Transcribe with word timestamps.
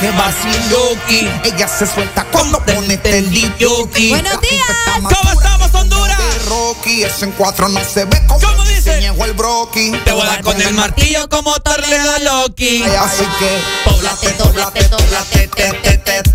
que 0.00 0.10
va 0.12 0.32
sin. 0.32 0.58
Ella 1.44 1.68
se 1.68 1.86
suelta 1.86 2.24
cuando 2.30 2.58
pone 2.64 3.00
el. 3.04 3.30
Buenos 4.10 4.40
días. 4.40 4.66
¿Cómo 4.94 5.32
estamos, 5.32 5.74
Honduras? 5.74 6.18
Rocky, 6.48 7.02
eso 7.02 7.24
en 7.24 7.32
cuatro 7.32 7.68
no 7.68 7.80
se 7.84 8.04
ve 8.04 8.20
como 8.26 8.40
¿Cómo 8.40 8.64
dice? 8.64 8.98
el 8.98 9.32
broki. 9.32 9.92
Te 10.04 10.12
voy 10.12 10.22
a 10.22 10.26
dar 10.26 10.42
con 10.42 10.60
el 10.60 10.74
martillo 10.74 11.28
como 11.28 11.52
Torledo 11.60 12.18
Loki. 12.20 12.82
Así 12.82 13.24
que, 13.38 13.90
doblate, 13.90 14.32
doblate, 14.34 14.88
doblate, 14.88 15.48
te, 15.48 15.72
te, 15.72 15.98
te. 15.98 16.27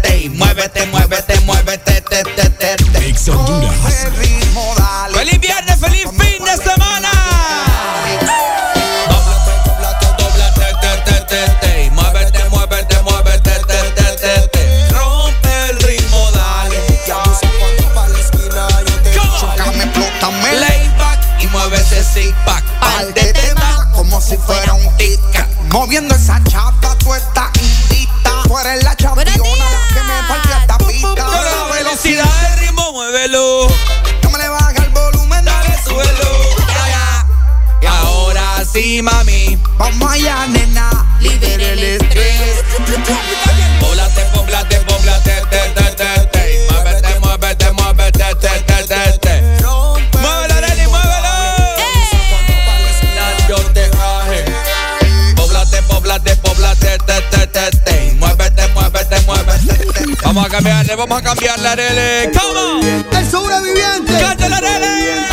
Vamos 60.95 61.17
a 61.17 61.23
cambiarle, 61.23 61.65
vamos 61.65 61.69
a 61.69 61.69
cambiarle, 61.69 61.69
Arely. 61.69 62.37
¿Cómo? 62.37 63.17
El 63.17 63.31
sobreviviente. 63.31 64.13
¡Cántale, 64.19 64.55
Arely! 64.55 65.25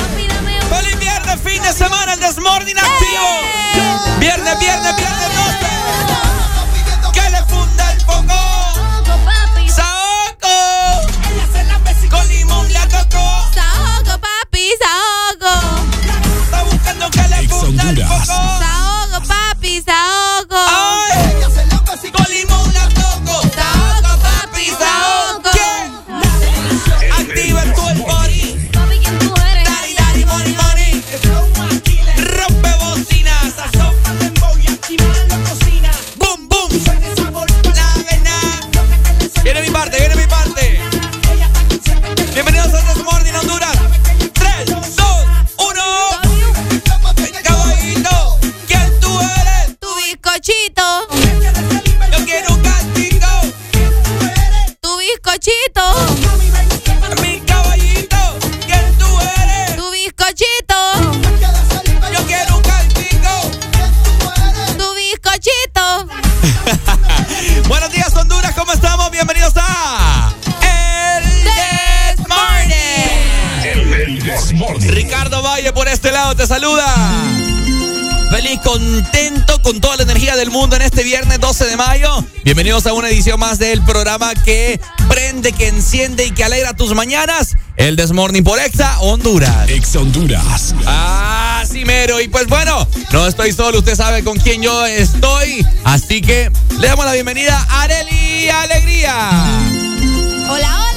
¡Feliz 0.70 0.98
viernes, 0.98 1.38
fin 1.44 1.62
de 1.62 1.72
semana, 1.72 2.14
el 2.14 2.20
Desmorning 2.20 2.78
activo! 2.78 4.18
Viernes, 4.18 4.58
viernes, 4.58 4.96
viernes 4.96 5.28
12. 5.34 5.69
Bienvenidos 82.42 82.86
a 82.86 82.94
una 82.94 83.10
edición 83.10 83.38
más 83.38 83.58
del 83.58 83.82
programa 83.82 84.34
que 84.34 84.80
prende, 85.08 85.52
que 85.52 85.68
enciende 85.68 86.24
y 86.24 86.30
que 86.30 86.42
alegra 86.42 86.72
tus 86.72 86.94
mañanas. 86.94 87.54
El 87.76 87.96
Desmorning 87.96 88.42
por 88.42 88.58
Exa 88.58 88.98
Honduras. 89.00 89.68
Ex 89.68 89.94
Honduras. 89.94 90.74
Ah, 90.86 91.62
sí, 91.70 91.84
mero. 91.84 92.18
Y 92.18 92.28
pues 92.28 92.46
bueno, 92.46 92.88
no 93.12 93.26
estoy 93.26 93.52
solo, 93.52 93.80
usted 93.80 93.94
sabe 93.94 94.24
con 94.24 94.38
quién 94.38 94.62
yo 94.62 94.86
estoy. 94.86 95.66
Así 95.84 96.22
que 96.22 96.50
le 96.78 96.86
damos 96.86 97.04
la 97.04 97.12
bienvenida 97.12 97.66
a 97.68 97.82
Areli 97.82 98.48
Alegría. 98.48 99.30
Hola, 100.48 100.80
hola, 100.80 100.89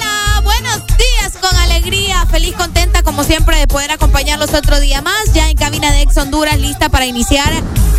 alegría, 1.83 2.25
feliz, 2.27 2.53
contenta 2.55 3.03
como 3.03 3.25
siempre 3.25 3.57
de 3.57 3.67
poder 3.67 3.91
acompañarlos 3.91 4.53
otro 4.53 4.79
día 4.79 5.01
más, 5.01 5.33
ya 5.33 5.49
en 5.49 5.57
cabina 5.57 5.91
de 5.91 6.01
Ex 6.01 6.15
Honduras, 6.15 6.57
lista 6.57 6.87
para 6.87 7.05
iniciar 7.05 7.51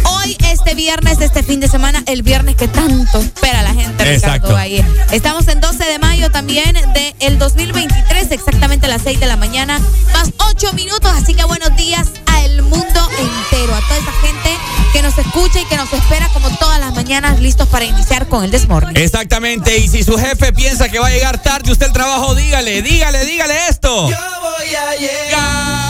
hoy, 0.05 0.39
este 0.41 0.75
viernes, 0.75 1.21
este 1.21 1.43
fin 1.43 1.61
de 1.61 1.69
semana, 1.69 2.03
el 2.07 2.23
viernes 2.23 2.57
que 2.57 2.67
tanto 2.67 3.19
espera 3.19 3.63
la 3.63 3.75
gente, 3.75 4.03
Ricardo 4.03 4.15
Exacto. 4.15 4.53
Valle. 4.55 4.83
Estamos 5.13 5.47
en 5.49 5.61
12 5.61 5.85
de 5.85 5.99
mayo 5.99 6.31
también 6.31 6.75
del 7.21 7.39
2023, 7.39 8.31
exactamente 8.31 8.87
a 8.87 8.89
las 8.89 9.03
6 9.03 9.21
de 9.21 9.27
la 9.27 9.37
mañana, 9.37 9.79
más 10.15 10.31
8 10.39 10.73
minutos, 10.73 11.11
así 11.15 11.35
que 11.35 11.45
buenos 11.45 11.77
días 11.77 12.09
al 12.25 12.63
mundo 12.63 13.11
entero, 13.19 13.75
a 13.75 13.81
toda 13.81 13.99
esa 13.99 14.13
gente 14.23 14.54
que 14.95 15.03
nos 15.03 15.19
escucha 15.19 15.61
y 15.61 15.65
que 15.65 15.77
nos 15.77 15.93
espera 15.93 16.29
como 16.33 16.49
todas 16.57 16.79
las 16.79 16.95
mañanas, 16.95 17.41
listos 17.41 17.67
para 17.69 17.85
iniciar 17.85 18.29
con 18.29 18.45
el 18.45 18.53
Desmorning. 18.53 18.97
Exactamente, 18.97 19.77
y 19.77 19.89
si 19.89 20.05
su 20.05 20.17
jefe 20.17 20.53
piensa 20.53 20.89
que 20.89 21.01
va 21.01 21.09
a 21.09 21.11
llegar 21.11 21.43
tarde 21.43 21.73
usted 21.73 21.87
el 21.87 21.93
trabajo, 21.93 22.37
dígale, 22.37 22.81
dígale, 22.81 23.25
dígale 23.25 23.55
esto. 23.69 24.09
Yo 24.09 24.17
voy 24.41 24.73
a 24.73 24.95
llegar. 24.95 25.85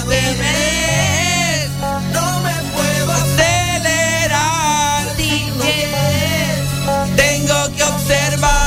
donde 0.00 0.20
me 0.40 1.68
no 2.12 2.40
me 2.40 2.54
puedo 2.74 3.12
acelerar. 3.12 5.06
Tengo 7.14 7.72
que 7.76 7.82
observar 7.84 8.58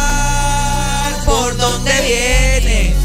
por 1.25 1.57
dónde 1.57 1.91
viene. 2.01 2.95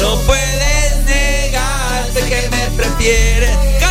No 0.00 0.16
puedes 0.26 1.04
negarte 1.06 2.20
que 2.28 2.48
me 2.50 2.66
prefieres. 2.76 3.85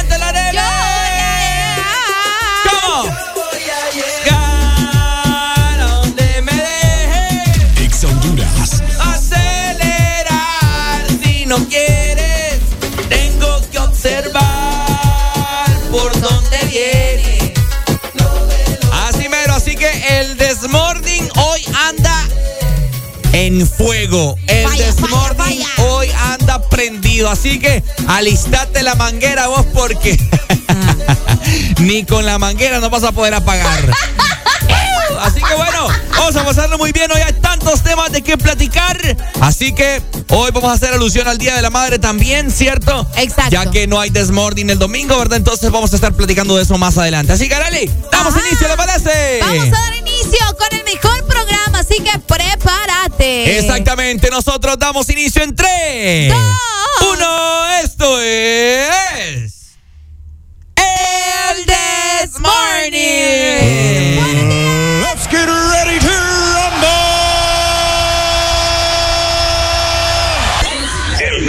El 20.35 20.37
Desmorning 20.37 21.29
hoy 21.35 21.61
anda 21.87 22.27
en 23.31 23.67
fuego. 23.67 24.35
El 24.47 24.65
Vaya, 24.65 24.85
Desmorning 24.85 25.37
vaya, 25.37 25.67
vaya. 25.77 25.89
hoy 25.89 26.07
anda 26.11 26.61
prendido. 26.69 27.29
Así 27.29 27.59
que 27.59 27.83
alistate 28.07 28.83
la 28.83 28.95
manguera 28.95 29.47
vos 29.47 29.65
porque 29.73 30.17
ni 31.79 32.03
con 32.05 32.25
la 32.25 32.37
manguera 32.37 32.79
no 32.79 32.89
vas 32.89 33.03
a 33.03 33.11
poder 33.11 33.33
apagar. 33.33 33.91
Así 35.21 35.39
que 35.41 35.55
bueno, 35.55 35.87
vamos 36.11 36.35
a 36.35 36.43
pasarlo 36.43 36.77
muy 36.77 36.91
bien. 36.91 37.09
Hoy 37.11 37.21
hay 37.21 37.33
tantos 37.33 37.81
temas 37.81 38.11
de 38.11 38.21
qué 38.21 38.37
platicar. 38.37 38.97
Así 39.39 39.73
que 39.73 40.01
hoy 40.29 40.51
vamos 40.51 40.69
a 40.69 40.73
hacer 40.73 40.93
alusión 40.93 41.27
al 41.27 41.37
Día 41.37 41.55
de 41.55 41.61
la 41.61 41.69
Madre 41.69 41.99
también, 41.99 42.51
¿cierto? 42.51 43.07
Exacto. 43.15 43.51
Ya 43.51 43.71
que 43.71 43.87
no 43.87 43.99
hay 43.99 44.09
Desmorning 44.09 44.69
el 44.69 44.77
domingo, 44.79 45.17
¿verdad? 45.17 45.37
Entonces 45.37 45.71
vamos 45.71 45.93
a 45.93 45.95
estar 45.95 46.13
platicando 46.13 46.57
de 46.57 46.63
eso 46.63 46.77
más 46.77 46.97
adelante. 46.97 47.31
Así 47.33 47.47
que, 47.47 47.55
Arely, 47.55 47.89
damos 48.11 48.35
Ajá. 48.35 48.47
inicio, 48.47 48.67
¿le 48.67 48.75
parece? 48.77 49.39
Vamos 49.41 49.67
a 49.67 49.71
dar 49.71 49.93
inicio 49.95 50.04
con 50.57 50.67
el 50.71 50.83
mejor 50.83 51.25
programa, 51.25 51.79
así 51.79 51.97
que 51.99 52.17
prepárate. 52.19 53.57
Exactamente, 53.59 54.29
nosotros 54.29 54.77
damos 54.79 55.09
inicio 55.09 55.43
en 55.43 55.55
3, 55.55 56.29
Dos. 56.29 56.39
1, 57.13 57.67
esto 57.83 58.21
es... 58.21 59.53
El 60.77 61.65
Desmorning. 61.65 62.51
Let's 65.01 65.27
get 65.27 65.47
ready 65.47 65.99
to 65.99 66.07
rumble. 66.55 66.89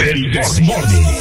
El 0.01 0.31
Desmorning. 0.31 1.03
Voy 1.03 1.16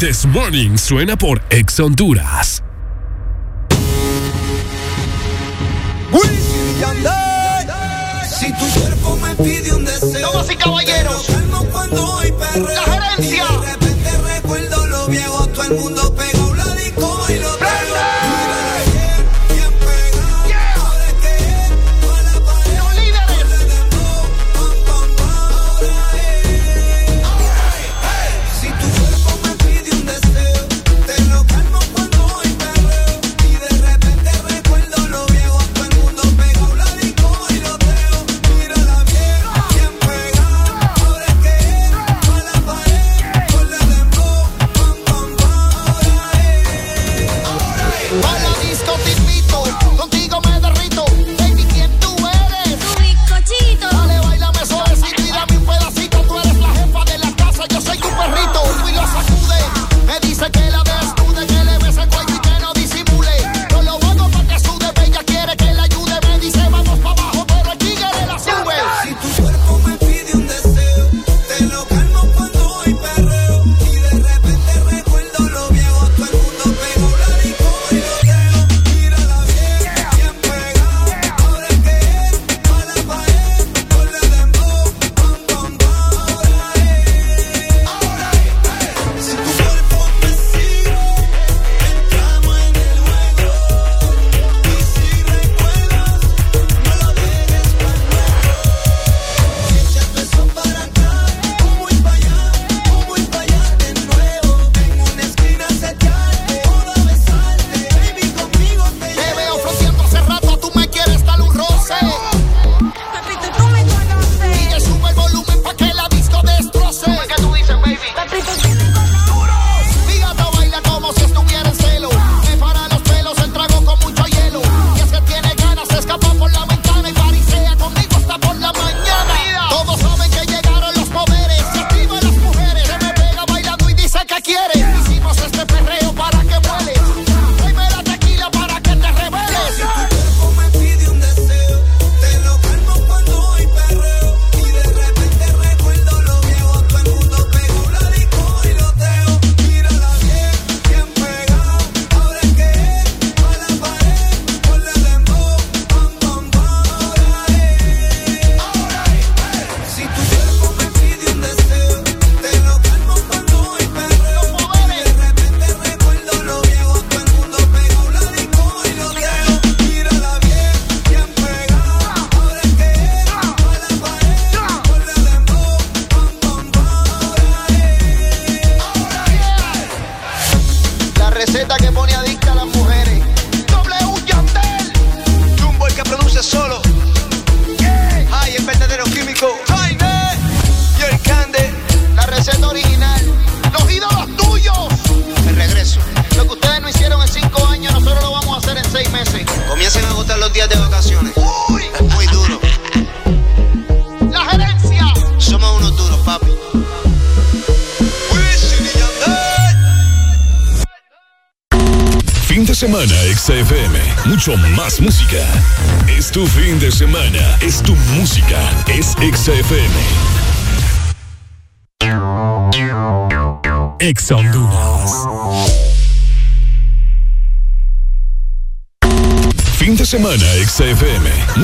This 0.00 0.24
Morning 0.24 0.78
suena 0.78 1.14
por 1.14 1.42
Ex 1.50 1.78
Honduras. 1.78 2.59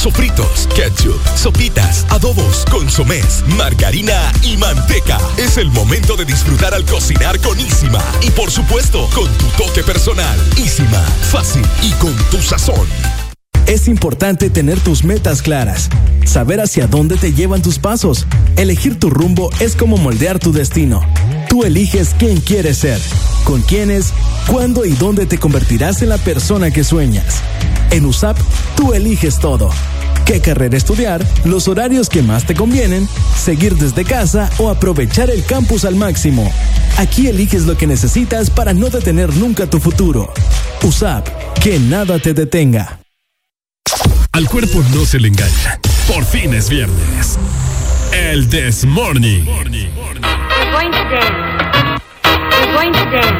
sofritos, 0.00 0.66
ketchup, 0.74 1.20
sopitas, 1.36 2.06
adobos, 2.08 2.64
consomés, 2.70 3.44
margarina 3.58 4.32
y 4.42 4.56
manteca. 4.56 5.18
Es 5.36 5.58
el 5.58 5.68
momento 5.70 6.16
de 6.16 6.24
disfrutar 6.24 6.72
al 6.72 6.86
cocinar 6.86 7.38
con 7.40 7.60
Ísima. 7.60 8.02
Y 8.22 8.30
por 8.30 8.50
supuesto, 8.50 9.10
con 9.14 9.30
tu 9.34 9.46
toque 9.62 9.82
personal. 9.82 10.38
Ísima, 10.56 11.02
fácil 11.30 11.62
y 11.82 11.90
con 12.00 12.14
tu 12.30 12.38
sazón. 12.38 12.86
Es 13.66 13.88
importante 13.88 14.48
tener 14.48 14.80
tus 14.80 15.04
metas 15.04 15.42
claras, 15.42 15.90
saber 16.24 16.62
hacia 16.62 16.86
dónde 16.86 17.16
te 17.16 17.34
llevan 17.34 17.60
tus 17.60 17.78
pasos. 17.78 18.26
Elegir 18.56 18.98
tu 18.98 19.10
rumbo 19.10 19.50
es 19.60 19.76
como 19.76 19.98
moldear 19.98 20.38
tu 20.38 20.50
destino. 20.50 21.06
Tú 21.50 21.64
eliges 21.64 22.14
quién 22.18 22.40
quieres 22.40 22.78
ser, 22.78 22.98
con 23.44 23.60
quiénes, 23.60 24.14
cuándo 24.46 24.86
y 24.86 24.92
dónde 24.92 25.26
te 25.26 25.36
convertirás 25.36 26.00
en 26.00 26.08
la 26.08 26.18
persona 26.18 26.70
que 26.70 26.84
sueñas. 26.84 27.42
En 27.90 28.06
USAP, 28.06 28.38
tú 28.76 28.94
eliges 28.94 29.38
todo 29.38 29.70
¿Qué 30.30 30.40
carrera 30.40 30.76
estudiar? 30.76 31.26
Los 31.44 31.66
horarios 31.66 32.08
que 32.08 32.22
más 32.22 32.46
te 32.46 32.54
convienen, 32.54 33.08
seguir 33.36 33.74
desde 33.74 34.04
casa 34.04 34.48
o 34.58 34.70
aprovechar 34.70 35.28
el 35.28 35.44
campus 35.44 35.84
al 35.84 35.96
máximo. 35.96 36.52
Aquí 36.98 37.26
eliges 37.26 37.66
lo 37.66 37.76
que 37.76 37.88
necesitas 37.88 38.48
para 38.48 38.72
no 38.72 38.90
detener 38.90 39.34
nunca 39.34 39.66
tu 39.66 39.80
futuro. 39.80 40.32
USAP, 40.84 41.26
que 41.60 41.80
nada 41.80 42.20
te 42.20 42.32
detenga. 42.32 43.00
Al 44.30 44.48
cuerpo 44.48 44.84
no 44.94 45.04
se 45.04 45.18
le 45.18 45.26
engaña. 45.26 45.80
Por 46.06 46.24
fin 46.24 46.54
es 46.54 46.68
viernes. 46.68 47.36
El 48.12 48.48
This 48.48 48.84
Morning. 48.84 49.42
We're 49.46 49.64
going 50.70 50.92
to 50.92 51.04
dance. 51.10 52.02
We're 52.54 52.72
going 52.72 52.92
to 52.92 53.10
dance. 53.10 53.39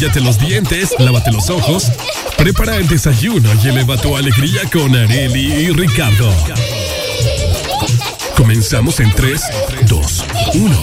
Cepíllate 0.00 0.20
los 0.20 0.38
dientes, 0.38 0.94
lávate 0.98 1.30
los 1.30 1.50
ojos, 1.50 1.92
prepara 2.38 2.76
el 2.76 2.88
desayuno 2.88 3.50
y 3.62 3.68
eleva 3.68 3.98
tu 3.98 4.16
alegría 4.16 4.62
con 4.72 4.96
Areli 4.96 5.52
y 5.52 5.72
Ricardo. 5.72 6.32
Comenzamos 8.34 8.98
en 9.00 9.12
3, 9.12 9.42
2, 9.86 10.24
1. 10.54 10.82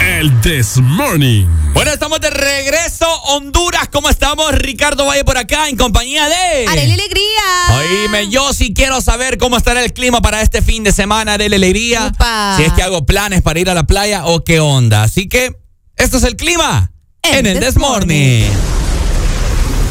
El 0.00 0.40
This 0.40 0.78
Morning. 0.78 1.44
Bueno, 1.74 1.90
estamos 1.90 2.20
de 2.20 2.30
regreso, 2.30 3.06
Honduras. 3.24 3.88
¿Cómo 3.92 4.08
estamos? 4.08 4.52
Ricardo 4.52 5.04
Valle 5.04 5.24
por 5.24 5.36
acá 5.36 5.68
en 5.68 5.76
compañía 5.76 6.26
de. 6.26 6.66
Arely 6.68 6.92
Alegría. 6.92 7.80
Oíme, 7.80 8.30
yo 8.30 8.50
sí 8.54 8.72
quiero 8.72 9.02
saber 9.02 9.36
cómo 9.36 9.58
estará 9.58 9.84
el 9.84 9.92
clima 9.92 10.22
para 10.22 10.40
este 10.40 10.62
fin 10.62 10.84
de 10.84 10.92
semana, 10.92 11.34
Arely 11.34 11.54
Alegría. 11.54 12.12
Si 12.56 12.62
es 12.62 12.72
que 12.72 12.82
hago 12.82 13.04
planes 13.04 13.42
para 13.42 13.60
ir 13.60 13.68
a 13.68 13.74
la 13.74 13.84
playa 13.84 14.24
o 14.24 14.42
qué 14.42 14.60
onda. 14.60 15.02
Así 15.02 15.28
que, 15.28 15.61
esto 16.02 16.16
es 16.16 16.24
el 16.24 16.34
clima 16.34 16.90
en, 17.22 17.46
el 17.46 17.60
This 17.60 17.76
Morning. 17.76 18.42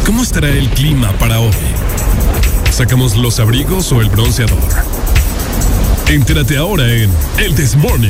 ¿Cómo 0.06 0.24
estará 0.24 0.50
el 0.50 0.70
clima 0.72 1.10
para 1.14 1.40
hoy? 1.40 1.54
¿Sacamos 2.70 3.16
los 3.16 3.40
abrigos 3.40 3.90
o 3.94 4.02
el 4.02 4.10
bronceador? 4.10 4.60
Entérate 6.10 6.58
ahora 6.58 6.94
en 6.94 7.10
El 7.38 7.56
This 7.56 7.78
Morning. 7.78 8.10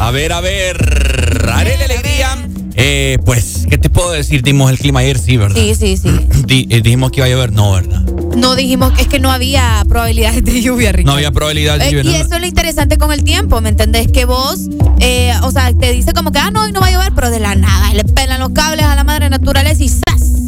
A 0.00 0.10
ver, 0.10 0.32
a 0.32 0.40
ver. 0.40 1.50
Arely 1.52 1.82
Alegría. 1.82 2.48
Eh, 2.74 3.18
pues, 3.22 3.66
¿qué 3.68 3.76
te 3.76 3.90
puedo 3.90 4.12
decir? 4.12 4.42
Dimos 4.42 4.70
el 4.70 4.78
clima 4.78 5.00
ayer, 5.00 5.18
sí, 5.18 5.36
¿verdad? 5.36 5.60
Sí, 5.60 5.74
sí, 5.74 5.98
sí. 5.98 6.08
Eh, 6.70 6.80
dijimos 6.80 7.10
que 7.10 7.18
iba 7.18 7.26
a 7.26 7.28
llover, 7.28 7.52
no, 7.52 7.72
¿verdad? 7.72 8.02
No 8.38 8.54
dijimos 8.56 8.92
es 8.98 9.06
que 9.08 9.18
no 9.18 9.30
había 9.30 9.84
probabilidades 9.88 10.44
de 10.44 10.62
lluvia, 10.62 10.92
Ricardo. 10.92 11.10
No 11.12 11.16
había 11.16 11.32
probabilidad 11.32 11.78
de 11.78 11.88
Eh, 11.88 11.92
lluvia. 11.92 12.02
y 12.10 12.18
¿no? 12.18 12.24
eso 12.24 12.34
es 12.34 12.40
lo 12.40 12.46
interesante 12.46 12.96
con 12.98 13.12
el 13.12 13.24
tiempo, 13.24 13.60
¿me 13.60 13.68
entendés? 13.68 14.10
Que 14.12 14.24
vos, 14.24 14.60
eh, 15.00 15.32
o 15.42 15.50
sea, 15.50 15.72
te 15.74 15.92
dice 15.92 16.12
como 16.12 16.30
que, 16.32 16.38
ah, 16.38 16.50
no, 16.50 16.62
hoy 16.62 16.72
no 16.72 16.80
va 16.80 16.86
a 16.86 16.90
llover, 16.92 17.12
pero 17.14 17.30
de 17.30 17.40
la 17.40 17.54
nada, 17.54 17.92
le 17.94 18.04
pelan 18.04 18.40
los 18.40 18.50
cables 18.50 18.84
a 18.84 18.94
la 18.94 19.04
madre 19.04 19.28
naturaleza 19.28 19.82
y 19.82 19.88
¡zas! 19.88 20.02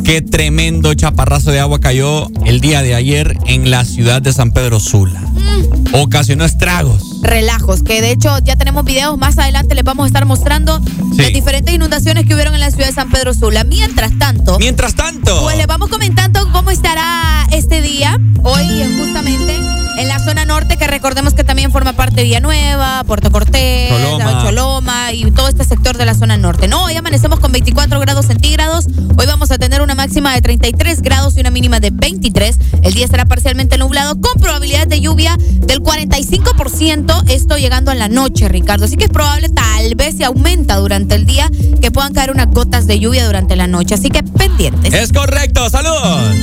Qué 0.04 0.22
tremendo 0.22 0.94
chaparrazo 0.94 1.50
de 1.50 1.60
agua 1.60 1.78
cayó 1.80 2.28
el 2.46 2.60
día 2.60 2.82
de 2.82 2.94
ayer 2.94 3.36
en 3.46 3.70
la 3.70 3.84
ciudad 3.84 4.22
de 4.22 4.32
San 4.32 4.50
Pedro 4.52 4.80
Sula. 4.80 5.20
Mm. 5.20 5.94
Ocasionó 5.94 6.44
estragos. 6.44 7.20
Relajos, 7.22 7.82
que 7.82 8.00
de 8.00 8.12
hecho 8.12 8.38
ya 8.38 8.56
tenemos 8.56 8.84
videos 8.84 9.18
más 9.18 9.36
adelante, 9.38 9.74
les 9.74 9.84
vamos 9.84 10.04
a 10.04 10.06
estar 10.06 10.24
mostrando 10.24 10.80
Sí. 11.14 11.22
las 11.22 11.32
diferentes 11.32 11.74
inundaciones 11.74 12.24
que 12.26 12.34
hubieron 12.34 12.54
en 12.54 12.60
la 12.60 12.70
ciudad 12.70 12.86
de 12.86 12.94
San 12.94 13.10
Pedro 13.10 13.34
Sula. 13.34 13.64
Mientras 13.64 14.16
tanto, 14.18 14.58
Mientras 14.58 14.94
tanto. 14.94 15.42
Pues 15.42 15.56
les 15.58 15.66
vamos 15.66 15.88
comentando 15.90 16.48
cómo 16.52 16.70
estará 16.70 17.39
este 17.70 17.82
día, 17.82 18.18
hoy 18.42 18.64
justamente 18.98 19.56
en 19.96 20.08
la 20.08 20.18
zona 20.18 20.44
norte, 20.44 20.76
que 20.76 20.88
recordemos 20.88 21.34
que 21.34 21.44
también 21.44 21.70
forma 21.70 21.92
parte 21.92 22.16
de 22.16 22.22
Villanueva, 22.24 23.04
Puerto 23.04 23.30
Cortés, 23.30 23.90
Choloma. 23.90 24.42
Choloma 24.42 25.12
y 25.12 25.30
todo 25.30 25.46
este 25.46 25.62
sector 25.62 25.96
de 25.96 26.04
la 26.04 26.14
zona 26.14 26.36
norte. 26.36 26.66
No, 26.66 26.86
hoy 26.86 26.96
amanecemos 26.96 27.38
con 27.38 27.52
24 27.52 28.00
grados 28.00 28.26
centígrados, 28.26 28.86
hoy 29.16 29.26
vamos 29.26 29.52
a 29.52 29.58
tener 29.58 29.82
una 29.82 29.94
máxima 29.94 30.34
de 30.34 30.42
33 30.42 31.00
grados 31.00 31.36
y 31.36 31.40
una 31.40 31.52
mínima 31.52 31.78
de 31.78 31.90
23. 31.90 32.58
El 32.82 32.92
día 32.92 33.04
estará 33.04 33.26
parcialmente 33.26 33.78
nublado 33.78 34.20
con 34.20 34.40
probabilidad 34.40 34.88
de 34.88 35.00
lluvia 35.00 35.36
del 35.38 35.80
45%, 35.80 37.22
esto 37.28 37.56
llegando 37.56 37.92
a 37.92 37.94
la 37.94 38.08
noche, 38.08 38.48
Ricardo. 38.48 38.86
Así 38.86 38.96
que 38.96 39.04
es 39.04 39.10
probable, 39.10 39.48
tal 39.48 39.94
vez 39.94 40.16
se 40.16 40.24
aumenta 40.24 40.74
durante 40.76 41.14
el 41.14 41.24
día, 41.24 41.48
que 41.80 41.92
puedan 41.92 42.14
caer 42.14 42.32
unas 42.32 42.48
gotas 42.48 42.88
de 42.88 42.98
lluvia 42.98 43.26
durante 43.26 43.54
la 43.54 43.68
noche. 43.68 43.94
Así 43.94 44.10
que 44.10 44.24
pendientes. 44.24 44.92
Es 44.92 45.12
correcto, 45.12 45.70
saludos. 45.70 46.34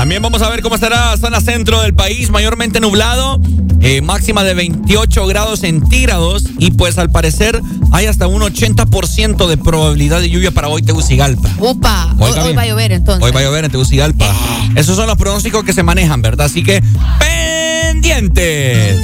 También 0.00 0.22
vamos 0.22 0.40
a 0.40 0.48
ver 0.48 0.62
cómo 0.62 0.76
estará 0.76 1.14
zona 1.18 1.42
centro 1.42 1.82
del 1.82 1.92
país, 1.92 2.30
mayormente 2.30 2.80
nublado, 2.80 3.38
eh, 3.82 4.00
máxima 4.00 4.42
de 4.44 4.54
28 4.54 5.26
grados 5.26 5.60
centígrados 5.60 6.44
y 6.58 6.70
pues 6.70 6.96
al 6.96 7.10
parecer 7.10 7.60
hay 7.92 8.06
hasta 8.06 8.26
un 8.26 8.40
80% 8.40 9.46
de 9.46 9.58
probabilidad 9.58 10.20
de 10.20 10.30
lluvia 10.30 10.52
para 10.52 10.68
hoy 10.68 10.80
Tegucigalpa. 10.80 11.50
Upa, 11.58 12.16
hoy, 12.18 12.54
va 12.54 12.62
a 12.62 12.66
llover 12.66 12.92
entonces. 12.92 13.22
Hoy 13.22 13.30
va 13.30 13.40
a 13.40 13.42
llover 13.42 13.66
en 13.66 13.72
Tegucigalpa. 13.72 14.34
Esos 14.74 14.96
son 14.96 15.06
los 15.06 15.18
pronósticos 15.18 15.64
que 15.64 15.74
se 15.74 15.82
manejan, 15.82 16.22
¿verdad? 16.22 16.46
Así 16.46 16.62
que 16.62 16.82
pendientes. 17.92 18.98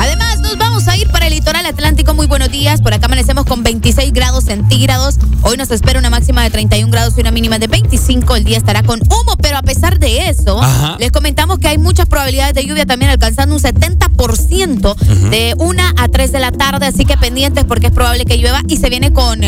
Además, 0.00 0.31
nos 0.52 0.58
vamos 0.58 0.86
a 0.88 0.96
ir 0.98 1.08
para 1.08 1.26
el 1.28 1.32
litoral 1.34 1.64
atlántico. 1.64 2.12
Muy 2.14 2.26
buenos 2.26 2.50
días. 2.50 2.82
Por 2.82 2.92
acá 2.92 3.06
amanecemos 3.06 3.46
con 3.46 3.62
26 3.62 4.12
grados 4.12 4.44
centígrados. 4.44 5.16
Hoy 5.42 5.56
nos 5.56 5.70
espera 5.70 5.98
una 5.98 6.10
máxima 6.10 6.42
de 6.42 6.50
31 6.50 6.90
grados 6.92 7.14
y 7.16 7.20
una 7.22 7.30
mínima 7.30 7.58
de 7.58 7.68
25. 7.68 8.36
El 8.36 8.44
día 8.44 8.58
estará 8.58 8.82
con 8.82 9.00
humo, 9.00 9.36
pero 9.40 9.56
a 9.56 9.62
pesar 9.62 9.98
de 9.98 10.28
eso, 10.28 10.62
Ajá. 10.62 10.96
les 10.98 11.10
comentamos 11.10 11.58
que 11.58 11.68
hay 11.68 11.78
muchas 11.78 12.06
probabilidades 12.06 12.54
de 12.54 12.66
lluvia 12.66 12.84
también 12.84 13.10
alcanzando 13.10 13.54
un 13.54 13.62
70% 13.62 14.94
de 15.30 15.54
1 15.58 15.82
a 15.96 16.08
3 16.08 16.32
de 16.32 16.38
la 16.40 16.52
tarde. 16.52 16.86
Así 16.86 17.04
que 17.06 17.16
pendientes 17.16 17.64
porque 17.64 17.86
es 17.86 17.92
probable 17.92 18.24
que 18.26 18.36
llueva 18.36 18.60
y 18.68 18.76
se 18.76 18.90
viene 18.90 19.12
con 19.12 19.40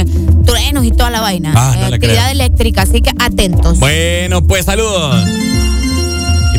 truenos 0.45 0.85
y 0.85 0.91
toda 0.91 1.11
la 1.11 1.21
vaina. 1.21 1.53
Ah, 1.55 1.75
Eh, 1.79 1.85
actividad 1.95 2.31
eléctrica. 2.31 2.83
Así 2.83 3.03
que 3.03 3.11
atentos. 3.19 3.79
Bueno, 3.79 4.43
pues 4.47 4.65
saludos. 4.65 5.29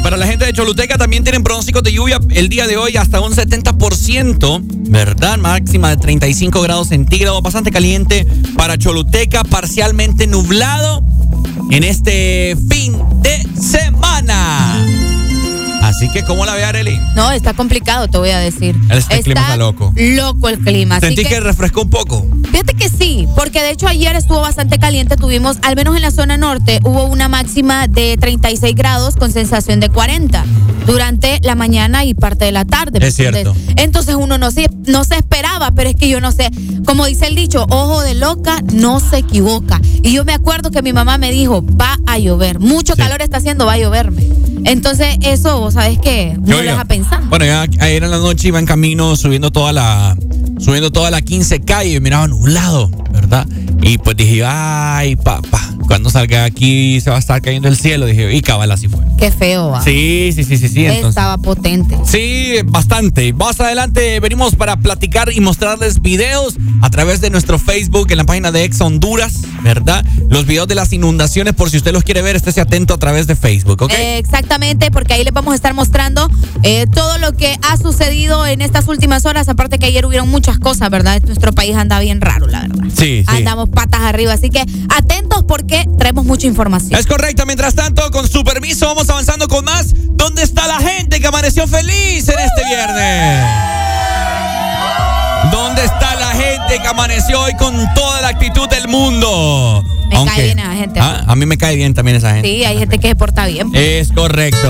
Para 0.06 0.18
la 0.18 0.28
gente 0.28 0.46
de 0.46 0.54
Choluteca 0.54 1.00
también 1.00 1.24
tienen 1.24 1.42
pronósticos 1.42 1.82
de 1.82 1.92
lluvia 1.92 2.20
el 2.30 2.48
día 2.48 2.68
de 2.68 2.78
hoy 2.78 2.96
hasta 2.96 3.22
un 3.22 3.34
70%, 3.34 4.62
¿verdad? 4.88 5.40
Máxima 5.40 5.90
de 5.90 5.98
35 5.98 6.62
grados 6.62 6.90
centígrados, 6.90 7.42
bastante 7.42 7.72
caliente 7.72 8.28
para 8.56 8.78
Choluteca, 8.78 9.44
parcialmente 9.44 10.28
nublado 10.28 11.04
en 11.72 11.84
este 11.84 12.56
fin 12.70 12.96
de 13.24 13.48
semana. 13.60 14.95
Así 15.96 16.10
que, 16.10 16.24
¿cómo 16.24 16.46
la 16.46 16.56
ve 16.56 16.66
Arely? 16.66 17.00
No, 17.16 17.32
está 17.32 17.54
complicado, 17.54 18.10
te 18.10 18.18
voy 18.18 18.30
a 18.32 18.40
decir. 18.40 18.76
Este 18.90 19.22
clima 19.22 19.42
está 19.42 19.56
loco. 19.56 19.94
Loco 19.96 20.50
el 20.50 20.60
clima. 20.60 21.00
Sentí 21.00 21.24
que- 21.24 21.30
que 21.30 21.40
refrescó 21.40 21.84
un 21.84 21.90
poco. 21.90 22.26
Fíjate 22.52 22.74
que 22.74 22.90
sí, 22.90 23.28
porque 23.36 23.62
de 23.62 23.72
hecho 23.72 23.88
ayer 23.88 24.14
estuvo 24.16 24.42
bastante 24.42 24.78
caliente. 24.78 25.16
Tuvimos, 25.16 25.58
al 25.64 25.76
menos 25.78 25.96
en 25.96 26.02
la 26.02 26.12
zona 26.12 26.36
norte, 26.38 26.80
hubo 26.84 27.06
una 27.06 27.30
máxima 27.30 27.88
de 27.88 28.18
36 28.20 28.76
grados 28.76 29.16
con 29.16 29.32
sensación 29.32 29.80
de 29.80 29.88
40 29.90 30.44
durante 30.86 31.40
la 31.44 31.56
mañana 31.56 32.04
y 32.04 32.14
parte 32.14 32.44
de 32.46 32.52
la 32.52 32.66
tarde. 32.66 33.00
¿me 33.00 33.08
Es 33.08 33.16
cierto. 33.16 33.56
Entonces 33.78 34.16
uno 34.16 34.38
no 34.38 34.52
se, 34.52 34.68
no 34.86 35.06
se 35.06 35.16
esperaba, 35.16 35.72
pero 35.72 35.90
es 35.90 35.96
que 35.96 36.10
yo 36.10 36.20
no 36.20 36.34
sé. 36.34 36.50
Como 36.86 37.06
dice 37.06 37.28
el 37.28 37.36
dicho, 37.36 37.66
ojo 37.70 38.02
de 38.02 38.16
loca 38.16 38.58
no 38.74 39.00
se 39.00 39.18
equivoca. 39.20 39.80
Y 40.04 40.12
yo 40.12 40.26
me 40.26 40.34
acuerdo 40.34 40.72
que 40.72 40.82
mi 40.82 40.92
mamá 40.92 41.18
me 41.18 41.32
dijo, 41.32 41.64
va 41.66 41.98
a 42.06 42.18
llover. 42.20 42.60
Mucho 42.60 42.96
Sí. 42.96 43.02
calor 43.02 43.22
está 43.22 43.38
haciendo, 43.38 43.66
va 43.66 43.74
a 43.74 43.78
lloverme. 43.78 44.28
Entonces 44.66 45.18
eso, 45.22 45.62
¿sabes 45.86 46.00
qué? 46.00 46.36
No 46.40 46.58
lo 46.58 46.64
deja 46.64 46.86
pensando. 46.86 47.28
Bueno, 47.30 47.46
ya 47.46 47.62
ayer 47.80 48.04
en 48.04 48.10
la 48.10 48.18
noche 48.18 48.48
iba 48.48 48.58
en 48.58 48.66
camino 48.66 49.16
subiendo 49.16 49.52
toda 49.52 49.72
la 49.72 50.18
subiendo 50.60 50.92
toda 50.92 51.12
la 51.12 51.22
15 51.22 51.62
y 51.86 52.00
miraba 52.00 52.28
nublado, 52.28 52.90
¿verdad? 53.12 53.48
Y 53.82 53.98
pues 53.98 54.18
dije, 54.18 54.44
ay, 54.46 55.16
papá, 55.16 55.62
cuando 55.88 56.10
salga 56.10 56.46
aquí 56.46 57.00
se 57.02 57.10
va 57.10 57.18
a 57.18 57.20
estar 57.20 57.42
cayendo 57.42 57.68
el 57.68 57.78
cielo. 57.78 58.06
Dije, 58.06 58.34
y 58.34 58.42
cabal, 58.42 58.72
así 58.72 58.88
fue. 58.88 59.00
Qué 59.18 59.32
feo. 59.32 59.70
va. 59.70 59.84
Sí, 59.84 60.32
sí, 60.34 60.44
sí, 60.44 60.58
sí, 60.58 60.68
sí. 60.70 60.86
Entonces, 60.86 61.10
Estaba 61.10 61.38
potente. 61.38 61.98
Sí, 62.06 62.56
bastante. 62.66 63.32
Más 63.34 63.60
adelante 63.60 64.20
venimos 64.20 64.56
para 64.56 64.78
platicar 64.78 65.32
y 65.32 65.40
mostrarles 65.40 66.02
videos 66.02 66.56
a 66.82 66.90
través 66.90 67.22
de 67.22 67.30
nuestro 67.30 67.60
Facebook 67.60 68.08
en 68.12 68.18
la 68.18 68.24
página 68.24 68.52
de 68.52 68.64
Ex 68.64 68.82
Honduras, 68.82 69.42
¿verdad? 69.64 70.06
Los 70.30 70.46
videos 70.46 70.68
de 70.68 70.76
las 70.76 70.92
inundaciones, 70.92 71.54
por 71.54 71.70
si 71.70 71.78
usted 71.78 71.94
los 71.94 72.04
quiere 72.04 72.22
ver, 72.22 72.36
estése 72.36 72.62
atento 72.62 72.94
a 72.94 72.98
través 72.98 73.28
de 73.28 73.36
Facebook, 73.36 73.82
¿ok? 73.82 73.92
Eh, 73.94 74.18
Exactamente, 74.18 74.92
porque 74.92 75.14
ahí 75.14 75.24
les 75.24 75.34
vamos 75.34 75.54
a 75.54 75.56
estar 75.56 75.74
mostrando 75.74 76.30
eh, 76.64 76.88
todo 76.94 77.18
lo 77.20 77.34
que 77.34 77.58
ha 77.62 77.78
sucedido 77.78 78.46
en 78.46 78.62
estas 78.62 78.88
últimas 78.88 79.26
horas. 79.26 79.48
Aparte 79.48 79.80
que 79.80 79.86
ayer 79.86 80.06
hubieron 80.06 80.30
muchas 80.30 80.45
cosas, 80.60 80.90
¿verdad? 80.90 81.22
Nuestro 81.26 81.52
país 81.54 81.76
anda 81.76 82.00
bien 82.00 82.22
raro, 82.22 82.48
la 82.48 82.62
verdad. 82.62 82.84
sí, 82.96 83.24
sí. 83.24 83.26
Andamos 83.28 83.70
patas 83.70 84.02
arriba, 84.02 84.34
así 84.34 84.50
que 84.50 84.64
atentos 84.96 85.44
porque 85.48 85.86
traemos 85.98 86.26
mucha 86.26 86.48
información. 86.48 87.00
Es 87.00 87.08
correcto. 87.08 87.46
Mientras 87.46 87.76
tanto, 87.76 88.10
con 88.12 88.28
su 88.28 88.44
permiso, 88.44 88.86
vamos 88.88 89.10
avanzando 89.10 89.48
con 89.48 89.66
más. 89.66 89.88
¿Dónde 89.96 90.44
está 90.44 90.68
la 90.68 90.80
gente 90.80 91.20
que 91.20 91.28
amaneció 91.28 91.68
feliz 91.68 92.28
en 92.30 92.40
este 92.40 92.66
viernes? 92.66 93.46
¿Dónde 95.52 95.86
está 95.86 96.16
la 96.16 96.32
gente 96.32 96.80
que 96.82 96.88
amaneció 96.88 97.42
hoy 97.42 97.54
con 97.56 97.76
toda 97.94 98.22
la 98.22 98.30
actitud 98.30 98.68
del 98.70 98.88
mundo? 98.88 99.84
Me 100.10 100.26
cae 100.26 100.44
bien 100.44 100.60
esa 100.60 100.74
gente. 100.74 101.00
Ah, 101.00 101.24
a 101.28 101.36
mí 101.36 101.46
me 101.46 101.58
cae 101.58 101.76
bien 101.76 101.94
también 101.94 102.18
esa 102.18 102.34
gente. 102.34 102.48
Sí, 102.48 102.64
hay 102.64 102.78
gente 102.80 102.98
que 103.00 103.10
se 103.10 103.16
porta 103.16 103.46
bien. 103.46 103.70
Es 103.74 104.12
correcto. 104.12 104.70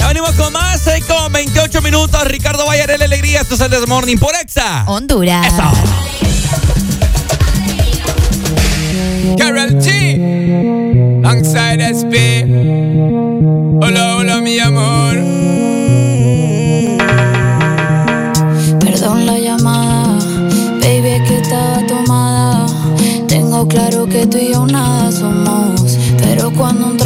Ya 0.00 0.08
venimos 0.08 0.32
con 0.32 0.52
más, 0.52 0.61
6 0.82 1.04
con 1.06 1.32
28 1.32 1.80
minutos. 1.80 2.24
Ricardo 2.24 2.66
Bayer, 2.66 2.98
la 2.98 3.04
alegría. 3.04 3.42
Esto 3.42 3.54
es 3.54 3.60
el 3.60 3.70
This 3.70 3.86
Morning 3.86 4.16
por 4.16 4.34
Exa. 4.34 4.84
Honduras. 4.86 5.46
Eso. 5.46 5.62
Carol 9.38 9.78
G. 9.78 11.22
Alongside 11.24 11.82
SP. 11.94 12.44
Hola, 13.80 14.16
hola, 14.16 14.40
mi 14.40 14.58
amor. 14.58 15.14
Perdón 18.80 19.26
la 19.26 19.38
llamada, 19.38 20.18
baby, 20.80 21.08
es 21.08 21.28
que 21.28 21.38
estaba 21.38 21.86
tomada. 21.86 22.66
Tengo 23.28 23.66
claro 23.68 24.06
que 24.06 24.26
tú 24.26 24.38
y 24.38 24.52
yo 24.52 24.66
nada 24.66 25.10
somos. 25.12 25.98
Pero 26.18 26.52
cuando 26.52 26.86
un 26.86 26.98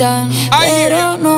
quitan. 0.00 0.30
Pero 0.58 1.18
no 1.18 1.29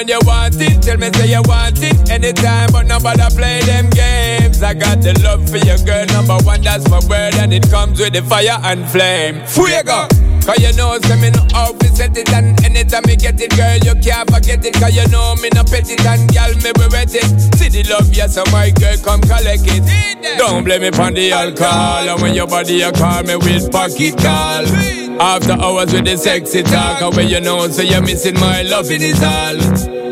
when 0.00 0.08
you 0.08 0.18
want 0.24 0.54
it, 0.58 0.80
tell 0.80 0.96
me 0.96 1.10
say 1.12 1.28
you 1.28 1.42
want 1.44 1.76
it 1.82 2.10
anytime, 2.10 2.70
but 2.72 2.86
nobody 2.86 3.36
play 3.36 3.60
them 3.60 3.90
games. 3.90 4.29
I 4.62 4.74
got 4.74 5.00
the 5.00 5.18
love 5.24 5.48
for 5.48 5.58
your 5.58 5.78
girl, 5.78 6.04
number 6.12 6.36
one, 6.44 6.60
that's 6.62 6.88
my 6.90 7.00
word, 7.08 7.34
and 7.36 7.52
it 7.52 7.68
comes 7.70 7.98
with 7.98 8.12
the 8.12 8.22
fire 8.22 8.58
and 8.62 8.88
flame. 8.88 9.44
Fuego! 9.46 10.06
Cause 10.44 10.60
you 10.60 10.72
know, 10.76 10.98
say 11.00 11.20
me 11.20 11.30
no 11.30 11.44
to 11.46 11.88
set 11.94 12.16
it, 12.16 12.32
and 12.32 12.58
anytime 12.64 13.02
me 13.06 13.16
get 13.16 13.40
it, 13.40 13.56
girl, 13.56 13.76
you 13.78 13.94
can't 14.00 14.28
forget 14.30 14.64
it. 14.64 14.74
Cause 14.74 14.96
you 14.96 15.06
know 15.08 15.34
me 15.36 15.48
no 15.54 15.62
pet 15.64 15.88
it, 15.88 16.04
and 16.04 16.28
girl, 16.32 16.52
me 16.64 16.72
be 16.72 16.86
wet 16.90 17.14
it. 17.14 17.28
See 17.56 17.68
the 17.68 17.84
love, 17.88 18.12
yes, 18.12 18.34
so 18.34 18.44
my 18.52 18.70
girl, 18.70 18.96
come 19.04 19.20
collect 19.20 19.64
it. 19.64 20.38
Don't 20.38 20.64
blame 20.64 20.82
me 20.82 20.90
on 20.90 21.14
the 21.14 21.32
alcohol, 21.32 22.08
and 22.08 22.22
when 22.22 22.34
your 22.34 22.46
body, 22.46 22.74
you 22.74 22.92
call 22.92 23.22
me 23.22 23.36
with 23.36 23.70
pocket 23.70 24.16
call. 24.18 24.66
After 25.20 25.52
hours 25.52 25.92
with 25.92 26.06
the 26.06 26.16
sexy 26.16 26.62
talk, 26.62 27.02
and 27.02 27.14
when 27.16 27.28
you 27.28 27.40
know, 27.40 27.68
so 27.68 27.82
you're 27.82 28.02
missing 28.02 28.34
my 28.34 28.62
love, 28.62 28.90
it 28.90 29.02
is 29.02 29.22
all. 29.22 30.09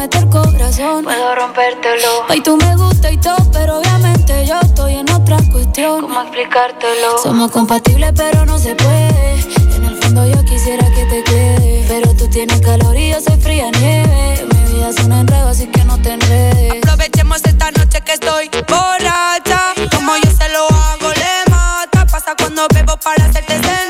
Para 0.00 0.22
meter 0.22 0.28
corazón. 0.28 1.04
Puedo 1.04 1.34
rompértelo. 1.34 2.26
Hoy 2.28 2.40
tú 2.40 2.56
me 2.56 2.76
gusta 2.76 3.10
y 3.10 3.16
todo, 3.18 3.36
pero 3.52 3.78
obviamente 3.78 4.46
yo 4.46 4.58
estoy 4.60 4.94
en 4.96 5.10
otra 5.10 5.38
cuestión. 5.52 6.02
¿Cómo 6.02 6.22
explicártelo? 6.22 7.18
Somos 7.22 7.50
compatibles, 7.50 8.12
pero 8.16 8.46
no 8.46 8.58
se 8.58 8.74
puede. 8.74 9.34
En 9.74 9.84
el 9.84 9.96
fondo 10.02 10.26
yo 10.26 10.44
quisiera 10.44 10.86
que 10.94 11.04
te 11.06 11.24
quede. 11.24 11.84
Pero 11.88 12.14
tú 12.14 12.28
tienes 12.28 12.60
calor 12.60 12.96
y 12.96 13.10
yo 13.10 13.20
soy 13.20 13.38
fría 13.40 13.70
nieve. 13.72 14.46
Mi 14.52 14.74
vida 14.74 14.88
es 14.90 15.04
un 15.04 15.12
enredo, 15.12 15.48
así 15.48 15.66
que 15.66 15.84
no 15.84 15.98
te 16.00 16.12
enredes. 16.12 16.82
Aprovechemos 16.82 17.42
esta 17.44 17.70
noche 17.72 18.00
que 18.00 18.12
estoy 18.12 18.48
borracha. 18.68 19.74
Como 19.94 20.16
yo 20.16 20.30
se 20.30 20.48
lo 20.50 20.64
hago, 20.68 21.10
le 21.10 21.50
mata. 21.50 22.06
Pasa 22.06 22.34
cuando 22.38 22.66
bebo 22.72 22.96
para 22.96 23.24
hacerte 23.24 23.54
sensata. 23.54 23.89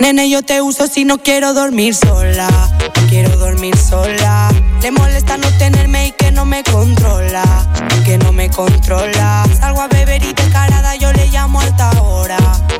Nene, 0.00 0.30
yo 0.30 0.42
te 0.42 0.62
uso 0.62 0.86
si 0.86 1.04
no 1.04 1.18
quiero 1.18 1.52
dormir 1.52 1.94
sola. 1.94 2.48
No 2.48 3.08
quiero 3.10 3.36
dormir 3.36 3.76
sola. 3.76 4.48
Le 4.80 4.90
molesta 4.92 5.36
no 5.36 5.46
tenerme 5.58 6.06
y 6.06 6.12
que 6.12 6.32
no 6.32 6.46
me 6.46 6.62
controla. 6.62 7.44
Que 8.06 8.16
no 8.16 8.32
me 8.32 8.48
controla. 8.48 9.44
Salgo 9.58 9.82
a 9.82 9.88
beber 9.88 10.22
y 10.24 10.32
descarada 10.32 10.96
yo 10.96 11.12
le 11.12 11.26
llamo 11.26 11.60
alta 11.60 11.90
hora. 12.00 12.38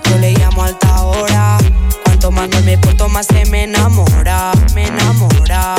Yo 0.08 0.16
le 0.16 0.32
llamo 0.32 0.62
alta 0.62 1.02
hora. 1.02 1.58
Cuanto 2.04 2.30
más 2.30 2.48
no 2.48 2.62
me 2.62 2.78
porto, 2.78 3.10
más 3.10 3.26
se 3.26 3.44
me 3.50 3.64
enamora. 3.64 4.52
Me 4.74 4.86
enamora. 4.86 5.74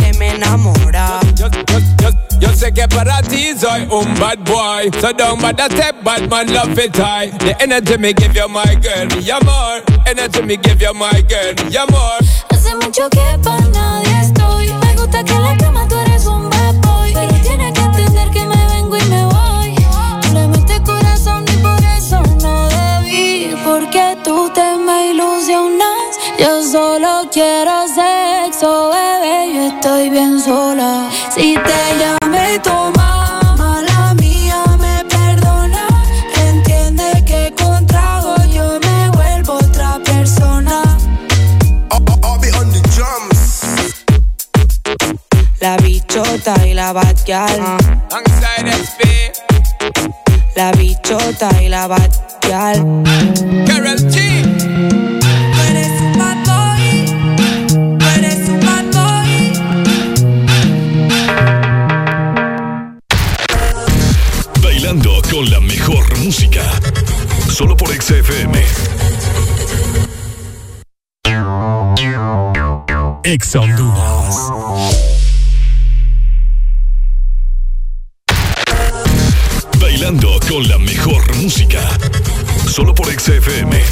Yo, 2.61 2.67
yo, 2.67 2.73
yo, 2.73 2.73
yo 2.73 2.73
sé 2.73 2.73
que 2.73 2.87
para 2.87 3.21
ti 3.23 3.53
soy 3.59 3.81
um, 3.89 4.07
un 4.07 4.19
bad 4.19 4.37
boy. 4.45 4.91
So 5.01 5.11
don't 5.13 5.41
bother 5.41 5.65
step, 5.71 6.03
bad 6.03 6.29
man 6.29 6.53
love 6.53 6.77
it 6.77 6.95
high. 6.95 7.29
The 7.39 7.59
energy 7.59 7.97
me 7.97 8.13
give 8.13 8.35
you, 8.35 8.47
my 8.47 8.75
girl, 8.75 9.07
mi 9.17 9.29
amor. 9.31 9.81
Energy 10.05 10.41
me 10.43 10.57
give 10.57 10.79
you, 10.79 10.93
my 10.93 11.23
girl, 11.27 11.53
mi 11.65 11.75
amor. 11.75 12.19
Hace 12.49 12.75
mucho 12.75 13.09
que 13.09 13.39
para 13.43 13.67
nadie 13.67 14.21
estoy. 14.21 14.67
Me 14.73 14.95
gusta 14.95 15.23
que 15.23 15.33
en 15.33 15.43
la 15.43 15.57
cama 15.57 15.87
tú 15.87 15.97
eres 15.97 16.25
un 16.27 16.49
bad 16.49 16.75
boy. 16.75 17.13
Pero 17.13 17.33
tienes 17.41 17.73
que 17.73 17.81
entender 17.81 18.29
que 18.29 18.45
me 18.45 18.65
vengo 18.67 18.97
y 18.97 19.03
me 19.05 19.25
voy. 19.25 19.75
Tú 20.21 20.33
le 20.33 20.47
metes 20.47 20.81
corazón 20.81 21.45
y 21.47 21.57
por 21.57 21.83
eso 21.83 22.21
no 22.41 22.69
debí. 22.69 23.55
Porque 23.63 24.17
tú 24.23 24.51
te 24.53 24.77
me 24.77 25.11
ilusionas. 25.11 26.19
Yo 26.37 26.63
solo 26.63 27.27
quiero 27.31 27.87
sexo, 28.61 28.89
bebé. 28.89 29.53
Yo 29.53 29.61
estoy 29.67 30.09
bien 30.09 30.39
sola. 30.39 31.09
Si 31.33 31.55
te 31.55 31.97
llamé 31.99 32.59
tu 32.59 32.69
mamá, 32.69 33.81
la 33.87 34.13
mía 34.15 34.63
me 34.79 35.03
perdona. 35.05 35.87
Entiende 36.47 37.23
que 37.25 37.53
con 37.57 37.85
trago 37.87 38.35
yo 38.53 38.79
me 38.79 39.09
vuelvo 39.09 39.53
otra 39.53 39.99
persona. 40.03 40.81
I'll 41.91 42.39
be 42.39 42.51
on 42.57 42.71
the 42.71 42.81
drums. 42.95 43.63
La 45.59 45.77
bichota 45.77 46.55
y 46.65 46.73
la. 46.73 46.89
Alongside 46.91 48.71
SP, 48.85 49.31
La 50.55 50.71
bichota 50.73 51.49
y 51.61 51.69
la. 51.69 51.87
Carol 53.65 53.97
G. 54.09 54.40
música. 66.31 66.63
Solo 67.49 67.75
por 67.75 67.89
XFM. 67.89 68.63
Ex 73.25 73.55
Honduras. 73.57 74.35
Bailando 79.81 80.39
con 80.47 80.69
la 80.69 80.77
mejor 80.77 81.35
música. 81.35 81.81
Solo 82.65 82.95
por 82.95 83.07
XFM. 83.07 83.83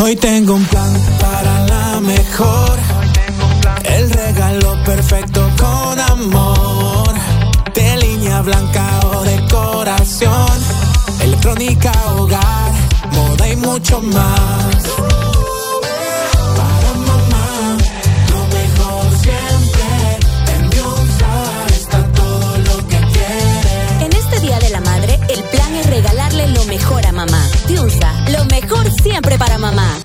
Hoy 0.00 0.16
tengo 0.16 0.54
un 0.54 0.64
plan 0.64 1.00
para 1.20 1.66
la 1.66 2.00
mejor. 2.00 2.76
El 3.84 4.10
regalo 4.10 4.82
perfecto 4.82 5.48
con 5.56 6.00
amor. 6.00 7.14
De 7.72 7.96
línea 7.98 8.42
blanca. 8.42 8.97
Electrónica, 11.40 11.92
hogar, 12.16 12.72
moda 13.12 13.48
y 13.48 13.54
mucho 13.54 14.00
más. 14.00 14.76
Para 16.56 16.94
mamá, 17.06 17.76
lo 18.32 18.40
mejor 18.56 19.04
siempre. 19.22 20.18
En 20.56 20.70
Biunsa 20.70 21.66
está 21.76 22.12
todo 22.12 22.58
lo 22.58 22.88
que 22.88 22.96
quiere. 23.12 24.06
En 24.06 24.12
este 24.14 24.40
Día 24.40 24.58
de 24.58 24.70
la 24.70 24.80
Madre, 24.80 25.20
el 25.28 25.44
plan 25.44 25.76
es 25.76 25.86
regalarle 25.86 26.48
lo 26.48 26.64
mejor 26.64 27.06
a 27.06 27.12
mamá. 27.12 27.48
Piunza, 27.68 28.12
lo 28.30 28.44
mejor 28.46 28.90
siempre 29.00 29.38
para 29.38 29.58
mamá. 29.58 29.96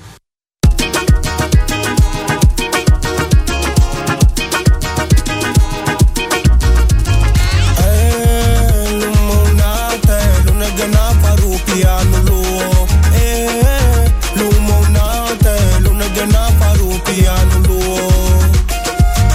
party 17.14 17.28
all 17.28 17.52
alone. 17.58 18.52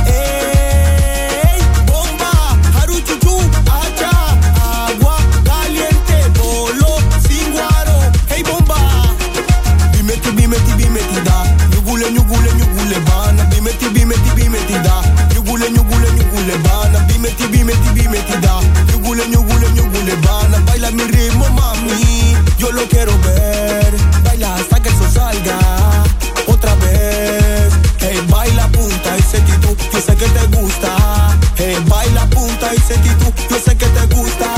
Hey, 0.07 1.61
bomba, 1.87 2.33
haruchuchu, 2.75 3.35
agua 3.71 5.17
caliente, 5.45 6.19
bolo, 6.39 6.99
singuaro, 7.27 7.99
hey 8.29 8.43
bomba. 8.43 8.77
Bimeti, 9.93 10.31
bimeti, 10.33 10.73
bimeti 10.77 11.21
da, 11.25 11.45
nyugule, 11.71 12.11
nyugule, 12.11 12.53
nyugule 12.59 13.01
bana. 13.07 13.45
Bimeti, 13.45 13.89
bimeti, 13.91 14.31
bimeti 14.35 14.79
da, 14.83 15.03
nyugule, 15.35 15.71
nyugule, 15.71 16.11
nyugule 16.13 16.57
bana. 16.65 16.99
Bimeti, 17.09 17.47
bimeti, 17.49 17.89
bimeti 17.95 18.37
da, 18.41 18.61
nyugule, 18.93 19.29
nyugule, 19.29 19.71
nyugule 19.75 20.17
bana. 20.17 20.59
Baila 20.67 20.91
mi 20.91 21.03
ritmo, 21.05 21.49
mami, 21.49 22.37
yo 22.59 22.71
lo 22.73 22.83
quiero 22.89 23.13
ver. 23.19 23.58
yo 29.99 30.05
sé 30.05 30.17
que 30.17 30.29
te 30.29 30.47
gusta. 30.57 30.97
Hey, 31.57 31.77
baila, 31.89 32.25
punta 32.31 32.73
y 32.73 32.79
sentí 32.79 33.09
tú, 33.17 33.33
yo 33.51 33.59
sé 33.59 33.77
que 33.77 33.87
te 33.87 34.15
gusta. 34.15 34.58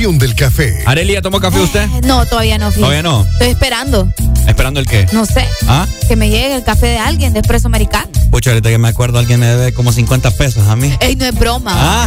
Pasión 0.00 0.18
del 0.18 0.34
café. 0.34 0.82
Arelia, 0.86 1.20
¿tomó 1.20 1.40
café 1.40 1.60
usted? 1.60 1.86
No, 2.04 2.24
todavía 2.24 2.56
no. 2.56 2.68
fíjate. 2.70 2.80
Todavía 2.80 3.02
no. 3.02 3.26
Estoy 3.32 3.48
esperando. 3.48 4.08
¿Esperando 4.46 4.80
el 4.80 4.86
qué? 4.86 5.06
No 5.12 5.26
sé. 5.26 5.46
¿Ah? 5.68 5.86
Que 6.08 6.16
me 6.16 6.30
llegue 6.30 6.54
el 6.56 6.64
café 6.64 6.86
de 6.86 6.98
alguien 6.98 7.34
de 7.34 7.40
Espresso 7.40 7.68
Americano. 7.68 8.08
Pucha, 8.30 8.50
ahorita 8.50 8.70
que 8.70 8.78
me 8.78 8.88
acuerdo, 8.88 9.18
alguien 9.18 9.40
me 9.40 9.46
debe 9.46 9.74
como 9.74 9.92
50 9.92 10.30
pesos 10.32 10.66
a 10.68 10.76
mí. 10.76 10.90
Ey, 11.00 11.16
no 11.16 11.26
es 11.26 11.34
broma. 11.34 11.72
Ah. 11.74 12.06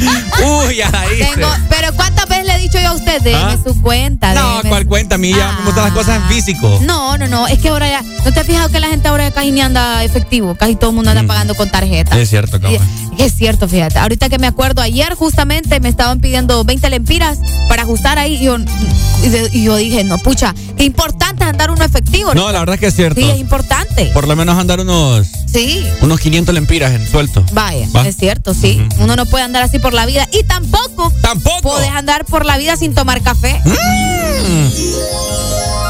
Uy, 0.68 0.76
ya 0.76 0.90
la 0.90 1.12
hice. 1.12 1.24
Tengo, 1.34 1.48
pero 1.68 1.92
¿cuántas 1.94 2.28
veces 2.28 2.46
le 2.46 2.54
he 2.54 2.58
dicho 2.58 2.78
yo 2.78 2.90
a 2.90 2.92
usted? 2.94 3.20
Déjeme 3.20 3.52
¿Ah? 3.54 3.58
su 3.66 3.82
cuenta. 3.82 4.32
No, 4.32 4.60
¿cuál 4.68 4.82
su- 4.84 4.88
cuenta? 4.88 5.16
A 5.16 5.18
mí 5.18 5.30
ya 5.34 5.52
me 5.58 5.64
gustan 5.64 5.84
las 5.84 5.92
cosas 5.92 6.22
en 6.22 6.28
físico. 6.28 6.78
No, 6.82 7.18
no, 7.18 7.26
no. 7.26 7.48
Es 7.48 7.58
que 7.58 7.68
ahora 7.70 7.88
ya. 7.88 8.02
¿No 8.24 8.32
te 8.32 8.38
has 8.38 8.46
fijado 8.46 8.68
que 8.68 8.78
la 8.78 8.86
gente 8.86 9.08
ahora 9.08 9.28
casi 9.32 9.50
ni 9.50 9.60
anda 9.60 10.04
efectivo? 10.04 10.54
Casi 10.54 10.76
todo 10.76 10.90
el 10.90 10.96
mundo 10.96 11.10
anda 11.10 11.24
pagando 11.24 11.56
con 11.56 11.68
tarjeta. 11.68 12.16
Es 12.16 12.30
cierto, 12.30 12.60
cabrón. 12.60 12.80
Es 13.18 13.34
cierto, 13.34 13.68
fíjate. 13.68 13.98
Ahorita 13.98 14.28
que 14.28 14.38
me 14.38 14.46
acuerdo, 14.46 14.80
ayer 14.80 15.14
justamente 15.14 15.80
me 15.80 15.88
estaban 15.88 16.20
pidiendo 16.20 16.62
20 16.64 16.88
lempiras 16.90 17.38
para 17.68 17.82
ajustar 17.82 18.18
ahí. 18.18 18.34
Y 18.36 18.44
yo, 18.44 19.78
y 19.78 19.84
dije, 19.84 20.04
no, 20.04 20.18
pucha, 20.18 20.54
qué 20.76 20.84
importante 20.84 21.42
es 21.42 21.50
andar 21.50 21.70
uno 21.72 21.84
efectivo. 21.84 22.32
No, 22.34 22.50
la 22.52 22.60
verdad 22.60 22.74
es 22.74 22.80
que 22.80 22.86
es 22.86 22.94
cierto. 22.94 23.20
Sí, 23.20 23.28
es 23.28 23.38
importante. 23.38 24.06
Por 24.14 24.28
lo 24.28 24.36
menos 24.36 24.56
andar 24.56 24.78
unos, 24.80 25.26
Sí. 25.52 25.84
unos 26.00 26.20
500 26.20 26.54
lempiras 26.54 26.92
en 26.92 27.08
suelto. 27.08 27.44
Vaya, 27.52 27.88
Va. 27.94 28.06
es 28.06 28.16
cierto, 28.16 28.54
sí. 28.54 28.80
Uno 29.00 29.16
no 29.16 29.26
puede 29.26 29.42
andar 29.44 29.62
así 29.64 29.78
por 29.80 29.94
la 29.94 30.06
vida. 30.06 30.28
Y 30.32 30.44
tampoco. 30.44 31.12
Tampoco. 31.20 31.72
Puedes 31.72 31.90
andar 31.90 32.24
por 32.24 32.46
la 32.46 32.56
vida 32.56 32.76
sin 32.76 32.94
tomar 32.94 33.20
café. 33.22 33.60
Mm. 33.64 35.27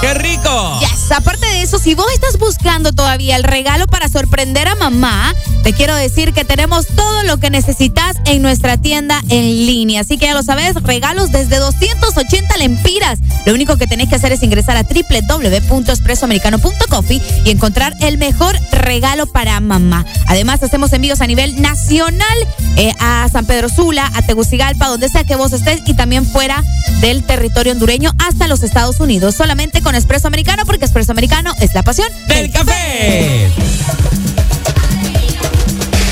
¡Qué 0.01 0.15
rico! 0.15 0.81
Aparte 1.11 1.47
de 1.47 1.63
eso, 1.63 1.79
si 1.79 1.95
vos 1.95 2.05
estás 2.13 2.39
buscando 2.39 2.93
todavía 2.93 3.37
el 3.37 3.43
regalo 3.43 3.87
para 3.87 4.09
sorprender 4.09 4.69
a 4.69 4.75
mamá, 4.75 5.35
te 5.63 5.73
quiero 5.73 5.97
decir 5.97 6.35
que 6.35 6.45
tenemos 6.45 6.87
todo 6.87 7.23
lo 7.23 7.39
que 7.39 7.49
necesitas 7.51 8.19
en 8.27 8.43
nuestra 8.43 8.77
tienda 8.77 9.23
en 9.31 9.67
línea. 9.67 10.03
Así 10.03 10.19
que 10.19 10.27
ya 10.27 10.35
lo 10.35 10.43
sabes, 10.43 10.75
regalos 10.83 11.33
desde 11.33 11.57
280 11.57 12.59
lempiras. 12.59 13.21
Lo 13.47 13.55
único 13.55 13.79
que 13.79 13.87
tenés 13.87 14.11
que 14.11 14.17
hacer 14.17 14.33
es 14.33 14.43
ingresar 14.43 14.77
a 14.77 14.83
www.expresoamericano.coffee 14.83 17.23
y 17.45 17.51
encontrar 17.51 17.95
el 18.01 18.19
mejor 18.19 18.59
regalo 18.71 19.25
para 19.27 19.59
mamá. 19.61 20.05
Además, 20.27 20.63
hacemos 20.63 20.93
envíos 20.93 21.23
a 21.23 21.27
nivel 21.27 21.63
nacional 21.63 22.37
eh, 22.77 22.93
a 23.01 23.27
San 23.33 23.47
Pedro 23.47 23.71
Sula, 23.71 24.11
a 24.15 24.21
Tegucigalpa, 24.23 24.89
donde 24.89 25.09
sea 25.09 25.25
que 25.25 25.37
vos 25.37 25.53
estés 25.53 25.81
y 25.87 25.95
también 25.95 26.27
fuera 26.27 26.63
del 27.01 27.25
territorio 27.25 27.73
hondureño 27.73 28.13
hasta 28.19 28.47
los 28.47 28.63
Estados 28.63 29.01
Unidos. 29.01 29.35
Solamente 29.35 29.81
Espresso 29.95 30.27
Americano, 30.27 30.65
porque 30.67 30.85
Espresso 30.85 31.13
Americano 31.13 31.53
es 31.61 31.75
la 31.75 31.83
pasión 31.83 32.09
del 32.27 32.51
café. 32.51 33.51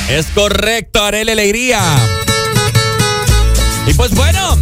Es 0.09 0.27
correcto, 0.35 1.03
Arele 1.03 1.33
Alegría. 1.33 1.81
Y 3.87 3.95
pues 3.95 4.15
bueno, 4.15 4.59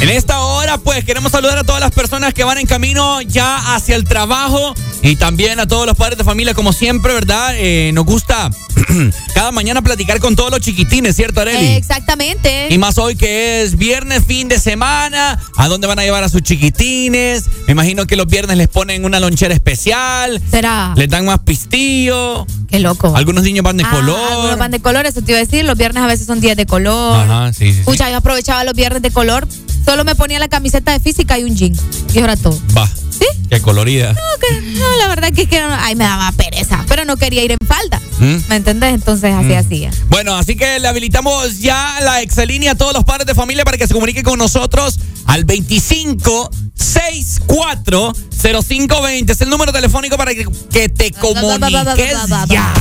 en 0.00 0.08
esta 0.08 0.40
hora 0.40 0.55
pues 0.82 1.04
queremos 1.04 1.32
saludar 1.32 1.58
a 1.58 1.64
todas 1.64 1.80
las 1.80 1.90
personas 1.92 2.34
que 2.34 2.44
van 2.44 2.58
en 2.58 2.66
camino 2.66 3.20
ya 3.22 3.74
hacia 3.74 3.94
el 3.96 4.04
trabajo 4.04 4.74
y 5.02 5.16
también 5.16 5.60
a 5.60 5.66
todos 5.66 5.86
los 5.86 5.96
padres 5.96 6.18
de 6.18 6.24
familia 6.24 6.54
como 6.54 6.72
siempre, 6.72 7.14
¿verdad? 7.14 7.54
Eh, 7.56 7.90
nos 7.94 8.04
gusta 8.04 8.50
cada 9.34 9.52
mañana 9.52 9.82
platicar 9.82 10.18
con 10.20 10.34
todos 10.36 10.50
los 10.50 10.60
chiquitines, 10.60 11.14
¿cierto, 11.16 11.40
Areli? 11.40 11.66
Exactamente. 11.74 12.68
Y 12.70 12.78
más 12.78 12.98
hoy 12.98 13.16
que 13.16 13.62
es 13.62 13.76
viernes, 13.78 14.24
fin 14.26 14.48
de 14.48 14.58
semana. 14.58 15.38
¿A 15.56 15.68
dónde 15.68 15.86
van 15.86 15.98
a 15.98 16.02
llevar 16.02 16.24
a 16.24 16.28
sus 16.28 16.42
chiquitines? 16.42 17.44
Me 17.66 17.72
imagino 17.72 18.06
que 18.06 18.16
los 18.16 18.26
viernes 18.26 18.56
les 18.56 18.68
ponen 18.68 19.04
una 19.04 19.20
lonchera 19.20 19.54
especial. 19.54 20.40
¿Será? 20.50 20.92
Les 20.96 21.08
dan 21.08 21.24
más 21.24 21.40
pistillo. 21.40 22.46
Qué 22.68 22.80
loco. 22.80 23.14
Algunos 23.16 23.44
niños 23.44 23.62
van 23.64 23.76
de 23.76 23.84
Ah, 23.84 23.90
color. 23.90 24.32
Algunos 24.32 24.58
van 24.58 24.70
de 24.72 24.80
color, 24.80 25.06
eso 25.06 25.22
te 25.22 25.32
iba 25.32 25.38
a 25.40 25.44
decir. 25.44 25.64
Los 25.64 25.78
viernes 25.78 26.02
a 26.02 26.06
veces 26.06 26.26
son 26.26 26.40
días 26.40 26.56
de 26.56 26.66
color. 26.66 27.16
Ajá, 27.20 27.52
sí, 27.52 27.66
sí. 27.72 27.74
sí. 27.78 27.80
Pucha, 27.84 28.10
yo 28.10 28.16
aprovechaba 28.16 28.64
los 28.64 28.74
viernes 28.74 29.02
de 29.02 29.10
color. 29.10 29.46
Solo 29.84 30.02
me 30.04 30.16
ponía 30.16 30.40
la 30.40 30.48
camiseta 30.56 30.92
de 30.92 31.00
física 31.00 31.38
y 31.38 31.44
un 31.44 31.54
jean. 31.54 31.74
Y 32.14 32.18
ahora 32.20 32.34
todo. 32.36 32.58
Va. 32.76 32.86
¿Sí? 33.10 33.26
Qué 33.50 33.60
colorida. 33.60 34.12
No, 34.14 34.20
que- 34.40 34.60
no, 34.78 34.96
la 34.96 35.08
verdad 35.08 35.30
que, 35.32 35.42
es 35.42 35.48
que 35.48 35.58
ay, 35.60 35.94
me 35.96 36.04
daba 36.04 36.32
pereza. 36.32 36.82
Pero 36.88 37.04
no 37.04 37.16
quería 37.18 37.44
ir 37.44 37.52
en 37.52 37.58
falda. 37.66 38.00
¿Mm? 38.18 38.36
¿Me 38.48 38.56
entendés? 38.56 38.94
Entonces 38.94 39.34
así 39.34 39.52
hacía. 39.54 39.90
Bueno, 40.08 40.34
así 40.34 40.56
que 40.56 40.78
le 40.80 40.88
habilitamos 40.88 41.58
ya 41.58 41.98
la 42.02 42.22
excelínea 42.22 42.72
a 42.72 42.74
todos 42.74 42.94
los 42.94 43.04
padres 43.04 43.26
de 43.26 43.34
familia 43.34 43.64
para 43.64 43.76
que 43.76 43.86
se 43.86 43.92
comuniquen 43.92 44.22
con 44.24 44.38
nosotros 44.38 44.98
al 45.26 45.44
25 45.44 46.50
64 46.74 48.14
0520. 48.42 49.32
Es 49.32 49.40
el 49.42 49.50
número 49.50 49.72
telefónico 49.72 50.16
para 50.16 50.34
que, 50.34 50.46
que 50.72 50.88
te 50.88 51.12
comuniques 51.12 52.16
ya. 52.48 52.72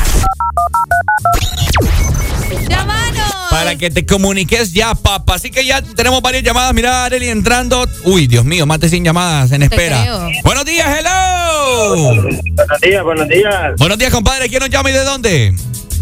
Para 3.49 3.77
que 3.77 3.89
te 3.89 4.05
comuniques 4.05 4.73
ya, 4.73 4.93
papá. 4.95 5.35
Así 5.35 5.49
que 5.49 5.65
ya 5.65 5.81
tenemos 5.81 6.21
varias 6.21 6.43
llamadas. 6.43 6.73
Mira, 6.73 7.05
Areli 7.05 7.29
entrando. 7.29 7.87
Uy, 8.03 8.27
Dios 8.27 8.43
mío, 8.43 8.65
más 8.65 8.79
de 8.79 8.89
100 8.89 9.05
llamadas 9.05 9.51
en 9.53 9.63
espera. 9.63 10.01
creo. 10.01 10.29
Buenos 10.43 10.65
días, 10.65 10.87
hello. 10.99 12.05
Buenos 12.05 12.81
días, 12.81 13.03
buenos 13.03 13.27
días. 13.29 13.75
Buenos 13.77 13.97
días, 13.97 14.11
compadre. 14.11 14.49
¿Quién 14.49 14.59
nos 14.59 14.69
llama 14.69 14.89
y 14.89 14.93
de 14.93 15.03
dónde? 15.03 15.55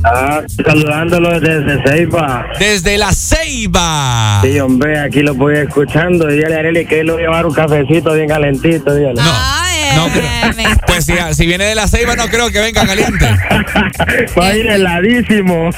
Ah, 0.06 0.41
saludándolo 0.66 1.39
desde 1.39 1.82
Ceiba. 1.88 2.46
Desde 2.60 2.98
la 2.98 3.14
Ceiba. 3.14 4.41
Sí, 4.44 4.60
hombre, 4.60 5.00
aquí 5.00 5.22
lo 5.22 5.34
voy 5.34 5.58
escuchando. 5.58 6.28
Dígale 6.28 6.56
a 6.56 6.60
Arely 6.60 6.86
que 6.86 7.00
él 7.02 7.08
lo 7.08 7.14
voy 7.14 7.22
a 7.24 7.26
llevar 7.28 7.46
un 7.46 7.54
cafecito 7.54 8.14
bien 8.14 8.28
calentito, 8.28 8.94
dígale. 8.94 9.22
No, 9.22 9.32
pero- 10.14 10.28
pues 10.88 11.06
si, 11.06 11.14
si 11.34 11.46
viene 11.46 11.66
de 11.66 11.76
la 11.76 11.88
Ceiba 11.88 12.16
no 12.16 12.28
creo 12.28 12.50
que 12.52 12.60
venga 12.60 12.86
caliente. 12.86 13.26
Va 14.39 14.48
a 14.48 14.56
ir 14.56 14.68
heladísimo. 14.68 15.70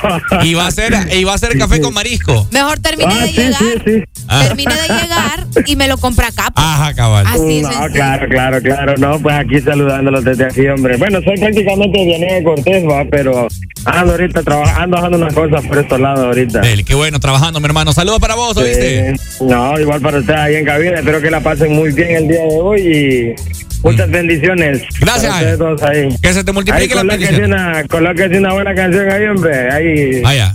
Y 0.43 0.53
va 0.53 0.67
a 0.67 0.71
ser, 0.71 0.93
y 1.11 1.23
va 1.23 1.33
a 1.33 1.37
ser 1.37 1.57
café 1.57 1.79
con 1.81 1.93
marisco. 1.93 2.47
Mejor 2.51 2.79
termine 2.79 3.13
Ah, 3.13 3.21
de 3.21 3.27
sí, 3.27 3.33
llegar. 3.37 3.59
sí, 3.59 3.81
sí. 3.85 4.03
Ah. 4.27 4.41
Termine 4.47 4.73
de 4.73 4.81
llegar 4.87 5.45
y 5.65 5.75
me 5.75 5.87
lo 5.87 5.97
compra 5.97 6.27
acá. 6.27 6.51
pues. 6.53 6.65
Ajá, 6.65 6.93
cabal. 6.93 7.25
Así 7.27 7.57
es 7.57 7.63
No, 7.63 7.87
claro, 7.93 8.27
claro, 8.29 8.61
claro. 8.61 8.93
No, 8.97 9.19
pues 9.19 9.35
aquí 9.35 9.61
saludándolos 9.61 10.23
desde 10.23 10.45
aquí, 10.45 10.67
hombre. 10.67 10.97
Bueno, 10.97 11.19
soy 11.23 11.37
prácticamente 11.37 11.97
de 11.99 12.05
Vianey 12.05 12.33
de 12.35 12.43
Cortés, 12.43 12.83
va, 12.85 13.05
pero 13.09 13.47
ando 13.85 14.11
ahorita 14.13 14.41
trabajando, 14.43 14.97
haciendo 14.97 15.17
unas 15.17 15.33
cosas 15.33 15.65
por 15.65 15.77
estos 15.77 15.99
lados 15.99 16.25
ahorita. 16.25 16.59
Dele, 16.61 16.83
qué 16.83 16.95
bueno 16.95 17.19
trabajando, 17.19 17.59
mi 17.59 17.65
hermano. 17.67 17.93
Saludos 17.93 18.19
para 18.19 18.35
vos, 18.35 18.55
¿oíste? 18.57 19.15
Sí. 19.17 19.45
No, 19.45 19.79
igual 19.79 20.01
para 20.01 20.19
ustedes 20.19 20.39
ahí 20.39 20.55
en 20.55 20.65
cabina. 20.65 20.99
Espero 20.99 21.21
que 21.21 21.29
la 21.31 21.41
pasen 21.41 21.73
muy 21.73 21.91
bien 21.91 22.15
el 22.15 22.27
día 22.27 22.41
de 22.41 22.59
hoy 22.61 22.81
y 22.81 23.35
muchas 23.91 24.09
bendiciones. 24.11 24.81
Gracias. 24.99 25.57
Todos 25.57 25.81
ahí. 25.83 26.09
Que 26.21 26.33
se 26.33 26.43
te 26.43 26.51
multiplique 26.51 26.93
Ahí 26.97 27.05
la 27.05 27.15
bendición. 27.15 27.45
una, 27.45 27.83
colóquese 27.87 28.37
una 28.37 28.53
buena 28.53 28.75
canción 28.75 29.09
ahí, 29.09 29.25
hombre. 29.25 29.71
Ahí 29.71 30.21
Vaya. 30.21 30.53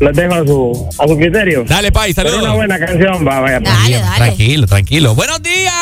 los 0.00 0.16
dejo 0.16 0.34
a 0.34 0.44
su, 0.44 0.88
a 0.98 1.08
su 1.08 1.16
criterio. 1.16 1.64
Dale, 1.66 1.92
Pai, 1.92 2.12
Pero 2.14 2.28
saludos. 2.30 2.44
una 2.46 2.54
buena 2.56 2.78
canción, 2.78 3.26
va, 3.26 3.40
vaya. 3.40 3.60
pues. 3.60 3.72
Dale, 3.72 3.96
dale. 3.98 4.16
Tranquilo, 4.16 4.66
tranquilo. 4.66 5.14
Buenos 5.14 5.42
días. 5.42 5.72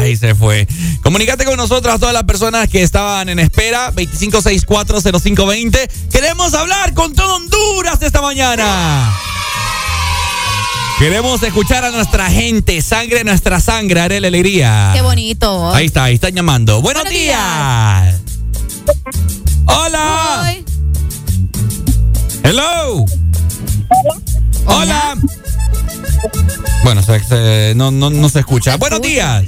Ay, 0.00 0.16
se 0.16 0.34
fue. 0.34 0.66
Comunicate 1.02 1.44
con 1.44 1.56
nosotros, 1.56 1.98
todas 1.98 2.14
las 2.14 2.24
personas 2.24 2.68
que 2.68 2.82
estaban 2.82 3.28
en 3.28 3.38
espera. 3.38 3.90
25640520. 3.92 5.88
Queremos 6.10 6.54
hablar 6.54 6.94
con 6.94 7.14
todo 7.14 7.36
Honduras 7.36 8.00
esta 8.02 8.20
mañana. 8.22 9.12
Queremos 11.02 11.42
escuchar 11.42 11.84
a 11.84 11.90
nuestra 11.90 12.30
gente, 12.30 12.80
sangre 12.80 13.24
nuestra 13.24 13.58
sangre, 13.58 14.00
haré 14.00 14.20
la 14.20 14.28
alegría. 14.28 14.92
Qué 14.94 15.02
bonito. 15.02 15.74
Ahí 15.74 15.86
está, 15.86 16.04
ahí 16.04 16.14
están 16.14 16.32
llamando. 16.32 16.80
Buenos, 16.80 17.02
Buenos 17.02 17.20
días. 17.20 18.20
Hola. 19.66 20.42
Hoy. 20.44 20.64
Hello. 22.44 23.04
Hola. 24.66 25.16
Bueno, 26.84 27.02
se- 27.02 27.18
se- 27.24 27.72
no, 27.74 27.90
no, 27.90 28.08
no 28.08 28.28
se 28.28 28.38
escucha. 28.38 28.76
Buenos 28.76 29.02
días. 29.02 29.44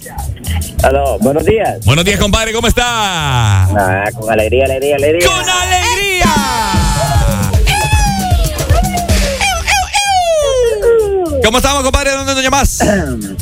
Aló, 0.83 1.21
buenos 1.21 1.45
días. 1.45 1.85
Buenos 1.85 2.05
días, 2.05 2.19
compadre. 2.19 2.53
¿Cómo 2.53 2.67
está? 2.67 3.63
Ah, 3.63 4.11
con 4.19 4.29
alegría, 4.29 4.65
alegría, 4.65 4.97
alegría. 4.97 5.29
¡Con 5.29 5.49
alegría! 5.49 6.84
¿Cómo 11.45 11.59
estamos, 11.59 11.83
compadre? 11.83 12.11
¿De 12.13 12.17
dónde 12.17 12.35
nos 12.35 12.43
llamas? 12.43 12.81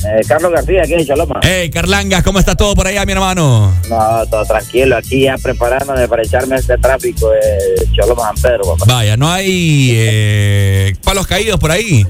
Eh, 0.04 0.20
Carlos 0.26 0.50
García, 0.50 0.82
aquí 0.82 0.94
en 0.94 1.06
Choloma. 1.06 1.38
Hey, 1.42 1.70
Carlangas, 1.70 2.24
¿cómo 2.24 2.40
está 2.40 2.56
todo 2.56 2.74
por 2.74 2.88
allá, 2.88 3.06
mi 3.06 3.12
hermano? 3.12 3.72
No, 3.88 4.26
todo 4.28 4.44
tranquilo, 4.44 4.96
aquí 4.96 5.22
ya 5.22 5.38
preparándome 5.38 6.08
para 6.08 6.22
echarme 6.22 6.56
este 6.56 6.76
tráfico 6.76 7.30
de 7.30 7.88
Choloma 7.92 8.24
San 8.24 8.34
Pedro, 8.42 8.64
papá. 8.64 8.84
Vaya, 8.86 9.16
no 9.16 9.30
hay 9.30 9.92
eh, 9.94 10.96
palos 11.04 11.26
caídos 11.28 11.60
por 11.60 11.70
ahí. 11.70 12.04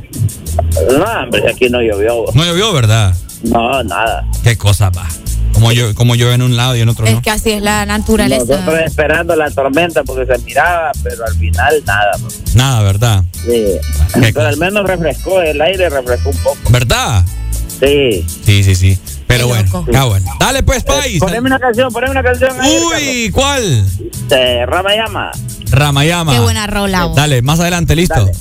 No, 0.97 1.05
hombre, 1.05 1.43
aquí 1.51 1.69
no 1.69 1.83
llovió. 1.83 2.25
No 2.33 2.45
llovió, 2.45 2.73
¿verdad? 2.73 3.15
No, 3.43 3.83
nada. 3.85 4.25
Qué 4.43 4.57
cosa 4.57 4.89
va. 4.89 5.07
Como 5.53 5.73
yo, 5.73 5.95
como 5.95 6.15
yo 6.15 6.33
en 6.33 6.43
un 6.43 6.57
lado 6.57 6.75
y 6.77 6.81
en 6.81 6.89
otro 6.89 7.07
Es 7.07 7.15
no. 7.15 7.23
que 7.23 7.31
así 7.31 7.51
es 7.53 7.63
la 7.63 7.85
naturaleza. 7.87 8.45
Nosotros 8.45 8.81
esperando 8.85 9.37
la 9.37 9.51
tormenta 9.51 10.03
porque 10.03 10.27
se 10.33 10.43
miraba, 10.43 10.93
pero 11.03 11.25
al 11.27 11.35
final 11.37 11.83
nada. 11.87 12.13
papá. 12.13 12.35
Nada, 12.55 12.83
¿verdad? 12.83 13.25
Sí. 13.45 13.49
Qué 13.49 13.81
Pero 14.15 14.35
cosa. 14.35 14.49
al 14.49 14.57
menos 14.57 14.87
refrescó, 14.87 15.41
el 15.43 15.61
aire 15.61 15.89
refrescó 15.91 16.31
un 16.31 16.37
poco. 16.39 16.59
¿Verdad? 16.71 17.25
Sí. 17.81 18.25
Sí, 18.45 18.63
sí, 18.65 18.75
sí. 18.75 18.99
Pero 19.27 19.49
bueno, 19.49 19.87
ah, 19.95 20.05
bueno. 20.05 20.31
Dale 20.39 20.63
pues, 20.63 20.85
país. 20.85 21.19
Poneme 21.19 21.47
una 21.47 21.59
canción, 21.59 21.91
poneme 21.93 22.11
una 22.13 22.23
canción. 22.23 22.53
ahí, 22.61 22.79
Uy, 23.25 23.31
¿cuál? 23.31 23.85
De 24.29 24.67
Rama 24.67 24.95
Llama. 24.95 25.31
Ramayama. 25.71 26.33
Qué 26.35 26.41
buena 26.41 26.67
rola. 26.67 27.07
vos. 27.07 27.17
Dale, 27.17 27.41
más 27.41 27.59
adelante, 27.61 27.97
¿listo? 27.97 28.15
Dale. 28.27 28.33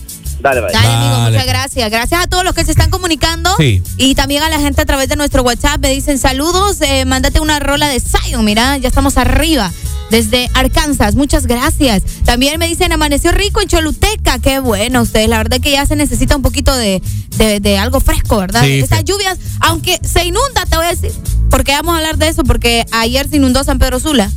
Dale, 0.42 0.62
vaya. 0.62 0.80
Dale, 0.80 0.94
amigo, 0.96 1.12
Dale. 1.18 1.32
muchas 1.32 1.48
gracias. 1.48 1.90
Gracias 1.92 2.24
a 2.24 2.28
todos 2.28 2.44
los 2.44 2.54
que 2.54 2.66
se 2.66 2.72
están 2.72 2.90
comunicando. 2.90 3.56
Sí. 3.58 3.82
Y 3.98 4.16
también 4.16 4.44
a 4.44 4.50
la 4.50 4.60
gente 4.60 4.82
a 4.82 4.86
través 4.86 5.08
de 5.10 5.16
nuestro 5.16 5.44
WhatsApp. 5.44 5.80
Me 5.82 5.90
dicen 5.92 6.18
saludos, 6.18 6.82
eh, 6.82 7.06
mándate 7.06 7.40
una 7.40 7.60
rola 7.60 7.88
de 7.88 8.00
Zion. 8.00 8.44
Mira, 8.46 8.78
ya 8.78 8.88
estamos 8.88 9.18
arriba. 9.18 9.72
Desde 10.10 10.50
Arkansas, 10.56 11.16
muchas 11.16 11.48
gracias. 11.48 12.04
También 12.26 12.60
me 12.60 12.68
dicen, 12.68 12.92
amaneció 12.92 13.32
rico 13.32 13.62
en 13.62 13.70
Choluteca. 13.70 14.40
Qué 14.40 14.60
bueno 14.60 15.02
ustedes. 15.04 15.30
La 15.30 15.38
verdad 15.38 15.62
que 15.62 15.72
ya 15.72 15.86
se 15.86 15.96
necesita 15.96 16.36
un 16.36 16.42
poquito 16.42 16.76
de, 16.76 17.02
de- 17.38 17.62
de 17.62 17.78
algo 17.78 18.02
fresco, 18.02 18.38
¿verdad? 18.38 18.62
Sí, 18.64 18.80
Estas 18.82 19.00
sí. 19.00 19.06
lluvias, 19.06 19.38
aunque 19.62 20.00
se 20.04 20.26
inunda, 20.26 20.66
te 20.70 20.76
voy 20.76 20.86
a 20.86 20.90
decir. 20.90 21.14
Porque 21.50 21.72
vamos 21.72 21.94
a 21.94 21.98
hablar 22.00 22.18
de 22.18 22.28
eso, 22.28 22.44
porque 22.44 22.86
ayer 22.92 23.30
se 23.30 23.38
inundó 23.38 23.64
San 23.64 23.80
Pedro 23.80 24.02
Sula. 24.02 24.30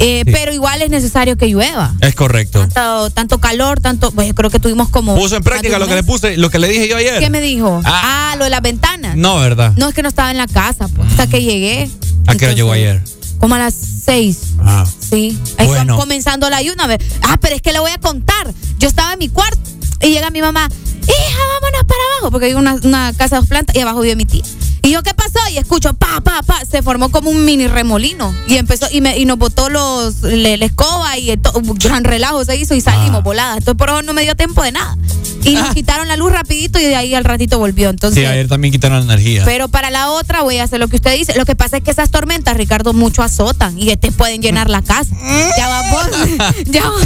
Eh, 0.00 0.22
Sí. 0.24 0.32
Pero 0.32 0.52
igual 0.52 0.80
es 0.82 0.90
necesario 0.90 1.36
que 1.36 1.46
llueva. 1.48 1.92
Es 2.00 2.14
correcto. 2.14 2.60
Tanto, 2.60 3.10
tanto 3.10 3.38
calor, 3.38 3.80
tanto. 3.80 4.10
Pues 4.12 4.28
yo 4.28 4.34
creo 4.34 4.48
que 4.50 4.60
tuvimos 4.60 4.88
como. 4.90 5.14
Puso 5.16 5.36
en 5.36 5.42
práctica 5.42 5.78
lo 5.78 5.86
que 5.88 5.94
le 5.96 6.02
puse, 6.04 6.36
lo 6.36 6.50
que 6.50 6.58
le 6.58 6.68
dije 6.68 6.88
yo 6.88 6.96
ayer. 6.96 7.18
¿Qué 7.18 7.30
me 7.30 7.40
dijo? 7.40 7.80
Ah. 7.84 8.30
Ah, 8.32 8.36
lo 8.36 8.44
de 8.44 8.50
las 8.50 8.62
ventanas. 8.62 9.16
No, 9.16 9.38
¿verdad? 9.38 9.72
No, 9.76 9.88
es 9.88 9.94
que 9.94 10.02
no 10.02 10.08
estaba 10.08 10.30
en 10.30 10.36
la 10.36 10.46
casa, 10.46 10.86
pues, 10.88 11.10
hasta 11.10 11.26
que 11.26 11.42
llegué. 11.42 11.90
¿A 12.26 12.34
qué 12.36 12.44
hora 12.46 12.54
llegó 12.54 12.72
ayer? 12.72 13.02
Como 13.38 13.54
a 13.54 13.58
las 13.58 13.74
seis. 13.74 14.38
Ah. 14.60 14.84
Sí. 15.00 15.38
Ahí 15.58 15.66
Bueno. 15.66 15.94
com- 15.94 16.02
comenzando 16.04 16.48
la 16.50 16.56
ayuna. 16.58 16.84
Ah, 17.22 17.38
pero 17.40 17.56
es 17.56 17.62
que 17.62 17.72
le 17.72 17.78
voy 17.80 17.90
a 17.90 17.98
contar. 17.98 18.52
Yo 18.78 18.88
estaba 18.88 19.12
en 19.14 19.18
mi 19.18 19.28
cuarto 19.28 19.58
y 20.00 20.08
llega 20.10 20.30
mi 20.30 20.40
mamá. 20.42 20.68
Hija, 21.08 21.38
vámonos 21.54 21.84
para 21.86 22.00
abajo. 22.12 22.30
Porque 22.30 22.46
hay 22.46 22.54
una, 22.54 22.74
una 22.82 23.12
casa 23.16 23.36
de 23.36 23.40
dos 23.40 23.48
plantas 23.48 23.74
y 23.76 23.80
abajo 23.80 24.00
vive 24.00 24.16
mi 24.16 24.24
tía. 24.24 24.42
Y 24.82 24.92
yo, 24.92 25.02
¿qué 25.02 25.12
pasó? 25.12 25.38
Y 25.52 25.58
escucho, 25.58 25.92
pa, 25.94 26.20
pa, 26.22 26.42
pa. 26.42 26.60
Se 26.64 26.82
formó 26.82 27.10
como 27.10 27.28
un 27.30 27.44
mini 27.44 27.66
remolino. 27.66 28.32
Y 28.46 28.56
empezó, 28.56 28.86
y, 28.90 29.00
me, 29.00 29.18
y 29.18 29.24
nos 29.26 29.36
botó 29.36 29.68
los, 29.68 30.22
le- 30.22 30.56
la 30.56 30.64
escoba 30.64 31.18
y 31.18 31.30
el 31.30 31.40
to- 31.40 31.52
un 31.54 31.74
gran 31.78 32.04
relajo 32.04 32.44
se 32.44 32.56
hizo 32.56 32.74
y 32.74 32.80
salimos 32.80 33.16
Ah. 33.18 33.22
voladas. 33.22 33.58
Entonces, 33.58 33.76
por 33.78 33.88
eso 33.90 34.02
no 34.02 34.14
me 34.14 34.22
dio 34.22 34.34
tiempo 34.34 34.62
de 34.62 34.72
nada. 34.72 34.96
Y 35.44 35.54
nos 35.54 35.72
quitaron 35.74 36.08
la 36.08 36.16
luz 36.16 36.32
rapidito 36.32 36.78
y 36.80 36.84
de 36.84 36.96
ahí 36.96 37.14
al 37.14 37.24
ratito 37.24 37.58
volvió. 37.58 37.90
Entonces, 37.90 38.18
Sí, 38.20 38.26
ayer 38.26 38.48
también 38.48 38.72
quitaron 38.72 38.98
la 38.98 39.04
energía. 39.14 39.42
pero 39.44 39.68
para 39.68 39.90
la 39.90 40.10
otra 40.10 40.42
voy 40.42 40.58
a 40.58 40.64
hacer 40.64 40.80
lo 40.80 40.88
que 40.88 40.96
usted 40.96 41.14
dice. 41.16 41.34
Lo 41.36 41.44
que 41.44 41.54
pasa 41.54 41.76
es 41.78 41.82
que 41.82 41.90
esas 41.90 42.10
tormentas, 42.10 42.56
Ricardo, 42.56 42.92
mucho 42.92 43.22
azotan 43.22 43.78
y 43.78 43.94
te 43.96 44.10
pueden 44.12 44.42
llenar 44.42 44.68
la 44.70 44.82
casa. 44.82 45.14
Ya 45.56 45.68
vamos. 45.68 46.06
Ya 46.66 46.82
va- 46.88 46.96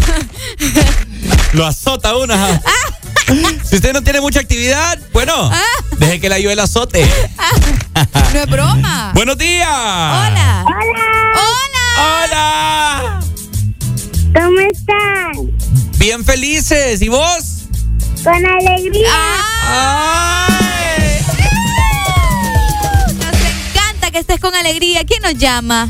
Lo 1.52 1.66
azota 1.66 2.16
una. 2.16 2.62
Si 3.68 3.76
usted 3.76 3.92
no 3.92 4.02
tiene 4.02 4.20
mucha 4.20 4.40
actividad, 4.40 4.98
bueno, 5.12 5.32
Ah. 5.52 5.62
deje 5.98 6.20
que 6.20 6.28
la 6.28 6.36
ayude 6.36 6.52
el 6.52 6.60
azote. 6.60 7.08
No 8.32 8.40
es 8.40 8.46
broma. 8.50 9.12
Buenos 9.14 9.38
días. 9.38 9.68
Hola. 9.68 10.64
Hola. 10.66 12.24
Hola. 12.24 13.20
¿Cómo 14.34 14.60
están? 14.60 15.32
Bien 15.98 16.24
felices. 16.24 17.00
¿Y 17.02 17.08
vos? 17.08 17.64
Con 18.24 18.34
alegría. 18.34 19.08
Ay. 19.66 21.20
Nos 23.14 23.36
encanta 23.74 24.10
que 24.10 24.18
estés 24.18 24.40
con 24.40 24.54
alegría. 24.54 25.04
¿Quién 25.04 25.22
nos 25.22 25.34
llama? 25.36 25.88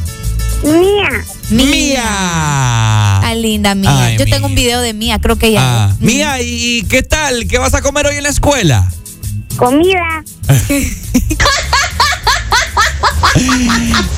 Mía. 0.63 1.25
Mía. 1.53 3.21
Ay, 3.21 3.41
linda 3.43 3.75
Mía. 3.75 4.05
Ay, 4.07 4.17
Yo 4.19 4.25
Mía. 4.25 4.35
tengo 4.35 4.47
un 4.47 4.55
video 4.55 4.81
de 4.81 4.95
Mía, 4.95 5.19
creo 5.21 5.37
que 5.37 5.49
ella. 5.49 5.61
Ah, 5.85 5.97
Mía, 6.01 6.41
¿y 6.43 6.79
y 6.79 6.83
qué 6.85 7.03
tal? 7.03 7.47
¿Qué 7.47 7.59
vas 7.59 7.75
a 7.75 7.83
comer 7.83 8.07
hoy 8.07 8.17
en 8.17 8.23
la 8.25 8.31
escuela? 8.31 8.91
Comida. 9.57 10.25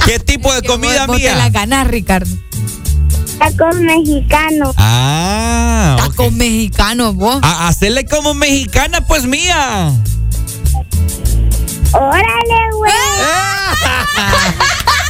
¿Qué 0.04 0.18
tipo 0.18 0.52
de 0.54 0.62
comida, 0.62 1.06
Vos 1.06 1.16
te 1.16 1.22
Mía? 1.22 1.36
la 1.36 1.50
ganás, 1.50 1.86
Ricardo. 1.86 2.30
Tacos 3.38 3.76
mexicanos. 3.80 4.74
Ah, 4.78 5.96
ok. 5.98 6.06
Tacos 6.08 6.32
mexicanos, 6.32 7.14
vos. 7.14 7.38
A 7.42 7.68
hacerle 7.68 8.04
como 8.06 8.34
mexicana, 8.34 9.00
pues 9.06 9.24
Mía. 9.24 9.92
Órale, 11.92 12.70
güey. 12.76 12.92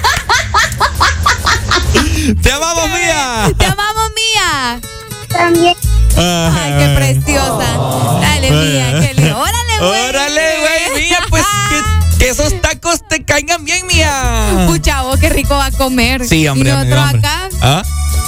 Te 2.32 2.52
amamos, 2.52 2.88
Mía. 2.88 3.52
Te 3.58 3.66
amamos, 3.66 4.10
Mía. 4.14 4.80
También. 5.28 5.76
Ay, 6.16 6.72
qué 6.78 6.94
preciosa. 6.96 7.76
Dale, 8.20 8.50
Mía, 8.50 9.00
qué 9.00 9.14
lindo. 9.14 9.38
Órale, 9.40 9.78
güey. 9.78 10.08
Órale, 10.08 10.42
güey, 10.60 11.02
Mía, 11.04 11.18
pues 11.28 11.44
que, 11.68 12.18
que 12.18 12.30
esos 12.30 12.58
tacos 12.62 13.06
te 13.06 13.24
caigan 13.24 13.64
bien, 13.64 13.86
Mía. 13.86 14.64
Pucha, 14.66 15.02
vos 15.02 15.20
qué 15.20 15.28
rico 15.28 15.54
va 15.54 15.66
a 15.66 15.72
comer. 15.72 16.26
Sí, 16.26 16.48
hombre, 16.48 16.70
Y 16.70 16.72
nosotros 16.72 17.14
acá, 17.14 17.48
¿Ah? 17.60 17.82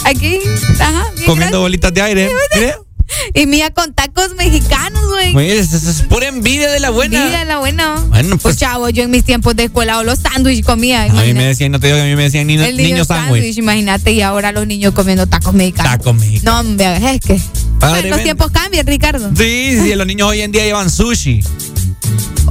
aquí, 0.05 0.41
ajá, 0.79 1.07
bien 1.15 1.27
Comiendo 1.27 1.61
bolitas 1.61 1.95
de 1.95 2.03
aire. 2.03 2.31
Mire. 2.55 2.86
Y 3.35 3.47
Mía 3.47 3.71
con 3.71 3.93
tacos 3.95 4.35
mexicanos, 4.37 5.05
güey. 5.07 5.35
Oye, 5.37 5.59
es, 5.59 6.05
pura 6.09 6.29
envidia 6.29 6.71
de 6.71 6.81
la 6.81 6.91
buena. 6.91 7.25
Vida 7.27 7.45
la 7.45 7.59
buena. 7.59 7.95
Bueno, 8.09 8.31
Pues 8.31 8.43
pues. 8.43 8.57
chavo, 8.57 8.89
yo 8.91 9.05
en 9.05 9.11
mis 9.11 9.25
tiempos 9.25 9.55
de 9.57 9.65
escuela 9.65 9.99
o 9.99 10.05
los 10.05 10.19
sándwiches 10.19 10.65
comía. 10.65 11.05
A 11.05 11.09
mí 11.09 11.35
me 11.35 11.45
decían, 11.47 11.73
no 11.73 11.81
te 11.81 11.87
digo 11.89 11.97
que 11.99 12.03
a 12.03 12.07
mí 12.07 12.17
me 12.17 12.25
decían 12.25 12.47
niño, 12.47 12.65
El 12.65 12.77
niño 12.77 13.05
sándwich. 13.05 13.57
imagínate, 13.59 14.13
y 14.13 14.23
ahora 14.23 14.53
los 14.53 14.67
niños 14.67 14.93
comiendo 14.95 15.27
tacos 15.27 15.55
mexicanos. 15.55 15.93
Tacos 15.93 16.15
mexicanos. 16.17 16.45
No, 16.65 16.71
hombre, 16.71 17.15
es 17.15 17.21
que 17.21 17.41
Padre 17.79 18.11
Los 18.11 18.23
tiempos 18.23 18.51
cambian, 18.51 18.87
Ricardo. 18.87 19.31
Sí, 19.37 19.79
sí, 19.83 19.95
los 19.95 20.07
niños 20.07 20.29
hoy 20.29 20.41
en 20.41 20.53
día 20.53 20.65
llevan 20.65 20.91
sushi. 20.91 21.43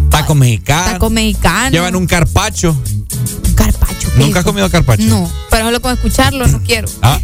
Taco 0.10 0.36
mexicano. 0.36 0.93
Taco 0.93 1.10
mexicano. 1.10 1.72
Llevan 1.72 1.95
un 1.95 2.06
carpacho. 2.08 2.76
carpacho. 3.56 4.10
¿Nunca 4.18 4.39
has 4.39 4.45
comido 4.45 4.70
carpacho? 4.70 5.03
No, 5.03 5.30
pero 5.49 5.66
solo 5.66 5.82
con 5.82 5.93
escucharlo 5.93 6.47
no 6.47 6.62
quiero. 6.62 6.88
Ah, 7.01 7.20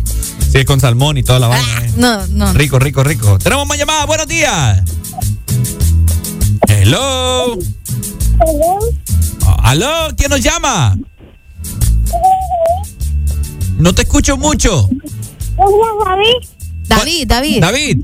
sí, 0.52 0.66
con 0.66 0.80
salmón 0.80 1.18
y 1.18 1.24
toda 1.24 1.40
la 1.40 1.48
vaina. 1.48 1.86
eh. 1.86 1.92
No, 1.98 2.28
no. 2.28 2.54
Rico, 2.54 2.80
rico, 2.80 3.04
rico. 3.04 3.38
Tenemos 3.40 3.68
más 3.68 3.78
llamadas. 3.78 4.08
Buenos 4.08 4.28
días. 4.28 4.82
Hello. 6.68 7.58
Ah, 9.46 9.58
Aló, 9.64 10.10
¿quién 10.18 10.30
nos 10.30 10.42
llama? 10.42 10.98
No 13.78 13.94
te 13.94 14.04
escucho 14.04 14.38
mucho. 14.38 14.90
David, 16.88 17.28
David. 17.28 17.62
David. 17.62 18.00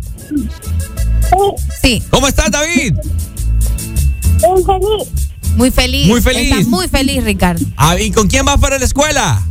Sí. 1.81 2.01
¿Cómo 2.09 2.27
estás, 2.27 2.49
David? 2.51 2.95
Muy 4.47 4.63
feliz. 4.63 5.07
Muy 5.55 5.71
feliz. 5.71 6.07
Muy 6.07 6.21
feliz. 6.21 6.51
Estás 6.51 6.67
muy 6.67 6.87
feliz, 6.87 7.23
Ricardo. 7.23 7.65
Ah, 7.75 7.99
¿Y 7.99 8.11
con 8.11 8.27
quién 8.27 8.45
vas 8.45 8.59
para 8.59 8.77
la 8.77 8.85
escuela? 8.85 9.41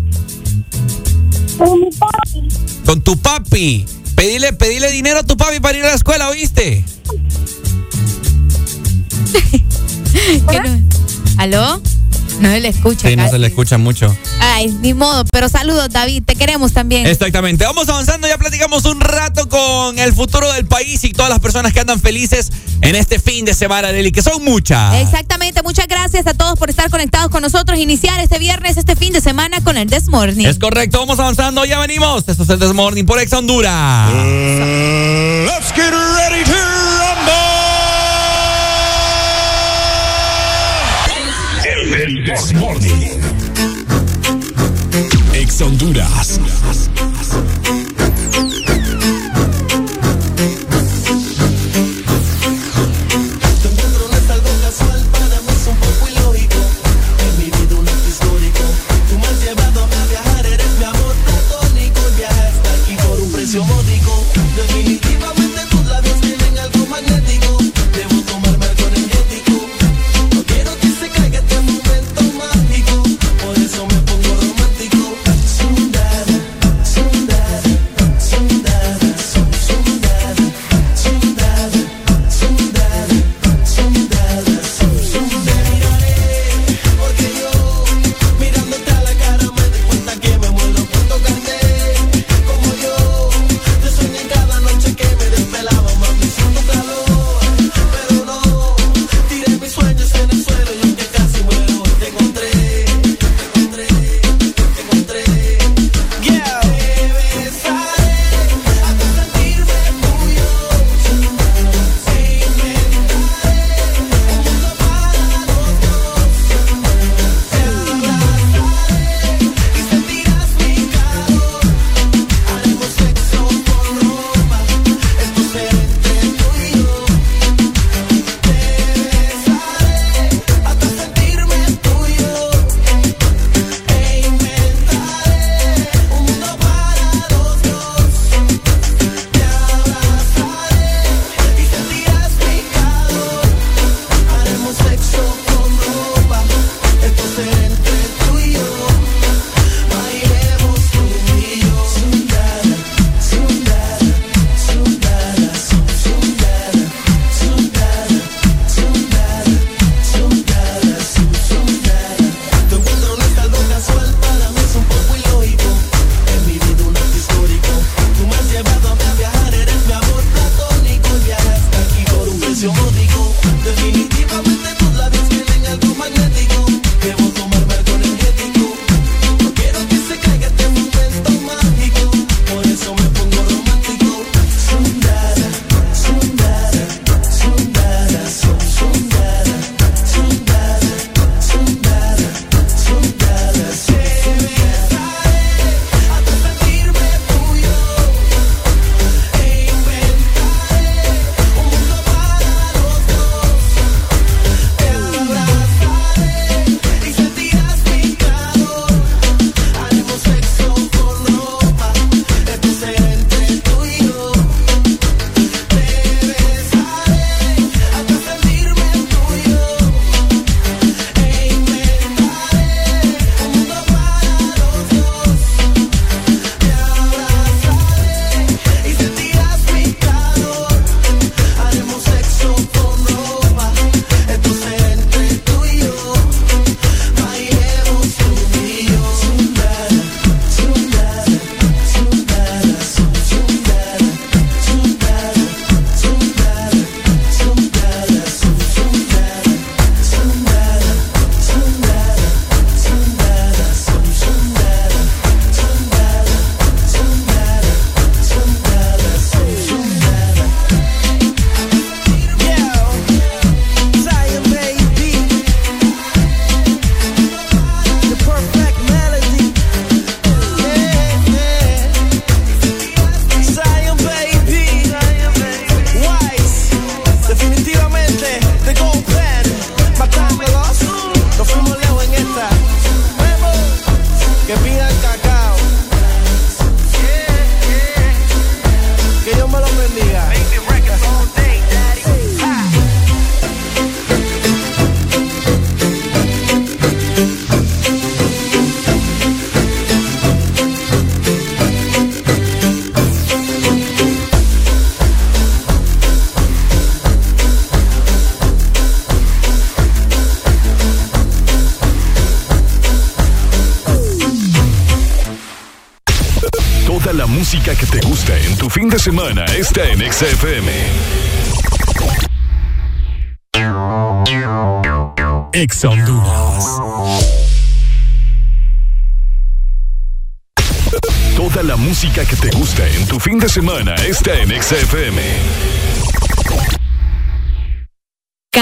Con 1.58 1.80
mi 1.80 1.90
papi. 1.90 2.35
Con 2.86 3.02
tu 3.02 3.16
papi. 3.18 3.84
Pedile, 4.14 4.90
dinero 4.92 5.18
a 5.18 5.22
tu 5.24 5.36
papi 5.36 5.60
para 5.60 5.76
ir 5.76 5.84
a 5.84 5.88
la 5.88 5.94
escuela, 5.94 6.28
¿oíste? 6.28 6.84
¿Qué 10.50 10.60
no? 10.60 10.80
¿Aló? 11.36 11.82
No 12.40 12.50
se 12.50 12.60
le 12.60 12.68
escucha. 12.68 13.08
Sí, 13.08 13.16
no 13.16 13.28
se 13.28 13.38
le 13.38 13.46
escucha 13.46 13.78
mucho. 13.78 14.14
Ay, 14.40 14.68
ni 14.80 14.94
modo. 14.94 15.24
Pero 15.32 15.48
saludos, 15.48 15.88
David. 15.90 16.22
Te 16.24 16.34
queremos 16.34 16.72
también. 16.72 17.06
Exactamente. 17.06 17.64
Vamos 17.64 17.88
avanzando, 17.88 18.28
ya 18.28 18.38
platicamos 18.38 18.84
un 18.84 19.00
rato 19.00 19.48
con 19.48 19.98
el 19.98 20.12
futuro 20.14 20.52
del 20.52 20.66
país 20.66 21.04
y 21.04 21.12
todas 21.12 21.30
las 21.30 21.40
personas 21.40 21.72
que 21.72 21.80
andan 21.80 22.00
felices 22.00 22.50
en 22.82 22.94
este 22.94 23.18
fin 23.18 23.44
de 23.44 23.54
semana, 23.54 23.90
Leli, 23.90 24.12
que 24.12 24.22
son 24.22 24.44
muchas. 24.44 24.94
Exactamente. 25.02 25.62
Muchas 25.62 25.86
gracias 25.86 26.26
a 26.26 26.34
todos 26.34 26.58
por 26.58 26.70
estar 26.70 26.90
conectados 26.90 27.30
con 27.30 27.42
nosotros. 27.42 27.78
Iniciar 27.78 28.20
este 28.20 28.38
viernes, 28.38 28.76
este 28.76 28.96
fin 28.96 29.12
de 29.12 29.20
semana 29.20 29.60
con 29.62 29.76
el 29.76 29.88
This 29.88 30.08
Morning. 30.08 30.46
Es 30.46 30.58
correcto, 30.58 30.98
vamos 30.98 31.18
avanzando, 31.18 31.64
ya 31.64 31.78
venimos. 31.78 32.24
Esto 32.28 32.42
es 32.42 32.50
el 32.50 32.58
Desmorning 32.58 33.06
por 33.06 33.20
Ex 33.20 33.32
Honduras. 33.32 34.12
Let's 34.12 35.72
get 35.74 35.90
ready 35.90 36.44
to 36.44 36.56
El, 36.56 37.45
el 42.06 42.24
This 42.24 42.52
Morning. 42.54 43.20
Ex 45.34 45.60
Honduras. 45.60 46.38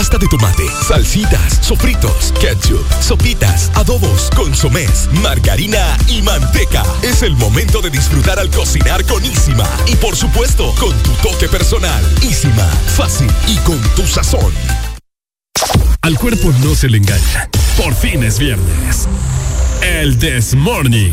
pasta 0.00 0.16
de 0.16 0.28
tomate, 0.28 0.64
salsitas, 0.88 1.58
sofritos, 1.60 2.32
ketchup, 2.40 2.86
sopitas, 3.02 3.70
adobos, 3.74 4.30
consomés, 4.34 5.10
margarina 5.20 5.94
y 6.08 6.22
manteca. 6.22 6.82
Es 7.02 7.22
el 7.22 7.36
momento 7.36 7.82
de 7.82 7.90
disfrutar 7.90 8.38
al 8.38 8.48
cocinar 8.48 9.04
con 9.04 9.22
Ísima. 9.22 9.68
Y 9.86 9.96
por 9.96 10.16
supuesto, 10.16 10.74
con 10.80 10.96
tu 11.02 11.10
toque 11.28 11.48
personal. 11.48 12.02
Ísima, 12.22 12.64
fácil 12.96 13.30
y 13.46 13.56
con 13.58 13.78
tu 13.94 14.06
sazón. 14.06 14.54
Al 16.00 16.18
cuerpo 16.18 16.50
no 16.64 16.74
se 16.74 16.88
le 16.88 16.96
engaña. 16.96 17.50
Por 17.76 17.94
fin 17.94 18.24
es 18.24 18.38
viernes. 18.38 19.06
El 19.82 20.18
This 20.18 20.54
Morning. 20.54 21.12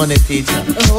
Money 0.00 0.16
teacher. 0.16 0.89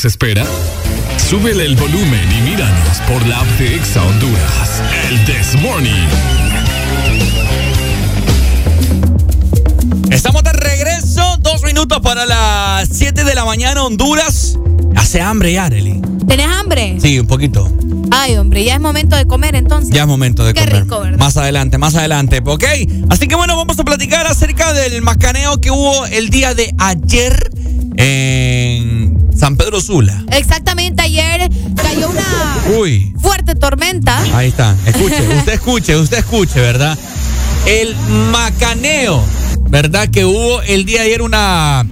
Nos 0.00 0.04
espera? 0.06 0.46
Súbele 1.28 1.66
el 1.66 1.76
volumen 1.76 2.26
y 2.38 2.40
míranos 2.48 3.00
por 3.06 3.26
la 3.26 3.38
app 3.40 3.46
de 3.58 3.74
Exa 3.74 4.02
Honduras. 4.02 4.82
El 5.10 5.24
This 5.26 5.60
Morning. 5.60 6.08
Estamos 10.10 10.42
de 10.42 10.52
regreso, 10.54 11.36
dos 11.40 11.62
minutos 11.64 11.98
para 12.00 12.24
las 12.24 12.88
7 12.90 13.24
de 13.24 13.34
la 13.34 13.44
mañana, 13.44 13.84
Honduras. 13.84 14.56
Hace 14.96 15.20
hambre 15.20 15.52
ya, 15.52 15.66
Arely. 15.66 16.00
¿Tenés 16.26 16.46
hambre? 16.46 16.96
Sí, 16.98 17.18
un 17.18 17.26
poquito. 17.26 17.70
Ay, 18.10 18.36
hombre, 18.38 18.64
ya 18.64 18.76
es 18.76 18.80
momento 18.80 19.16
de 19.16 19.26
comer 19.26 19.54
entonces. 19.54 19.94
Ya 19.94 20.02
es 20.02 20.08
momento 20.08 20.44
de 20.44 20.54
Qué 20.54 20.64
comer. 20.64 20.82
rico, 20.82 21.00
¿verdad? 21.00 21.18
Más 21.18 21.36
adelante, 21.36 21.76
más 21.76 21.94
adelante, 21.94 22.40
¿ok? 22.42 22.64
Así 23.10 23.28
que 23.28 23.34
bueno, 23.34 23.54
vamos 23.54 23.78
a 23.78 23.84
platicar 23.84 24.26
acerca 24.26 24.72
del 24.72 25.02
macaneo 25.02 25.60
que 25.60 25.70
hubo 25.70 26.06
el 26.06 26.30
día 26.30 26.54
de 26.54 26.74
ayer 26.78 27.50
en 27.96 28.59
San 29.40 29.56
Pedro 29.56 29.80
Sula. 29.80 30.22
Exactamente, 30.32 31.00
ayer 31.02 31.48
cayó 31.74 32.10
una 32.10 32.58
Uy, 32.78 33.14
fuerte 33.18 33.54
tormenta. 33.54 34.22
ahí 34.36 34.48
está. 34.48 34.76
Escuche, 34.84 35.26
usted 35.38 35.52
escuche, 35.54 35.96
usted 35.96 36.18
escuche, 36.18 36.60
¿verdad? 36.60 36.98
El 37.66 37.96
macaneo, 38.30 39.24
¿verdad? 39.70 40.08
Que 40.10 40.26
hubo 40.26 40.60
el 40.62 40.84
día 40.84 41.00
de 41.00 41.06
ayer 41.06 41.22
una, 41.22 41.86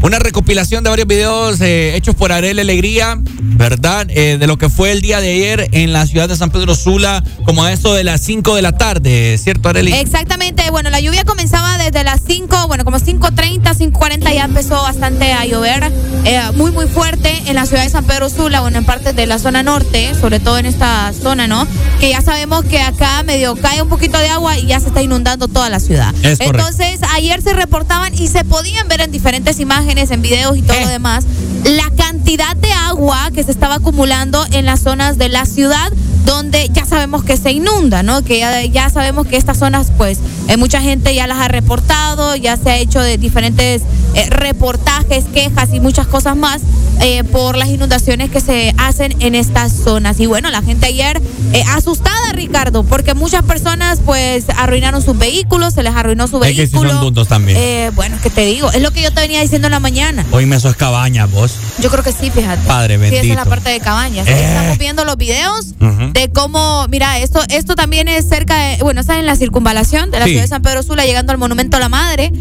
una 0.00 0.18
recopilación 0.18 0.82
de 0.82 0.88
varios 0.88 1.06
videos 1.06 1.60
eh, 1.60 1.94
hechos 1.94 2.14
por 2.14 2.32
Arel 2.32 2.58
Alegría, 2.58 3.18
¿verdad? 3.22 4.06
Eh, 4.08 4.38
de 4.40 4.46
lo 4.46 4.56
que 4.56 4.70
fue 4.70 4.90
el 4.90 5.02
día 5.02 5.20
de 5.20 5.30
ayer 5.32 5.68
en 5.72 5.92
la 5.92 6.06
ciudad 6.06 6.26
de 6.26 6.36
San 6.36 6.50
Pedro 6.50 6.74
Sula, 6.74 7.22
como 7.48 7.64
a 7.64 7.72
eso 7.72 7.94
de 7.94 8.04
las 8.04 8.20
5 8.20 8.56
de 8.56 8.60
la 8.60 8.72
tarde, 8.72 9.38
¿cierto, 9.38 9.70
Areli? 9.70 9.94
Exactamente, 9.94 10.70
bueno, 10.70 10.90
la 10.90 11.00
lluvia 11.00 11.24
comenzaba 11.24 11.78
desde 11.78 12.04
las 12.04 12.20
5, 12.26 12.68
bueno, 12.68 12.84
como 12.84 12.98
5.30, 12.98 13.62
5.40 13.74 14.34
ya 14.34 14.44
empezó 14.44 14.74
bastante 14.82 15.32
a 15.32 15.46
llover, 15.46 15.90
eh, 16.26 16.42
muy, 16.56 16.72
muy 16.72 16.86
fuerte 16.88 17.32
en 17.46 17.54
la 17.54 17.64
ciudad 17.64 17.84
de 17.84 17.88
San 17.88 18.04
Pedro 18.04 18.28
Sula, 18.28 18.60
bueno, 18.60 18.76
en 18.76 18.84
partes 18.84 19.16
de 19.16 19.24
la 19.24 19.38
zona 19.38 19.62
norte, 19.62 20.14
sobre 20.20 20.40
todo 20.40 20.58
en 20.58 20.66
esta 20.66 21.10
zona, 21.14 21.46
¿no? 21.46 21.66
Que 22.00 22.10
ya 22.10 22.20
sabemos 22.20 22.66
que 22.66 22.82
acá 22.82 23.22
medio 23.22 23.56
cae 23.56 23.80
un 23.80 23.88
poquito 23.88 24.18
de 24.18 24.28
agua 24.28 24.58
y 24.58 24.66
ya 24.66 24.78
se 24.78 24.88
está 24.88 25.00
inundando 25.00 25.48
toda 25.48 25.70
la 25.70 25.80
ciudad. 25.80 26.14
Es. 26.22 26.42
Entonces, 26.42 27.00
ayer 27.14 27.40
se 27.40 27.54
reportaban 27.54 28.12
y 28.12 28.28
se 28.28 28.44
podían 28.44 28.88
ver 28.88 29.00
en 29.00 29.10
diferentes 29.10 29.58
imágenes, 29.58 30.10
en 30.10 30.20
videos 30.20 30.54
y 30.54 30.60
Eh. 30.60 30.64
todo 30.66 30.80
lo 30.82 30.88
demás, 30.88 31.24
la 31.64 31.90
cantidad 31.96 32.54
de 32.56 32.72
agua 32.74 33.30
que 33.34 33.42
se 33.42 33.52
estaba 33.52 33.76
acumulando 33.76 34.44
en 34.52 34.66
las 34.66 34.80
zonas 34.80 35.16
de 35.16 35.30
la 35.30 35.46
ciudad 35.46 35.90
donde 36.28 36.68
ya 36.68 36.84
sabemos 36.84 37.24
que 37.24 37.36
se 37.36 37.50
inunda, 37.52 38.02
¿no? 38.02 38.22
Que 38.22 38.38
ya, 38.70 38.90
sabemos 38.90 39.26
que 39.26 39.36
estas 39.36 39.58
zonas, 39.58 39.90
pues, 39.96 40.18
eh, 40.48 40.56
mucha 40.56 40.80
gente 40.80 41.14
ya 41.14 41.26
las 41.26 41.38
ha 41.38 41.48
reportado, 41.48 42.36
ya 42.36 42.56
se 42.56 42.70
ha 42.70 42.76
hecho 42.76 43.00
de 43.00 43.16
diferentes 43.16 43.82
eh, 44.18 44.30
reportajes, 44.30 45.24
quejas 45.32 45.68
y 45.72 45.80
muchas 45.80 46.06
cosas 46.06 46.36
más 46.36 46.60
eh, 47.00 47.24
por 47.24 47.56
las 47.56 47.68
inundaciones 47.68 48.30
que 48.30 48.40
se 48.40 48.74
hacen 48.78 49.14
en 49.20 49.34
estas 49.34 49.72
zonas. 49.72 50.18
Y 50.20 50.26
bueno, 50.26 50.50
la 50.50 50.62
gente 50.62 50.86
ayer 50.86 51.20
eh, 51.52 51.62
asustada, 51.68 52.32
Ricardo, 52.32 52.82
porque 52.84 53.14
muchas 53.14 53.42
personas, 53.44 54.00
pues, 54.04 54.44
arruinaron 54.56 55.02
sus 55.02 55.16
vehículos, 55.16 55.74
se 55.74 55.82
les 55.82 55.94
arruinó 55.94 56.26
su 56.28 56.36
Es 56.42 56.48
que 56.56 56.66
sí 56.66 56.72
vehículo. 56.72 56.90
son 57.14 57.26
también. 57.26 57.58
Eh, 57.60 57.90
bueno, 57.94 58.16
¿qué 58.22 58.30
te 58.30 58.44
digo? 58.44 58.70
Es 58.72 58.82
lo 58.82 58.90
que 58.90 59.02
yo 59.02 59.12
te 59.12 59.20
venía 59.20 59.40
diciendo 59.40 59.66
en 59.68 59.72
la 59.72 59.80
mañana. 59.80 60.24
Oíme, 60.32 60.56
eso 60.56 60.68
es 60.68 60.76
cabaña, 60.76 61.26
vos. 61.26 61.54
Yo 61.80 61.90
creo 61.90 62.02
que 62.02 62.12
sí, 62.12 62.30
fíjate. 62.30 62.66
Padre 62.66 62.98
Sí, 62.98 63.04
esa 63.04 63.16
es 63.16 63.22
la 63.28 63.34
bendito. 63.34 63.50
parte 63.50 63.70
de 63.70 63.80
cabañas. 63.80 64.26
Estamos 64.28 64.78
viendo 64.78 65.04
los 65.04 65.16
videos 65.16 65.74
de 65.78 66.30
cómo, 66.32 66.86
mira, 66.88 67.18
esto, 67.18 67.40
esto 67.48 67.74
también 67.76 68.08
es 68.08 68.28
cerca 68.28 68.56
de, 68.58 68.76
bueno, 68.82 69.00
está 69.00 69.18
en 69.18 69.26
la 69.26 69.36
circunvalación 69.36 70.10
de 70.10 70.18
la 70.18 70.24
Sí. 70.24 70.30
ciudad 70.32 70.42
de 70.44 70.48
San 70.48 70.62
Pedro 70.62 70.82
Sula, 70.82 71.04
llegando 71.04 71.32
al 71.32 71.38
Monumento 71.38 71.76
a 71.76 71.80
la 71.80 71.88
Madre. 71.88 72.32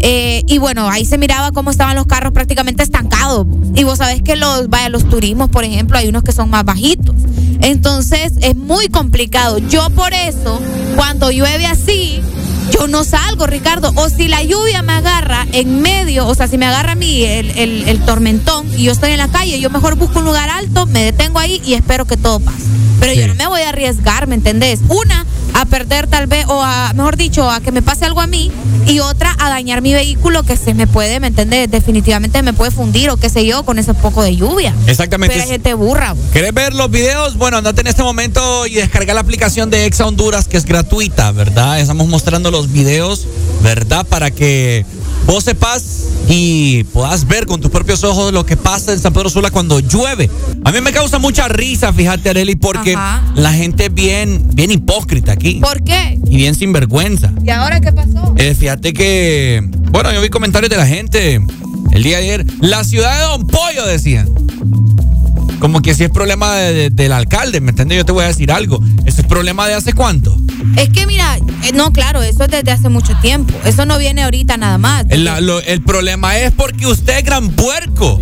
Eh, 0.00 0.42
y 0.46 0.58
bueno, 0.58 0.88
ahí 0.88 1.04
se 1.04 1.18
miraba 1.18 1.52
cómo 1.52 1.70
estaban 1.70 1.96
los 1.96 2.06
carros 2.06 2.32
prácticamente 2.32 2.82
estancados. 2.82 3.46
Y 3.74 3.84
vos 3.84 3.98
sabés 3.98 4.22
que 4.22 4.36
los, 4.36 4.68
vaya, 4.68 4.88
los 4.88 5.08
turismos, 5.08 5.48
por 5.50 5.64
ejemplo, 5.64 5.98
hay 5.98 6.08
unos 6.08 6.22
que 6.22 6.32
son 6.32 6.50
más 6.50 6.64
bajitos. 6.64 7.14
Entonces 7.60 8.34
es 8.40 8.54
muy 8.56 8.88
complicado. 8.88 9.58
Yo 9.58 9.88
por 9.90 10.12
eso, 10.12 10.60
cuando 10.94 11.30
llueve 11.30 11.66
así, 11.66 12.20
yo 12.72 12.86
no 12.88 13.04
salgo, 13.04 13.46
Ricardo. 13.46 13.90
O 13.96 14.08
si 14.08 14.28
la 14.28 14.42
lluvia 14.42 14.82
me 14.82 14.92
agarra 14.92 15.46
en 15.52 15.80
medio, 15.82 16.26
o 16.26 16.34
sea, 16.34 16.46
si 16.48 16.58
me 16.58 16.66
agarra 16.66 16.92
a 16.92 16.96
mí 16.96 17.22
el, 17.22 17.50
el- 17.52 17.88
el 17.88 18.00
tormentón 18.00 18.66
y 18.76 18.84
yo 18.84 18.92
estoy 18.92 19.12
en 19.12 19.18
la 19.18 19.28
calle, 19.28 19.58
yo 19.60 19.70
mejor 19.70 19.96
busco 19.96 20.18
un 20.18 20.24
lugar 20.26 20.50
alto, 20.50 20.86
me 20.86 21.02
detengo 21.02 21.38
ahí 21.38 21.60
y 21.64 21.74
espero 21.74 22.04
que 22.04 22.16
todo 22.16 22.40
pase. 22.40 22.64
Pero 23.00 23.12
yo 23.12 23.28
no 23.28 23.34
me 23.34 23.46
voy 23.46 23.62
a 23.62 23.70
arriesgar, 23.70 24.26
¿me 24.26 24.34
entendés? 24.34 24.80
Una, 24.88 25.26
a 25.54 25.64
perder 25.64 26.06
tal 26.06 26.26
vez, 26.26 26.46
o 26.48 26.62
a, 26.62 26.92
mejor 26.94 27.16
dicho, 27.16 27.50
a 27.50 27.60
que 27.60 27.72
me 27.72 27.82
pase 27.82 28.04
algo 28.04 28.20
a 28.20 28.26
mí, 28.26 28.50
y 28.86 29.00
otra, 29.00 29.34
a 29.38 29.48
dañar 29.48 29.82
mi 29.82 29.92
vehículo 29.92 30.42
que 30.42 30.56
se 30.56 30.74
me 30.74 30.86
puede, 30.86 31.20
¿me 31.20 31.28
entendés? 31.28 31.70
Definitivamente 31.70 32.42
me 32.42 32.52
puede 32.52 32.70
fundir 32.70 33.10
o 33.10 33.16
qué 33.16 33.28
sé 33.30 33.44
yo 33.46 33.64
con 33.64 33.78
ese 33.78 33.94
poco 33.94 34.22
de 34.22 34.36
lluvia. 34.36 34.74
Exactamente. 34.86 35.34
Pero 35.34 35.44
hay 35.44 35.50
gente 35.50 35.74
burra. 35.74 36.14
¿Querés 36.32 36.54
ver 36.54 36.74
los 36.74 36.90
videos? 36.90 37.36
Bueno, 37.36 37.58
andate 37.58 37.80
en 37.80 37.86
este 37.86 38.02
momento 38.02 38.66
y 38.66 38.74
descarga 38.74 39.14
la 39.14 39.20
aplicación 39.20 39.70
de 39.70 39.86
Exa 39.86 40.06
Honduras, 40.06 40.48
que 40.48 40.56
es 40.56 40.64
gratuita, 40.64 41.32
¿verdad? 41.32 41.80
Estamos 41.80 42.06
mostrando 42.08 42.50
los 42.50 42.72
videos, 42.72 43.26
¿verdad? 43.62 44.06
Para 44.06 44.30
que 44.30 44.84
vos 45.24 45.44
sepas 45.44 46.04
y 46.28 46.84
puedas 46.84 47.26
ver 47.26 47.46
con 47.46 47.60
tus 47.60 47.70
propios 47.70 48.04
ojos 48.04 48.32
lo 48.32 48.44
que 48.44 48.56
pasa 48.56 48.92
en 48.92 48.98
San 48.98 49.12
Pedro 49.12 49.30
Sula 49.30 49.50
cuando 49.50 49.80
llueve. 49.80 50.28
A 50.64 50.72
mí 50.72 50.80
me 50.80 50.92
causa 50.92 51.18
mucha 51.18 51.48
risa, 51.48 51.92
fíjate, 51.92 52.30
Areli, 52.30 52.56
porque 52.56 52.94
Ajá. 52.94 53.22
la 53.34 53.52
gente 53.52 53.86
es 53.86 53.94
bien, 53.94 54.48
bien 54.54 54.70
hipócrita 54.70 55.32
aquí. 55.32 55.54
¿Por 55.54 55.82
qué? 55.82 56.18
Y 56.26 56.36
bien 56.36 56.54
sinvergüenza. 56.54 57.32
¿Y 57.44 57.50
ahora 57.50 57.80
qué 57.80 57.92
pasó? 57.92 58.34
Eh, 58.36 58.54
fíjate 58.54 58.92
que, 58.92 59.68
bueno, 59.90 60.12
yo 60.12 60.20
vi 60.20 60.28
comentarios 60.28 60.70
de 60.70 60.76
la 60.76 60.86
gente 60.86 61.40
el 61.92 62.02
día 62.02 62.18
de 62.18 62.24
ayer. 62.24 62.46
La 62.60 62.84
ciudad 62.84 63.16
de 63.16 63.22
Don 63.22 63.46
Pollo, 63.46 63.86
decían. 63.86 64.28
Como 65.60 65.80
que 65.82 65.94
si 65.94 66.04
es 66.04 66.10
problema 66.10 66.54
de- 66.54 66.72
de- 66.72 66.90
del 66.90 67.12
alcalde, 67.12 67.60
¿me 67.60 67.70
entiendes? 67.70 67.96
Yo 67.98 68.04
te 68.04 68.12
voy 68.12 68.24
a 68.24 68.28
decir 68.28 68.52
algo. 68.52 68.80
Ese 69.06 69.22
es 69.22 69.26
problema 69.26 69.66
de 69.66 69.74
hace 69.74 69.92
cuánto. 69.94 70.36
Es 70.76 70.90
que 70.90 71.06
mira, 71.06 71.36
eh, 71.64 71.72
no, 71.74 71.92
claro, 71.92 72.22
eso 72.22 72.44
es 72.44 72.50
desde 72.50 72.70
hace 72.72 72.88
mucho 72.88 73.14
tiempo. 73.22 73.54
Eso 73.64 73.86
no 73.86 73.98
viene 73.98 74.22
ahorita 74.24 74.56
nada 74.56 74.78
más. 74.78 75.04
El, 75.08 75.24
la- 75.24 75.40
lo- 75.40 75.60
el 75.60 75.82
problema 75.82 76.36
es 76.38 76.52
porque 76.52 76.86
usted 76.86 77.18
es 77.18 77.24
gran 77.24 77.50
puerco. 77.50 78.20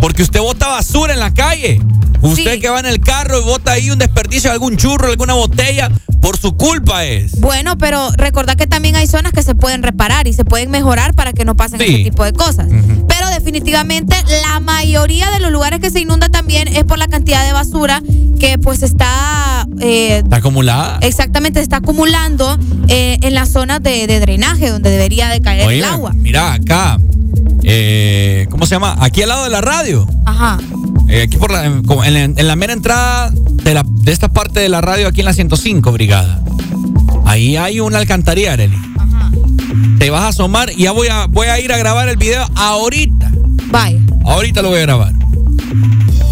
Porque 0.00 0.22
usted 0.22 0.40
bota 0.40 0.68
basura 0.68 1.14
en 1.14 1.20
la 1.20 1.32
calle. 1.32 1.80
Usted 2.22 2.60
que 2.60 2.68
va 2.68 2.80
en 2.80 2.86
el 2.86 3.00
carro 3.00 3.40
y 3.40 3.44
bota 3.44 3.72
ahí 3.72 3.90
un 3.90 3.98
desperdicio, 3.98 4.52
algún 4.52 4.76
churro, 4.76 5.08
alguna 5.08 5.32
botella, 5.32 5.90
por 6.20 6.36
su 6.36 6.54
culpa 6.54 7.06
es. 7.06 7.40
Bueno, 7.40 7.78
pero 7.78 8.10
recordad 8.12 8.56
que 8.56 8.66
también 8.66 8.94
hay 8.96 9.06
zonas 9.06 9.32
que 9.32 9.42
se 9.42 9.54
pueden 9.54 9.82
reparar 9.82 10.26
y 10.28 10.34
se 10.34 10.44
pueden 10.44 10.70
mejorar 10.70 11.14
para 11.14 11.32
que 11.32 11.46
no 11.46 11.54
pasen 11.56 11.80
Sí. 11.80 11.86
ese 11.86 12.04
tipo 12.04 12.22
de 12.24 12.34
cosas. 12.34 12.66
Pero 13.08 13.30
definitivamente 13.30 14.14
la 14.42 14.60
mayoría 14.60 15.30
de 15.30 15.40
los 15.40 15.50
lugares 15.50 15.80
que 15.80 15.90
se 15.90 16.00
inunda 16.00 16.28
también 16.28 16.49
es 16.56 16.84
por 16.84 16.98
la 16.98 17.06
cantidad 17.08 17.44
de 17.46 17.52
basura 17.52 18.02
que 18.38 18.58
pues 18.58 18.82
está 18.82 19.66
eh, 19.80 20.18
Está 20.24 20.36
acumulada. 20.36 20.98
exactamente 21.02 21.58
se 21.60 21.64
está 21.64 21.76
acumulando 21.76 22.58
eh, 22.88 23.18
en 23.22 23.34
las 23.34 23.50
zonas 23.50 23.82
de, 23.82 24.06
de 24.06 24.20
drenaje 24.20 24.70
donde 24.70 24.90
debería 24.90 25.28
de 25.28 25.40
caer 25.40 25.66
Oye, 25.66 25.78
el 25.78 25.84
agua. 25.84 26.12
mira 26.14 26.52
acá. 26.54 26.98
eh, 27.62 28.46
¿Cómo 28.50 28.66
se 28.66 28.74
llama? 28.74 28.96
Aquí 29.00 29.22
al 29.22 29.28
lado 29.28 29.44
de 29.44 29.50
la 29.50 29.60
radio. 29.60 30.06
Ajá. 30.26 30.58
Aquí 31.22 31.36
por 31.38 31.50
la, 31.52 31.64
en, 31.66 31.82
la, 32.14 32.20
en 32.24 32.46
la 32.46 32.56
mera 32.56 32.72
entrada 32.72 33.30
de, 33.32 33.74
la, 33.74 33.82
de 33.84 34.12
esta 34.12 34.28
parte 34.28 34.60
de 34.60 34.68
la 34.68 34.80
radio, 34.80 35.08
aquí 35.08 35.20
en 35.20 35.26
la 35.26 35.32
105, 35.34 35.90
Brigada. 35.92 36.40
Ahí 37.26 37.56
hay 37.56 37.80
una 37.80 37.98
alcantarilla, 37.98 38.52
Arely. 38.54 38.76
Te 39.98 40.08
vas 40.10 40.22
a 40.22 40.28
asomar 40.28 40.70
y 40.74 40.84
ya 40.84 40.92
voy 40.92 41.08
a, 41.08 41.26
voy 41.26 41.48
a 41.48 41.60
ir 41.60 41.72
a 41.72 41.76
grabar 41.78 42.08
el 42.08 42.16
video 42.16 42.46
ahorita. 42.56 43.30
Vaya. 43.70 43.98
Ahorita 44.24 44.62
lo 44.62 44.68
voy 44.70 44.78
a 44.78 44.82
grabar. 44.82 45.12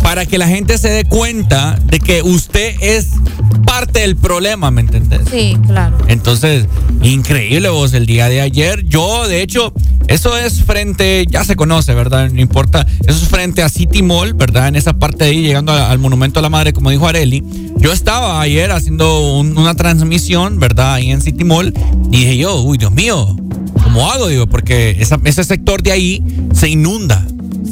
Para 0.09 0.25
que 0.25 0.39
la 0.39 0.49
gente 0.49 0.79
se 0.79 0.89
dé 0.89 1.05
cuenta 1.05 1.79
de 1.85 2.01
que 2.01 2.23
usted 2.23 2.77
es 2.81 3.09
parte 3.67 4.01
del 4.01 4.17
problema, 4.17 4.71
¿me 4.71 4.81
entendés? 4.81 5.21
Sí, 5.31 5.55
claro. 5.67 5.99
Entonces, 6.09 6.65
increíble 7.03 7.69
vos, 7.69 7.93
el 7.93 8.07
día 8.07 8.31
de 8.31 8.41
ayer. 8.41 8.85
Yo, 8.87 9.29
de 9.29 9.43
hecho, 9.43 9.71
eso 10.07 10.35
es 10.39 10.65
frente, 10.65 11.27
ya 11.29 11.45
se 11.45 11.57
conoce, 11.57 11.93
¿verdad? 11.93 12.31
No 12.31 12.41
importa. 12.41 12.87
Eso 13.07 13.23
es 13.23 13.29
frente 13.29 13.63
a 13.63 13.69
City 13.69 14.01
Mall, 14.03 14.33
¿verdad? 14.33 14.69
En 14.69 14.77
esa 14.77 14.95
parte 14.95 15.25
de 15.27 15.31
ahí, 15.33 15.43
llegando 15.43 15.73
a- 15.73 15.91
al 15.91 15.99
Monumento 15.99 16.39
a 16.39 16.43
la 16.43 16.49
Madre, 16.49 16.73
como 16.73 16.89
dijo 16.89 17.07
Areli. 17.07 17.45
Yo 17.77 17.93
estaba 17.93 18.41
ayer 18.41 18.73
haciendo 18.73 19.37
un- 19.37 19.59
una 19.59 19.75
transmisión, 19.75 20.59
¿verdad? 20.59 20.95
Ahí 20.95 21.11
en 21.11 21.21
City 21.21 21.45
Mall. 21.45 21.75
Y 22.11 22.21
dije 22.21 22.39
yo, 22.39 22.63
uy, 22.63 22.79
Dios 22.79 22.93
mío, 22.93 23.37
¿cómo 23.85 24.11
hago? 24.11 24.29
Digo, 24.29 24.47
porque 24.47 24.97
esa- 25.01 25.21
ese 25.25 25.45
sector 25.45 25.83
de 25.83 25.93
ahí 25.93 26.25
se 26.55 26.71
inunda. 26.71 27.27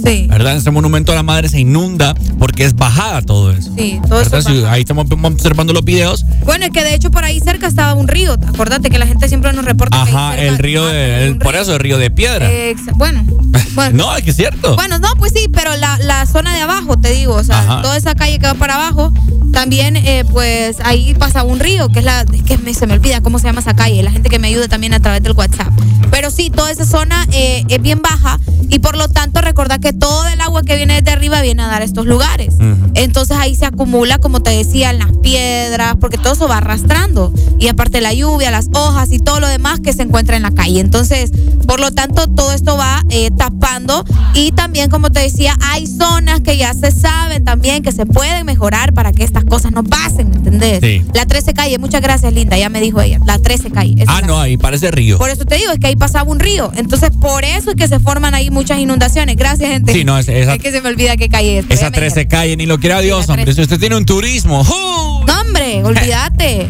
Sí. 0.07 0.27
¿Verdad? 0.29 0.57
Ese 0.57 0.71
monumento 0.71 1.13
a 1.13 1.15
la 1.15 1.23
madre 1.23 1.49
se 1.49 1.59
inunda 1.61 2.15
porque 2.39 2.65
es 2.65 2.75
bajada 2.75 3.23
todo 3.23 3.51
eso. 3.53 3.73
Sí, 3.77 4.01
todo 4.09 4.21
eso 4.21 4.31
¿Verdad? 4.31 4.53
es 4.53 4.59
Sí, 4.61 4.65
ahí 4.69 4.81
estamos 4.81 5.07
observando 5.11 5.73
los 5.73 5.85
videos. 5.85 6.25
Bueno, 6.45 6.65
es 6.67 6.71
que 6.71 6.85
de 6.85 6.95
hecho 6.95 7.11
por 7.11 7.25
ahí 7.25 7.41
cerca 7.41 7.67
estaba 7.67 7.95
un 7.95 8.07
río. 8.09 8.35
Acordate 8.35 8.89
que 8.91 8.99
la 8.99 9.07
gente 9.07 9.29
siempre 9.29 9.53
nos 9.53 9.65
reporta 9.65 10.05
que 10.05 10.11
Ajá, 10.11 10.31
cerca- 10.37 10.43
el 10.45 10.59
río 10.59 10.87
de. 10.87 11.25
el- 11.27 11.39
por 11.39 11.57
eso, 11.57 11.75
el 11.75 11.81
río 11.81 11.99
de 11.99 12.11
piedra. 12.11 12.49
Exa- 12.51 12.93
bueno, 12.95 13.25
no, 13.93 14.17
es 14.17 14.23
que 14.23 14.31
es 14.31 14.37
cierto. 14.37 14.77
bueno, 14.77 14.99
no, 14.99 15.09
pues 15.19 15.33
sí, 15.35 15.49
pero 15.53 15.75
la, 15.77 15.99
la 15.99 16.25
zona 16.27 16.55
de 16.55 16.61
abajo, 16.63 16.97
te 16.97 17.13
digo, 17.13 17.35
o 17.35 17.45
sea, 17.45 17.59
Ajá. 17.61 17.83
toda 17.83 17.97
esa 17.97 18.15
calle 18.15 18.39
que 18.39 18.47
va 18.47 18.55
para 18.55 18.75
abajo, 18.77 19.13
también, 19.53 19.97
eh, 19.97 20.25
pues 20.31 20.77
ahí 20.85 21.15
pasa 21.15 21.43
un 21.43 21.59
río, 21.61 21.89
que 21.89 22.01
es 22.01 22.05
la, 22.05 22.21
es 22.33 22.43
que 22.43 22.59
me- 22.59 22.75
se 22.75 22.87
me 22.87 22.95
olvida 22.95 23.21
cómo 23.23 23.39
se 23.39 23.47
llama 23.47 23.61
esa 23.61 23.75
calle, 23.75 24.03
la 24.03 24.11
gente 24.13 24.29
que 24.29 24.39
me 24.39 24.49
ayude 24.49 24.69
también 24.69 24.95
a 24.95 25.01
través 25.01 25.23
del 25.23 25.33
WhatsApp. 25.33 25.73
Pero 26.11 26.31
sí, 26.31 26.51
toda 26.51 26.71
esa 26.71 26.85
zona 26.87 27.27
eh, 27.33 27.65
es 27.69 27.83
bien 27.83 28.01
baja 28.03 28.39
y 28.69 28.79
por 28.79 28.97
lo 28.97 29.09
tanto 29.09 29.41
recordad 29.41 29.81
que 29.81 29.93
todo 29.99 30.27
el 30.29 30.41
agua 30.41 30.63
que 30.63 30.77
viene 30.77 30.95
desde 30.95 31.11
arriba 31.13 31.41
viene 31.43 31.63
a 31.63 31.67
dar 31.67 31.83
a 31.83 31.85
estos 31.85 32.07
lugares. 32.07 32.55
Entonces 32.95 33.37
ahí 33.37 33.55
se 33.55 33.67
acumula, 33.67 34.19
como 34.19 34.41
te 34.41 34.51
decía, 34.51 34.91
en 34.91 34.99
las 34.99 35.13
piedras, 35.19 35.97
porque 36.01 36.19
todo 36.19 36.33
eso 36.33 36.49
va 36.49 36.59
arrastrando. 36.59 37.33
Y 37.59 37.69
aparte 37.69 38.01
la 38.01 38.13
lluvia, 38.13 38.51
las 38.51 38.69
hojas 38.73 39.13
y 39.13 39.19
todo 39.19 39.41
lo 39.41 39.49
demás 39.49 39.81
que 39.81 39.93
se 39.93 40.03
encuentra 40.03 40.37
en 40.37 40.43
la 40.43 40.51
calle. 40.51 40.81
Entonces, 40.81 41.31
por 41.67 41.81
lo 41.81 41.91
tanto, 41.91 42.27
todo 42.29 42.53
esto 42.53 42.77
va 42.77 43.03
eh, 43.11 43.31
tapando. 43.37 44.05
Y 44.35 44.53
también, 44.53 44.91
como 44.91 45.11
te 45.11 45.21
decía, 45.21 45.57
hay 45.61 45.87
zonas 45.87 46.41
que 46.41 46.57
ya 46.57 46.73
se 46.75 46.91
saben 46.91 47.45
también 47.45 47.83
que 47.83 47.93
se 47.93 48.07
pueden 48.07 48.47
mejorar 48.47 48.93
para 48.95 49.13
que 49.13 49.25
estas 49.25 49.45
cosas 49.45 49.73
no 49.73 49.85
pasen, 49.85 50.31
¿me 50.31 50.37
entendés? 50.37 50.81
Sí. 50.81 51.05
La 51.15 51.27
13 51.27 51.55
calle, 51.55 51.79
muchas 51.79 52.01
gracias, 52.03 52.33
Linda, 52.33 52.57
ya 52.57 52.69
me 52.69 52.81
dijo 52.81 53.01
ella. 53.01 53.19
La 53.27 53.39
13 53.39 53.71
calle. 53.71 54.05
Ah, 54.07 54.23
no, 54.27 54.39
ahí 54.39 54.57
parece 54.57 54.91
río. 54.91 55.19
Por 55.19 55.31
eso 55.31 55.45
te 55.45 55.57
digo, 55.57 55.73
es 55.73 55.79
que 55.79 55.89
ahí 55.89 55.97
pasaba 55.97 56.31
un 56.31 56.41
río. 56.41 56.71
Entonces, 56.77 57.11
por 57.21 57.45
eso 57.45 57.71
es 57.71 57.77
que 57.77 57.89
se 57.89 57.99
forman 58.01 58.35
ahí 58.35 58.51
muchas 58.51 58.79
inundaciones. 58.79 59.37
Gracias, 59.37 59.71
gente. 59.71 59.86
Sí, 59.93 60.05
no, 60.05 60.19
es- 60.19 60.29
esa- 60.29 60.55
es 60.55 60.63
que 60.63 60.71
se 60.73 60.81
me 60.81 60.89
olvida 60.89 61.17
qué 61.17 61.29
calle 61.29 61.59
es. 61.59 61.67
Esa 61.69 61.83
Ya 61.87 61.91
me 61.91 61.97
13 61.97 62.29
calle, 62.29 62.57
ni 62.57 62.67
lo 62.67 62.79
quiera 62.79 63.01
Dios, 63.01 63.29
hombre. 63.29 63.45
13. 63.45 63.55
Si 63.57 63.63
usted 63.63 63.79
tiene 63.81 63.97
un 63.97 64.05
turismo. 64.05 64.61
¡uh! 64.63 65.25
No, 65.27 65.41
hombre, 65.41 65.83
olvídate. 65.85 66.69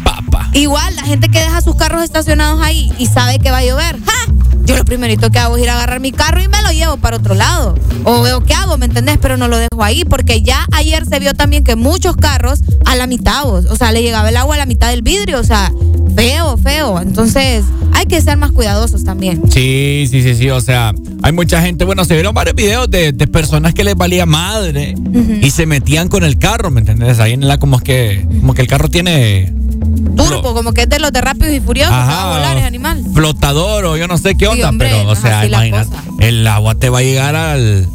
Igual, 0.53 0.95
la 0.95 1.03
gente 1.03 1.29
que 1.29 1.39
deja 1.39 1.61
sus 1.61 1.75
carros 1.75 2.03
estacionados 2.03 2.61
ahí 2.63 2.91
y 2.97 3.05
sabe 3.07 3.39
que 3.39 3.51
va 3.51 3.57
a 3.59 3.63
llover. 3.65 3.97
¡Ja! 4.05 4.33
Yo 4.65 4.75
lo 4.75 4.85
primerito 4.85 5.29
que 5.29 5.39
hago 5.39 5.57
es 5.57 5.63
ir 5.63 5.69
a 5.69 5.75
agarrar 5.75 5.99
mi 5.99 6.11
carro 6.11 6.41
y 6.41 6.47
me 6.47 6.61
lo 6.61 6.71
llevo 6.71 6.97
para 6.97 7.17
otro 7.17 7.35
lado. 7.35 7.75
O 8.03 8.21
veo 8.21 8.43
qué 8.43 8.53
hago, 8.53 8.77
¿me 8.77 8.85
entendés? 8.85 9.17
Pero 9.21 9.37
no 9.37 9.47
lo 9.47 9.57
dejo 9.57 9.83
ahí 9.83 10.03
porque 10.03 10.41
ya 10.41 10.65
ayer 10.73 11.05
se 11.05 11.19
vio 11.19 11.33
también 11.33 11.63
que 11.63 11.75
muchos 11.75 12.17
carros 12.17 12.59
a 12.85 12.95
la 12.95 13.07
mitad, 13.07 13.47
o 13.47 13.75
sea, 13.75 13.91
le 13.91 14.01
llegaba 14.01 14.29
el 14.29 14.37
agua 14.37 14.55
a 14.55 14.57
la 14.57 14.65
mitad 14.65 14.89
del 14.89 15.01
vidrio, 15.01 15.39
o 15.39 15.43
sea, 15.43 15.71
feo, 16.15 16.57
feo. 16.57 16.99
Entonces, 16.99 17.63
hay 17.93 18.05
que 18.05 18.19
ser 18.21 18.37
más 18.37 18.51
cuidadosos 18.51 19.03
también. 19.03 19.41
Sí, 19.51 20.07
sí, 20.09 20.21
sí, 20.21 20.35
sí. 20.35 20.49
O 20.49 20.61
sea, 20.61 20.93
hay 21.23 21.31
mucha 21.31 21.61
gente. 21.61 21.85
Bueno, 21.85 22.05
se 22.05 22.13
vieron 22.15 22.33
varios 22.33 22.55
videos 22.55 22.89
de, 22.89 23.11
de 23.11 23.27
personas 23.27 23.73
que 23.73 23.83
les 23.83 23.95
valía 23.95 24.25
madre 24.25 24.95
y 25.41 25.51
se 25.51 25.65
metían 25.65 26.09
con 26.09 26.23
el 26.23 26.37
carro, 26.37 26.71
¿me 26.71 26.79
entendés? 26.79 27.19
Ahí 27.19 27.33
en 27.33 27.47
la, 27.47 27.57
como 27.57 27.77
es 27.77 27.83
que, 27.83 28.27
como 28.39 28.53
que 28.53 28.61
el 28.61 28.67
carro 28.67 28.89
tiene 28.89 29.53
Turbo, 30.15 30.53
como 30.53 30.73
que 30.73 30.81
es 30.83 30.89
de 30.89 30.99
los 30.99 31.11
de 31.11 31.21
rápidos 31.21 31.53
y 31.53 31.59
furiosos, 31.59 31.93
va 31.93 32.23
a 32.23 32.33
volar, 32.33 32.57
es 32.57 32.63
animal. 32.63 33.03
flotador 33.13 33.85
o 33.85 33.97
yo 33.97 34.07
no 34.07 34.17
sé 34.17 34.35
qué 34.35 34.45
Sí, 34.45 34.51
onda, 34.51 34.69
hombre, 34.69 34.89
pero, 34.91 35.03
no 35.03 35.09
o 35.11 35.15
sea, 35.15 35.45
imagínate, 35.45 35.89
el 36.19 36.45
agua 36.47 36.75
te 36.75 36.89
va 36.89 36.99
a 36.99 37.01
llegar 37.03 37.35
al. 37.35 37.87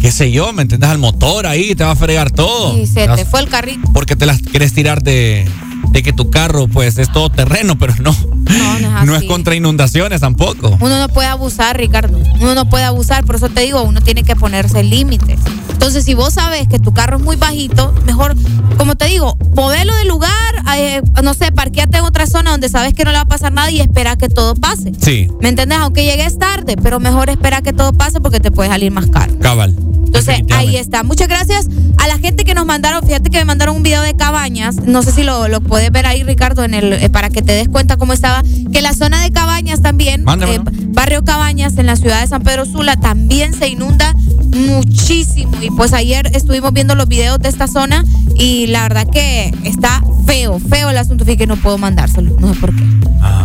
qué 0.00 0.10
sé 0.12 0.30
yo, 0.32 0.52
¿me 0.52 0.62
entiendes? 0.62 0.88
Al 0.90 0.98
motor 0.98 1.46
ahí, 1.46 1.74
te 1.74 1.84
va 1.84 1.92
a 1.92 1.96
fregar 1.96 2.30
todo. 2.30 2.76
Y 2.78 2.86
se 2.86 2.94
Te 3.02 3.06
vas- 3.08 3.16
te 3.18 3.24
fue 3.24 3.40
el 3.40 3.48
carrito. 3.48 3.88
Porque 3.92 4.16
te 4.16 4.26
las 4.26 4.40
quieres 4.42 4.72
tirar 4.72 5.02
de, 5.02 5.48
de 5.90 6.02
que 6.02 6.12
tu 6.12 6.30
carro, 6.30 6.68
pues, 6.68 6.98
es 6.98 7.10
todo 7.12 7.30
terreno, 7.30 7.76
pero 7.78 7.94
no. 8.00 8.12
No, 8.12 8.78
no 8.80 9.00
es 9.00 9.06
No 9.06 9.16
es 9.16 9.24
contra 9.24 9.54
inundaciones 9.54 10.20
tampoco. 10.20 10.76
Uno 10.80 10.98
no 10.98 11.08
puede 11.08 11.28
abusar, 11.28 11.76
Ricardo. 11.76 12.18
Uno 12.40 12.54
no 12.54 12.68
puede 12.68 12.84
abusar, 12.84 13.24
por 13.24 13.36
eso 13.36 13.48
te 13.48 13.62
digo, 13.62 13.82
uno 13.82 14.00
tiene 14.00 14.22
que 14.22 14.36
ponerse 14.36 14.82
límites. 14.82 15.38
Entonces, 15.70 16.04
si 16.04 16.14
vos 16.14 16.34
sabes 16.34 16.68
que 16.68 16.78
tu 16.78 16.92
carro 16.92 17.16
es 17.16 17.22
muy 17.22 17.36
bajito, 17.36 17.94
mejor, 18.04 18.36
como 18.76 18.96
te 18.96 19.06
digo, 19.06 19.36
movelo 19.56 19.94
de 19.96 20.04
lugar, 20.04 20.30
eh, 20.76 21.02
no 21.22 21.34
sé, 21.34 21.52
parqueate 21.52 21.98
en 21.98 22.04
otra 22.04 22.26
zona 22.26 22.50
donde 22.50 22.68
sabes 22.68 22.92
que 22.94 23.04
no 23.04 23.10
le 23.12 23.16
va 23.16 23.22
a 23.22 23.28
pasar 23.28 23.52
nada 23.52 23.70
y 23.70 23.80
espera 23.80 24.16
que 24.16 24.28
todo 24.28 24.54
pase. 24.54 24.92
Sí, 25.00 25.28
¿Me 25.40 25.48
entendés? 25.48 25.78
Aunque 25.78 26.04
llegues 26.04 26.38
tarde, 26.38 26.76
pero 26.76 27.00
mejor 27.00 27.30
espera 27.30 27.62
que 27.62 27.72
todo 27.72 27.92
pase 27.92 28.20
porque 28.20 28.40
te 28.40 28.50
puede 28.50 28.68
salir 28.68 28.92
más 28.92 29.06
caro. 29.06 29.38
cabal. 29.38 29.74
Entonces, 30.10 30.42
ahí 30.50 30.76
está. 30.76 31.04
Muchas 31.04 31.28
gracias 31.28 31.68
a 31.98 32.08
la 32.08 32.18
gente 32.18 32.44
que 32.44 32.54
nos 32.54 32.66
mandaron. 32.66 33.06
Fíjate 33.06 33.30
que 33.30 33.38
me 33.38 33.44
mandaron 33.44 33.76
un 33.76 33.82
video 33.82 34.02
de 34.02 34.14
cabañas. 34.16 34.76
No 34.76 35.02
sé 35.02 35.12
si 35.12 35.22
lo, 35.22 35.46
lo 35.48 35.60
puedes 35.60 35.90
ver 35.92 36.06
ahí, 36.06 36.24
Ricardo, 36.24 36.64
en 36.64 36.74
el, 36.74 36.92
eh, 36.92 37.08
para 37.10 37.30
que 37.30 37.42
te 37.42 37.52
des 37.52 37.68
cuenta 37.68 37.96
cómo 37.96 38.12
estaba. 38.12 38.42
Que 38.72 38.82
la 38.82 38.92
zona 38.92 39.22
de 39.22 39.30
cabañas 39.30 39.82
también, 39.82 40.24
eh, 40.28 40.60
barrio 40.88 41.24
Cabañas, 41.24 41.78
en 41.78 41.86
la 41.86 41.96
ciudad 41.96 42.20
de 42.20 42.26
San 42.26 42.42
Pedro 42.42 42.64
Sula, 42.66 42.96
también 42.96 43.54
se 43.54 43.68
inunda 43.68 44.14
muchísimo. 44.50 45.52
Y 45.62 45.70
pues 45.70 45.92
ayer 45.92 46.28
estuvimos 46.34 46.72
viendo 46.72 46.94
los 46.96 47.06
videos 47.06 47.38
de 47.38 47.48
esta 47.48 47.68
zona 47.68 48.04
y 48.36 48.66
la 48.66 48.82
verdad 48.82 49.06
que 49.06 49.54
está 49.64 50.02
feo, 50.26 50.58
feo 50.58 50.90
el 50.90 50.98
asunto. 50.98 51.24
Fíjate 51.24 51.38
que 51.38 51.46
no 51.46 51.56
puedo 51.56 51.78
mandárselo. 51.78 52.34
No 52.40 52.52
sé 52.52 52.60
por 52.60 52.74
qué. 52.74 52.84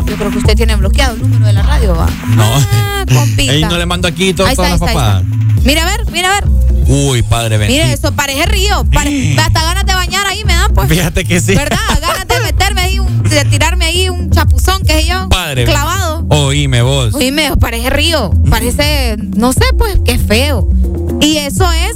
Yo 0.08 0.16
creo 0.16 0.32
que 0.32 0.38
usted 0.38 0.56
tiene 0.56 0.76
bloqueado 0.76 1.16
el 1.16 1.22
número 1.22 1.46
de 1.46 1.54
la 1.54 1.64
radio, 1.64 1.96
va. 1.96 2.08
No. 2.36 2.44
Ah, 2.44 3.06
compita. 3.08 3.54
Ey, 3.54 3.62
no 3.62 3.78
le 3.78 3.86
mando 3.86 4.08
aquí 4.08 4.34
todo, 4.34 4.48
Ahí 4.48 4.54
está, 4.54 4.64
todas 4.64 4.80
las 4.80 4.82
ahí 4.82 4.96
está, 4.96 5.18
ahí 5.18 5.24
papadas. 5.24 5.45
Mira 5.66 5.82
a 5.84 5.86
ver, 5.98 6.06
mira 6.12 6.30
a 6.38 6.42
ver. 6.42 6.50
Uy, 6.88 7.24
padre 7.24 7.58
bendito. 7.58 7.82
Mire, 7.84 7.94
eso 7.94 8.12
parece 8.14 8.46
río. 8.46 8.86
pare- 8.94 9.36
hasta 9.40 9.62
ganas 9.64 9.86
de 9.86 9.94
bañar 9.94 10.26
ahí 10.28 10.44
me 10.46 10.54
dan, 10.54 10.74
pues. 10.74 10.88
Fíjate 10.88 11.26
que 11.26 11.40
sí. 11.42 11.56
¿Verdad? 11.56 11.78
Ganas 12.00 12.28
de 12.28 12.40
meterme 12.42 12.82
ahí, 12.82 13.00
un- 13.00 13.24
de 13.24 13.44
tirarme 13.46 13.86
ahí 13.86 14.08
un 14.10 14.30
chapuzón, 14.30 14.84
qué 14.86 14.94
sé 15.02 15.08
yo. 15.08 15.28
Padre. 15.30 15.66
Clavado. 15.66 16.26
Oíme 16.30 16.82
vos. 16.84 17.14
Oíme, 17.16 17.52
parece 17.60 17.90
río. 17.90 18.32
Parece, 18.50 19.18
no 19.36 19.52
sé, 19.54 19.66
pues, 19.78 19.98
qué 20.06 20.18
feo. 20.20 20.70
Y 21.22 21.38
eso 21.38 21.70
es 21.72 21.96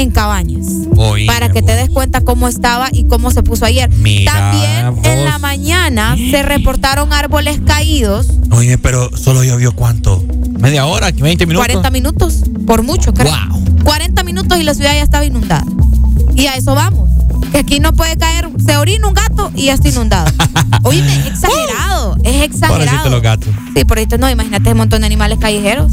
en 0.00 0.10
Cabañas. 0.10 0.66
Oíme 0.96 1.26
para 1.26 1.50
que 1.50 1.62
te 1.62 1.74
des 1.74 1.90
cuenta 1.90 2.20
cómo 2.20 2.48
estaba 2.48 2.88
y 2.92 3.04
cómo 3.04 3.30
se 3.30 3.42
puso 3.42 3.64
ayer. 3.64 3.90
Mira 3.90 4.32
También 4.32 5.04
en 5.04 5.24
la 5.24 5.38
mañana 5.38 6.16
se 6.16 6.42
reportaron 6.42 7.12
árboles 7.12 7.60
caídos. 7.64 8.28
Oye, 8.50 8.78
pero 8.78 9.16
solo 9.16 9.44
llovió 9.44 9.72
cuánto? 9.72 10.24
¿Media 10.58 10.86
hora? 10.86 11.10
¿20 11.10 11.46
minutos? 11.46 11.66
40 11.66 11.90
minutos, 11.90 12.42
por 12.66 12.82
mucho, 12.82 13.14
creo. 13.14 13.32
40 13.84 14.22
minutos 14.24 14.58
y 14.58 14.62
la 14.62 14.74
ciudad 14.74 14.94
ya 14.94 15.02
estaba 15.02 15.24
inundada. 15.24 15.64
Y 16.34 16.46
a 16.46 16.56
eso 16.56 16.74
vamos. 16.74 17.08
Que 17.52 17.58
aquí 17.58 17.80
no 17.80 17.92
puede 17.92 18.16
caer, 18.16 18.48
se 18.64 18.76
orina 18.76 19.08
un 19.08 19.14
gato 19.14 19.50
y 19.54 19.66
ya 19.66 19.74
está 19.74 19.88
inundado. 19.88 20.30
Oye, 20.82 21.00
es 21.00 21.26
exagerado, 21.26 22.16
es 22.22 22.42
exagerado. 22.42 22.84
Pobrecito 22.84 23.10
los 23.10 23.22
gatos. 23.22 23.48
Sí, 23.74 23.84
por 23.84 23.98
esto 23.98 24.18
no, 24.18 24.30
imagínate 24.30 24.70
un 24.70 24.78
montón 24.78 25.00
de 25.00 25.06
animales 25.06 25.38
callejeros. 25.38 25.92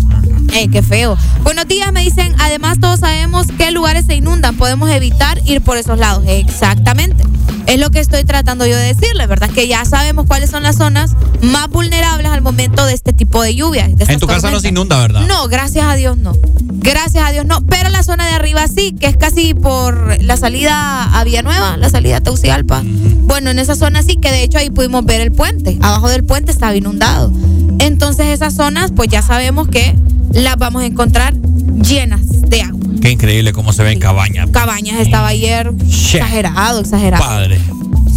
Ey, 0.54 0.68
qué 0.70 0.82
feo. 0.82 1.18
Buenos 1.44 1.68
días, 1.68 1.92
me 1.92 2.02
dicen. 2.02 2.34
Además, 2.40 2.80
todos 2.80 3.00
sabemos 3.00 3.48
qué 3.58 3.72
lugares 3.72 4.06
se 4.06 4.16
inundan. 4.16 4.56
Podemos 4.56 4.90
evitar 4.90 5.40
ir 5.46 5.62
por 5.62 5.78
esos 5.78 5.98
lados. 5.98 6.24
Exactamente. 6.28 7.24
Es 7.68 7.80
lo 7.80 7.90
que 7.90 8.00
estoy 8.00 8.24
tratando 8.24 8.66
yo 8.66 8.78
de 8.78 8.94
decirle, 8.94 9.28
¿verdad? 9.28 9.50
Que 9.50 9.68
ya 9.68 9.84
sabemos 9.84 10.26
cuáles 10.26 10.50
son 10.50 10.64
las 10.64 10.78
zonas 10.78 11.12
más 11.42 11.68
vulnerables 11.70 12.32
al 12.32 12.42
momento 12.42 12.86
de 12.86 12.94
este 12.94 13.12
tipo 13.12 13.42
de 13.42 13.56
lluvias. 13.56 13.94
de 13.96 14.06
En 14.06 14.20
tu 14.20 14.28
casa 14.28 14.50
no 14.50 14.62
se 14.62 14.70
inunda, 14.70 14.98
¿verdad? 15.00 15.28
No, 15.28 15.48
gracias 15.50 15.86
a 15.86 15.96
Dios 15.96 16.18
no. 16.18 16.34
Gracias 16.62 17.26
a 17.26 17.32
Dios 17.32 17.46
no. 17.46 17.62
Pero 17.66 17.90
la 17.90 18.04
zona 18.04 18.26
de 18.26 18.36
arriba 18.36 18.68
sí, 18.70 18.94
que 18.98 19.08
es 19.08 19.18
casi 19.18 19.54
por 19.54 20.22
la 20.24 20.38
salida 20.38 21.04
a 21.20 21.24
Villanueva, 21.26 21.76
la 21.76 21.90
salida 21.90 22.18
a 22.18 22.22
Teucigalpa. 22.22 22.84
Bueno, 22.86 23.50
en 23.50 23.60
esa 23.60 23.76
zona 23.76 24.02
sí, 24.02 24.16
que 24.16 24.32
de 24.32 24.44
hecho 24.44 24.58
ahí 24.60 24.70
pudimos 24.70 25.04
ver 25.04 25.20
el 25.20 25.34
puente. 25.34 25.78
Abajo 25.82 26.08
del 26.08 26.24
puente 26.24 26.52
estaba 26.52 26.74
inundado. 26.74 27.32
Entonces 27.80 28.28
esas 28.28 28.54
zonas, 28.56 28.92
pues 28.96 29.10
ya 29.10 29.22
sabemos 29.22 29.68
que 29.68 29.96
las 30.32 30.58
vamos 30.58 30.84
a 30.84 30.86
encontrar 30.86 31.34
llenas 31.82 32.22
de 32.42 32.62
agua. 32.64 32.80
Qué 33.02 33.12
increíble 33.12 33.54
cómo 33.54 33.74
se 33.74 33.84
ve 33.84 33.92
en 33.92 34.00
cabaña. 34.00 34.46
Cabañas 34.52 35.00
estaba 35.00 35.28
ayer 35.30 35.74
Shit. 35.86 36.16
exagerado, 36.16 36.82
exagerado. 36.82 37.24
Padre. 37.24 37.62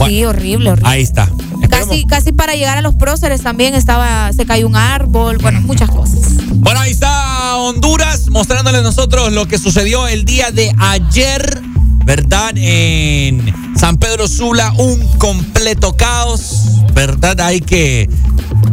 Sí, 0.06 0.24
horrible, 0.24 0.70
horrible. 0.70 0.90
Ahí 0.90 1.02
está. 1.02 1.28
Casi, 1.68 2.06
casi 2.06 2.32
para 2.32 2.54
llegar 2.54 2.78
a 2.78 2.82
los 2.82 2.94
próceres 2.94 3.42
también 3.42 3.74
estaba, 3.74 4.32
se 4.32 4.46
cayó 4.46 4.66
un 4.66 4.76
árbol, 4.76 5.38
bueno, 5.38 5.60
muchas 5.60 5.90
cosas. 5.90 6.36
Bueno, 6.54 6.80
ahí 6.80 6.90
está 6.90 7.56
Honduras 7.56 8.28
mostrándoles 8.28 8.82
nosotros 8.82 9.32
lo 9.32 9.46
que 9.46 9.58
sucedió 9.58 10.08
el 10.08 10.24
día 10.24 10.50
de 10.50 10.72
ayer, 10.78 11.60
¿verdad? 12.04 12.52
En 12.56 13.54
San 13.76 13.98
Pedro 13.98 14.26
Sula, 14.26 14.72
un 14.78 15.06
completo 15.18 15.96
caos, 15.96 16.80
¿verdad? 16.94 17.40
Hay 17.40 17.60
que 17.60 18.08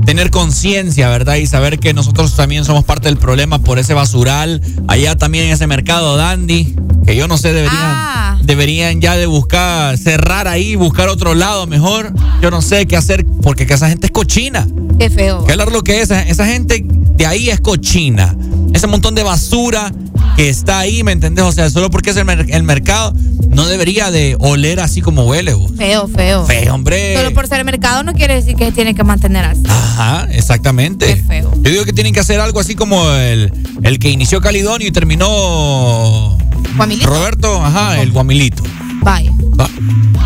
tener 0.07 0.31
conciencia, 0.31 1.09
¿verdad? 1.09 1.35
Y 1.35 1.47
saber 1.47 1.79
que 1.79 1.93
nosotros 1.93 2.33
también 2.33 2.63
somos 2.63 2.85
parte 2.85 3.09
del 3.09 3.17
problema 3.17 3.59
por 3.59 3.77
ese 3.77 3.93
basural. 3.93 4.61
Allá 4.87 5.17
también 5.17 5.47
en 5.47 5.51
ese 5.51 5.67
mercado 5.67 6.15
Dandy, 6.15 6.77
que 7.05 7.17
yo 7.17 7.27
no 7.27 7.37
sé, 7.37 7.51
deberían, 7.51 8.39
deberían 8.41 9.01
ya 9.01 9.17
de 9.17 9.25
buscar, 9.25 9.97
cerrar 9.97 10.47
ahí, 10.47 10.77
buscar 10.77 11.09
otro 11.09 11.35
lado 11.35 11.67
mejor. 11.67 12.13
Yo 12.41 12.49
no 12.51 12.61
sé 12.61 12.87
qué 12.87 12.95
hacer, 12.95 13.25
porque 13.43 13.67
que 13.67 13.73
esa 13.73 13.89
gente 13.89 14.05
es 14.05 14.13
cochina. 14.13 14.65
Qué 14.97 15.09
feo. 15.09 15.43
¿Qué 15.43 15.51
hablar 15.51 15.73
lo 15.73 15.83
que 15.83 15.99
es? 15.99 16.09
Esa 16.09 16.45
gente 16.47 16.85
de 16.87 17.25
ahí 17.25 17.49
es 17.49 17.59
cochina. 17.59 18.33
Ese 18.73 18.87
montón 18.87 19.13
de 19.13 19.23
basura 19.23 19.91
que 20.37 20.47
está 20.49 20.79
ahí, 20.79 21.03
¿me 21.03 21.11
entendés? 21.11 21.43
O 21.43 21.51
sea, 21.51 21.69
solo 21.69 21.89
porque 21.89 22.11
es 22.11 22.17
el, 22.17 22.23
mer- 22.25 22.45
el 22.47 22.63
mercado, 22.63 23.13
no 23.49 23.65
debería 23.65 24.11
de 24.11 24.35
oler 24.39 24.79
así 24.79 25.01
como 25.01 25.23
huele. 25.25 25.53
vos. 25.55 25.71
Feo, 25.75 26.07
feo. 26.07 26.45
Feo, 26.45 26.73
hombre. 26.75 27.15
Solo 27.17 27.33
por 27.33 27.47
ser 27.47 27.65
mercado 27.65 28.03
no 28.03 28.13
quiere 28.13 28.35
decir 28.35 28.55
que 28.55 28.65
se 28.65 28.71
tiene 28.71 28.93
que 28.95 29.03
mantener 29.03 29.43
así. 29.45 29.63
Ajá, 29.67 30.27
exactamente. 30.31 31.23
Yo 31.61 31.71
digo 31.71 31.83
que 31.85 31.91
tienen 31.93 32.13
que 32.13 32.19
hacer 32.19 32.39
algo 32.39 32.59
así 32.59 32.75
como 32.75 33.09
el, 33.11 33.51
el 33.83 33.99
que 33.99 34.09
inició 34.11 34.39
Calidonio 34.39 34.87
y 34.87 34.91
terminó 34.91 36.37
Guamilito. 36.75 37.07
Roberto, 37.07 37.63
ajá, 37.65 37.99
el 38.01 38.11
Guamilito. 38.11 38.63
Vaya. 39.11 39.31
Va- 39.59 39.69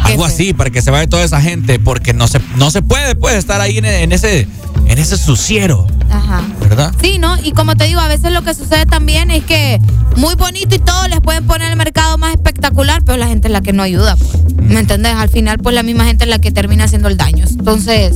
Algo 0.06 0.26
así 0.26 0.54
para 0.54 0.70
que 0.70 0.82
se 0.82 0.92
vaya 0.92 1.08
toda 1.08 1.24
esa 1.24 1.40
gente, 1.42 1.80
porque 1.80 2.14
no 2.14 2.28
se, 2.28 2.40
no 2.58 2.72
se 2.72 2.82
puede 2.82 3.16
pues, 3.16 3.36
estar 3.36 3.62
ahí 3.62 3.78
en, 3.78 3.86
en 3.86 4.12
ese 4.12 4.48
en 4.88 4.98
ese 4.98 5.16
suciero, 5.18 5.88
Ajá. 6.10 6.42
¿verdad? 6.60 6.94
Sí, 7.02 7.18
¿no? 7.18 7.38
Y 7.42 7.52
como 7.54 7.76
te 7.76 7.86
digo, 7.86 8.00
a 8.02 8.08
veces 8.10 8.32
lo 8.34 8.42
que 8.44 8.54
sucede 8.54 8.86
también 8.86 9.32
es 9.32 9.44
que 9.46 9.80
muy 10.18 10.36
bonito 10.36 10.76
y 10.76 10.80
todo, 10.80 11.08
les 11.08 11.22
pueden 11.22 11.46
poner 11.46 11.70
el 11.72 11.78
mercado 11.78 12.18
más 12.18 12.32
espectacular, 12.32 13.02
pero 13.06 13.18
la 13.18 13.28
gente 13.28 13.48
es 13.48 13.52
la 13.54 13.62
que 13.62 13.72
no 13.72 13.84
ayuda. 13.84 14.18
pues. 14.18 14.32
¿Me 14.58 14.80
entendés? 14.82 15.14
Al 15.16 15.30
final, 15.30 15.60
pues 15.60 15.76
la 15.76 15.84
misma 15.84 16.06
gente 16.06 16.26
es 16.26 16.30
la 16.30 16.40
que 16.40 16.52
termina 16.52 16.86
haciendo 16.86 17.08
el 17.08 17.16
daño. 17.16 17.46
Entonces, 17.48 18.16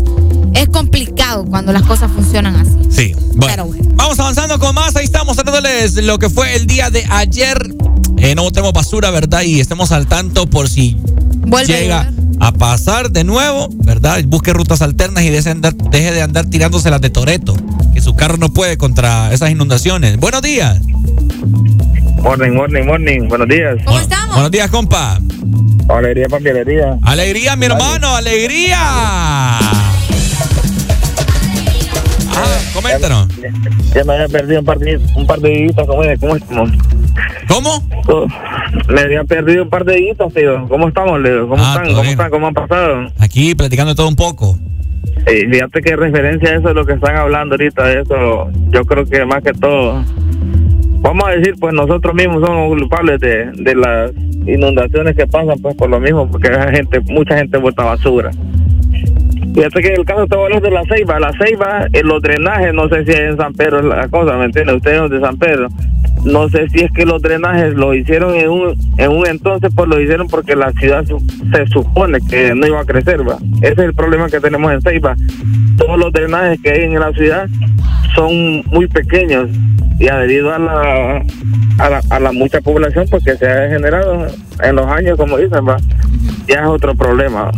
es 0.53 0.67
complicado 0.69 1.45
cuando 1.45 1.71
las 1.71 1.83
cosas 1.83 2.11
funcionan 2.11 2.55
así. 2.57 2.71
Sí. 2.89 3.15
Bueno, 3.35 3.69
vamos 3.95 4.19
avanzando 4.19 4.59
con 4.59 4.75
más. 4.75 4.95
Ahí 4.97 5.05
estamos 5.05 5.35
tratándoles 5.37 5.95
lo 6.03 6.17
que 6.19 6.29
fue 6.29 6.55
el 6.55 6.67
día 6.67 6.89
de 6.89 7.05
ayer. 7.09 7.73
Eh, 8.17 8.35
no 8.35 8.43
botemos 8.43 8.73
basura, 8.73 9.11
¿verdad? 9.11 9.43
Y 9.43 9.59
estemos 9.59 9.91
al 9.91 10.07
tanto 10.07 10.47
por 10.47 10.69
si 10.69 10.97
Vuelve 11.47 11.73
llega 11.73 12.11
a 12.39 12.51
pasar 12.51 13.11
de 13.11 13.23
nuevo, 13.23 13.69
¿verdad? 13.83 14.21
Busque 14.25 14.53
rutas 14.53 14.81
alternas 14.81 15.23
y 15.23 15.29
deje 15.29 15.43
de 15.43 15.51
andar, 15.51 15.75
deje 15.75 16.11
de 16.11 16.21
andar 16.21 16.45
tirándose 16.45 16.89
las 16.89 17.01
de 17.01 17.09
Toreto. 17.09 17.55
Que 17.93 18.01
su 18.01 18.15
carro 18.15 18.37
no 18.37 18.53
puede 18.53 18.77
contra 18.77 19.31
esas 19.33 19.51
inundaciones. 19.51 20.17
Buenos 20.17 20.41
días. 20.41 20.79
Morning, 22.21 22.51
morning, 22.51 22.83
morning. 22.85 23.27
Buenos 23.27 23.47
días. 23.47 23.77
¿Cómo 23.85 23.99
estamos? 23.99 24.33
Buenos 24.33 24.51
días, 24.51 24.69
compa. 24.69 25.19
Alegría, 25.87 26.27
papi, 26.27 26.49
alegría. 26.49 26.97
Alegría, 27.03 27.55
mi 27.55 27.67
hermano, 27.67 28.15
alegría. 28.15 29.84
Coméntanos. 32.75 33.27
Ya 33.95 34.03
me 34.03 34.13
había 34.13 34.27
perdido 34.27 34.59
un 34.59 34.65
par 34.65 34.77
de, 34.79 34.99
un 35.15 35.25
par 35.25 35.39
de 35.39 35.49
días. 35.49 35.71
¿Cómo? 35.75 36.03
¿Cómo 36.19 36.35
estamos? 36.35 36.69
¿Cómo? 37.47 38.27
Me 38.89 39.01
había 39.01 39.23
perdido 39.23 39.63
un 39.63 39.69
par 39.69 39.85
de 39.85 39.95
días, 39.95 40.17
tío. 40.35 40.67
¿Cómo 40.67 40.89
estamos, 40.89 41.19
Leo? 41.21 41.47
¿Cómo 41.47 41.63
Ah, 41.65 41.75
están? 41.77 41.95
¿Cómo 41.95 42.09
están? 42.09 42.29
¿Cómo 42.29 42.47
han 42.47 42.53
pasado? 42.53 43.07
Aquí 43.19 43.55
platicando 43.55 43.95
todo 43.95 44.09
un 44.09 44.15
poco. 44.15 44.57
Eh, 45.25 45.47
fíjate 45.49 45.81
que 45.81 45.95
referencia 45.95 46.49
a 46.51 46.55
eso 46.57 46.69
es 46.69 46.75
lo 46.75 46.85
que 46.85 46.93
están 46.93 47.15
hablando 47.15 47.53
ahorita, 47.55 47.83
de 47.87 48.01
eso, 48.01 48.49
yo 48.69 48.83
creo 48.85 49.05
que 49.05 49.25
más 49.25 49.41
que 49.41 49.53
todo, 49.53 50.03
vamos 50.99 51.23
a 51.27 51.31
decir, 51.31 51.55
pues 51.59 51.73
nosotros 51.73 52.13
mismos 52.13 52.45
somos 52.45 52.67
culpables 52.77 53.19
de, 53.21 53.45
de 53.53 53.75
las 53.75 54.11
inundaciones 54.45 55.15
que 55.15 55.25
pasan, 55.25 55.57
pues 55.61 55.73
por 55.75 55.89
lo 55.89 55.99
mismo, 55.99 56.29
porque 56.29 56.49
la 56.49 56.69
gente, 56.71 56.99
mucha 56.99 57.37
gente 57.37 57.57
bota 57.57 57.83
basura. 57.85 58.29
Fíjate 59.55 59.81
que 59.81 59.87
el 59.93 60.03
caso 60.03 60.27
te 60.27 60.35
voy 60.35 60.43
a 60.43 60.45
hablar 60.57 60.61
de 60.63 60.71
la 60.71 60.83
ceiba, 60.83 61.17
la 61.17 61.31
ceiba, 61.31 61.87
en 61.93 62.07
los 62.07 62.21
drenajes, 62.21 62.73
no 62.73 62.89
sé 62.89 63.05
si 63.05 63.11
es 63.11 63.19
en 63.21 63.37
San 63.37 63.53
Pedro 63.53 63.81
la 63.81 64.05
cosa, 64.09 64.35
¿me 64.35 64.45
entiendes? 64.45 64.75
Ustedes 64.75 64.97
son 64.97 65.09
de 65.09 65.21
San 65.21 65.37
Pedro. 65.37 65.69
No 66.25 66.49
sé 66.49 66.67
si 66.69 66.83
es 66.83 66.91
que 66.91 67.05
los 67.05 67.21
drenajes 67.21 67.73
lo 67.73 67.93
hicieron 67.93 68.35
en 68.35 68.49
un, 68.49 68.75
en 68.97 69.11
un 69.11 69.25
entonces, 69.25 69.71
pues 69.73 69.87
lo 69.87 70.01
hicieron 70.01 70.27
porque 70.27 70.57
la 70.57 70.73
ciudad 70.73 71.05
se 71.05 71.67
supone 71.67 72.19
que 72.29 72.53
no 72.53 72.67
iba 72.67 72.81
a 72.81 72.85
crecer, 72.85 73.25
¿va? 73.25 73.37
Ese 73.61 73.71
es 73.71 73.79
el 73.79 73.93
problema 73.93 74.27
que 74.27 74.41
tenemos 74.41 74.73
en 74.73 74.81
Ceiba. 74.81 75.15
Todos 75.77 75.97
los 75.99 76.11
drenajes 76.11 76.59
que 76.61 76.71
hay 76.71 76.81
en 76.81 76.99
la 76.99 77.13
ciudad 77.13 77.47
son 78.13 78.61
muy 78.65 78.87
pequeños 78.87 79.49
ya 79.99 80.17
debido 80.17 80.53
a 80.53 80.59
la, 80.59 81.23
a 81.77 81.89
la, 81.89 82.01
a 82.09 82.19
la 82.19 82.31
mucha 82.33 82.59
población 82.59 83.05
pues 83.09 83.23
que 83.23 83.37
se 83.37 83.47
ha 83.47 83.69
generado 83.69 84.27
en 84.61 84.75
los 84.75 84.85
años, 84.87 85.17
como 85.17 85.37
dicen, 85.37 85.65
va, 85.65 85.77
ya 86.45 86.61
es 86.61 86.67
otro 86.67 86.93
problema. 86.93 87.51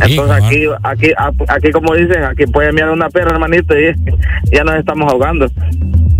Entonces 0.00 0.30
aquí, 0.30 0.64
aquí, 0.82 1.10
aquí 1.48 1.70
como 1.70 1.94
dicen, 1.94 2.24
aquí 2.24 2.46
puede 2.46 2.72
mirar 2.72 2.90
una 2.90 3.08
perra, 3.08 3.32
hermanito, 3.32 3.78
y 3.78 3.94
ya 4.52 4.64
nos 4.64 4.76
estamos 4.76 5.12
ahogando. 5.12 5.46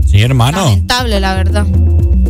Sí, 0.04 0.22
hermano. 0.22 0.58
Lamentable, 0.58 1.20
la 1.20 1.34
verdad. 1.34 1.66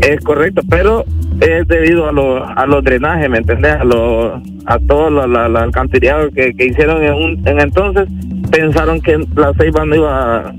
Es 0.01 0.21
correcto, 0.21 0.63
pero 0.69 1.05
es 1.41 1.67
debido 1.69 2.09
a, 2.09 2.13
los 2.13 2.43
a 2.57 2.67
los 2.67 2.83
drenajes, 2.85 3.29
¿me 3.31 3.39
entendés? 3.39 3.75
A, 3.75 3.85
lo, 3.85 4.37
a 4.67 4.79
todo 4.87 5.11
lo, 5.11 5.27
la, 5.27 5.49
la 5.49 5.63
alcantarillado 5.63 6.31
que, 6.31 6.53
que 6.55 6.67
hicieron 6.67 7.03
en, 7.03 7.15
un, 7.15 7.49
en 7.49 7.61
entonces, 7.61 8.09
pensaron 8.51 9.01
que 9.01 9.19
la 9.37 9.53
ceiba 9.55 9.85
no 9.85 9.95
iba, 9.95 10.53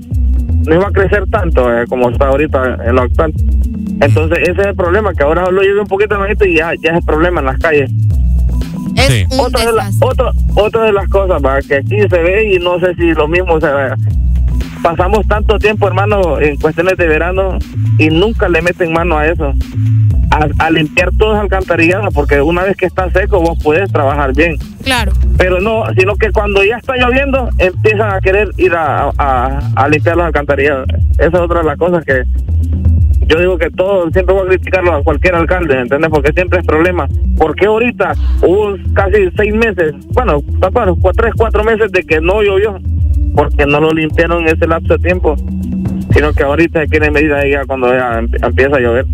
no 0.66 0.74
iba 0.74 0.88
a 0.88 0.90
crecer 0.90 1.24
tanto 1.30 1.72
eh, 1.74 1.84
como 1.88 2.10
está 2.10 2.28
ahorita 2.28 2.78
en 2.86 2.94
lo 2.94 3.02
actual. 3.02 3.32
Entonces 4.00 4.38
ese 4.42 4.60
es 4.60 4.66
el 4.68 4.74
problema, 4.74 5.12
que 5.12 5.22
ahora 5.22 5.50
lo 5.50 5.62
llueve 5.62 5.80
un 5.80 5.86
poquito 5.86 6.14
hermanito, 6.14 6.44
y 6.46 6.56
ya, 6.56 6.72
ya 6.82 6.90
es 6.90 6.96
el 6.96 7.04
problema 7.04 7.40
en 7.40 7.46
las 7.46 7.58
calles. 7.58 7.90
Es 9.06 9.26
un 9.32 9.40
otra, 9.40 9.66
de 9.66 9.72
la- 9.72 9.90
otra, 10.00 10.32
otra 10.54 10.82
de 10.84 10.92
las 10.92 11.08
cosas 11.08 11.42
va, 11.44 11.60
que 11.60 11.76
aquí 11.76 11.96
se 12.08 12.18
ve 12.18 12.54
y 12.54 12.58
no 12.58 12.78
sé 12.80 12.94
si 12.94 13.12
lo 13.12 13.26
mismo 13.28 13.60
se 13.60 13.66
ve. 13.68 13.94
Pasamos 14.82 15.26
tanto 15.28 15.58
tiempo, 15.58 15.86
hermano, 15.86 16.40
en 16.40 16.56
cuestiones 16.56 16.96
de 16.96 17.06
verano 17.06 17.58
y 17.98 18.08
nunca 18.08 18.48
le 18.48 18.62
meten 18.62 18.92
mano 18.92 19.18
a 19.18 19.26
eso. 19.26 19.52
A, 20.30 20.46
a 20.64 20.70
limpiar 20.70 21.10
todas 21.18 21.34
las 21.34 21.42
alcantarilladas, 21.42 22.14
porque 22.14 22.40
una 22.40 22.62
vez 22.62 22.76
que 22.76 22.86
está 22.86 23.10
seco 23.10 23.40
vos 23.40 23.58
puedes 23.62 23.90
trabajar 23.92 24.32
bien. 24.32 24.56
Claro. 24.84 25.12
Pero 25.36 25.60
no, 25.60 25.82
sino 25.98 26.14
que 26.14 26.30
cuando 26.30 26.62
ya 26.64 26.76
está 26.76 26.94
lloviendo 26.96 27.50
empiezan 27.58 28.14
a 28.14 28.20
querer 28.20 28.48
ir 28.56 28.72
a, 28.74 29.10
a, 29.18 29.58
a 29.74 29.88
limpiar 29.88 30.16
las 30.16 30.26
alcantarilladas. 30.28 30.86
Esa 31.18 31.26
es 31.28 31.34
otra 31.34 31.58
de 31.60 31.66
las 31.66 31.76
cosas 31.76 32.04
que 32.04 32.22
yo 33.30 33.38
digo 33.38 33.56
que 33.58 33.70
todo, 33.70 34.10
siempre 34.10 34.34
voy 34.34 34.44
a 34.46 34.48
criticarlo 34.48 34.92
a 34.92 35.02
cualquier 35.04 35.36
alcalde, 35.36 35.78
¿entendés? 35.80 36.10
Porque 36.10 36.32
siempre 36.32 36.58
es 36.60 36.66
problema. 36.66 37.06
¿Por 37.38 37.54
qué 37.54 37.66
ahorita 37.66 38.12
hubo 38.42 38.74
casi 38.92 39.30
seis 39.36 39.54
meses, 39.54 39.94
bueno, 40.12 40.42
bueno, 40.72 40.96
cua- 40.96 41.12
tres, 41.16 41.32
cuatro 41.36 41.62
meses 41.62 41.92
de 41.92 42.02
que 42.02 42.20
no 42.20 42.42
llovió? 42.42 42.76
Porque 43.36 43.64
no 43.66 43.80
lo 43.80 43.92
limpiaron 43.92 44.42
en 44.42 44.56
ese 44.56 44.66
lapso 44.66 44.96
de 44.96 45.04
tiempo. 45.04 45.36
Sino 46.12 46.32
que 46.32 46.42
ahorita 46.42 46.84
quieren 46.86 47.12
medidas 47.12 47.44
ya 47.48 47.64
cuando 47.64 47.92
ya 47.92 48.18
em- 48.18 48.28
empieza 48.42 48.76
a 48.76 48.80
llover. 48.80 49.06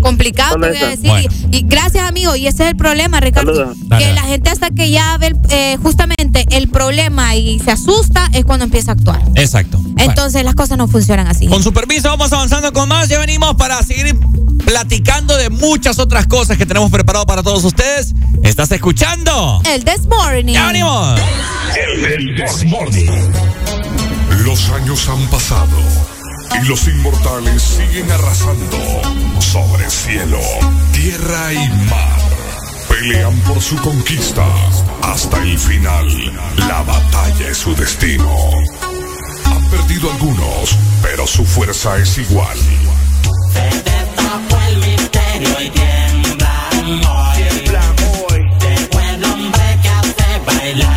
Complicado, 0.00 0.56
te 0.60 0.68
voy 0.68 0.76
a 0.78 0.88
decir. 0.88 1.10
Y, 1.50 1.56
y 1.58 1.62
gracias, 1.66 2.08
amigo. 2.08 2.36
Y 2.36 2.46
ese 2.46 2.64
es 2.64 2.70
el 2.70 2.76
problema, 2.76 3.20
Ricardo. 3.20 3.54
Saludos. 3.54 3.76
Que 3.78 3.86
Dale. 3.88 4.12
la 4.14 4.22
gente 4.22 4.50
hasta 4.50 4.70
que 4.70 4.90
ya 4.90 5.16
ve 5.18 5.28
el- 5.28 5.36
eh, 5.50 5.76
justamente 5.82 6.44
el 6.50 6.68
problema 6.68 7.34
y 7.36 7.58
se 7.60 7.70
asusta 7.72 8.28
es 8.32 8.44
cuando 8.44 8.64
empieza 8.64 8.92
a 8.92 8.94
actuar. 8.94 9.22
Exacto. 9.34 9.80
Entonces 9.96 10.44
las 10.44 10.54
cosas 10.54 10.78
no 10.78 10.88
funcionan 10.88 11.26
así. 11.26 11.46
Con 11.46 11.62
su 11.62 11.72
permiso, 11.72 12.08
vamos 12.08 12.32
avanzando 12.32 12.72
con 12.72 12.88
más. 12.88 13.08
Ya 13.08 13.18
venimos 13.18 13.54
para 13.56 13.82
seguir 13.82 14.16
platicando 14.64 15.36
de 15.36 15.50
muchas 15.50 15.98
otras 15.98 16.26
cosas 16.26 16.56
que 16.56 16.66
tenemos 16.66 16.90
preparado 16.90 17.26
para 17.26 17.42
todos 17.42 17.64
ustedes. 17.64 18.14
¿Estás 18.42 18.70
escuchando? 18.72 19.60
El 19.66 19.84
This 19.84 20.06
Morning. 20.06 20.52
¡Ya 20.54 20.66
venimos! 20.68 21.20
El 21.76 22.36
Desmorning. 22.36 23.10
Los 24.44 24.68
años 24.70 25.08
han 25.08 25.26
pasado 25.28 25.66
y 26.54 26.66
los 26.66 26.86
inmortales 26.88 27.62
siguen 27.62 28.10
arrasando 28.10 28.76
sobre 29.40 29.88
cielo, 29.90 30.40
tierra 30.92 31.52
y 31.52 31.68
mar. 31.88 32.20
Pelean 32.88 33.38
por 33.40 33.60
su 33.60 33.76
conquista 33.76 34.46
hasta 35.02 35.42
el 35.42 35.58
final. 35.58 36.06
La 36.68 36.82
batalla 36.82 37.48
es 37.48 37.58
su 37.58 37.74
destino. 37.74 38.30
Han 39.44 39.70
perdido 39.70 40.10
algunos, 40.12 40.76
pero 41.02 41.26
su 41.26 41.44
fuerza 41.44 41.98
es 41.98 42.18
igual. 42.18 42.58
el 44.68 44.76
misterio 44.78 45.60
y. 45.60 45.70
Tiemblan 45.70 47.06
hoy. 48.30 48.42
Llegó 48.60 49.00
el 49.00 49.24
hombre 49.24 49.78
que 49.82 49.88
hace 49.88 50.38
bailar 50.46 50.95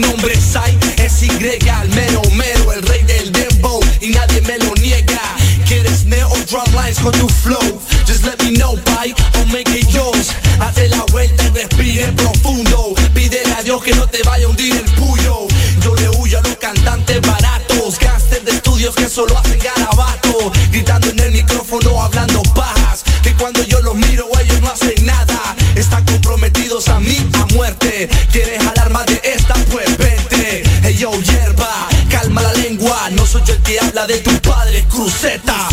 nombre 0.00 0.34
es 0.34 0.44
Sai. 0.44 0.76
Es 0.96 1.22
Y, 1.22 1.28
el 1.30 1.88
mero 1.90 2.22
mero, 2.32 2.72
el 2.72 2.82
rey 2.82 3.02
del 3.04 3.32
dembow. 3.32 3.80
Y 4.00 4.08
nadie 4.08 4.40
me 4.42 4.58
lo 4.58 4.74
niega. 4.74 5.20
¿Quieres 5.66 6.04
neo 6.04 6.30
drum 6.48 6.64
lines 6.74 6.98
con 6.98 7.12
tu 7.12 7.28
flow? 7.28 7.80
Just 8.06 8.24
let 8.24 8.42
me 8.42 8.56
know, 8.56 8.76
pai. 8.84 9.14
O 9.40 9.44
make 9.46 9.70
it 9.70 9.88
yours. 9.90 10.30
La 10.88 11.04
vuelta 11.12 11.44
y 11.44 11.50
respire 11.50 12.06
profundo. 12.12 12.94
Pídele 13.12 13.52
a 13.52 13.62
Dios 13.62 13.82
que 13.82 13.94
no 13.94 14.06
te 14.06 14.22
vaya 14.22 14.46
a 14.46 14.48
hundir 14.48 14.74
el 14.74 14.90
puyo. 14.92 15.46
Yo 15.82 15.94
le 15.94 16.08
huyo 16.08 16.38
a 16.38 16.40
los 16.40 16.56
cantantes 16.56 17.20
baratos. 17.20 17.98
Gangsters 17.98 18.44
de 18.46 18.52
estudios 18.52 18.94
que 18.94 19.08
solo 19.08 19.36
hacen 19.36 19.58
garabato. 19.58 20.50
Gritando 20.70 21.10
en 21.10 21.18
el 21.20 21.32
micrófono, 21.32 22.02
hablando 22.02 22.42
pajas. 22.54 23.04
Que 23.22 23.34
cuando 23.34 23.62
yo 23.64 23.80
los 23.82 23.94
miro, 23.94 24.26
ellos 24.40 24.60
no 24.62 24.70
hacen 24.70 25.04
nada. 25.04 25.54
Están 25.74 26.04
comprometidos 26.06 26.88
a 26.88 26.98
mí 26.98 27.18
a 27.34 27.44
muerte. 27.54 28.08
¿Quieres 28.32 28.66
habla 33.78 34.06
de 34.06 34.18
tu 34.18 34.30
padre, 34.40 34.84
cruceta. 34.88 35.69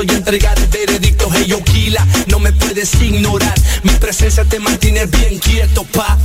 Hablar 0.00 0.02
preciso 0.02 0.02
y 0.02 0.10
entregar 0.16 0.58
el 0.58 0.66
veredicto. 0.66 1.19
Puedes 2.70 2.94
ignorar. 3.02 3.54
Mi 3.82 3.90
presencia 3.94 4.44
te 4.44 4.60
mantiene 4.60 5.04
bien 5.06 5.40
quieto, 5.40 5.82
pa. 5.82 6.16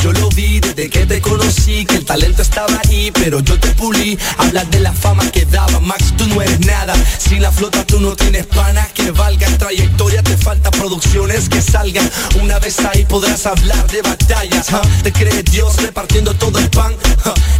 Yo 0.00 0.12
lo 0.12 0.28
vi 0.28 0.60
desde 0.60 0.88
que 0.88 1.06
te 1.06 1.20
conocí, 1.20 1.84
que 1.84 1.96
el 1.96 2.04
talento 2.04 2.42
estaba 2.42 2.80
ahí, 2.84 3.10
pero 3.10 3.40
yo 3.40 3.58
te 3.58 3.70
pulí. 3.70 4.16
Hablar 4.38 4.68
de 4.70 4.78
la 4.78 4.92
fama 4.92 5.28
que 5.32 5.44
daba, 5.44 5.80
Max, 5.80 6.14
tú 6.16 6.24
no 6.28 6.40
eres 6.40 6.60
nada. 6.60 6.94
Sin 7.18 7.42
la 7.42 7.50
flota 7.50 7.84
tú 7.84 7.98
no 7.98 8.14
tienes 8.14 8.46
pana 8.46 8.88
que 8.94 9.10
valga. 9.10 9.48
Trayectoria 9.58 10.22
te 10.22 10.36
falta 10.36 10.70
producciones 10.70 11.48
que 11.48 11.60
salgan. 11.60 12.08
Una 12.40 12.60
vez 12.60 12.78
ahí 12.84 13.04
podrás 13.04 13.44
hablar 13.46 13.90
de 13.90 14.02
batallas. 14.02 14.68
Te 15.02 15.12
cree 15.12 15.42
Dios 15.42 15.82
repartiendo 15.82 16.32
todo 16.34 16.60
el 16.60 16.70
pan. 16.70 16.94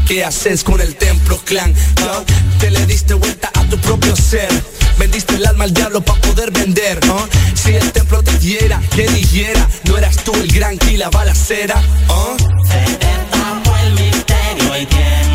¿Qué 0.07 0.25
haces 0.25 0.63
con 0.63 0.81
el 0.81 0.95
templo 0.95 1.41
clan? 1.45 1.75
Te 2.61 2.71
le 2.71 2.87
diste 2.87 3.15
vuelta 3.15 3.51
a 3.53 3.65
tu 3.65 3.77
propio 3.79 4.15
ser. 4.15 4.49
Vendiste 4.97 5.35
el 5.35 5.47
alma 5.47 5.65
al 5.65 5.75
diablo 5.75 6.01
para 6.01 6.21
poder 6.21 6.53
vender. 6.53 7.01
Si 7.55 7.75
el 7.75 7.96
te 8.23 8.39
diera, 8.39 8.81
que 8.95 9.09
dijera, 9.09 9.67
no 9.85 9.97
eras 9.97 10.17
tú 10.25 10.35
el 10.35 10.49
gran 10.53 10.77
la 10.97 11.11
balacera. 11.11 11.83
y 14.79 14.85
tiemblan 14.87 15.26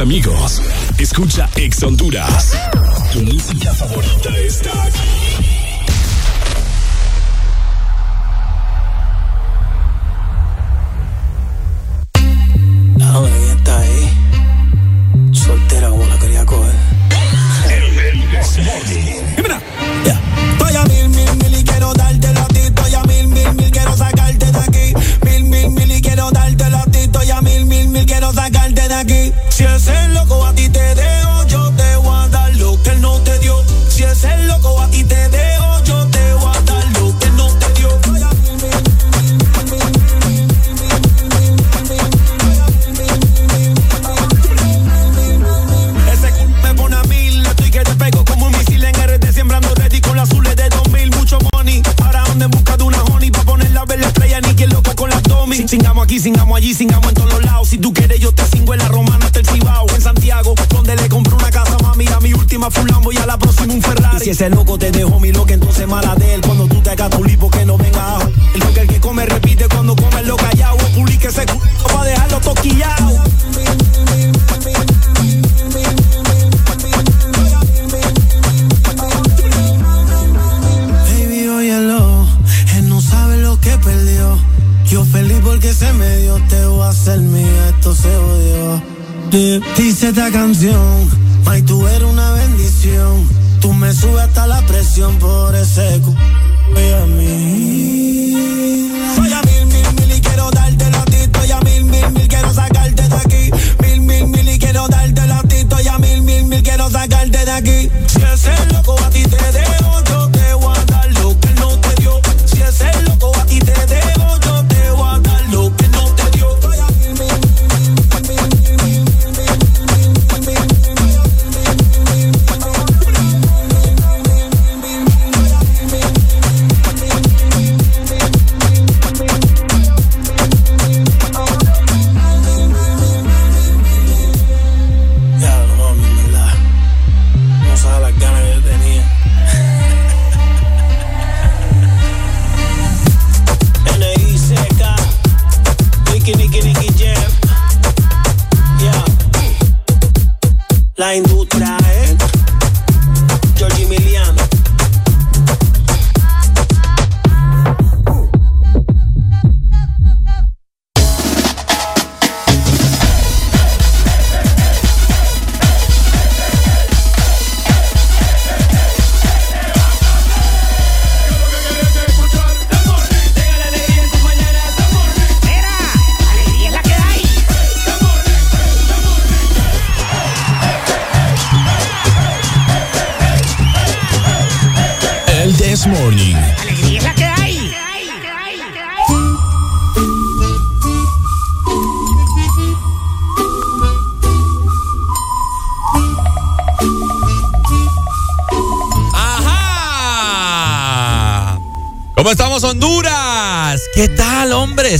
amigos. 0.00 0.62
Escucha 0.98 1.48
Ex 1.56 1.82
Honduras. 1.82 2.37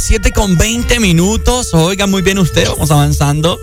7 0.08 0.32
con 0.32 0.56
20 0.56 1.00
minutos. 1.00 1.74
Oiga, 1.74 2.06
muy 2.06 2.22
bien 2.22 2.38
usted. 2.38 2.66
Vamos 2.66 2.90
avanzando 2.90 3.58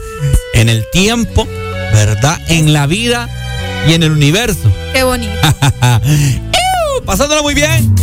en 0.54 0.70
el 0.70 0.86
tiempo, 0.92 1.48
¿verdad? 1.92 2.40
En 2.50 2.72
la 2.72 2.86
vida 2.86 3.28
y 3.88 3.94
en 3.94 4.04
el 4.04 4.12
universo. 4.12 4.72
Qué 4.94 5.04
bonito. 5.04 5.32
Pasándolo 7.06 7.42
muy 7.42 7.56
bien. 7.56 7.96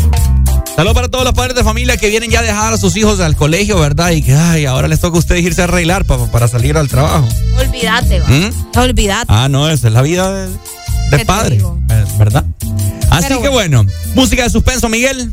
Saludos 0.74 0.94
para 0.94 1.08
todos 1.08 1.24
los 1.24 1.34
padres 1.34 1.54
de 1.54 1.62
familia 1.62 1.96
que 1.96 2.08
vienen 2.08 2.30
ya 2.30 2.40
a 2.40 2.42
dejar 2.42 2.72
a 2.72 2.78
sus 2.78 2.96
hijos 2.96 3.20
al 3.20 3.36
colegio, 3.36 3.78
¿verdad? 3.78 4.10
Y 4.10 4.22
que 4.22 4.34
ay, 4.34 4.64
ahora 4.64 4.88
les 4.88 4.98
toca 5.00 5.16
a 5.16 5.20
ustedes 5.20 5.42
irse 5.42 5.60
a 5.60 5.64
arreglar 5.64 6.04
pa- 6.04 6.26
para 6.32 6.48
salir 6.48 6.76
al 6.76 6.88
trabajo. 6.88 7.28
Olvídate, 7.58 8.20
va. 8.20 8.28
¿Mm? 8.28 8.78
Olvídate. 8.78 9.26
Ah, 9.28 9.48
no, 9.48 9.68
esa 9.70 9.86
es 9.86 9.94
la 9.94 10.02
vida 10.02 10.32
de, 10.32 10.48
de 10.48 10.56
¿Qué 11.10 11.18
te 11.18 11.24
padre, 11.26 11.62
¿verdad? 12.18 12.44
Así 13.10 13.26
Pero 13.28 13.42
que 13.42 13.48
bueno, 13.50 13.84
música 14.16 14.42
de 14.44 14.50
suspenso, 14.50 14.88
Miguel. 14.88 15.30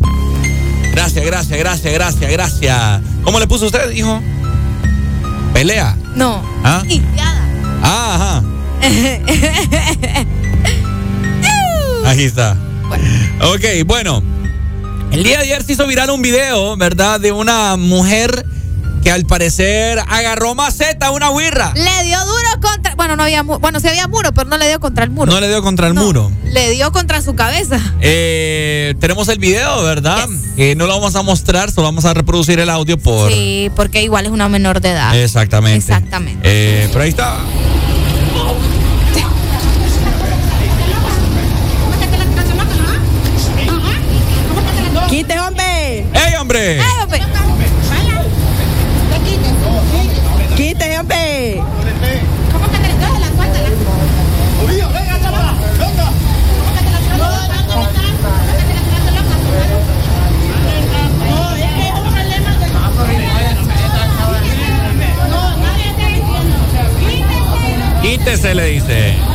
Gracias, 1.00 1.26
gracias, 1.26 1.58
gracias, 1.58 1.94
gracias, 1.94 2.30
gracias. 2.30 3.02
¿Cómo 3.24 3.40
le 3.40 3.48
puso 3.48 3.68
usted, 3.68 3.90
hijo? 3.92 4.22
Pelea. 5.54 5.96
No. 6.14 6.44
¿Ah? 6.62 6.84
Ah, 7.82 8.16
ajá. 8.16 8.44
Ahí 12.06 12.24
está. 12.26 12.58
Ok, 13.42 13.86
bueno. 13.86 14.22
El 15.14 15.24
día 15.24 15.38
de 15.38 15.46
ayer 15.46 15.64
se 15.64 15.72
hizo 15.72 15.88
viral 15.88 16.10
un 16.10 16.22
video, 16.22 16.76
¿verdad? 16.76 17.22
De 17.22 17.32
una 17.32 17.78
mujer 17.78 18.46
que 19.02 19.10
al 19.10 19.26
parecer 19.26 20.00
agarró 20.06 20.54
maceta 20.54 21.08
a 21.08 21.12
una 21.12 21.30
huirra. 21.32 21.72
Le 21.76 22.04
dio 22.04 22.20
duro 22.26 22.60
contra. 22.62 22.96
Bueno, 22.96 23.16
no 23.16 23.24
había 23.24 23.42
muro. 23.44 23.60
Bueno, 23.60 23.80
sí 23.80 23.88
había 23.88 24.10
muro, 24.10 24.34
pero 24.34 24.50
no 24.50 24.58
le 24.58 24.68
dio 24.68 24.82
contra 24.82 25.06
el 25.06 25.12
muro. 25.12 25.32
No 25.32 25.40
le 25.40 25.48
dio 25.48 25.62
contra 25.62 25.88
el 25.88 25.94
muro. 25.94 26.30
Le 26.44 26.72
dio 26.72 26.92
contra 26.92 27.22
su 27.22 27.36
cabeza. 27.36 27.80
Eh, 28.02 28.96
tenemos 29.00 29.30
el 29.30 29.40
video, 29.40 29.82
¿verdad? 29.84 30.28
Eh, 30.62 30.76
no 30.76 30.88
lo 30.88 30.94
vamos 30.94 31.16
a 31.16 31.22
mostrar, 31.22 31.72
solo 31.72 31.88
vamos 31.88 32.04
a 32.04 32.14
reproducir 32.14 32.60
el 32.60 32.70
audio 32.70 32.98
por... 32.98 33.32
Sí, 33.32 33.72
porque 33.78 34.04
igual 34.04 34.26
es 34.26 34.32
una 34.34 34.50
menor 34.50 34.82
de 34.82 34.90
edad. 34.90 35.18
Exactamente. 35.18 35.78
Exactamente. 35.78 36.42
Eh, 36.44 36.90
pero 36.92 37.04
ahí 37.06 37.10
está. 37.12 37.38
Quítese, 68.30 68.54
le 68.54 68.66
dice. 68.66 69.29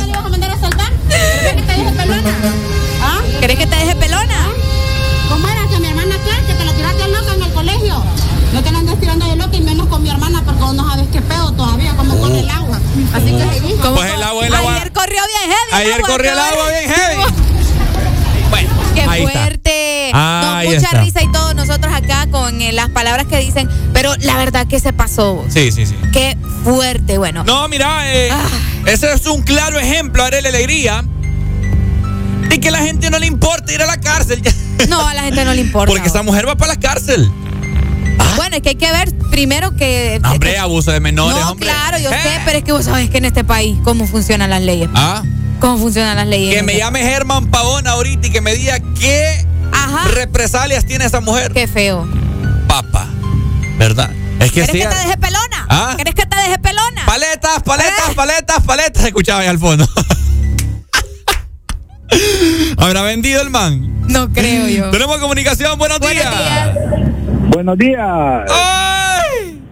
Paletas. 0.00 0.06
¿Le 0.08 0.12
vas 0.16 0.24
a 0.24 0.28
mandar 0.28 0.50
a 0.50 0.58
saltar? 0.60 0.92
¿Quieres 1.08 1.54
que 1.56 1.62
te 1.62 1.72
deje 1.72 1.90
pelona? 1.92 2.30
¿Ah? 3.02 3.18
¿Querés 3.40 3.58
que 3.58 3.66
te 3.66 3.76
deje 3.76 3.96
pelona? 3.96 4.46
¿Cómo 5.28 5.48
era 5.48 5.66
que 5.68 5.78
mi 5.80 5.86
hermana 5.88 6.14
qué? 6.24 6.46
Que 6.46 6.54
te 6.54 6.64
la 6.64 6.72
tiraste 6.72 7.08
loca 7.08 7.34
en 7.34 7.42
el 7.42 7.52
colegio. 7.52 8.04
No 8.52 8.62
te 8.62 8.70
la 8.70 8.78
andes 8.78 9.00
tirando 9.00 9.26
de 9.26 9.36
loca 9.36 9.56
y 9.56 9.60
menos 9.62 9.86
con 9.88 10.02
mi 10.02 10.10
hermana 10.10 10.42
porque 10.44 10.60
vos 10.62 10.74
no 10.74 10.88
sabes 10.88 11.08
qué 11.12 11.20
pedo 11.22 11.50
todavía, 11.52 11.94
cómo 11.96 12.16
corre 12.18 12.40
el 12.40 12.50
agua. 12.50 12.78
Así 13.14 13.26
que. 13.26 13.74
Pues 13.90 14.12
el 14.12 14.22
agua, 14.22 14.46
el 14.46 14.54
agua. 14.54 14.74
Ayer 14.76 14.92
corrió 14.92 15.20
bien 15.26 15.56
heavy. 15.56 15.82
Ayer 15.84 16.00
corrió 16.02 16.32
el 16.32 16.38
agua 16.38 16.68
bien 16.70 16.90
heavy. 16.90 17.22
Bueno, 18.50 18.68
Qué 18.94 19.00
ahí 19.02 19.24
está. 19.24 19.32
fuerte. 19.40 20.10
Ah, 20.14 20.60
no, 20.62 20.70
mucha 20.70 20.86
está. 20.86 21.00
risa 21.02 21.22
y 21.22 21.32
todos 21.32 21.56
nosotros 21.56 21.92
acá 21.92 22.28
con 22.30 22.60
eh, 22.62 22.72
las 22.72 22.88
palabras 22.90 23.26
que 23.26 23.38
dicen, 23.40 23.68
pero 23.92 24.14
la 24.20 24.36
verdad 24.36 24.68
que 24.68 24.78
se 24.78 24.92
pasó. 24.92 25.44
Sí, 25.48 25.72
sí, 25.72 25.86
sí. 25.86 25.96
Qué 26.12 26.36
fuerte, 26.62 27.18
bueno. 27.18 27.42
No, 27.42 27.66
mira, 27.66 28.14
eh, 28.14 28.28
Ah. 28.30 28.46
Ese 28.86 29.12
es 29.12 29.26
un 29.26 29.42
claro 29.42 29.78
ejemplo, 29.78 30.22
Arely 30.24 30.48
Alegría, 30.48 31.04
de 32.48 32.60
que 32.60 32.68
a 32.68 32.70
la 32.70 32.80
gente 32.80 33.10
no 33.10 33.18
le 33.18 33.26
importa 33.26 33.72
ir 33.72 33.82
a 33.82 33.86
la 33.86 33.98
cárcel. 34.00 34.42
No, 34.88 35.06
a 35.06 35.14
la 35.14 35.22
gente 35.22 35.44
no 35.46 35.54
le 35.54 35.60
importa. 35.62 35.86
Porque 35.90 36.08
esa 36.08 36.22
mujer 36.22 36.46
va 36.46 36.56
para 36.56 36.74
la 36.74 36.80
cárcel. 36.80 37.30
Bueno, 38.36 38.56
es 38.56 38.62
que 38.62 38.70
hay 38.70 38.74
que 38.74 38.90
ver 38.90 39.14
primero 39.30 39.74
que... 39.76 40.20
Hombre, 40.24 40.58
abuso 40.58 40.90
de 40.90 40.98
menores, 41.00 41.40
no, 41.42 41.52
hombre. 41.52 41.66
claro, 41.66 41.96
yo 41.98 42.10
Eh. 42.12 42.18
sé, 42.22 42.40
pero 42.44 42.58
es 42.58 42.64
que 42.64 42.72
vos 42.72 42.84
sabés 42.84 43.08
que 43.08 43.18
en 43.18 43.24
este 43.24 43.44
país 43.44 43.78
cómo 43.84 44.06
funcionan 44.06 44.50
las 44.50 44.60
leyes. 44.62 44.88
Ah, 44.94 45.22
¿Cómo 45.60 45.78
funcionan 45.78 46.16
las 46.16 46.26
leyes? 46.26 46.54
que 46.54 46.62
me 46.62 46.72
este- 46.72 46.84
llame 46.84 47.00
Germán 47.02 47.46
Pavón 47.50 47.86
ahorita 47.86 48.26
y 48.26 48.30
que 48.30 48.40
me 48.40 48.54
diga 48.54 48.78
qué 49.00 49.46
Ajá. 49.72 50.08
represalias 50.08 50.84
tiene 50.84 51.04
esa 51.06 51.20
mujer. 51.20 51.52
Qué 51.52 51.66
feo. 51.68 52.06
Papa, 52.66 53.06
¿verdad? 53.78 54.10
Es 54.40 54.50
que 54.52 54.62
¿Querés 54.66 54.70
sí. 54.72 54.78
que 54.80 54.86
te 54.88 54.96
deje 54.96 55.16
pelona? 55.16 55.66
Ah. 55.70 55.94
¿Querés 55.96 56.14
que 56.14 56.26
te? 56.26 56.33
Paletas, 57.14 57.62
paletas, 57.62 58.08
Eh. 58.10 58.14
paletas, 58.16 58.60
paletas. 58.64 59.02
Se 59.02 59.06
escuchaba 59.08 59.40
ahí 59.42 59.46
al 59.46 59.58
fondo. 59.60 59.86
¿Habrá 62.76 63.02
vendido 63.02 63.40
el 63.40 63.50
man? 63.50 64.02
No 64.08 64.32
creo 64.32 64.66
yo. 64.68 64.90
Tenemos 64.90 65.18
comunicación. 65.18 65.78
Buenos, 65.78 66.00
días. 66.00 66.74
Buenos 67.50 67.78
días. 67.78 68.02
¡Ay! 68.50 69.62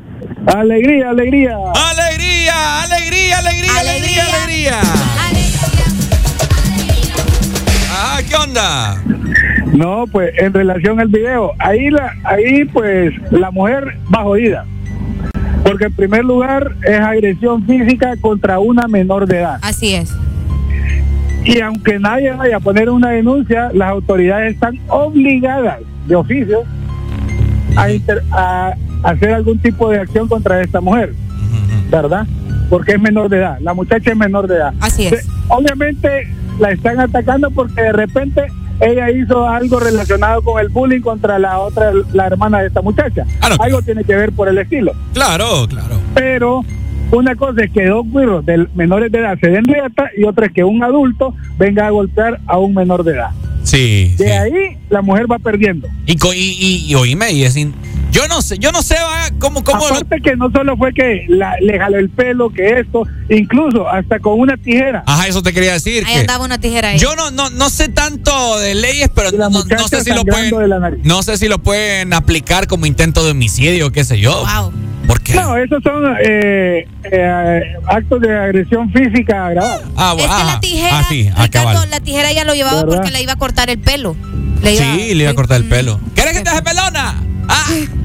Alegría, 0.54 1.10
alegría. 1.10 1.56
¡Alegría! 1.90 2.82
¡Alegría, 2.84 3.38
alegría, 3.38 3.80
alegría, 3.80 4.24
alegría! 4.24 4.80
Ah, 7.90 8.20
¿qué 8.28 8.36
onda? 8.36 9.02
No, 9.72 10.04
pues 10.06 10.32
en 10.38 10.52
relación 10.52 11.00
al 11.00 11.08
video, 11.08 11.50
ahí 11.58 11.90
la, 11.90 12.14
ahí 12.22 12.64
pues 12.66 13.12
la 13.32 13.50
mujer 13.50 13.98
va 14.14 14.22
jodida. 14.22 14.64
Porque 15.62 15.84
en 15.86 15.92
primer 15.92 16.24
lugar 16.24 16.74
es 16.82 16.98
agresión 17.00 17.64
física 17.66 18.14
contra 18.20 18.58
una 18.58 18.88
menor 18.88 19.26
de 19.26 19.38
edad. 19.40 19.58
Así 19.62 19.94
es. 19.94 20.12
Y 21.44 21.60
aunque 21.60 21.98
nadie 21.98 22.32
vaya 22.32 22.56
a 22.56 22.60
poner 22.60 22.88
una 22.90 23.10
denuncia, 23.10 23.70
las 23.72 23.88
autoridades 23.90 24.54
están 24.54 24.78
obligadas 24.88 25.78
de 26.06 26.14
oficio 26.16 26.62
a, 27.76 27.90
inter- 27.90 28.22
a 28.30 28.74
hacer 29.02 29.30
algún 29.34 29.58
tipo 29.58 29.88
de 29.90 29.98
acción 30.00 30.28
contra 30.28 30.60
esta 30.62 30.80
mujer, 30.80 31.14
¿verdad? 31.90 32.26
Porque 32.70 32.92
es 32.92 33.00
menor 33.00 33.28
de 33.28 33.38
edad, 33.38 33.58
la 33.60 33.74
muchacha 33.74 34.10
es 34.12 34.16
menor 34.16 34.46
de 34.46 34.56
edad. 34.56 34.74
Así 34.80 35.06
es. 35.06 35.28
Obviamente 35.48 36.28
la 36.60 36.70
están 36.70 37.00
atacando 37.00 37.50
porque 37.50 37.82
de 37.82 37.92
repente 37.92 38.46
ella 38.80 39.10
hizo 39.10 39.48
algo 39.48 39.78
relacionado 39.80 40.42
con 40.42 40.60
el 40.60 40.68
bullying 40.68 41.00
contra 41.00 41.38
la 41.38 41.58
otra, 41.58 41.92
la 42.12 42.26
hermana 42.26 42.60
de 42.60 42.68
esta 42.68 42.82
muchacha. 42.82 43.24
Algo 43.58 43.82
tiene 43.82 44.04
que 44.04 44.14
ver 44.14 44.32
por 44.32 44.48
el 44.48 44.58
estilo. 44.58 44.92
Claro, 45.12 45.66
claro. 45.68 45.96
Pero 46.14 46.62
una 47.12 47.34
cosa 47.34 47.64
es 47.64 47.70
que 47.70 47.86
dos 47.86 48.06
güiros 48.08 48.44
de 48.46 48.66
menores 48.74 49.12
de 49.12 49.18
edad 49.18 49.38
se 49.38 49.50
den 49.50 49.64
riata 49.64 50.10
y 50.16 50.24
otra 50.24 50.46
es 50.46 50.52
que 50.52 50.64
un 50.64 50.82
adulto 50.82 51.34
venga 51.58 51.86
a 51.86 51.90
golpear 51.90 52.40
a 52.46 52.58
un 52.58 52.74
menor 52.74 53.04
de 53.04 53.12
edad. 53.12 53.30
Sí. 53.62 54.14
De 54.18 54.36
ahí 54.36 54.76
la 54.90 55.02
mujer 55.02 55.30
va 55.30 55.38
perdiendo. 55.38 55.88
Y, 56.06 56.16
co- 56.16 56.32
y, 56.34 56.38
y, 56.38 56.84
y 56.90 56.94
oíme, 56.94 57.30
y 57.32 57.44
es 57.44 57.56
in- 57.56 57.74
Yo 58.10 58.26
no 58.28 58.42
sé, 58.42 58.58
yo 58.58 58.72
no 58.72 58.82
sé 58.82 58.94
va, 58.96 59.30
cómo, 59.38 59.62
cómo. 59.64 59.86
Aparte 59.86 60.20
que 60.22 60.36
no 60.36 60.50
solo 60.50 60.76
fue 60.76 60.92
que 60.92 61.24
la- 61.28 61.56
le 61.60 61.78
jaló 61.78 61.98
el 61.98 62.10
pelo, 62.10 62.50
que 62.50 62.80
esto, 62.80 63.04
incluso 63.30 63.88
hasta 63.88 64.18
con 64.18 64.38
una 64.38 64.56
tijera. 64.56 65.02
Ajá, 65.06 65.28
eso 65.28 65.42
te 65.42 65.52
quería 65.52 65.72
decir. 65.72 66.04
Ahí 66.06 66.14
que 66.14 66.20
andaba 66.20 66.44
una 66.44 66.58
tijera 66.58 66.88
ahí. 66.90 66.98
yo 66.98 67.14
no, 67.16 67.30
no, 67.30 67.48
no 67.50 67.70
sé 67.70 67.88
tanto 67.88 68.58
de 68.58 68.74
leyes, 68.74 69.08
pero 69.14 69.30
no, 69.32 69.50
sé 69.88 70.02
si 70.02 70.10
lo 70.10 70.24
pueden. 70.24 70.50
de 70.58 70.68
la 70.68 70.78
nariz. 70.78 71.00
No 71.04 71.22
sé 71.22 71.36
si 71.38 71.48
lo 71.48 71.58
pueden 71.58 72.12
aplicar 72.12 72.66
como 72.66 72.84
intento 72.86 73.24
de 73.24 73.30
homicidio, 73.30 73.92
qué 73.92 74.04
sé 74.04 74.18
yo. 74.20 74.44
Wow. 74.44 74.72
¿Por 75.06 75.20
qué? 75.20 75.34
No, 75.34 75.56
esos 75.56 75.82
son 75.82 76.04
eh, 76.24 76.86
eh, 77.10 77.60
actos 77.88 78.20
de 78.20 78.32
agresión 78.38 78.88
física 78.92 79.46
agravados. 79.46 79.82
Ah, 79.96 80.14
Es 80.16 80.24
que 80.24 80.30
ajá. 80.30 80.44
la 80.54 80.60
tijera, 80.60 80.98
Ah, 81.00 81.06
sí, 81.08 81.28
ah, 81.34 81.42
Ricardo, 81.42 81.86
la 81.90 81.98
tijera 82.00 82.32
ya 82.32 82.44
lo 82.44 82.54
llevaba 82.54 82.84
¿Verdad? 82.84 82.96
porque 82.98 83.10
le 83.10 83.20
iba 83.20 83.32
a 83.32 83.36
cortar 83.36 83.51
el 83.56 83.78
pelo. 83.78 84.16
Le 84.62 84.74
iba- 84.74 84.94
Sí, 84.96 85.14
le 85.14 85.22
iba 85.24 85.30
a 85.30 85.34
cortar 85.34 85.56
el 85.58 85.68
pelo. 85.68 86.00
¿Quieres 86.14 86.36
que 86.36 86.42
te 86.44 86.50
deje 86.50 86.62
pelona? 86.62 86.81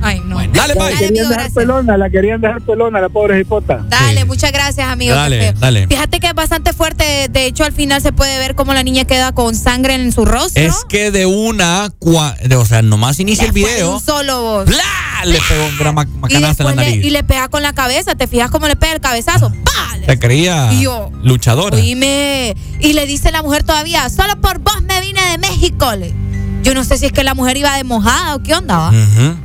Ay, 0.02 0.22
no. 0.26 0.38
dale, 0.54 0.74
La 0.74 0.74
pues. 0.76 1.00
querían 1.00 1.30
dejar 1.30 1.52
pelona, 1.52 1.98
la 1.98 2.10
querían 2.10 2.42
dejar 2.42 2.62
pelona, 2.62 3.02
la 3.02 3.10
pobre 3.10 3.40
hipota. 3.40 3.84
Dale, 3.90 4.22
Sí. 4.22 4.26
muchas 4.28 4.52
gracias, 4.52 4.88
amigo. 4.90 5.16
Dale, 5.16 5.54
dale. 5.60 5.88
Fíjate 5.88 6.20
que 6.20 6.28
es 6.28 6.34
bastante 6.34 6.74
fuerte. 6.74 7.28
De 7.30 7.46
hecho, 7.46 7.64
al 7.64 7.74
final 7.74 8.02
se 8.02 8.12
puede 8.14 8.38
ver 8.40 8.56
cómo 8.56 8.74
la 8.74 8.84
niña 8.84 9.06
queda 9.06 9.32
con 9.34 9.56
sangre 9.56 9.96
en 9.96 10.12
su 10.12 10.26
rostro. 10.26 10.62
Es 10.64 10.76
que 10.90 11.12
de 11.12 11.26
una, 11.26 11.88
cua- 12.00 12.38
de- 12.40 12.56
o 12.56 12.66
sea, 12.66 12.82
nomás 12.82 13.20
inicia 13.20 13.46
el 13.46 13.52
video, 13.52 13.96
Un 13.96 14.02
solo. 14.02 14.64
¡bla! 14.66 14.84
Le 15.26 15.40
pegó 15.48 15.66
un 15.66 15.78
gran 15.80 15.96
macanazo 15.96 16.70
en 16.70 16.76
la 16.76 16.84
le, 16.84 16.90
nariz. 16.92 17.06
y 17.06 17.10
le 17.10 17.24
pega 17.24 17.48
con 17.50 17.64
la 17.64 17.74
cabeza. 17.74 18.16
¿Te 18.16 18.28
fijas 18.28 18.52
cómo 18.52 18.68
le 18.68 18.76
pega 18.76 18.94
el 18.94 19.02
cabezazo? 19.02 19.52
¡Pah! 19.64 19.98
Se 20.06 20.20
creía 20.20 20.72
Y 20.74 20.84
yo, 20.84 21.12
luchadora. 21.24 21.76
Oíme. 21.76 22.56
Y 22.80 22.94
le 22.94 23.06
dice 23.08 23.32
la 23.32 23.42
mujer 23.42 23.64
todavía, 23.64 24.08
solo 24.10 24.40
por 24.40 24.60
vos 24.60 24.82
me 24.84 25.02
vine 25.02 25.20
de 25.32 25.38
México. 25.40 25.92
Le- 25.96 26.14
Yo 26.64 26.74
no 26.74 26.84
sé 26.84 26.98
si 26.98 27.06
es 27.06 27.12
que 27.12 27.24
la 27.24 27.34
mujer 27.34 27.58
iba 27.58 27.76
de 27.78 27.84
mojada 27.84 28.36
o 28.36 28.44
qué 28.44 28.54
onda, 28.54 28.92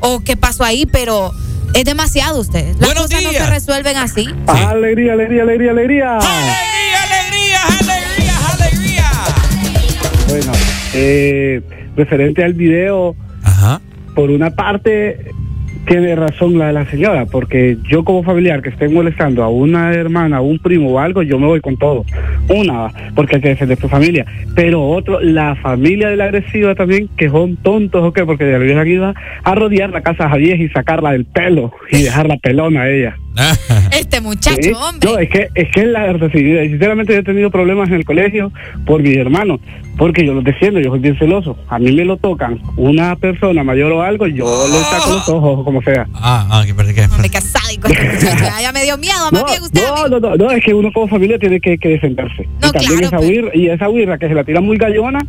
o 0.01 0.20
qué 0.20 0.36
pasó 0.36 0.64
ahí, 0.64 0.86
pero 0.86 1.32
es 1.74 1.84
demasiado 1.84 2.40
ustedes. 2.40 2.76
Las 2.78 2.89
Buenos 2.89 3.05
cosas 3.05 3.22
no 3.22 3.30
se 3.32 3.47
resuelven 3.47 3.97
así. 3.97 4.28
Alegría, 4.47 5.12
alegría, 5.12 5.43
alegría, 5.43 5.70
alegría. 5.70 6.18
¡Alegría, 6.18 7.02
alegría, 7.05 7.60
alegría, 7.80 8.34
alegría! 8.52 9.10
Bueno, 10.28 10.52
eh, 10.94 11.62
referente 11.97 12.43
al 12.44 12.55
video, 12.55 13.14
Ajá. 13.44 13.80
por 14.14 14.30
una 14.30 14.51
parte 14.51 15.30
tiene 15.87 16.15
razón 16.15 16.59
la, 16.59 16.73
la 16.73 16.87
señora, 16.87 17.27
porque 17.27 17.77
yo 17.89 18.05
como 18.05 18.23
familiar 18.23 18.63
que 18.63 18.69
esté 18.71 18.89
molestando 18.89 19.43
a 19.43 19.49
una 19.49 19.93
hermana, 19.93 20.39
a 20.39 20.41
un 20.41 20.59
primo 20.59 20.91
o 20.93 20.99
algo, 20.99 21.23
yo 21.23 21.39
me 21.39 21.47
voy 21.47 21.61
con 21.61 21.77
todo. 21.77 22.05
Una, 22.49 22.89
porque 23.15 23.37
hay 23.37 23.43
que 23.43 23.49
defender 23.51 23.79
tu 23.79 23.89
familia. 23.89 24.25
Pero 24.55 24.83
otro, 24.89 25.21
la 25.21 25.55
familia 25.57 26.09
de 26.09 26.17
la 26.17 26.25
agresiva 26.25 26.75
también, 26.75 27.09
que 27.17 27.29
son 27.29 27.57
tontos 27.57 28.03
o 28.05 28.13
qué, 28.13 28.25
porque 28.25 28.45
le 28.45 28.59
hubieran 28.59 28.87
ido 28.87 29.13
a 29.45 29.55
rodear 29.55 29.91
la 29.91 30.03
casa 30.03 30.27
a 30.27 30.31
Javier 30.31 30.61
y 30.61 30.69
sacarla 30.69 31.13
del 31.13 31.25
pelo 31.25 31.73
y 31.91 32.03
dejarla 32.03 32.37
pelona 32.37 32.83
a 32.83 32.91
ella. 32.91 33.17
Este 33.99 34.21
muchacho, 34.21 34.57
Sí. 34.63 34.73
hombre. 34.75 35.09
No, 35.11 35.19
es 35.19 35.29
que, 35.31 35.49
es 35.55 35.69
que 35.71 35.87
la 35.87 36.03
agresividad, 36.03 36.63
sinceramente 36.65 37.13
yo 37.15 37.21
he 37.21 37.23
tenido 37.23 37.51
problemas 37.51 37.89
en 37.89 37.95
el 37.97 38.05
colegio 38.05 38.53
por 38.87 39.03
mi 39.03 39.15
hermano, 39.15 39.59
porque 39.97 40.24
yo 40.24 40.35
los 40.35 40.44
defiendo, 40.44 40.81
yo 40.81 40.90
soy 40.90 41.01
bien 41.01 41.19
celoso. 41.19 41.56
A 41.69 41.78
mí 41.78 41.93
me 41.93 42.05
lo 42.05 42.16
tocan 42.16 42.60
una 42.77 43.16
persona 43.16 43.62
mayor 43.62 43.93
o 43.93 44.02
algo, 44.02 44.27
yo 44.27 44.66
le 44.69 44.78
saco 44.78 45.10
los 45.10 45.28
ojos, 45.28 45.64
como 45.64 45.82
sea. 45.82 46.06
Ah, 46.14 46.47
ah, 46.51 46.62
que 46.66 46.74
perdí 46.74 46.94
que. 46.94 47.02
Ya, 48.62 48.73
me 48.73 48.82
dio 48.85 48.97
miedo, 48.98 49.31
más 49.31 49.43
No, 49.43 49.44
bien 49.44 49.62
usted. 49.62 49.82
no, 49.82 50.09
no, 50.09 50.20
no, 50.20 50.36
no, 50.36 50.51
es 50.51 50.64
que 50.64 50.74
uno 50.74 50.90
como 50.93 51.09
familia 51.09 51.39
tiene 51.39 51.60
que, 51.60 51.78
que 51.78 51.89
defenderse. 51.89 52.48
No, 52.60 52.69
y 52.69 52.73
también 52.73 52.98
claro, 52.98 53.06
esa 53.06 53.16
pues. 53.16 53.28
huirra, 53.28 53.51
y 53.55 53.69
esa 53.69 53.89
huirra 53.89 54.19
que 54.19 54.28
se 54.28 54.35
la 54.35 54.44
tira 54.44 54.60
muy 54.60 54.77
gallona, 54.77 55.20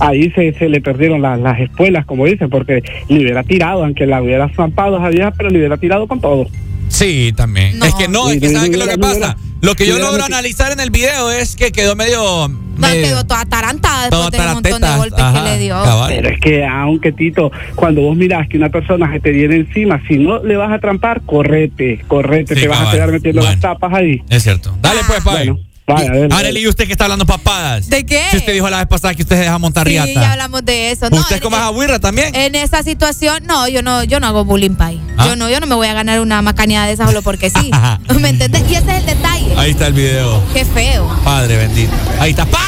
ahí 0.00 0.30
se, 0.30 0.52
se 0.54 0.68
le 0.68 0.80
perdieron 0.80 1.22
las, 1.22 1.38
las 1.40 1.58
espuelas, 1.60 2.04
como 2.06 2.26
dicen, 2.26 2.50
porque 2.50 2.82
le 3.08 3.20
hubiera 3.20 3.42
tirado, 3.42 3.84
aunque 3.84 4.06
la 4.06 4.22
hubiera 4.22 4.48
zampado 4.50 4.96
a 4.96 5.00
esa 5.00 5.08
vieja, 5.08 5.30
pero 5.32 5.50
le 5.50 5.58
hubiera 5.58 5.76
tirado 5.76 6.06
con 6.06 6.20
todo. 6.20 6.46
Sí, 6.92 7.32
también. 7.36 7.78
No. 7.78 7.86
Es 7.86 7.94
que 7.94 8.06
no, 8.08 8.28
Sí, 8.28 8.34
es 8.34 8.40
que 8.40 8.48
no, 8.48 8.52
¿sabes 8.54 8.70
no, 8.70 8.76
qué 8.76 8.80
es 8.82 8.86
lo 8.86 8.92
que 8.92 8.98
pasa? 8.98 9.36
Lo 9.62 9.74
que 9.74 9.86
yo 9.86 9.98
logro 9.98 10.24
analizar 10.24 10.72
en 10.72 10.80
el 10.80 10.90
video 10.90 11.30
es 11.30 11.56
que 11.56 11.72
quedó 11.72 11.94
medio. 11.96 12.48
No, 12.48 12.88
medio- 12.88 13.02
quedó 13.06 13.24
toda 13.24 13.44
tarantada 13.44 14.08
Toda 14.10 14.30
después 14.30 14.42
del 14.42 14.54
montón 14.54 14.80
de 14.82 14.96
golpes 14.96 15.20
ajá, 15.20 15.44
que 15.44 15.50
le 15.50 15.58
dio. 15.58 15.82
cabal. 15.82 16.12
Pero 16.14 16.28
es 16.30 16.40
que, 16.40 16.64
aunque 16.66 17.12
Tito, 17.12 17.52
cuando 17.76 18.00
vos 18.02 18.16
mirás 18.16 18.48
que 18.48 18.56
una 18.56 18.70
persona 18.70 19.10
se 19.12 19.20
te 19.20 19.30
viene 19.30 19.56
encima, 19.56 20.00
si 20.08 20.16
no 20.16 20.42
le 20.42 20.56
vas 20.56 20.72
a 20.72 20.78
trampar, 20.80 21.22
correte, 21.22 22.02
correte, 22.08 22.54
Sí, 22.56 22.62
te 22.62 22.68
vas 22.68 22.88
a 22.88 22.90
quedar 22.90 23.12
metiendo 23.12 23.40
Bueno. 23.40 23.52
las 23.52 23.60
tapas 23.60 23.92
ahí. 23.94 24.22
Es 24.28 24.42
cierto. 24.42 24.74
Dale 24.80 25.00
pues, 25.06 25.20
Pai. 25.22 25.48
Bueno, 25.48 25.60
¿y 25.86 26.66
usted 26.68 26.86
que 26.86 26.92
está 26.92 27.04
hablando 27.04 27.26
papadas? 27.26 27.88
¿De 27.88 28.04
qué? 28.06 28.22
Si 28.30 28.36
usted 28.36 28.52
dijo 28.52 28.68
la 28.70 28.78
vez 28.78 28.86
pasada 28.86 29.14
que 29.14 29.22
usted 29.22 29.36
se 29.36 29.42
deja 29.42 29.58
montar 29.58 29.86
Sí, 29.86 29.92
riata. 29.94 30.12
ya 30.12 30.32
hablamos 30.32 30.64
de 30.64 30.90
eso. 30.92 31.10
No, 31.10 31.18
¿Usted 31.18 31.40
como 31.42 31.56
agüirra 31.56 31.98
también? 31.98 32.34
En 32.34 32.54
esa 32.54 32.82
situación, 32.82 33.44
no, 33.46 33.66
yo 33.68 33.82
no, 33.82 34.04
yo 34.04 34.20
no 34.20 34.26
hago 34.28 34.44
bullying 34.44 34.74
pay. 34.76 35.00
¿Ah? 35.16 35.26
Yo 35.26 35.36
no, 35.36 35.50
yo 35.50 35.60
no 35.60 35.66
me 35.66 35.74
voy 35.74 35.88
a 35.88 35.94
ganar 35.94 36.20
una 36.20 36.40
macaneada 36.42 36.86
de 36.86 36.92
esas 36.92 37.06
solo 37.08 37.22
porque 37.22 37.50
sí. 37.50 37.70
¿Me 38.20 38.28
entendés? 38.30 38.62
Y 38.70 38.74
ese 38.76 38.90
es 38.90 38.98
el 39.00 39.06
detalle. 39.06 39.54
Ahí 39.56 39.70
está 39.72 39.88
el 39.88 39.94
video. 39.94 40.42
Qué 40.54 40.64
feo. 40.64 41.08
Padre 41.24 41.56
bendito. 41.56 41.92
Ahí 42.20 42.30
está. 42.30 42.46
¡Pah! 42.46 42.58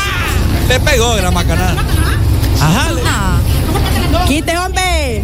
Le 0.68 0.80
pegó 0.80 1.14
gran 1.14 1.32
macanada. 1.32 1.76
Ajá. 2.60 2.90
No. 4.10 4.24
¡Quite, 4.26 4.56
hombre! 4.58 5.22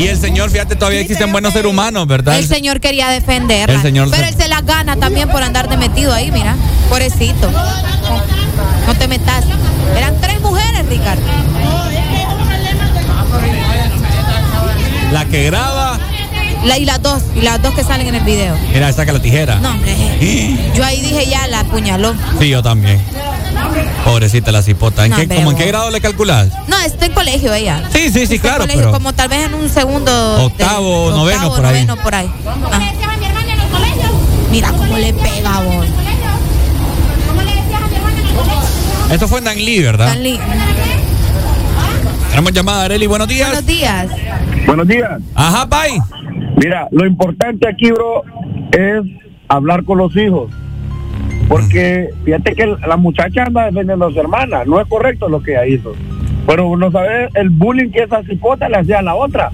Y 0.00 0.06
el 0.08 0.16
señor, 0.18 0.50
fíjate, 0.50 0.76
todavía 0.76 1.00
existen 1.00 1.30
buenos 1.30 1.52
seres 1.52 1.70
humanos, 1.70 2.06
¿verdad? 2.06 2.38
El 2.38 2.46
señor 2.48 2.80
quería 2.80 3.08
defenderla. 3.10 3.74
El 3.74 3.82
señor 3.82 4.08
pero 4.10 4.22
se- 4.24 4.28
él 4.30 4.34
se 4.42 4.48
las 4.48 4.64
gana 4.64 4.96
también 4.96 5.28
por 5.28 5.42
andar 5.42 5.68
de 5.68 5.76
metido 5.76 6.14
ahí, 6.14 6.30
mira. 6.30 6.56
Pobrecito. 6.88 7.50
No 8.86 8.94
te 8.94 9.06
metas. 9.08 9.44
Eran 9.96 10.18
tres 10.22 10.40
mujeres, 10.40 10.86
Ricardo. 10.88 11.22
La 15.12 15.24
que 15.26 15.44
graba, 15.44 15.79
La, 16.64 16.76
y 16.78 16.84
las 16.84 17.00
dos, 17.02 17.22
y 17.34 17.40
las 17.40 17.60
dos 17.62 17.74
que 17.74 17.82
salen 17.82 18.06
en 18.08 18.14
el 18.16 18.24
video. 18.24 18.54
mira, 18.72 18.92
saca 18.92 19.12
la 19.12 19.20
tijera. 19.20 19.56
No, 19.60 19.70
hombre. 19.70 19.94
Yo 20.74 20.84
ahí 20.84 21.00
dije 21.00 21.26
ya, 21.26 21.46
la 21.48 21.60
apuñaló. 21.60 22.14
Sí, 22.38 22.48
yo 22.50 22.62
también. 22.62 23.00
Pobrecita 24.04 24.52
la 24.52 24.62
cipota. 24.62 25.04
¿En 25.04 25.10
No, 25.10 25.16
qué, 25.16 25.22
hombre, 25.22 25.36
como 25.38 25.50
en 25.52 25.56
qué 25.56 25.66
grado 25.66 25.90
le 25.90 26.00
calculas? 26.00 26.48
No, 26.68 26.78
está 26.78 27.06
en 27.06 27.12
colegio 27.12 27.52
ella. 27.54 27.82
Sí, 27.92 28.10
sí, 28.10 28.26
sí, 28.26 28.34
en 28.34 28.40
claro, 28.40 28.60
colegio, 28.60 28.80
pero- 28.82 28.92
Como 28.92 29.12
tal 29.12 29.28
vez 29.28 29.46
en 29.46 29.54
un 29.54 29.68
segundo. 29.68 30.44
Octavo, 30.44 31.10
de- 31.10 31.16
noveno, 31.16 31.36
octavo, 31.48 31.56
por 31.56 31.66
ahí. 31.66 31.72
noveno, 31.86 31.96
por 32.02 32.14
ahí. 32.14 32.30
Ah. 32.72 32.80
Mira 34.50 34.72
cómo 34.72 34.96
le 34.98 35.12
pega, 35.14 35.60
vos. 35.60 35.86
Esto 39.10 39.28
fue 39.28 39.38
en 39.38 39.44
Danlí, 39.44 39.80
¿verdad? 39.82 40.06
Tan 40.08 40.22
li- 40.22 40.38
Tenemos 42.30 42.52
llamada, 42.52 42.84
Areli. 42.84 43.06
Buenos 43.06 43.26
días. 43.28 43.48
Buenos 43.48 43.66
días. 43.66 44.06
Buenos 44.66 44.88
días. 44.88 45.20
Ajá, 45.34 45.66
bye. 45.66 46.00
Mira, 46.56 46.88
lo 46.90 47.06
importante 47.06 47.68
aquí, 47.68 47.90
bro, 47.90 48.22
es 48.72 49.02
hablar 49.48 49.84
con 49.84 49.98
los 49.98 50.16
hijos. 50.16 50.50
Porque 51.48 52.10
fíjate 52.24 52.54
que 52.54 52.76
la 52.86 52.96
muchacha 52.96 53.44
anda 53.44 53.64
defendiendo 53.66 54.06
a 54.06 54.12
su 54.12 54.20
hermana. 54.20 54.64
No 54.64 54.80
es 54.80 54.86
correcto 54.86 55.28
lo 55.28 55.42
que 55.42 55.52
ella 55.52 55.66
hizo. 55.66 55.94
Pero 56.46 56.68
uno 56.68 56.90
sabe 56.92 57.28
el 57.34 57.50
bullying 57.50 57.90
que 57.90 58.04
esa 58.04 58.22
cipota 58.22 58.68
le 58.68 58.76
hacía 58.76 59.00
a 59.00 59.02
la 59.02 59.14
otra. 59.14 59.50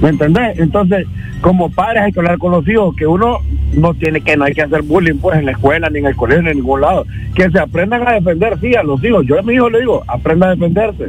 ¿Me 0.00 0.08
entendés? 0.08 0.58
Entonces, 0.58 1.06
como 1.40 1.70
padres 1.70 2.02
hay 2.04 2.12
que 2.12 2.20
hablar 2.20 2.38
con 2.38 2.52
los 2.52 2.66
hijos, 2.66 2.96
que 2.96 3.06
uno 3.06 3.38
no 3.74 3.94
tiene 3.94 4.20
que, 4.20 4.36
no 4.36 4.44
hay 4.44 4.54
que 4.54 4.62
hacer 4.62 4.82
bullying 4.82 5.18
pues 5.18 5.38
en 5.38 5.46
la 5.46 5.52
escuela, 5.52 5.90
ni 5.90 5.98
en 5.98 6.06
el 6.06 6.16
colegio, 6.16 6.42
ni 6.42 6.50
en 6.50 6.56
ningún 6.56 6.80
lado. 6.80 7.04
Que 7.34 7.50
se 7.50 7.58
aprendan 7.58 8.06
a 8.06 8.12
defender, 8.12 8.58
sí, 8.60 8.74
a 8.74 8.82
los 8.82 9.02
hijos. 9.04 9.26
Yo 9.26 9.38
a 9.38 9.42
mi 9.42 9.54
hijo 9.54 9.68
le 9.68 9.80
digo, 9.80 10.02
aprenda 10.06 10.46
a 10.46 10.50
defenderse. 10.50 11.08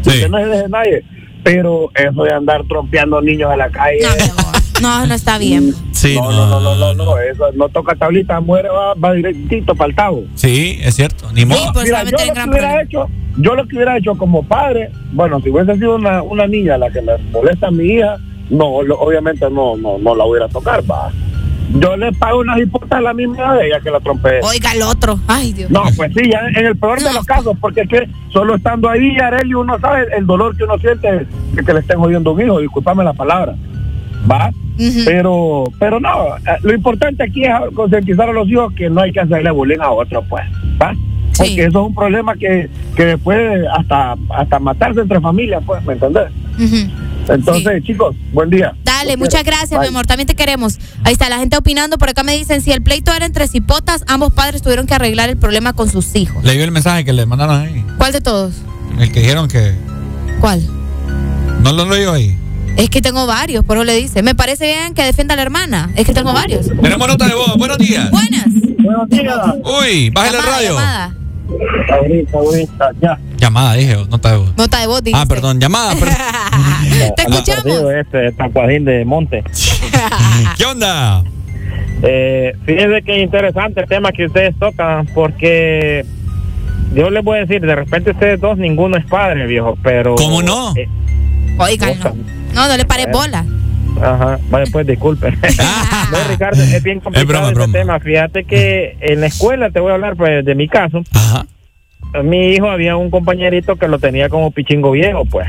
Usted 0.00 0.28
no 0.28 0.38
se 0.38 0.46
deje 0.46 0.62
de 0.62 0.68
nadie. 0.68 1.04
Pero 1.44 1.90
eso 1.94 2.22
de 2.24 2.32
andar 2.32 2.64
trompeando 2.68 3.20
niños 3.22 3.50
en 3.52 3.58
la 3.58 3.70
calle. 3.70 3.98
No, 4.82 5.06
no 5.06 5.14
está 5.14 5.38
bien. 5.38 5.74
Sí, 5.92 6.14
no, 6.14 6.30
no, 6.30 6.46
no, 6.46 6.60
no, 6.60 6.76
no, 6.76 7.04
no, 7.04 7.18
eso 7.18 7.46
no 7.54 7.68
toca 7.68 7.96
tablita, 7.96 8.38
muere, 8.40 8.68
va, 8.68 8.94
va 8.94 9.12
directito 9.12 9.74
para 9.74 9.88
el 9.90 9.96
tabo. 9.96 10.22
Sí, 10.36 10.78
es 10.82 10.94
cierto. 10.94 11.32
Ni 11.32 11.44
modo. 11.44 11.72
Mira, 11.82 12.04
yo 12.04 12.10
lo 12.12 12.18
que 12.34 12.48
hubiera 12.50 12.82
hecho, 12.82 13.08
yo 13.38 13.54
lo 13.56 13.66
que 13.66 13.74
hubiera 13.76 13.96
hecho 13.98 14.14
como 14.16 14.42
padre, 14.44 14.90
bueno, 15.12 15.40
si 15.40 15.50
hubiese 15.50 15.74
sido 15.74 15.96
una, 15.96 16.22
una 16.22 16.46
niña 16.46 16.78
la 16.78 16.90
que 16.90 17.02
me 17.02 17.18
molesta 17.32 17.66
a 17.68 17.70
mi 17.72 17.86
hija, 17.94 18.18
no, 18.50 18.82
lo- 18.82 18.98
obviamente 19.00 19.50
no, 19.50 19.76
no, 19.76 19.98
no 19.98 20.14
la 20.14 20.24
hubiera 20.24 20.46
a 20.46 20.48
tocar, 20.48 20.88
va. 20.88 21.10
Yo 21.74 21.96
le 21.96 22.12
pago 22.12 22.40
una 22.40 22.58
hipoteca 22.58 22.98
a 22.98 23.00
la 23.00 23.14
misma 23.14 23.54
de 23.56 23.66
ella 23.66 23.80
que 23.80 23.90
la 23.90 24.00
trompee. 24.00 24.40
Oiga 24.42 24.72
el 24.72 24.82
otro. 24.82 25.18
Ay, 25.26 25.52
Dios. 25.52 25.70
No, 25.70 25.82
pues 25.96 26.12
sí, 26.14 26.30
ya 26.30 26.40
en 26.48 26.66
el 26.66 26.76
peor 26.76 27.00
de 27.00 27.12
los 27.12 27.26
casos, 27.26 27.56
porque 27.60 27.82
es 27.82 27.88
que 27.88 28.08
solo 28.32 28.54
estando 28.54 28.88
ahí, 28.88 29.16
Arely, 29.18 29.54
uno 29.54 29.78
sabe 29.78 30.06
el 30.16 30.26
dolor 30.26 30.56
que 30.56 30.64
uno 30.64 30.78
siente 30.78 31.26
de 31.52 31.64
que 31.64 31.72
le 31.72 31.80
estén 31.80 31.98
jodiendo 31.98 32.32
un 32.32 32.40
hijo, 32.40 32.60
discúlpame 32.60 33.04
la 33.04 33.12
palabra, 33.12 33.54
¿va? 34.30 34.50
Pero, 35.04 35.64
pero 35.78 35.98
no, 35.98 36.36
eh, 36.36 36.56
lo 36.62 36.72
importante 36.72 37.24
aquí 37.24 37.44
es 37.44 37.52
concientizar 37.74 38.28
a 38.28 38.32
los 38.32 38.48
hijos 38.48 38.72
que 38.74 38.88
no 38.88 39.00
hay 39.02 39.12
que 39.12 39.20
hacerle 39.20 39.50
bullying 39.50 39.80
a 39.80 39.90
otros, 39.90 40.24
pues, 40.28 40.44
¿va? 40.80 40.94
Porque 41.36 41.64
eso 41.64 41.80
es 41.80 41.86
un 41.88 41.94
problema 41.94 42.34
que, 42.34 42.68
que 42.96 43.18
puede 43.18 43.66
hasta, 43.68 44.16
hasta 44.30 44.58
matarse 44.58 45.00
entre 45.00 45.20
familias, 45.20 45.62
pues, 45.66 45.84
¿me 45.84 45.94
entendés? 45.94 46.28
Entonces, 47.28 47.82
chicos, 47.84 48.16
buen 48.32 48.50
día. 48.50 48.72
Dale, 48.84 49.10
Los 49.12 49.18
muchas 49.18 49.42
quiero. 49.42 49.56
gracias, 49.58 49.78
Bye. 49.80 49.88
mi 49.90 49.94
amor. 49.94 50.06
También 50.06 50.26
te 50.26 50.34
queremos. 50.34 50.78
Ahí 51.04 51.12
está 51.12 51.28
la 51.28 51.38
gente 51.38 51.56
opinando. 51.56 51.98
Por 51.98 52.08
acá 52.08 52.22
me 52.22 52.36
dicen, 52.36 52.60
si 52.62 52.72
el 52.72 52.82
pleito 52.82 53.12
era 53.12 53.26
entre 53.26 53.46
cipotas, 53.48 54.04
ambos 54.06 54.32
padres 54.32 54.62
tuvieron 54.62 54.86
que 54.86 54.94
arreglar 54.94 55.28
el 55.28 55.36
problema 55.36 55.72
con 55.72 55.90
sus 55.90 56.14
hijos. 56.16 56.42
Le 56.44 56.54
dio 56.54 56.64
el 56.64 56.70
mensaje 56.70 57.04
que 57.04 57.12
le 57.12 57.26
mandaron 57.26 57.60
ahí. 57.60 57.84
¿Cuál 57.98 58.12
de 58.12 58.20
todos? 58.20 58.54
El 58.98 59.12
que 59.12 59.20
dijeron 59.20 59.48
que. 59.48 59.74
¿Cuál? 60.40 60.62
No 61.62 61.72
lo 61.72 61.88
leo 61.88 62.12
ahí. 62.12 62.36
Es 62.76 62.90
que 62.90 63.00
tengo 63.02 63.26
varios, 63.26 63.64
por 63.64 63.76
eso 63.76 63.84
le 63.84 63.94
dice. 63.96 64.22
Me 64.22 64.34
parece 64.36 64.66
bien 64.66 64.94
que 64.94 65.02
defienda 65.02 65.34
a 65.34 65.36
la 65.36 65.42
hermana. 65.42 65.90
Es 65.96 66.06
que 66.06 66.12
tengo 66.14 66.32
varios. 66.32 66.66
Tenemos 66.80 67.08
nota 67.08 67.26
de 67.26 67.34
voz. 67.34 67.56
Buenos 67.58 67.78
días. 67.78 68.08
Buenas. 68.10 68.44
Buenos 68.78 69.08
días. 69.08 69.36
Uy, 69.82 70.10
bájale 70.10 70.36
el 70.38 70.42
Llamada, 70.44 70.56
radio. 70.56 70.68
llamada. 70.70 71.14
Ahorita, 71.90 72.38
ahorita, 72.38 72.90
ya. 73.02 73.18
Llamada, 73.38 73.74
dije, 73.74 73.96
nota 74.10 74.32
de 74.32 74.36
voz. 74.38 74.56
Nota 74.56 74.80
de 74.80 74.86
voz, 74.86 75.02
dice. 75.02 75.16
Ah, 75.18 75.26
perdón, 75.26 75.60
llamada. 75.60 75.92
perdón. 75.94 76.16
Te 77.16 77.22
escuchamos. 77.22 77.92
Este 77.94 78.32
tacuadín 78.32 78.84
de 78.84 79.04
monte. 79.04 79.42
¿Qué 80.58 80.64
onda? 80.64 81.22
Eh, 82.02 82.52
fíjense 82.64 83.02
que 83.02 83.20
interesante 83.20 83.80
el 83.80 83.88
tema 83.88 84.12
que 84.12 84.26
ustedes 84.26 84.56
tocan, 84.58 85.06
porque 85.14 86.04
yo 86.94 87.10
les 87.10 87.22
voy 87.24 87.38
a 87.38 87.40
decir, 87.42 87.60
de 87.60 87.74
repente 87.74 88.10
ustedes 88.10 88.40
dos, 88.40 88.56
ninguno 88.58 88.96
es 88.96 89.04
padre, 89.06 89.46
viejo, 89.46 89.76
pero... 89.82 90.14
¿Cómo 90.14 90.42
no? 90.42 90.74
eh, 90.76 90.88
Oigan, 91.58 91.98
no. 92.00 92.14
No, 92.54 92.68
no 92.68 92.76
le 92.76 92.84
pares 92.84 93.08
bola. 93.12 93.44
Ajá, 94.00 94.38
vale, 94.48 94.70
pues 94.70 94.86
disculpen. 94.86 95.38
no, 96.12 96.18
Ricardo, 96.30 96.62
es 96.62 96.82
bien 96.82 97.00
complicado 97.00 97.28
broma, 97.28 97.48
este 97.48 97.54
broma. 97.58 97.72
tema. 97.78 98.00
Fíjate 98.00 98.44
que 98.44 98.96
en 99.00 99.20
la 99.20 99.26
escuela, 99.26 99.70
te 99.70 99.80
voy 99.80 99.90
a 99.90 99.94
hablar 99.94 100.16
pues, 100.16 100.44
de 100.44 100.54
mi 100.54 100.68
caso. 100.68 101.02
Ajá. 101.12 101.46
Mi 102.24 102.52
hijo 102.52 102.70
había 102.70 102.96
un 102.96 103.10
compañerito 103.10 103.76
que 103.76 103.86
lo 103.86 103.98
tenía 103.98 104.28
como 104.28 104.50
pichingo 104.50 104.92
viejo, 104.92 105.24
pues. 105.26 105.46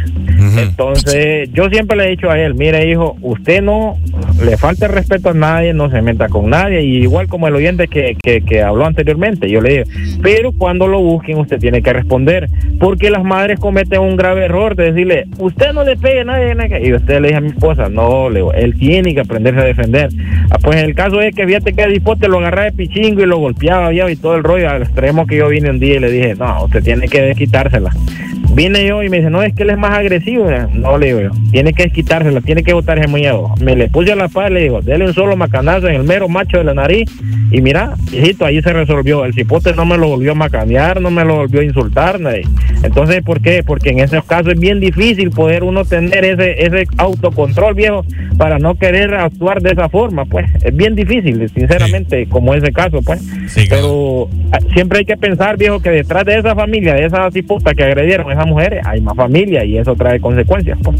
Entonces, 0.57 1.49
yo 1.53 1.69
siempre 1.69 1.97
le 1.97 2.05
he 2.05 2.09
dicho 2.11 2.29
a 2.29 2.39
él, 2.39 2.53
mire 2.55 2.89
hijo, 2.89 3.15
usted 3.21 3.61
no 3.61 3.97
le 4.43 4.57
falta 4.57 4.87
respeto 4.87 5.29
a 5.29 5.33
nadie, 5.33 5.73
no 5.73 5.89
se 5.89 6.01
meta 6.01 6.27
con 6.27 6.49
nadie, 6.49 6.81
y 6.81 6.97
igual 6.97 7.27
como 7.27 7.47
el 7.47 7.55
oyente 7.55 7.87
que, 7.87 8.15
que, 8.21 8.41
que 8.41 8.61
habló 8.61 8.85
anteriormente, 8.85 9.49
yo 9.49 9.61
le 9.61 9.69
digo, 9.69 9.83
pero 10.21 10.51
cuando 10.51 10.87
lo 10.87 10.99
busquen 11.01 11.37
usted 11.37 11.59
tiene 11.59 11.81
que 11.81 11.93
responder, 11.93 12.49
porque 12.79 13.09
las 13.09 13.23
madres 13.23 13.59
cometen 13.59 14.01
un 14.01 14.15
grave 14.15 14.45
error 14.45 14.75
de 14.75 14.91
decirle, 14.91 15.25
usted 15.39 15.73
no 15.73 15.83
le 15.83 15.95
pegue 15.97 16.21
a 16.21 16.25
nadie, 16.25 16.55
nadie", 16.55 16.87
y 16.87 16.93
usted 16.93 17.21
le 17.21 17.29
dice 17.29 17.37
a 17.37 17.41
mi 17.41 17.49
esposa, 17.49 17.89
no, 17.89 18.29
le 18.29 18.37
digo, 18.39 18.53
él 18.53 18.77
tiene 18.77 19.13
que 19.13 19.21
aprenderse 19.21 19.61
a 19.61 19.65
defender. 19.65 20.09
Ah, 20.49 20.57
Pues 20.61 20.77
el 20.77 20.93
caso 20.95 21.21
es 21.21 21.33
que 21.35 21.45
fíjate 21.45 21.73
que 21.73 21.87
Dispote 21.89 22.27
lo 22.27 22.37
agarraba 22.37 22.65
de 22.65 22.71
pichingo 22.71 23.21
y 23.21 23.25
lo 23.25 23.37
golpeaba 23.37 23.91
y 23.93 24.15
todo 24.15 24.35
el 24.35 24.43
rollo, 24.43 24.69
al 24.69 24.83
extremo 24.83 25.25
que 25.25 25.37
yo 25.37 25.49
vine 25.49 25.69
un 25.69 25.79
día 25.79 25.95
y 25.95 25.99
le 25.99 26.11
dije, 26.11 26.35
no, 26.35 26.48
usted 26.63 26.83
tiene 26.83 27.07
que 27.07 27.21
desquitársela. 27.21 27.91
Vine 28.59 28.85
yo 28.85 29.01
y 29.03 29.07
me 29.07 29.19
dice, 29.19 29.29
no, 29.29 29.41
es 29.41 29.53
que 29.53 29.63
él 29.63 29.69
es 29.69 29.77
más 29.77 29.97
agresivo. 29.97 30.45
No, 30.73 30.97
le 30.97 31.05
digo 31.05 31.21
yo, 31.21 31.29
tiene 31.49 31.71
que 31.71 31.83
desquitársela, 31.83 32.41
tiene 32.41 32.61
que 32.61 32.73
botar 32.73 32.99
ese 32.99 33.07
miedo. 33.07 33.55
Me 33.61 33.73
le 33.73 33.87
puse 33.87 34.11
a 34.11 34.17
la 34.17 34.27
paz 34.27 34.51
y 34.51 34.53
le 34.55 34.63
digo, 34.63 34.81
dele 34.81 35.05
un 35.05 35.13
solo 35.13 35.37
macanazo 35.37 35.87
en 35.87 35.95
el 35.95 36.03
mero 36.03 36.27
macho 36.27 36.57
de 36.57 36.65
la 36.65 36.73
nariz. 36.73 37.09
Y 37.51 37.61
mira, 37.61 37.93
viejito, 38.11 38.43
ahí 38.45 38.61
se 38.61 38.73
resolvió. 38.73 39.23
El 39.23 39.33
cipote 39.33 39.73
no 39.73 39.85
me 39.85 39.97
lo 39.97 40.09
volvió 40.09 40.33
a 40.33 40.35
macanear, 40.35 40.99
no 40.99 41.09
me 41.09 41.23
lo 41.23 41.37
volvió 41.37 41.61
a 41.61 41.63
insultar. 41.63 42.19
nadie. 42.19 42.43
Entonces, 42.83 43.23
¿por 43.23 43.41
qué? 43.41 43.63
Porque 43.65 43.91
en 43.91 43.99
esos 43.99 44.25
casos 44.25 44.51
es 44.51 44.59
bien 44.59 44.81
difícil 44.81 45.31
poder 45.31 45.63
uno 45.63 45.85
tener 45.85 46.25
ese, 46.25 46.65
ese 46.65 46.85
autocontrol, 46.97 47.75
viejo, 47.75 48.03
para 48.37 48.59
no 48.59 48.75
querer 48.75 49.15
actuar 49.15 49.61
de 49.61 49.71
esa 49.71 49.87
forma, 49.87 50.25
pues. 50.25 50.47
Es 50.63 50.75
bien 50.75 50.95
difícil, 50.95 51.49
sinceramente, 51.49 52.27
como 52.27 52.53
ese 52.53 52.73
caso, 52.73 53.01
pues. 53.01 53.25
Pero 53.69 54.27
ah, 54.51 54.59
siempre 54.73 54.99
hay 54.99 55.05
que 55.05 55.15
pensar, 55.15 55.57
viejo, 55.57 55.79
que 55.79 55.91
detrás 55.91 56.25
de 56.25 56.39
esa 56.39 56.53
familia, 56.55 56.93
de 56.93 57.05
esa 57.05 57.31
cipotas 57.31 57.73
que 57.73 57.83
agredieron 57.83 58.29
a 58.29 58.33
esas 58.33 58.48
mujeres, 58.49 58.81
hay 58.85 59.01
más 59.01 59.15
familia 59.15 59.63
y 59.63 59.77
eso 59.77 59.95
trae 59.95 60.19
consecuencias, 60.19 60.77
pues. 60.83 60.99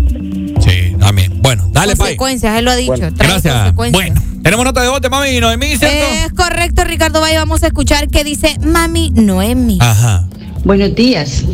Sí, 0.59 0.95
también. 0.99 1.41
Bueno, 1.41 1.67
dale, 1.71 1.95
Pai. 1.95 2.15
Consecuencias, 2.15 2.57
él 2.57 2.65
lo 2.65 2.71
ha 2.71 2.75
dicho. 2.75 2.91
Bueno, 2.91 3.13
trae 3.13 3.29
gracias. 3.29 3.53
consecuencias. 3.53 4.13
Bueno, 4.13 4.41
tenemos 4.43 4.65
nota 4.65 4.81
de 4.81 4.99
de 4.99 5.09
mami 5.09 5.29
y 5.29 5.39
Noemí, 5.39 5.75
¿cierto? 5.75 6.05
Es 6.25 6.33
correcto, 6.33 6.83
Ricardo 6.83 7.21
Valle. 7.21 7.37
Vamos 7.37 7.63
a 7.63 7.67
escuchar 7.67 8.07
que 8.09 8.23
dice 8.23 8.57
Mami 8.61 9.11
Noemi. 9.11 9.77
Ajá. 9.81 10.27
Buenos 10.63 10.93
días. 10.95 11.45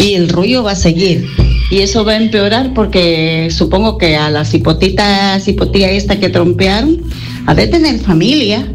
Y 0.00 0.14
el 0.14 0.28
rollo 0.28 0.62
va 0.62 0.72
a 0.72 0.76
seguir. 0.76 1.26
Y 1.70 1.80
eso 1.80 2.04
va 2.04 2.12
a 2.12 2.16
empeorar 2.16 2.72
porque 2.74 3.48
supongo 3.50 3.98
que 3.98 4.16
a 4.16 4.30
la 4.30 4.44
cipotita, 4.44 5.38
cipotilla 5.40 5.90
esta 5.90 6.18
que 6.18 6.28
trompearon, 6.28 7.02
ha 7.46 7.54
de 7.54 7.66
tener 7.66 7.98
familia 8.00 8.66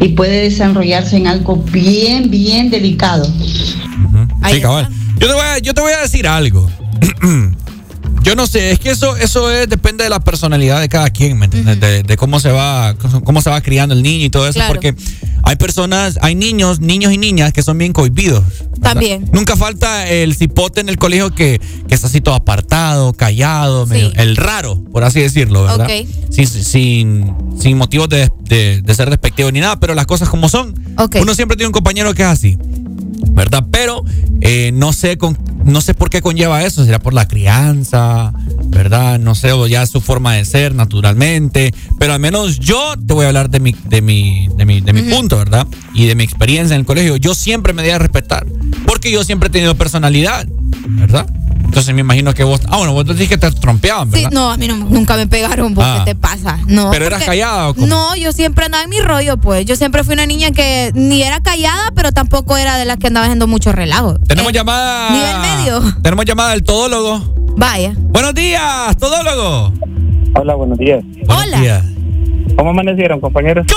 y 0.00 0.08
puede 0.08 0.42
desarrollarse 0.42 1.16
en 1.16 1.26
algo 1.26 1.56
bien, 1.56 2.30
bien 2.30 2.70
delicado. 2.70 3.24
Sí, 4.50 4.60
cabal. 4.60 4.88
Yo 5.20 5.26
te 5.28 5.32
voy 5.34 5.42
a, 5.42 5.58
yo 5.58 5.74
te 5.74 5.80
voy 5.80 5.92
a 5.92 6.00
decir 6.00 6.26
algo. 6.26 6.68
Yo 8.22 8.34
no 8.34 8.46
sé, 8.46 8.70
es 8.72 8.78
que 8.78 8.90
eso, 8.90 9.16
eso 9.16 9.50
es, 9.50 9.66
depende 9.66 10.04
de 10.04 10.10
la 10.10 10.20
personalidad 10.20 10.78
de 10.80 10.90
cada 10.90 11.08
quien, 11.08 11.38
¿me 11.38 11.46
entiendes? 11.46 11.80
de, 11.80 12.02
de 12.02 12.16
cómo 12.18 12.38
se 12.38 12.50
va, 12.52 12.94
cómo 13.24 13.40
se 13.40 13.48
va 13.48 13.62
criando 13.62 13.94
el 13.94 14.02
niño 14.02 14.26
y 14.26 14.30
todo 14.30 14.44
eso, 14.46 14.54
Claro. 14.58 14.74
porque 14.74 14.94
hay 15.42 15.56
personas, 15.56 16.18
hay 16.20 16.34
niños, 16.34 16.80
niños 16.80 17.14
y 17.14 17.18
niñas 17.18 17.50
que 17.54 17.62
son 17.62 17.78
bien 17.78 17.94
cohibidos. 17.94 18.44
También. 18.82 19.26
Nunca 19.32 19.56
falta 19.56 20.06
el 20.06 20.34
cipote 20.34 20.82
en 20.82 20.90
el 20.90 20.98
colegio 20.98 21.34
que, 21.34 21.60
que 21.88 21.94
está 21.94 22.08
así 22.08 22.20
todo 22.20 22.34
apartado, 22.34 23.14
callado, 23.14 23.86
medio- 23.86 24.12
el 24.16 24.36
raro, 24.36 24.82
por 24.92 25.02
así 25.02 25.20
decirlo, 25.20 25.62
¿verdad? 25.64 25.86
Ok. 25.86 26.06
Sin, 26.30 26.46
sin, 26.46 27.34
sin 27.58 27.78
motivos 27.78 28.10
de, 28.10 28.30
de- 28.44 28.82
de 28.82 28.94
ser 28.94 29.08
despectivo 29.08 29.50
ni 29.50 29.60
nada, 29.60 29.80
pero 29.80 29.94
las 29.94 30.04
cosas 30.06 30.28
como 30.28 30.50
son. 30.50 30.74
Uno 31.22 31.34
siempre 31.34 31.56
tiene 31.56 31.68
un 31.68 31.72
compañero 31.72 32.12
que 32.12 32.20
es 32.22 32.28
así, 32.28 32.58
¿verdad? 33.40 33.64
Pero 33.70 34.04
eh, 34.42 34.70
no 34.74 34.92
sé 34.92 35.16
con, 35.16 35.38
no 35.64 35.80
sé 35.80 35.94
por 35.94 36.10
qué 36.10 36.20
conlleva 36.20 36.62
eso, 36.62 36.84
será 36.84 36.98
por 36.98 37.14
la 37.14 37.26
crianza, 37.26 38.34
¿verdad? 38.66 39.18
No 39.18 39.34
sé, 39.34 39.52
o 39.52 39.66
ya 39.66 39.86
su 39.86 40.02
forma 40.02 40.34
de 40.34 40.44
ser 40.44 40.74
naturalmente, 40.74 41.72
pero 41.98 42.12
al 42.12 42.20
menos 42.20 42.58
yo 42.58 42.92
te 42.98 43.14
voy 43.14 43.24
a 43.24 43.28
hablar 43.28 43.48
de 43.48 43.60
mi, 43.60 43.72
de 43.72 44.02
mi, 44.02 44.48
de 44.56 44.66
mi, 44.66 44.82
de 44.82 44.92
mi 44.92 45.02
punto, 45.10 45.38
¿verdad? 45.38 45.66
Y 45.94 46.04
de 46.04 46.14
mi 46.16 46.22
experiencia 46.22 46.74
en 46.74 46.80
el 46.80 46.86
colegio. 46.86 47.16
Yo 47.16 47.34
siempre 47.34 47.72
me 47.72 47.82
di 47.82 47.88
a 47.88 47.98
respetar, 47.98 48.46
porque 48.86 49.10
yo 49.10 49.24
siempre 49.24 49.48
he 49.48 49.50
tenido 49.50 49.74
personalidad, 49.74 50.46
¿verdad? 50.86 51.26
Entonces 51.70 51.94
me 51.94 52.00
imagino 52.00 52.34
que 52.34 52.42
vos, 52.42 52.60
ah, 52.68 52.78
bueno, 52.78 52.92
vos 52.94 53.06
decís 53.06 53.28
que 53.28 53.38
te 53.38 53.48
trompeaban, 53.52 54.08
Sí, 54.10 54.24
¿verdad? 54.24 54.30
no, 54.32 54.50
a 54.50 54.56
mí 54.56 54.66
no- 54.66 54.74
nunca 54.76 55.14
me 55.14 55.28
pegaron. 55.28 55.72
¿vos 55.72 55.84
Ah. 55.86 55.98
¿Qué 56.04 56.14
te 56.14 56.20
pasa? 56.20 56.58
No. 56.66 56.90
¿Pero 56.90 57.06
eras 57.06 57.22
callada 57.22 57.68
o 57.68 57.74
cómo? 57.74 57.86
No, 57.86 58.16
yo 58.16 58.32
siempre 58.32 58.64
andaba 58.64 58.82
en 58.82 58.90
mi 58.90 58.98
rollo, 59.00 59.36
pues. 59.36 59.66
Yo 59.66 59.76
siempre 59.76 60.02
fui 60.02 60.14
una 60.14 60.26
niña 60.26 60.50
que 60.50 60.90
ni 60.94 61.22
era 61.22 61.38
callada, 61.40 61.92
pero 61.94 62.10
tampoco 62.10 62.56
era 62.56 62.76
de 62.76 62.86
las 62.86 62.96
que 62.96 63.06
andaba 63.06 63.26
haciendo 63.26 63.46
mucho 63.46 63.70
relajo. 63.70 64.16
Tenemos 64.26 64.52
llamada. 64.52 65.10
nivel 65.10 65.38
medio. 65.38 65.80
Tenemos 66.02 66.24
llamada 66.24 66.50
del 66.50 66.64
todólogo. 66.64 67.22
Vaya. 67.56 67.92
Buenos 67.96 68.34
días, 68.34 68.96
todólogo. 68.98 69.72
Hola, 70.34 70.54
buenos 70.56 70.76
días. 70.76 71.04
Buenos 71.24 71.60
días. 71.60 71.84
¿Cómo 72.56 72.70
amanecieron, 72.70 73.20
compañeros? 73.20 73.64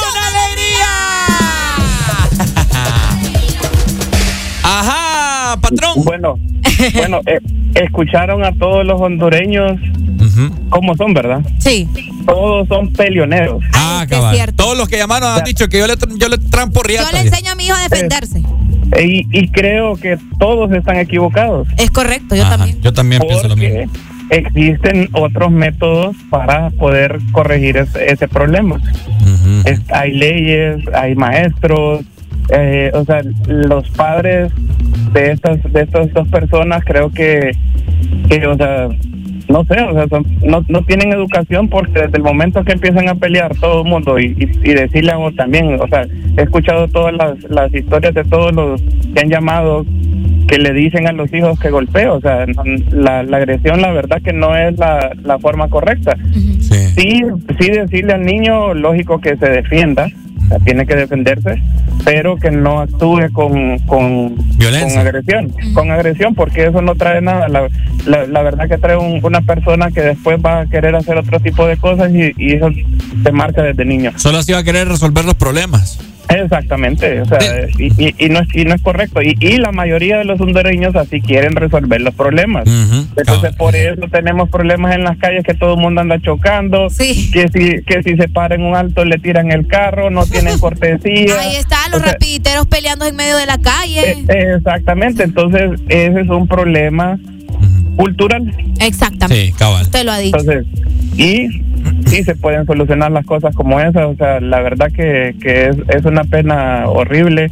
Ajá, 4.65 5.02
patrón. 5.57 6.03
Bueno, 6.03 6.35
bueno, 6.93 7.21
eh, 7.25 7.39
escucharon 7.75 8.43
a 8.43 8.51
todos 8.53 8.85
los 8.85 8.99
hondureños 9.01 9.79
cómo 10.69 10.95
son, 10.95 11.13
¿verdad? 11.13 11.41
Sí. 11.59 11.87
Todos 12.25 12.67
son 12.67 12.91
peleoneros. 12.93 13.63
Ah, 13.73 14.05
cabal. 14.09 14.53
Todos 14.55 14.77
los 14.77 14.87
que 14.87 14.97
llamaron 14.97 15.29
han 15.37 15.43
dicho 15.43 15.67
que 15.67 15.79
yo 15.79 15.87
le, 15.87 15.95
yo 16.17 16.29
le 16.29 16.37
trampo 16.37 16.81
Yo 16.81 16.87
riata. 16.87 17.11
le 17.11 17.21
enseño 17.27 17.51
a 17.51 17.55
mi 17.55 17.65
hijo 17.65 17.75
a 17.75 17.83
defenderse. 17.89 18.41
Y, 19.01 19.27
y 19.31 19.47
creo 19.49 19.95
que 19.95 20.17
todos 20.39 20.71
están 20.71 20.97
equivocados. 20.97 21.67
Es 21.77 21.89
correcto, 21.91 22.35
yo 22.35 22.43
también. 22.47 22.81
Yo 22.81 22.93
también 22.93 23.21
pienso 23.21 23.47
lo 23.47 23.55
mismo. 23.55 23.91
Existen 24.29 25.09
otros 25.13 25.51
métodos 25.51 26.15
para 26.29 26.69
poder 26.71 27.19
corregir 27.33 27.77
ese, 27.77 28.11
ese 28.11 28.27
problema. 28.27 28.79
Es- 29.65 29.81
hay 29.91 30.11
leyes, 30.13 30.77
hay 30.93 31.15
maestros, 31.15 32.01
eh, 32.49 32.91
o 32.93 33.03
sea, 33.05 33.21
los 33.47 33.89
padres 33.91 34.51
de 35.13 35.31
estas 35.31 35.61
de 35.71 35.81
estas 35.81 36.11
dos 36.13 36.27
personas 36.27 36.83
creo 36.85 37.09
que, 37.11 37.51
que 38.29 38.45
o 38.47 38.55
sea, 38.55 38.89
no 39.49 39.63
sé, 39.65 39.79
o 39.81 39.93
sea, 39.93 40.07
son- 40.07 40.25
no, 40.43 40.63
no 40.69 40.81
tienen 40.83 41.11
educación 41.11 41.67
porque 41.69 42.01
desde 42.01 42.17
el 42.17 42.23
momento 42.23 42.63
que 42.63 42.73
empiezan 42.73 43.09
a 43.09 43.15
pelear 43.15 43.53
todo 43.55 43.83
el 43.83 43.89
mundo 43.89 44.17
y, 44.19 44.27
y, 44.37 44.69
y 44.69 44.73
decirle 44.73 45.11
a 45.11 45.17
vos 45.17 45.35
también, 45.35 45.77
o 45.79 45.87
sea, 45.87 46.05
he 46.37 46.41
escuchado 46.41 46.87
todas 46.87 47.13
las, 47.13 47.43
las 47.49 47.73
historias 47.73 48.13
de 48.13 48.23
todos 48.23 48.53
los 48.53 48.81
que 49.13 49.19
han 49.21 49.29
llamado 49.29 49.85
que 50.47 50.57
le 50.57 50.73
dicen 50.73 51.07
a 51.07 51.11
los 51.11 51.31
hijos 51.33 51.59
que 51.59 51.69
golpeo, 51.69 52.15
o 52.15 52.21
sea, 52.21 52.45
no- 52.47 52.63
la, 52.91 53.23
la 53.23 53.37
agresión 53.37 53.81
la 53.81 53.91
verdad 53.91 54.21
que 54.23 54.33
no 54.33 54.55
es 54.55 54.77
la, 54.77 55.11
la 55.23 55.37
forma 55.39 55.67
correcta. 55.69 56.15
Sí, 56.95 57.21
sí 57.59 57.69
decirle 57.69 58.13
al 58.13 58.25
niño, 58.25 58.73
lógico 58.73 59.19
que 59.19 59.35
se 59.37 59.49
defienda, 59.49 60.07
tiene 60.59 60.85
que 60.85 60.95
defenderse, 60.95 61.61
pero 62.03 62.35
que 62.37 62.51
no 62.51 62.79
actúe 62.81 63.31
con, 63.31 63.79
con, 63.79 64.35
Violencia. 64.57 64.89
con 64.99 65.07
agresión, 65.07 65.53
con 65.73 65.91
agresión, 65.91 66.35
porque 66.35 66.65
eso 66.65 66.81
no 66.81 66.95
trae 66.95 67.21
nada. 67.21 67.47
La, 67.47 67.67
la, 68.05 68.25
la 68.27 68.41
verdad 68.41 68.67
que 68.67 68.77
trae 68.77 68.97
un- 68.97 69.19
una 69.23 69.41
persona 69.41 69.89
que 69.91 70.01
después 70.01 70.37
va 70.43 70.61
a 70.61 70.65
querer 70.65 70.95
hacer 70.95 71.17
otro 71.17 71.39
tipo 71.39 71.65
de 71.67 71.77
cosas 71.77 72.11
y, 72.13 72.33
y 72.37 72.53
eso 72.53 72.69
se 73.23 73.31
marca 73.31 73.61
desde 73.61 73.85
niño. 73.85 74.11
Solo 74.17 74.39
así 74.39 74.51
va 74.51 74.59
a 74.59 74.63
querer 74.63 74.87
resolver 74.87 75.25
los 75.25 75.35
problemas. 75.35 75.99
Exactamente, 76.29 77.21
o 77.21 77.25
sea, 77.25 77.37
y, 77.77 77.91
y- 78.01 78.15
y 78.17 78.29
no 78.29 78.39
es, 78.39 78.47
y 78.55 78.63
no 78.65 78.73
es 78.73 78.81
correcto. 78.81 79.21
Y, 79.21 79.35
y 79.39 79.57
la 79.57 79.71
mayoría 79.71 80.17
de 80.17 80.23
los 80.25 80.39
hondureños 80.41 80.95
así 80.95 81.21
quieren 81.21 81.55
resolver 81.55 82.01
los 82.01 82.13
problemas. 82.15 82.63
Entonces, 83.15 83.55
por 83.55 83.75
eso 83.75 84.01
tenemos 84.11 84.49
problemas 84.49 84.95
en 84.95 85.03
las 85.03 85.17
calles 85.17 85.43
que 85.43 85.53
todo 85.53 85.73
el 85.75 85.79
mundo 85.81 86.01
anda 86.01 86.19
chocando. 86.19 86.87
Que 86.97 87.47
si 87.53 87.83
que 87.83 88.01
si 88.03 88.15
se 88.15 88.27
para 88.29 88.55
en 88.55 88.63
un 88.63 88.75
alto 88.75 89.05
le 89.05 89.17
tiran 89.19 89.51
el 89.51 89.67
carro, 89.67 90.09
no 90.09 90.25
tienen 90.25 90.57
cortesía. 90.59 91.39
Ahí 91.39 91.55
está, 91.57 91.77
los 91.91 91.99
O 92.01 92.03
sea, 92.03 92.13
rapiditeros 92.13 92.65
peleando 92.67 93.05
en 93.05 93.15
medio 93.15 93.37
de 93.37 93.45
la 93.45 93.57
calle. 93.57 94.11
eh, 94.27 94.55
Exactamente, 94.57 95.23
entonces 95.23 95.79
ese 95.89 96.21
es 96.21 96.29
un 96.29 96.47
problema 96.47 97.19
cultural. 97.95 98.51
Exactamente. 98.79 99.45
Sí, 99.47 99.51
cabal. 99.53 99.83
Usted 99.83 100.03
lo 100.03 100.11
ha 100.13 100.17
dicho. 100.17 100.37
Entonces, 100.39 100.65
y 101.17 101.61
sí 102.13 102.23
se 102.23 102.35
pueden 102.35 102.65
solucionar 102.65 103.11
las 103.11 103.25
cosas 103.25 103.55
como 103.55 103.79
esas. 103.79 104.05
O 104.05 104.15
sea, 104.15 104.39
la 104.39 104.61
verdad 104.61 104.91
que, 104.91 105.35
que 105.41 105.69
es, 105.69 105.77
es 105.89 106.05
una 106.05 106.23
pena 106.23 106.85
horrible. 106.87 107.49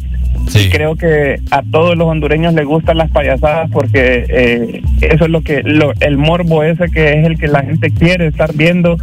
Y 0.53 0.69
creo 0.69 0.95
que 0.95 1.39
a 1.51 1.61
todos 1.61 1.95
los 1.95 2.07
hondureños 2.07 2.53
les 2.53 2.65
gustan 2.65 2.97
las 2.97 3.09
payasadas 3.11 3.69
porque 3.71 4.25
eh, 4.27 4.81
eso 5.01 5.25
es 5.25 5.29
lo 5.29 5.41
que, 5.41 5.61
lo, 5.63 5.93
el 5.99 6.17
morbo 6.17 6.63
ese 6.63 6.89
que 6.89 7.19
es 7.19 7.25
el 7.25 7.37
que 7.37 7.47
la 7.47 7.63
gente 7.63 7.91
quiere 7.91 8.27
estar 8.27 8.53
viendo 8.53 8.97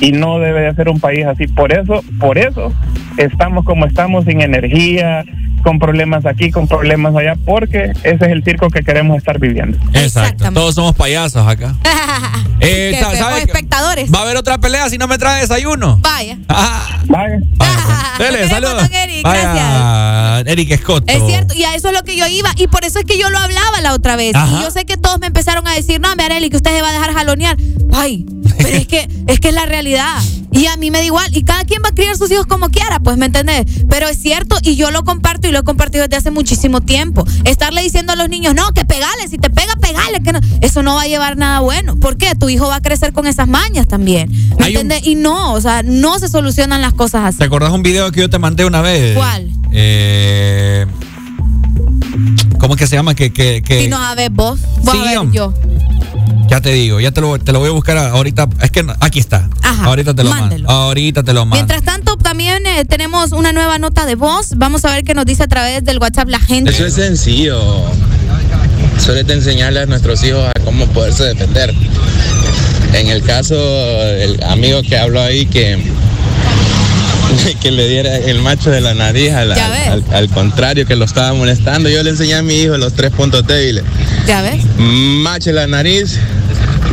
y 0.00 0.12
no 0.12 0.38
debe 0.38 0.62
de 0.62 0.74
ser 0.74 0.88
un 0.88 1.00
país 1.00 1.26
así. 1.26 1.46
Por 1.46 1.72
eso, 1.72 2.02
por 2.18 2.38
eso 2.38 2.72
estamos 3.16 3.64
como 3.64 3.86
estamos 3.86 4.24
sin 4.24 4.40
energía, 4.40 5.24
con 5.62 5.78
problemas 5.78 6.26
aquí, 6.26 6.50
con 6.50 6.66
problemas 6.68 7.14
allá, 7.16 7.34
porque 7.44 7.92
ese 8.02 8.14
es 8.14 8.22
el 8.22 8.42
circo 8.44 8.68
que 8.70 8.82
queremos 8.82 9.16
estar 9.18 9.38
viviendo. 9.38 9.78
Exacto. 9.94 10.50
Todos 10.52 10.74
somos 10.74 10.94
payasos 10.94 11.46
acá. 11.46 11.74
Eh, 12.62 12.90
Que 12.92 13.00
sa- 13.00 13.10
fe- 13.12 13.16
¿sabe 13.16 13.32
o 13.32 13.36
qué? 13.36 13.42
espectadores. 13.44 14.12
Va 14.12 14.18
a 14.18 14.22
haber 14.22 14.36
otra 14.36 14.58
pelea 14.58 14.86
si 14.90 14.98
no 14.98 15.08
me 15.08 15.16
trae 15.16 15.40
desayuno. 15.40 15.98
Vaya. 16.02 16.36
Vaya. 16.46 17.38
Dele, 18.18 18.48
saludos. 18.50 18.86
Eric, 18.92 19.22
Vaya, 19.22 20.40
Eric 20.40 20.78
Scott. 20.82 21.04
Es 21.06 21.22
cierto, 21.26 21.54
y 21.54 21.64
a 21.64 21.74
eso 21.74 21.88
es 21.88 21.94
lo 21.94 22.02
que 22.02 22.16
yo 22.16 22.26
iba. 22.26 22.50
Y 22.56 22.66
por 22.68 22.84
eso 22.84 22.98
es 22.98 23.06
que 23.06 23.18
yo 23.18 23.30
lo 23.30 23.38
hablaba 23.38 23.80
la 23.80 23.94
otra 23.94 24.16
vez. 24.16 24.34
Ajá. 24.34 24.58
Y 24.58 24.62
yo 24.64 24.70
sé 24.70 24.84
que 24.84 24.98
todos 24.98 25.18
me 25.20 25.28
empezaron 25.28 25.66
a 25.66 25.72
decir, 25.74 26.00
no, 26.02 26.08
Areli, 26.10 26.50
que 26.50 26.56
usted 26.58 26.70
se 26.76 26.82
va 26.82 26.90
a 26.90 26.92
dejar 26.92 27.14
jalonear. 27.14 27.56
Ay, 27.94 28.26
pero 28.58 28.68
es 28.68 28.86
que, 28.86 29.08
es 29.26 29.40
que 29.40 29.48
es 29.48 29.54
la 29.54 29.64
realidad. 29.64 30.18
Y 30.52 30.66
a 30.66 30.76
mí 30.76 30.90
me 30.90 30.98
da 30.98 31.04
igual. 31.04 31.34
Y 31.34 31.44
cada 31.44 31.64
quien 31.64 31.80
va 31.82 31.88
a 31.88 31.94
criar 31.94 32.14
sus 32.16 32.30
hijos 32.30 32.44
como 32.46 32.68
quiera, 32.68 33.00
pues, 33.00 33.16
¿me 33.16 33.24
entendés? 33.26 33.64
Pero 33.88 34.06
es 34.08 34.18
cierto, 34.20 34.56
y 34.62 34.76
yo 34.76 34.90
lo 34.90 35.02
comparto 35.04 35.48
y 35.50 35.52
lo 35.52 35.60
he 35.60 35.62
compartido 35.62 36.04
desde 36.04 36.16
hace 36.16 36.30
muchísimo 36.30 36.80
tiempo. 36.80 37.24
Estarle 37.44 37.82
diciendo 37.82 38.12
a 38.12 38.16
los 38.16 38.28
niños, 38.28 38.54
no, 38.54 38.72
que 38.72 38.84
pegale, 38.84 39.28
si 39.28 39.38
te 39.38 39.50
pega, 39.50 39.74
pegale. 39.80 40.20
Que 40.22 40.32
no. 40.32 40.40
Eso 40.60 40.82
no 40.82 40.94
va 40.94 41.02
a 41.02 41.06
llevar 41.06 41.36
nada 41.36 41.60
bueno. 41.60 41.96
¿Por 41.96 42.16
qué? 42.16 42.34
Tu 42.34 42.48
hijo 42.48 42.68
va 42.68 42.76
a 42.76 42.80
crecer 42.80 43.12
con 43.12 43.26
esas 43.26 43.48
mañas 43.48 43.86
también. 43.86 44.30
¿Me 44.58 44.68
entendés? 44.68 45.06
Y 45.06 45.14
no, 45.16 45.52
o 45.52 45.60
sea, 45.60 45.82
no 45.82 46.18
se 46.18 46.28
solucionan 46.28 46.80
las 46.80 46.94
cosas 46.94 47.24
así. 47.24 47.38
¿Te 47.38 47.44
acordás 47.44 47.72
un 47.72 47.82
video 47.82 48.10
que 48.12 48.20
yo 48.20 48.30
te 48.30 48.38
mandé 48.38 48.64
una 48.64 48.80
vez? 48.80 49.16
¿Cuál? 49.16 49.50
Eh, 49.72 50.86
¿Cómo 52.58 52.74
es 52.74 52.80
que 52.80 52.86
se 52.86 52.96
llama? 52.96 53.14
Que, 53.14 53.32
que, 53.32 53.62
que 53.62 53.82
Si 53.82 53.88
no 53.88 53.98
sabes 53.98 54.30
vos, 54.32 54.60
vos 54.82 54.92
Sí, 54.94 55.00
a 55.00 55.22
ver 55.22 55.30
yo. 55.32 55.54
Ya 56.50 56.60
te 56.60 56.70
digo, 56.72 56.98
ya 57.00 57.12
te 57.12 57.20
lo, 57.20 57.38
te 57.38 57.52
lo 57.52 57.60
voy 57.60 57.68
a 57.68 57.72
buscar 57.72 57.96
ahorita. 57.96 58.48
Es 58.60 58.70
que 58.72 58.82
no- 58.82 58.94
aquí 59.00 59.20
está. 59.20 59.48
Ajá, 59.62 59.84
ahorita 59.84 60.14
te 60.14 60.24
lo 60.24 60.30
mándelo. 60.30 60.66
mando. 60.66 60.82
Ahorita 60.82 61.22
te 61.22 61.32
lo 61.32 61.46
mando. 61.46 61.54
Mientras 61.56 61.82
tanto, 61.82 62.16
también 62.16 62.66
eh, 62.66 62.84
tenemos 62.84 63.32
una 63.32 63.52
nueva 63.52 63.78
nota 63.78 64.04
de 64.04 64.16
voz. 64.16 64.54
Vamos 64.56 64.84
a 64.84 64.92
ver 64.92 65.04
qué 65.04 65.14
nos 65.14 65.24
dice 65.26 65.44
a 65.44 65.46
través 65.48 65.84
del 65.84 65.98
WhatsApp 65.98 66.28
la 66.28 66.40
gente. 66.40 66.70
Eso 66.72 66.84
es 66.86 66.94
sencillo. 66.94 67.60
Solo 68.98 69.24
te 69.24 69.32
enseñarle 69.32 69.80
a 69.80 69.86
nuestros 69.86 70.22
hijos 70.24 70.44
a 70.54 70.60
cómo 70.64 70.86
poderse 70.88 71.24
defender. 71.24 71.72
En 72.94 73.06
el 73.08 73.22
caso 73.22 73.54
del 73.54 74.42
amigo 74.42 74.82
que 74.82 74.98
habló 74.98 75.20
ahí 75.22 75.46
que, 75.46 75.78
que 77.60 77.70
le 77.70 77.88
diera 77.88 78.16
el 78.16 78.40
macho 78.40 78.70
de 78.70 78.80
la 78.80 78.94
nariz 78.94 79.32
al, 79.32 80.28
contrario 80.30 80.86
que 80.86 80.96
lo 80.96 81.04
estaba 81.04 81.32
molestando, 81.32 81.88
yo 81.88 82.02
le 82.02 82.10
enseñé 82.10 82.34
a 82.34 82.42
mi 82.42 82.54
hijo 82.54 82.76
los 82.76 82.94
tres 82.94 83.10
puntos 83.10 83.46
débiles. 83.46 83.84
Ya 84.26 84.42
ves. 84.42 84.64
Macho 84.76 85.50
en 85.50 85.56
la 85.56 85.66
nariz, 85.66 86.18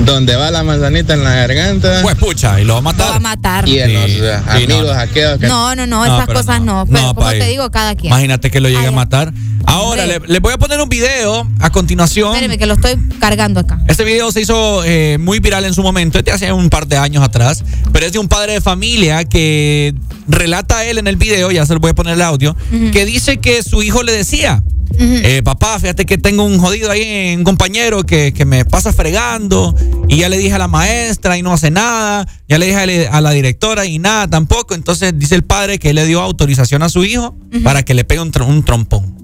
donde 0.06 0.36
va 0.36 0.52
la 0.52 0.64
manzanita 0.64 1.14
en 1.14 1.24
la 1.24 1.36
garganta. 1.36 2.02
Pues 2.02 2.16
pucha, 2.16 2.60
y 2.62 2.66
lo 2.66 2.74
va 2.74 2.80
a 2.80 2.82
matar. 2.84 3.06
Lo 3.06 3.12
va 3.12 3.18
a 3.18 3.20
matar. 3.20 3.68
Y 3.68 3.80
en 3.80 3.94
los 3.94 4.10
eh, 4.12 4.40
Sí, 4.46 4.50
amigos 4.64 4.82
no, 4.84 4.94
no. 4.94 5.00
aquellos 5.00 5.38
que 5.40 5.48
No, 5.48 5.76
no, 5.76 5.88
no, 5.88 6.06
esas 6.06 6.28
cosas 6.28 6.62
no. 6.62 6.86
no. 6.86 6.86
Pero 6.86 7.02
No, 7.02 7.16
como 7.16 7.30
te 7.30 7.48
digo, 7.48 7.70
cada 7.72 7.96
quien. 7.96 8.08
Imagínate 8.12 8.52
que 8.52 8.60
lo 8.60 8.70
llegue 8.70 8.88
a 8.88 8.92
matar. 8.92 9.34
Ahora, 9.66 10.06
le, 10.06 10.22
le 10.26 10.40
voy 10.40 10.54
a 10.54 10.58
poner 10.58 10.80
un 10.80 10.88
video 10.88 11.46
a 11.60 11.70
continuación. 11.72 12.30
Espéreme, 12.30 12.58
que 12.58 12.66
lo 12.68 12.76
estoy 12.76 12.96
cargando 13.20 13.60
acá. 13.60 13.80
Este 13.88 14.06
video 14.06 14.32
se 14.32 14.42
hizo 14.42 14.82
eh, 14.86 15.18
muy 15.20 15.40
viral 15.40 15.66
en 15.66 15.74
su 15.74 15.84
momento, 15.84 16.20
este 16.20 16.32
hace 16.32 16.52
un 16.54 16.70
par 16.70 16.88
de 16.88 16.96
años 16.98 17.22
atrás, 17.24 17.64
pero 17.92 18.06
es 18.06 18.14
de 18.14 18.20
un 18.20 18.30
padre 18.30 18.54
de 18.54 18.62
familia 18.62 19.26
que 19.26 19.94
relata 20.30 20.78
a 20.78 20.86
él 20.86 21.00
en 21.00 21.08
el 21.08 21.18
video, 21.18 21.52
ya 21.52 21.66
se 21.66 21.74
lo 21.74 21.82
voy 21.82 21.92
a 21.92 21.96
poner 21.96 22.14
el 22.14 22.22
audio, 22.22 22.56
que 22.94 23.06
dice 23.06 23.38
que 23.40 23.62
su 23.62 23.84
hijo 23.84 24.04
le 24.04 24.14
decía, 24.14 24.64
eh, 25.00 25.42
papá, 25.44 25.80
fíjate 25.80 26.06
que 26.06 26.18
tengo 26.18 26.44
un 26.44 26.60
jodido 26.60 26.90
ahí, 26.92 27.36
un 27.38 27.44
compañero 27.44 28.04
que, 28.04 28.34
que 28.34 28.46
me 28.46 28.66
pasa 28.66 28.92
fregando 28.94 29.76
y 30.08 30.18
ya 30.18 30.30
le 30.30 30.38
dije 30.38 30.54
a 30.54 30.58
la 30.58 30.68
maestra 30.68 31.38
y 31.38 31.42
no 31.44 31.54
hace 31.54 31.70
nada, 31.72 32.28
ya 32.48 32.58
le 32.58 32.66
dije 32.68 32.78
a 32.78 32.86
la, 32.86 33.18
a 33.18 33.22
la 33.22 33.32
directora 33.32 33.86
y 33.86 34.00
nada 34.00 34.28
tampoco, 34.28 34.74
entonces 34.76 35.18
dice 35.18 35.36
el 35.36 35.44
padre 35.44 35.78
que 35.80 35.90
él 35.92 35.96
le 35.98 36.06
dio 36.06 36.22
autorización 36.22 36.84
a 36.84 36.90
su 36.90 37.04
hijo 37.06 37.36
para 37.64 37.84
que 37.84 37.94
le 37.94 38.04
pegue 38.06 38.22
un, 38.22 38.32
tr- 38.32 38.48
un 38.48 38.64
trompón. 38.64 39.16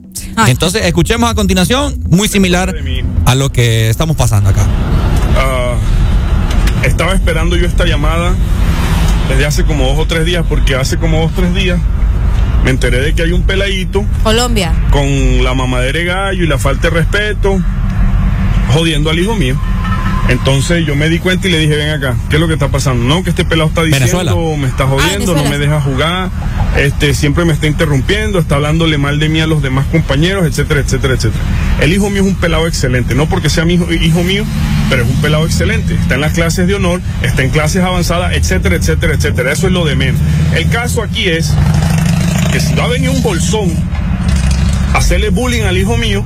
Entonces, 0.48 0.85
escuchemos 0.85 1.30
a 1.30 1.35
continuación, 1.35 2.03
muy 2.10 2.27
similar 2.27 2.73
a 3.26 3.35
lo 3.35 3.52
que 3.52 3.90
estamos 3.90 4.15
pasando 4.15 4.49
acá. 4.49 4.65
Ah, 5.38 5.76
estaba 6.84 7.14
esperando 7.14 7.56
yo 7.56 7.65
esta 7.68 7.85
llamada 7.85 8.34
desde 9.30 9.45
hace 9.45 9.64
como 9.64 9.85
dos 9.88 9.99
o 9.99 10.06
tres 10.07 10.26
días, 10.26 10.44
porque 10.48 10.76
hace 10.76 10.98
como 10.98 11.19
dos 11.22 11.31
o 11.31 11.35
tres 11.35 11.53
días 11.53 11.80
me 12.64 12.72
enteré 12.72 13.02
de 13.02 13.14
que 13.14 13.23
hay 13.23 13.31
un 13.31 13.44
peladito 13.44 14.06
Colombia. 14.23 14.73
con 14.91 15.44
la 15.44 15.53
mamadera 15.53 15.99
de 15.99 16.06
gallo 16.06 16.44
y 16.44 16.48
la 16.48 16.57
falta 16.57 16.90
de 16.90 16.95
respeto, 16.95 17.60
jodiendo 18.73 19.10
al 19.10 19.19
hijo 19.19 19.35
mío. 19.35 19.60
Entonces 20.30 20.85
yo 20.85 20.95
me 20.95 21.10
di 21.10 21.19
cuenta 21.19 21.48
y 21.48 21.52
le 21.52 21.60
dije, 21.60 21.76
ven 21.76 21.90
acá, 21.90 22.15
¿qué 22.30 22.38
es 22.38 22.40
lo 22.40 22.48
que 22.48 22.53
está 22.53 22.69
pasando? 22.69 23.03
No, 23.03 23.23
que 23.23 23.30
este 23.31 23.44
pelado 23.44 23.68
está 23.68 23.84
diciendo, 23.84 24.18
Venezuela. 24.18 24.57
me 24.57 24.68
está 24.68 24.88
jodiendo, 24.88 25.35
no 25.35 25.44
me 25.49 25.57
deja 25.57 25.81
jugar, 25.81 26.30
este, 26.77 27.14
siempre 27.14 27.44
me 27.44 27.52
está 27.52 27.68
interrumpiendo, 27.68 28.40
está 28.40 28.56
hablándole 28.56 28.98
mal 28.98 29.19
de 29.19 29.27
mí 29.27 29.41
a 29.41 29.48
los 29.48 29.61
demás 29.61 29.85
compañeros, 29.88 30.45
etcétera, 30.45 30.80
etcétera, 30.80 31.15
etcétera. 31.15 31.44
El 31.81 31.91
hijo 31.91 32.10
mío 32.10 32.22
es 32.22 32.27
un 32.30 32.35
pelado 32.35 32.68
excelente, 32.68 33.15
no 33.15 33.27
porque 33.27 33.49
sea 33.49 33.65
mi 33.65 33.73
hijo, 33.73 33.91
hijo 33.91 34.23
mío, 34.23 34.45
pero 34.90 35.03
es 35.03 35.10
un 35.10 35.22
pelado 35.22 35.45
excelente. 35.45 35.94
Está 35.94 36.15
en 36.15 36.22
las 36.22 36.31
clases 36.31 36.68
de 36.68 36.76
honor, 36.76 37.02
está 37.22 37.44
en 37.44 37.49
clases 37.49 37.84
avanzadas, 37.84 38.34
etcétera, 38.34 38.77
etcétera, 38.77 39.15
etcétera. 39.15 39.52
Eso 39.52 39.68
es 39.68 39.73
lo 39.73 39.84
de 39.84 39.95
menos. 39.95 40.22
El 40.56 40.69
caso 40.69 41.03
aquí 41.03 41.27
es 41.27 41.53
que 42.53 42.59
si 42.59 42.75
va 42.75 42.84
a 42.84 42.88
venir 42.88 43.09
un 43.09 43.23
bolsón 43.23 43.71
a 44.93 44.99
hacerle 44.99 45.31
bullying 45.31 45.63
al 45.63 45.75
hijo 45.75 45.97
mío, 45.97 46.23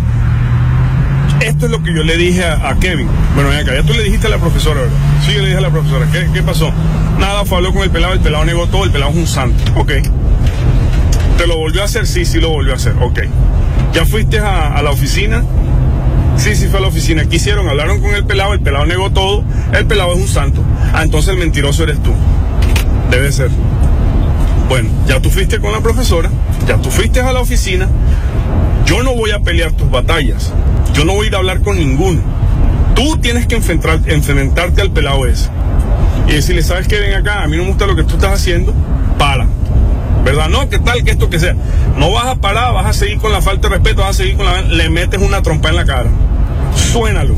esto 1.39 1.67
es 1.67 1.71
lo 1.71 1.81
que 1.81 1.93
yo 1.93 2.03
le 2.03 2.17
dije 2.17 2.43
a, 2.43 2.75
Kevin. 2.81 3.07
Bueno, 3.33 3.49
acá, 3.49 3.73
ya 3.73 3.83
tú 3.83 3.93
le 3.93 4.03
dijiste 4.03 4.27
a 4.27 4.31
la 4.31 4.37
profesora, 4.37 4.81
¿verdad? 4.81 4.97
Sí, 5.25 5.33
yo 5.33 5.39
le 5.39 5.45
dije 5.45 5.57
a 5.57 5.61
la 5.61 5.69
profesora. 5.69 6.05
¿Qué, 6.11 6.27
qué 6.33 6.43
pasó? 6.43 6.73
Nada, 7.17 7.45
fue 7.45 7.59
habló 7.59 7.71
con 7.71 7.83
el 7.83 7.91
pelado, 7.91 8.11
el 8.11 8.19
pelado 8.19 8.43
negó 8.43 8.67
todo, 8.67 8.83
el 8.83 8.91
pelado 8.91 9.11
es 9.11 9.17
un 9.17 9.27
santo. 9.27 9.71
Ok. 9.79 9.93
¿Te 11.37 11.47
lo 11.47 11.57
volvió 11.57 11.81
a 11.81 11.85
hacer? 11.85 12.05
Sí, 12.05 12.25
sí 12.25 12.41
lo 12.41 12.49
volvió 12.49 12.73
a 12.73 12.75
hacer. 12.75 12.93
Ok. 12.99 13.21
¿Ya 13.93 14.05
fuiste 14.05 14.39
a, 14.39 14.75
a 14.75 14.81
la 14.81 14.91
oficina? 14.91 15.45
Sí, 16.35 16.55
sí 16.57 16.67
fue 16.67 16.79
a 16.79 16.81
la 16.81 16.89
oficina. 16.89 17.23
¿Qué 17.23 17.37
hicieron? 17.37 17.69
Hablaron 17.69 18.01
con 18.01 18.13
el 18.13 18.25
pelado, 18.25 18.51
el 18.51 18.59
pelado 18.59 18.85
negó 18.85 19.11
todo, 19.11 19.45
el 19.71 19.85
pelado 19.85 20.11
es 20.11 20.19
un 20.19 20.27
santo. 20.27 20.61
Ah, 20.93 21.03
entonces 21.03 21.35
el 21.35 21.39
mentiroso 21.39 21.83
eres 21.83 22.03
tú. 22.03 22.11
Debe 23.11 23.31
ser. 23.31 23.49
Bueno, 24.69 24.89
ya 25.07 25.19
tú 25.22 25.30
fuiste 25.30 25.60
con 25.60 25.72
la 25.72 25.80
profesora, 25.81 26.30
ya 26.68 26.77
tú 26.77 26.91
fuiste 26.91 27.22
a 27.22 27.31
la 27.31 27.39
oficina, 27.39 27.88
yo 28.85 29.02
no 29.03 29.15
voy 29.15 29.31
a 29.31 29.39
pelear 29.39 29.72
tus 29.72 29.89
batallas. 29.89 30.52
Yo 30.94 31.06
no 31.06 31.14
voy 31.14 31.26
a 31.26 31.30
ir 31.30 31.35
a 31.35 31.38
hablar 31.39 31.61
con 31.61 31.77
ninguno. 31.77 32.19
Tú 32.95 33.18
tienes 33.18 33.45
que 33.48 33.56
enfrentar- 33.56 34.02
enfrentarte 34.07 34.81
al 34.81 34.91
pelado 34.91 35.26
ese. 35.27 35.49
Y 36.27 36.31
decirle, 36.34 36.64
¿sabes 36.64 36.88
qué? 36.88 36.99
Ven 36.99 37.14
acá, 37.14 37.44
a 37.44 37.48
mí 37.48 37.56
no 37.56 37.64
me 37.64 37.69
gusta 37.69 37.85
lo 37.85 37.95
que 37.95 38.03
tú 38.03 38.15
estás 38.15 38.34
haciendo. 38.34 38.73
Para. 39.18 39.45
¿Verdad? 40.26 40.49
No, 40.49 40.68
que 40.68 40.80
tal, 40.80 41.03
que 41.03 41.11
esto, 41.11 41.30
que 41.30 41.39
sea. 41.39 41.56
No 41.95 42.11
vas 42.11 42.26
a 42.26 42.35
parar, 42.35 42.73
vas 42.73 42.88
a 42.88 42.94
seguir 42.94 43.19
con 43.19 43.31
la 43.31 43.41
falta 43.41 43.69
de 43.69 43.76
respeto, 43.76 44.02
vas 44.02 44.10
a 44.10 44.14
seguir 44.14 44.35
con 44.35 44.45
la... 44.45 44.61
Le 44.61 44.89
metes 44.89 45.22
una 45.22 45.41
trompa 45.41 45.69
en 45.69 45.76
la 45.77 45.85
cara. 45.85 46.10
Suénalo. 46.76 47.35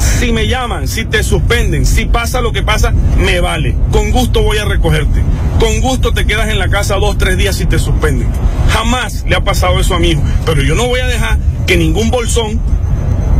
Si 0.00 0.32
me 0.32 0.48
llaman, 0.48 0.88
si 0.88 1.04
te 1.04 1.22
suspenden, 1.22 1.84
si 1.84 2.06
pasa 2.06 2.40
lo 2.40 2.52
que 2.52 2.62
pasa, 2.62 2.92
me 3.18 3.40
vale. 3.40 3.76
Con 3.92 4.10
gusto 4.10 4.42
voy 4.42 4.56
a 4.56 4.64
recogerte. 4.64 5.22
Con 5.58 5.80
gusto 5.80 6.12
te 6.12 6.26
quedas 6.26 6.48
en 6.48 6.58
la 6.58 6.68
casa 6.68 6.96
dos, 6.96 7.18
tres 7.18 7.36
días 7.36 7.56
si 7.56 7.66
te 7.66 7.78
suspenden. 7.78 8.28
Jamás 8.70 9.24
le 9.28 9.36
ha 9.36 9.44
pasado 9.44 9.78
eso 9.78 9.94
a 9.94 9.98
mi 9.98 10.12
hijo. 10.12 10.22
Pero 10.46 10.62
yo 10.62 10.74
no 10.74 10.88
voy 10.88 11.00
a 11.00 11.06
dejar 11.06 11.38
que 11.66 11.76
ningún 11.76 12.10
bolsón 12.10 12.58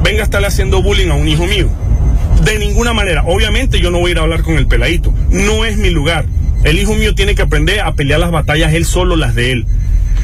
venga 0.03 0.21
a 0.21 0.25
estarle 0.25 0.49
haciendo 0.49 0.83
bullying 0.83 1.09
a 1.09 1.15
un 1.15 1.29
hijo 1.29 1.47
mío. 1.47 1.69
De 2.45 2.59
ninguna 2.59 2.93
manera. 2.93 3.25
Obviamente 3.27 3.81
yo 3.81 3.91
no 3.91 3.99
voy 3.99 4.11
a 4.11 4.13
ir 4.13 4.19
a 4.19 4.23
hablar 4.23 4.43
con 4.43 4.57
el 4.57 4.67
peladito. 4.67 5.15
No 5.31 5.65
es 5.65 5.79
mi 5.79 5.89
lugar. 5.89 6.27
El 6.63 6.79
hijo 6.79 6.95
mío 6.95 7.15
tiene 7.15 7.35
que 7.35 7.43
aprender 7.43 7.81
a 7.81 7.95
pelear 7.95 8.21
las 8.21 8.31
batallas 8.31 8.75
él 8.75 8.85
solo, 8.85 9.17
las 9.17 9.35
de 9.35 9.53
él. 9.53 9.67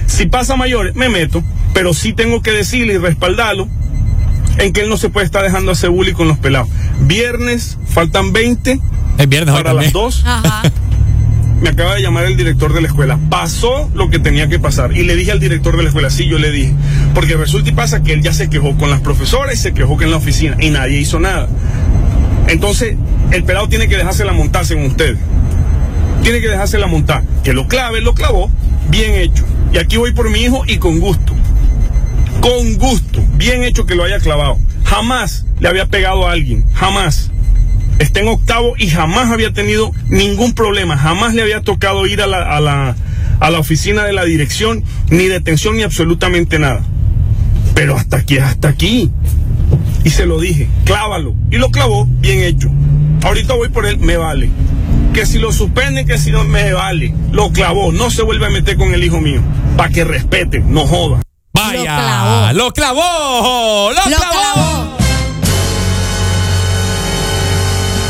Si 0.07 0.27
pasa 0.27 0.55
mayores, 0.57 0.95
me 0.95 1.09
meto, 1.09 1.43
pero 1.73 1.95
sí 1.95 2.13
tengo 2.13 2.43
que 2.43 2.53
decirle 2.53 2.95
y 2.95 2.99
respaldarlo 2.99 3.69
en 4.59 4.73
que 4.73 4.83
él 4.83 4.89
no 4.89 4.97
se 4.97 5.09
puede 5.09 5.27
estar 5.27 5.43
dejando 5.43 5.73
hacer 5.73 5.91
bullying 5.91 6.15
con 6.15 6.29
los 6.29 6.39
pelados. 6.39 6.69
Viernes, 7.01 7.79
faltan 7.89 8.33
20 8.33 8.81
El 9.19 9.27
viernes 9.27 9.55
para 9.55 9.73
las 9.73 9.93
también. 9.93 9.93
2. 9.93 10.25
Me 11.61 11.71
acaba 11.71 11.95
de 11.95 12.03
llamar 12.03 12.27
el 12.27 12.37
director 12.37 12.75
de 12.75 12.83
la 12.83 12.89
escuela. 12.89 13.19
Pasó 13.31 13.91
lo 13.95 14.11
que 14.11 14.19
tenía 14.19 14.47
que 14.49 14.59
pasar. 14.59 14.95
Y 14.95 15.05
le 15.05 15.17
dije 15.17 15.33
al 15.33 15.41
director 15.41 15.77
de 15.77 15.85
la 15.85 15.89
escuela, 15.89 16.11
sí, 16.11 16.29
yo 16.29 16.39
le 16.39 16.51
dije. 16.51 16.75
Porque 17.15 17.35
resulta 17.35 17.71
y 17.71 17.73
pasa 17.73 18.03
que 18.03 18.13
él 18.13 18.23
ya 18.23 18.35
se 18.35 18.51
quejó 18.51 18.77
con 18.77 18.91
las 18.91 19.01
profesoras 19.01 19.55
y 19.55 19.57
se 19.57 19.73
quejó 19.73 19.97
que 19.97 20.05
en 20.05 20.11
la 20.11 20.19
oficina. 20.19 20.57
Y 20.61 20.69
nadie 20.69 20.99
hizo 20.99 21.19
nada. 21.19 21.49
Entonces, 22.49 22.97
el 23.31 23.43
pelado 23.45 23.69
tiene 23.69 23.89
que 23.89 23.97
dejársela 23.97 24.33
montar 24.33 24.67
según 24.67 24.87
usted. 24.87 25.17
Tiene 26.23 26.41
que 26.41 26.49
dejársela 26.49 26.87
montar. 26.87 27.23
Que 27.43 27.55
lo 27.55 27.67
clave, 27.69 28.03
lo 28.03 28.15
clavó. 28.15 28.51
Bien 28.91 29.15
hecho. 29.15 29.45
Y 29.73 29.79
aquí 29.79 29.97
voy 29.97 30.13
por 30.13 30.29
mi 30.29 30.41
hijo 30.41 30.63
y 30.67 30.77
con 30.77 31.01
gusto. 31.01 31.26
Con 32.41 32.75
gusto. 32.77 33.23
Bien 33.37 33.63
hecho 33.63 33.87
que 33.87 33.95
lo 33.95 34.05
haya 34.05 34.21
clavado. 34.21 34.59
jamás 34.85 35.45
le 35.61 35.69
había 35.69 35.87
pegado 35.87 36.27
a 36.27 36.33
alguien, 36.33 36.65
jamás. 36.75 37.31
Está 37.99 38.21
en 38.21 38.29
octavo 38.29 38.75
y 38.79 38.89
jamás 38.89 39.31
había 39.31 39.53
tenido 39.53 39.91
ningún 40.09 40.55
problema, 40.55 40.99
jamás 40.99 41.35
le 41.35 41.43
había 41.43 41.63
tocado 41.63 42.07
ir 42.07 42.21
a 42.21 42.27
la, 42.27 42.57
a 42.57 42.61
la, 42.61 42.95
a 43.41 43.51
la 43.51 43.59
oficina 43.59 44.05
de 44.05 44.13
la 44.13 44.25
dirección, 44.25 44.85
ni 45.09 45.27
detención, 45.29 45.77
ni 45.77 45.83
absolutamente 45.83 46.59
nada. 46.59 46.83
Pero 47.75 47.97
hasta 47.97 48.19
aquí, 48.19 48.39
hasta 48.39 48.69
aquí. 48.69 49.11
Y 50.05 50.11
se 50.11 50.27
lo 50.27 50.39
dije, 50.39 50.69
clávalo. 50.85 51.35
Y 51.51 51.57
lo 51.57 51.71
clavó, 51.71 52.07
bien 52.07 52.43
hecho. 52.43 52.71
Ahorita 53.23 53.55
voy 53.55 53.71
por 53.71 53.87
él, 53.87 53.99
me 53.99 54.17
vale. 54.17 54.51
Que 55.13 55.27
si 55.27 55.39
lo 55.39 55.51
suspenden, 55.51 56.07
que 56.07 56.19
si 56.19 56.31
no, 56.31 56.45
me 56.45 56.73
vale. 56.73 57.15
Lo 57.33 57.51
clavó, 57.51 57.93
no 57.93 58.11
se 58.11 58.23
vuelve 58.23 58.47
a 58.47 58.51
meter 58.51 58.77
con 58.77 58.95
el 58.95 59.03
hijo 59.03 59.21
mío. 59.21 59.41
Para 59.77 59.91
que 59.91 60.05
respete, 60.05 60.61
no 60.61 60.87
joda. 60.87 61.26
Vaya, 61.57 62.53
lo 62.53 62.73
clavó, 62.73 63.91
lo 63.93 64.03
clavó. 64.03 64.97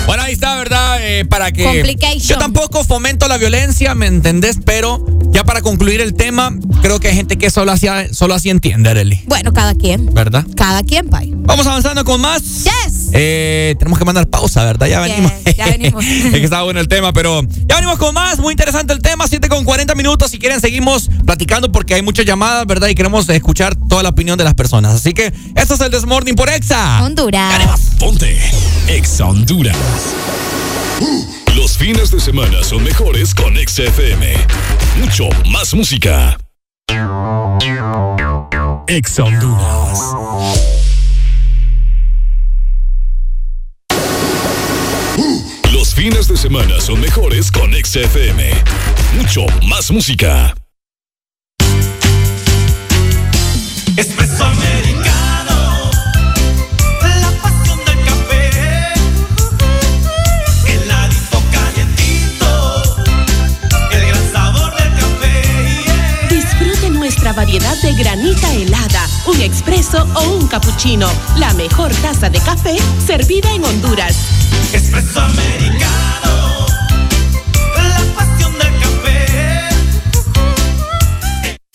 Bueno, 0.07 0.23
ahí 0.23 0.35
está, 0.35 0.57
¿verdad? 0.57 0.99
Eh, 1.01 1.25
para 1.25 1.51
que. 1.51 1.65
Complication. 1.65 2.21
Yo 2.21 2.39
tampoco 2.39 2.85
fomento 2.85 3.27
la 3.27 3.39
violencia, 3.39 3.95
¿me 3.95 4.07
entendés? 4.07 4.59
Pero 4.65 5.05
ya 5.33 5.43
para 5.45 5.63
concluir 5.63 6.01
el 6.01 6.15
tema, 6.15 6.55
creo 6.81 7.01
que 7.01 7.09
hay 7.09 7.17
gente 7.17 7.37
que 7.37 7.51
solo 7.51 7.73
así, 7.73 7.89
solo 8.13 8.35
así 8.35 8.49
entiende, 8.51 8.91
Arely. 8.91 9.23
Bueno, 9.27 9.53
cada 9.53 9.75
quien. 9.75 10.15
¿Verdad? 10.15 10.47
Cada 10.57 10.85
quien, 10.85 11.09
pay. 11.09 11.33
Vamos 11.35 11.67
avanzando 11.67 12.05
con 12.05 12.21
más. 12.21 12.43
Yes. 12.43 13.11
Eh, 13.13 13.75
tenemos 13.79 13.99
que 13.99 14.05
mandar 14.05 14.29
pausa, 14.29 14.65
¿verdad? 14.65 14.87
Ya 14.87 15.01
venimos. 15.01 15.33
Yes, 15.45 15.57
ya 15.57 15.67
venimos. 15.71 16.05
es 16.05 16.33
que 16.33 16.45
estaba 16.45 16.63
bueno 16.63 16.79
el 16.79 16.89
tema, 16.89 17.13
pero 17.13 17.43
ya 17.67 17.75
venimos 17.75 17.99
con 17.99 18.15
más. 18.15 18.39
Muy 18.39 18.53
interesante 18.53 18.93
el 18.93 19.03
tema. 19.03 19.27
7 19.27 19.49
con 19.49 19.65
40 19.65 19.95
minutos. 19.97 20.31
Si 20.31 20.39
quieren, 20.39 20.61
seguimos 20.61 21.11
platicando 21.25 21.73
porque 21.73 21.95
hay 21.95 22.03
muchas 22.03 22.25
llamadas, 22.25 22.65
¿verdad? 22.67 22.89
Y 22.89 22.95
queremos 22.95 23.29
escuchar 23.29 23.75
toda 23.89 24.05
la 24.05 24.11
opinión 24.11 24.39
de 24.39 24.45
las 24.45 24.55
personas. 24.55 24.95
Así 24.95 25.13
que 25.13 25.33
esto 25.57 25.75
es 25.75 25.81
el 25.81 25.91
Desmorning 25.91 26.37
por 26.37 26.49
Exa. 26.49 27.03
Honduras. 27.03 27.81
Ponte 27.99 28.39
Exa 28.89 29.27
Honduras. 29.27 29.77
Los 31.57 31.77
fines 31.77 32.11
de 32.11 32.21
semana 32.21 32.63
son 32.63 32.85
mejores 32.85 33.35
con 33.35 33.57
Exa 33.57 33.83
FM. 33.85 34.35
Mucho 35.01 35.29
más 35.51 35.75
música. 35.75 36.39
Exa 38.87 39.25
Honduras. 39.25 40.01
Los 45.73 45.95
fines 45.95 46.29
de 46.29 46.37
semana 46.37 46.81
son 46.81 47.01
mejores 47.01 47.51
con 47.51 47.75
Exa 47.75 48.01
FM. 48.01 48.51
Mucho 49.17 49.47
más 49.67 49.91
música. 49.91 50.55
Espresso 53.97 54.45
americano, 54.45 55.16
variedad 67.37 67.77
de 67.83 67.93
granita 67.93 68.51
helada, 68.55 69.07
un 69.27 69.41
expreso 69.43 70.09
o 70.15 70.23
un 70.37 70.49
cappuccino. 70.49 71.07
La 71.37 71.53
mejor 71.53 71.93
taza 71.97 72.31
de 72.31 72.41
café 72.41 72.77
servida 73.07 73.53
en 73.53 73.63
Honduras. 73.63 74.17
Espresso 74.73 75.21
americano, 75.21 76.67
la 77.77 78.01
pasión 78.17 78.53
del 78.59 78.81
café. 78.81 79.69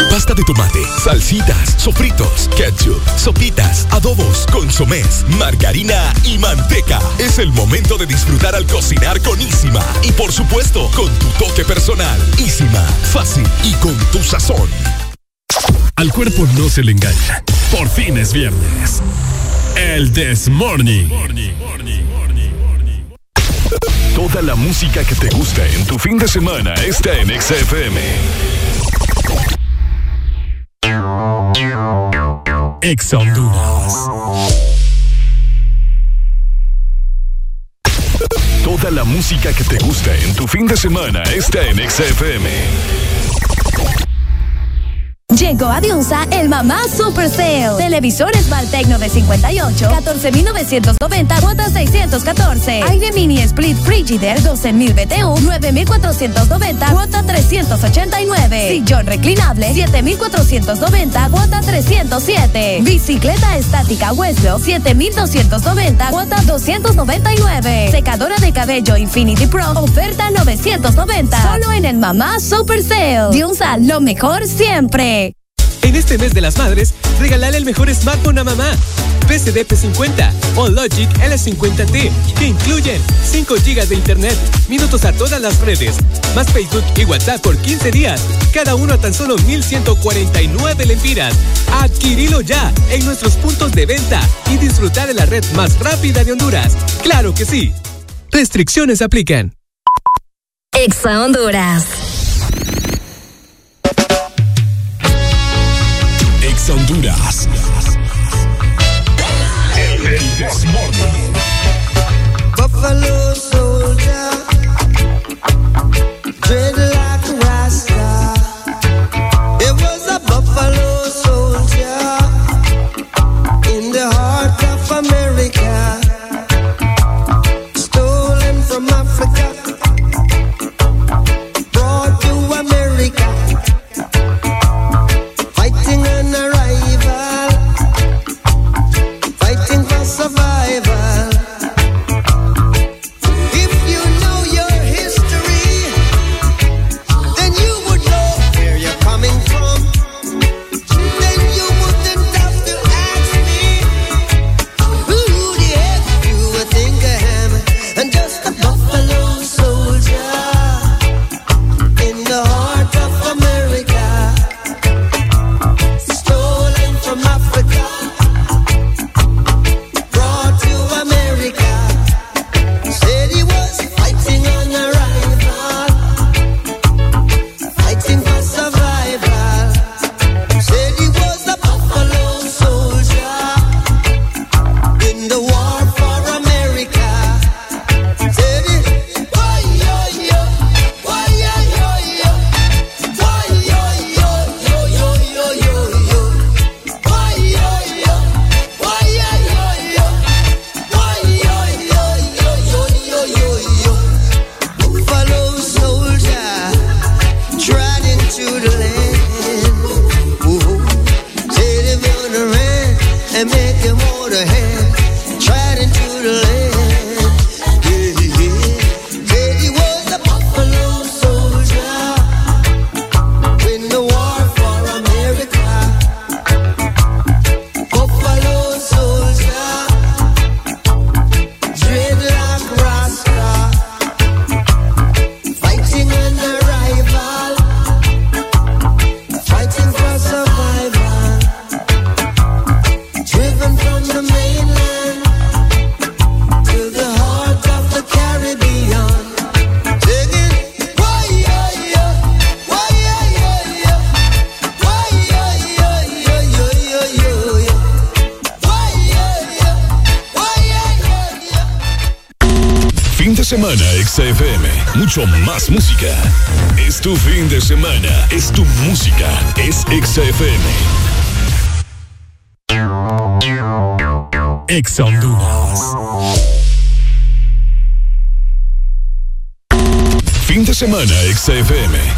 Pasta 0.10 0.34
de 0.34 0.44
tomate, 0.44 0.80
salsitas, 1.04 1.76
sofritos, 1.78 2.50
ketchup, 2.58 3.00
sopitas, 3.16 3.88
adobos, 3.92 4.48
consomés, 4.52 5.24
margarina 5.38 6.12
y 6.26 6.40
manteca. 6.40 7.00
Es 7.20 7.38
el 7.38 7.52
momento 7.52 8.00
de 8.00 8.08
disfrutar 8.08 8.56
al 8.56 8.66
cocinar 8.66 9.22
con 9.22 9.40
Isima. 9.40 9.86
Y 10.02 10.12
por 10.12 10.32
supuesto, 10.34 10.90
con 10.96 11.14
tu 11.20 11.28
toque 11.38 11.64
personal. 11.64 12.20
Isima, 12.40 12.82
fácil 13.14 13.46
y 13.64 13.74
con 13.74 13.96
tu 14.12 14.24
sazón. 14.24 15.11
Al 15.96 16.12
cuerpo 16.12 16.48
no 16.58 16.70
se 16.70 16.84
le 16.84 16.92
engaña. 16.92 17.44
Por 17.72 17.88
fin 17.90 18.18
es 18.18 18.34
viernes. 18.34 19.02
El 19.76 20.12
This 20.12 20.50
Morning. 20.50 21.08
Toda 24.16 24.42
la 24.42 24.56
música 24.56 25.04
que 25.04 25.16
te 25.16 25.30
gusta 25.30 25.66
en 25.68 25.86
tu 25.86 25.98
fin 25.98 26.18
de 26.18 26.28
semana 26.28 26.74
está 26.76 27.18
en 27.18 27.28
XFM. 27.42 28.02
Honduras. 33.14 34.10
Toda 38.64 38.92
la 38.92 39.04
música 39.04 39.54
que 39.54 39.64
te 39.64 39.78
gusta 39.78 40.16
en 40.16 40.36
tu 40.36 40.48
fin 40.48 40.68
de 40.68 40.78
semana 40.78 41.24
está 41.24 41.66
en 41.68 41.78
XFM. 41.78 42.50
Llegó 45.38 45.68
a 45.68 45.80
Diunsa 45.80 46.28
el 46.30 46.50
Mamá 46.50 46.82
Super 46.94 47.30
Sale. 47.30 47.78
Televisor 47.78 48.36
Smart 48.36 48.70
Tecno 48.70 49.00
de 49.00 49.10
58, 49.10 49.90
14,990 49.90 51.42
cuotas 51.42 51.72
614. 51.72 52.84
Aire 52.90 53.12
Mini 53.14 53.40
Split 53.40 53.78
Frigider 53.78 54.42
12,000 54.44 54.94
BTU, 54.94 55.40
9,490 55.42 56.92
cuota 56.92 57.24
389. 57.24 58.70
Sillón 58.72 59.06
reclinable 59.06 59.74
7,490 59.74 61.30
cuota 61.30 61.62
307. 61.62 62.80
Bicicleta 62.82 63.58
estática 63.58 64.12
Westbro 64.12 64.60
7,290 64.60 66.10
cuota 66.10 66.42
299. 66.42 67.90
Secadora 67.90 68.36
de 68.36 68.52
cabello 68.52 68.98
Infinity 68.98 69.48
Pro 69.48 69.72
oferta 69.76 70.30
990. 70.30 71.42
Solo 71.42 71.72
en 71.72 71.86
el 71.86 71.98
Mamá 71.98 72.38
Super 72.42 72.84
Sale. 72.84 73.30
Diunsa, 73.32 73.78
lo 73.78 74.02
mejor 74.02 74.46
siempre. 74.46 75.21
En 75.84 75.96
este 75.96 76.18
mes 76.18 76.34
de 76.34 76.42
las 76.42 76.58
madres, 76.58 76.94
regalale 77.20 77.58
el 77.58 77.66
mejor 77.66 77.94
smartphone 77.94 78.40
a 78.40 78.44
mamá. 78.44 78.72
PCD 79.28 79.66
P50 79.66 80.32
o 80.56 80.68
Logic 80.68 81.10
L50T, 81.20 82.12
que 82.38 82.48
incluyen 82.48 83.02
5 83.24 83.56
GB 83.56 83.88
de 83.88 83.96
internet, 83.96 84.38
minutos 84.68 85.06
a 85.06 85.14
todas 85.14 85.40
las 85.42 85.60
redes, 85.62 85.96
más 86.36 86.52
Facebook 86.52 86.84
y 86.98 87.06
WhatsApp 87.06 87.42
por 87.42 87.58
15 87.58 87.92
días, 87.92 88.22
cada 88.54 88.76
uno 88.76 88.94
a 88.94 88.98
tan 88.98 89.14
solo 89.14 89.36
1,149 89.38 90.86
lempiras. 90.86 91.34
Adquirilo 91.82 92.42
ya 92.42 92.72
en 92.90 93.06
nuestros 93.06 93.36
puntos 93.36 93.72
de 93.72 93.86
venta 93.86 94.22
y 94.52 94.58
disfrutar 94.58 95.08
de 95.08 95.14
la 95.14 95.26
red 95.26 95.44
más 95.56 95.80
rápida 95.80 96.24
de 96.24 96.34
Honduras. 96.34 96.74
¡Claro 97.02 97.34
que 97.34 97.46
sí! 97.46 97.74
Restricciones 98.32 99.02
aplican. 99.02 99.56
Exa 100.74 101.24
Honduras. 101.24 102.11
Honduras. 106.72 107.50
El, 109.76 110.08
el 110.08 110.20
This 110.38 110.66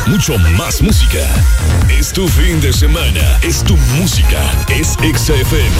mucho 0.08 0.38
más 0.58 0.82
música. 0.82 1.20
Es 1.90 2.12
tu 2.12 2.28
fin 2.28 2.60
de 2.62 2.74
semana, 2.74 3.40
es 3.42 3.64
tu 3.64 3.76
música, 4.00 4.42
es 4.70 4.90
XFM. 4.90 5.76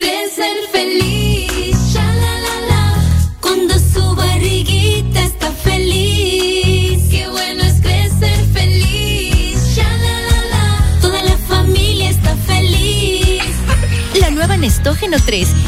De 0.00 0.30
ser 0.34 0.56
feliz, 0.72 1.76
sha 1.92 2.04
la 2.04 2.34
la 2.40 2.60
la, 2.68 2.94
cuando 3.40 3.74
su 3.78 4.14
barriguita 4.14 5.22
está 5.22 5.50
feliz. 5.52 7.02
Qué 7.10 7.28
bueno 7.30 7.62
es 7.64 7.80
crecer 7.80 8.44
feliz, 8.52 9.58
sha 9.74 9.88
la 9.88 10.20
la 10.20 10.44
la, 10.52 11.00
toda 11.00 11.22
la 11.22 11.36
familia 11.48 12.10
está 12.10 12.34
feliz. 12.46 13.42
La 14.20 14.30
nueva 14.30 14.56
Nestógeno 14.56 15.16
3 15.24 15.48
y 15.48 15.54
su 15.54 15.67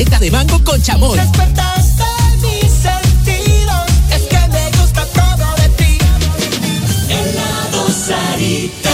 Paleta 0.00 0.18
de 0.18 0.30
mango 0.30 0.64
con 0.64 0.80
chamoy. 0.80 1.18
Despertaste 1.18 2.04
mis 2.40 2.72
sentidos, 2.72 3.86
es 4.10 4.22
que 4.22 4.38
me 4.48 4.70
gusta 4.78 5.04
todo 5.06 5.54
de 5.56 5.68
ti. 5.76 5.98
Helado 7.08 7.88
Sarita. 7.90 8.90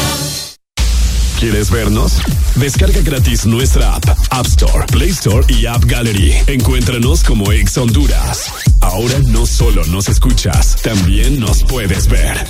¿Quieres 1.39 1.71
vernos? 1.71 2.15
Descarga 2.57 3.01
gratis 3.03 3.47
nuestra 3.47 3.95
app, 3.95 4.09
App 4.31 4.47
Store, 4.47 4.87
Play 4.87 5.11
Store 5.11 5.45
y 5.49 5.67
App 5.67 5.85
Gallery. 5.85 6.35
Encuéntranos 6.47 7.23
como 7.23 7.53
Ex 7.53 7.77
Honduras. 7.79 8.51
Ahora 8.81 9.19
no 9.29 9.47
solo 9.47 9.85
nos 9.87 10.09
escuchas, 10.09 10.77
también 10.83 11.39
nos 11.39 11.63
puedes 11.63 12.09
ver. 12.09 12.47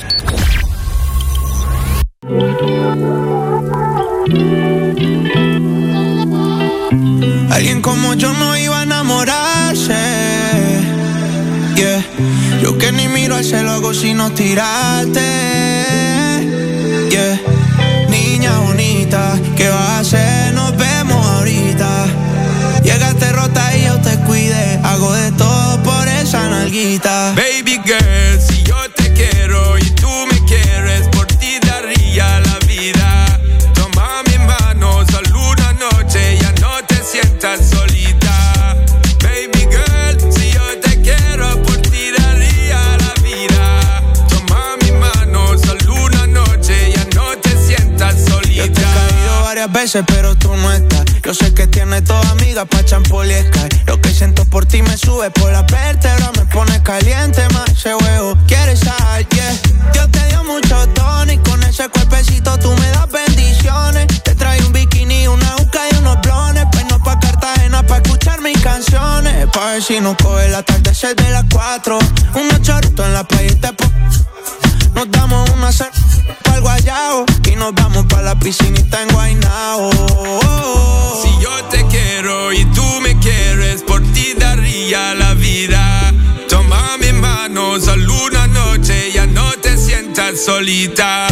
Alguien 7.57 7.81
como 7.81 8.12
yo 8.12 8.35
no 8.35 8.55
iba 8.55 8.81
a 8.81 8.83
enamorarse. 8.83 9.95
Yeah. 11.74 12.05
Yo 12.61 12.77
que 12.77 12.93
ni 12.93 13.09
miro 13.09 13.35
al 13.35 13.45
cielo 13.45 13.70
hago 13.70 13.95
sino 13.95 14.31
tirarte. 14.33 15.23
Yeah. 17.09 17.41
Niña 18.11 18.59
bonita, 18.59 19.39
¿qué 19.57 19.70
vas 19.70 19.89
a 19.89 19.99
hacer? 20.01 20.53
Nos 20.53 20.77
vemos 20.77 21.27
ahorita. 21.27 22.05
Llegaste 22.85 23.33
rota 23.33 23.74
y 23.74 23.87
yo 23.87 24.03
te 24.03 24.19
cuide. 24.27 24.78
Hago 24.85 25.15
de 25.15 25.33
todo 25.33 25.83
por 25.83 26.07
esa 26.09 26.51
nalguita. 26.51 27.33
Baby 27.37 27.81
girl, 27.87 28.39
si 28.39 28.65
yo 28.65 28.77
pero 50.05 50.36
tú 50.36 50.55
no 50.55 50.73
estás. 50.73 51.05
Yo 51.23 51.32
sé 51.32 51.55
que 51.55 51.66
tienes 51.66 52.05
toda 52.05 52.28
amiga 52.31 52.64
pa' 52.64 52.85
champol. 52.85 53.28
Lo 53.86 54.01
que 54.01 54.10
siento 54.10 54.44
por 54.44 54.66
ti 54.66 54.82
me 54.82 54.97
sube 54.97 55.31
por 55.31 55.51
la 55.52 55.62
vértebra, 55.62 56.31
me 56.36 56.44
pone 56.47 56.82
caliente 56.82 57.48
más 57.51 57.68
ese 57.70 57.94
huevo. 57.94 58.36
¿Quieres 58.47 58.81
sal? 58.81 59.27
Yeah. 59.28 59.52
Dios 59.93 60.10
te 60.10 60.27
dio 60.28 60.44
mucho 60.44 60.86
tono 60.89 61.32
y 61.32 61.39
con 61.39 61.62
ese 61.62 61.89
cuerpecito 61.89 62.59
tú 62.59 62.70
me 62.73 62.89
das 62.90 63.10
bendiciones. 63.10 64.06
Te 64.23 64.35
traigo 64.35 64.66
un 64.66 64.73
bikini, 64.73 65.28
una 65.28 65.56
uca 65.56 65.81
y 65.90 65.97
unos 65.97 66.20
blones. 66.20 66.66
Pues 66.73 66.85
no 66.90 67.02
pa' 67.02 67.18
Cartagena 67.18 67.82
pa' 67.86 67.97
escuchar 67.98 68.40
mis 68.43 68.59
canciones. 68.60 69.47
Pa' 69.52 69.73
ver 69.73 69.82
si 69.82 70.01
no 70.01 70.16
coge 70.16 70.47
el 70.47 70.55
atardecer 70.55 71.16
de 71.16 71.31
las 71.31 71.44
cuatro. 71.51 71.98
Unos 72.35 72.60
choritos 72.62 73.06
en 73.06 73.14
la 73.14 73.24
playa 73.24 73.52
y 73.52 73.55
te 73.55 73.73
nos 74.97 75.10
damos 75.10 75.48
una 75.51 75.70
cer 75.70 75.90
pa'l 76.43 76.60
guayao 76.62 77.27
y 77.44 77.56
nos 77.56 77.74
vamos 77.74 78.06
pa' 78.06 78.23
la 78.23 78.35
piscinita 78.39 79.02
en 79.02 79.09
Guaynao. 79.10 79.90
Si 81.23 81.31
yo 81.43 81.64
te 81.70 81.85
quiero 81.86 82.52
y 82.52 82.64
tú 82.73 82.82
me 83.02 83.18
quieres, 83.18 83.82
por 83.82 84.01
ti 84.14 84.35
daría 84.39 85.14
la 85.14 85.35
vida. 85.35 86.12
Toma 86.48 86.97
mi 86.98 87.12
mano, 87.12 87.78
solo 87.78 88.14
una 88.27 88.47
noche, 88.47 89.12
ya 89.12 89.27
no 89.27 89.51
te 89.62 89.77
sientas 89.77 90.44
solita. 90.44 91.28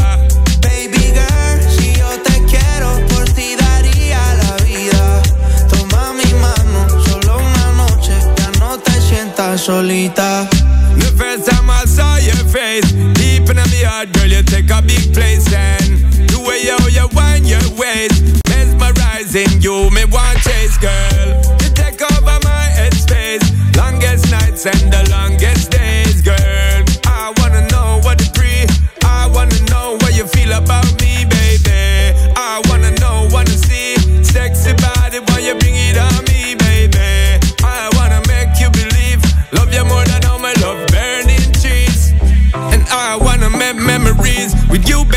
Baby 0.60 1.12
girl, 1.16 1.58
si 1.76 1.94
yo 1.98 2.08
te 2.22 2.44
quiero, 2.44 3.00
por 3.08 3.24
ti 3.30 3.56
daría 3.56 4.20
la 4.42 4.56
vida. 4.64 5.22
Toma 5.70 6.12
mi 6.12 6.30
mano, 6.34 7.02
solo 7.02 7.38
una 7.38 7.72
noche, 7.82 8.12
ya 8.36 8.50
no 8.60 8.78
te 8.78 8.92
sientas 9.00 9.62
solita. 9.62 10.48
The 10.98 11.10
first 11.16 11.50
time 11.50 11.70
I 11.70 11.84
saw 11.86 12.18
your 12.18 12.44
face, 12.50 12.92
heart, 13.94 14.12
girl, 14.12 14.26
you 14.26 14.42
take 14.42 14.70
a 14.70 14.82
big 14.82 15.04
place. 15.14 15.46
And 15.52 15.98
the 16.32 16.40
way 16.46 16.60
you, 16.68 16.78
you 16.96 17.06
wind 17.14 17.46
your 17.46 17.66
waist, 17.78 18.42
mesmerizing 18.48 19.62
you, 19.62 19.90
me 19.90 20.04
want 20.06 20.38
chase, 20.46 20.76
girl. 20.78 21.28
You 21.62 21.70
take 21.82 22.00
over 22.02 22.38
my 22.50 22.64
headspace, 22.78 23.46
longest 23.76 24.30
nights 24.30 24.66
and 24.66 24.92
the 24.92 25.02
longest 25.10 25.73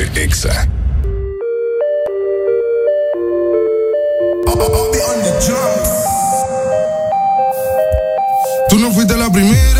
de 0.00 0.30
Tú 8.70 8.78
no 8.78 8.90
fuiste 8.92 9.16
la 9.16 9.30
primera. 9.30 9.79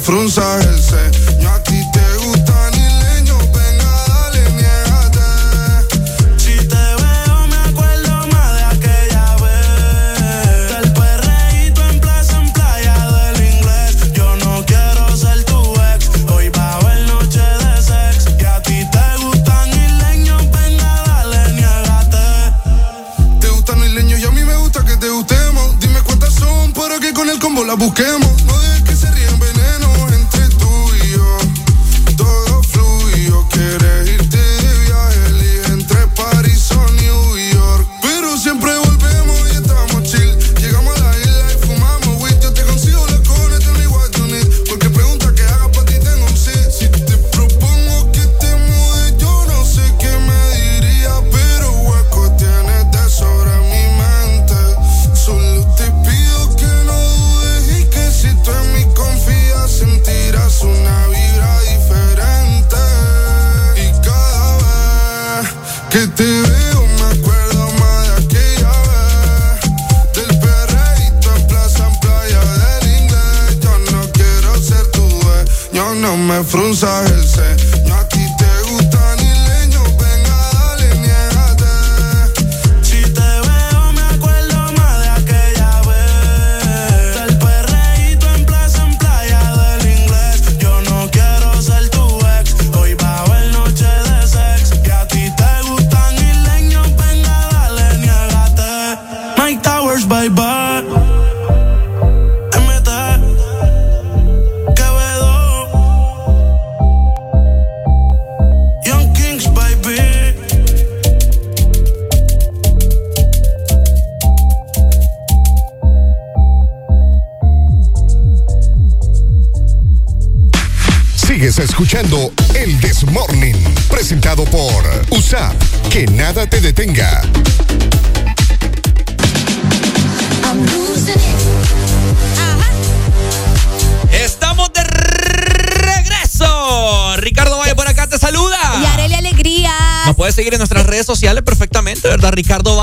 frunzas 0.00 0.66
el 0.66 0.82
ceño 0.82 1.17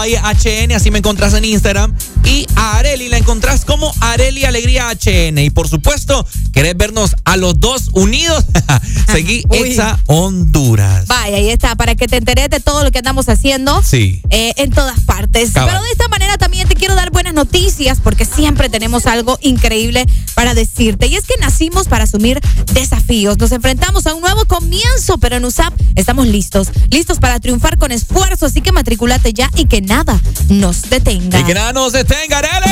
Valle 0.05 0.19
HN, 0.67 0.71
así 0.73 0.91
me 0.91 0.99
encontrás 0.99 1.33
en 1.33 1.45
Instagram. 1.45 1.91
Y 2.25 2.45
a 2.55 2.77
Areli 2.77 3.09
la 3.09 3.17
encontrás 3.17 3.65
como 3.65 3.91
Areli 4.01 4.45
Alegría 4.45 4.91
HN. 4.91 5.39
Y 5.39 5.49
por 5.49 5.67
supuesto, 5.67 6.27
querés 6.53 6.77
vernos 6.77 7.15
a 7.25 7.37
los 7.37 7.59
dos 7.59 7.89
unidos, 7.93 8.45
seguí. 9.11 9.43
Exa 9.49 9.99
Honduras. 10.05 11.07
Vaya, 11.07 11.37
ahí 11.37 11.49
está, 11.49 11.75
para 11.75 11.95
que 11.95 12.07
te 12.07 12.17
enteres 12.17 12.51
de 12.51 12.59
todo 12.59 12.83
lo 12.83 12.91
que 12.91 12.99
andamos 12.99 13.27
haciendo. 13.29 13.81
Sí. 13.81 14.21
eh, 14.29 14.53
en 14.57 14.69
todas 14.69 14.99
partes. 15.01 15.51
Cabal. 15.51 15.69
Pero 15.71 15.83
de 15.83 15.91
esta 15.91 16.07
manera 16.07 16.37
también 16.37 16.67
te 16.67 16.75
quiero 16.75 16.93
dar 16.93 17.09
buenas 17.09 17.33
noticias 17.33 17.97
porque 18.03 18.25
siempre 18.25 18.69
tenemos 18.69 19.07
algo 19.07 19.39
increíble 19.41 20.05
para 20.35 20.53
decirte. 20.53 21.07
Y 21.07 21.15
es 21.15 21.25
que 21.25 21.33
nacimos 21.39 21.87
para 21.87 22.03
asumir 22.03 22.39
desafíos. 22.73 23.37
Nos 23.39 23.51
enfrentamos 23.51 24.05
a 24.05 24.13
un 24.13 24.21
nuevo 24.21 24.45
comienzo, 24.45 25.17
pero 25.17 25.37
en 25.37 25.45
USAP 25.45 25.73
estamos 25.95 26.27
listos. 26.27 26.69
Listos 26.91 27.19
para 27.19 27.39
triunfar 27.39 27.77
con 27.77 27.91
esfuerzo. 27.91 28.45
Así 28.45 28.61
que 28.61 28.71
matriculate 28.71 29.33
ya 29.33 29.49
y 29.55 29.65
que 29.65 29.81
nada 29.81 30.19
nos 30.49 30.83
detenga. 30.89 31.39
Y 31.39 31.43
que 31.43 31.53
nada 31.53 31.73
nos 31.73 31.93
detenga, 31.93 32.39
Areli. 32.39 32.71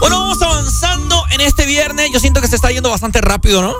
Bueno, 0.00 0.20
vamos 0.20 0.40
avanzando 0.40 1.24
en 1.32 1.40
este 1.40 1.66
viernes. 1.66 2.08
Yo 2.12 2.20
siento 2.20 2.40
que 2.40 2.48
se 2.48 2.56
está 2.56 2.70
yendo 2.70 2.88
bastante 2.90 3.20
rápido, 3.20 3.62
¿no? 3.62 3.74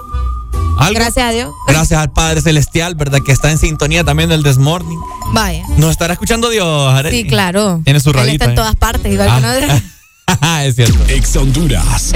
¿Algo? 0.78 0.94
Gracias 0.94 1.26
a 1.26 1.30
Dios. 1.30 1.52
Gracias 1.66 2.00
al 2.00 2.12
Padre 2.12 2.40
Celestial, 2.40 2.94
¿verdad? 2.94 3.20
Que 3.24 3.32
está 3.32 3.50
en 3.50 3.58
sintonía 3.58 4.04
también 4.04 4.28
del 4.28 4.42
Desmorning. 4.42 4.98
Vaya. 5.32 5.64
Nos 5.76 5.90
estará 5.90 6.12
escuchando 6.12 6.50
Dios, 6.50 6.92
Areli. 6.92 7.22
Sí, 7.22 7.28
claro. 7.28 7.80
Tiene 7.84 8.00
su 8.00 8.10
Él 8.10 8.16
radita. 8.16 8.32
está 8.32 8.44
en 8.46 8.50
¿eh? 8.50 8.54
todas 8.54 8.76
partes. 8.76 9.12
igual 9.12 9.34
que 9.34 9.40
nosotros. 9.40 9.82
Ah, 10.58 10.64
es 10.64 10.74
cierto. 10.74 10.98
Ex 11.06 11.36
Honduras. 11.36 12.12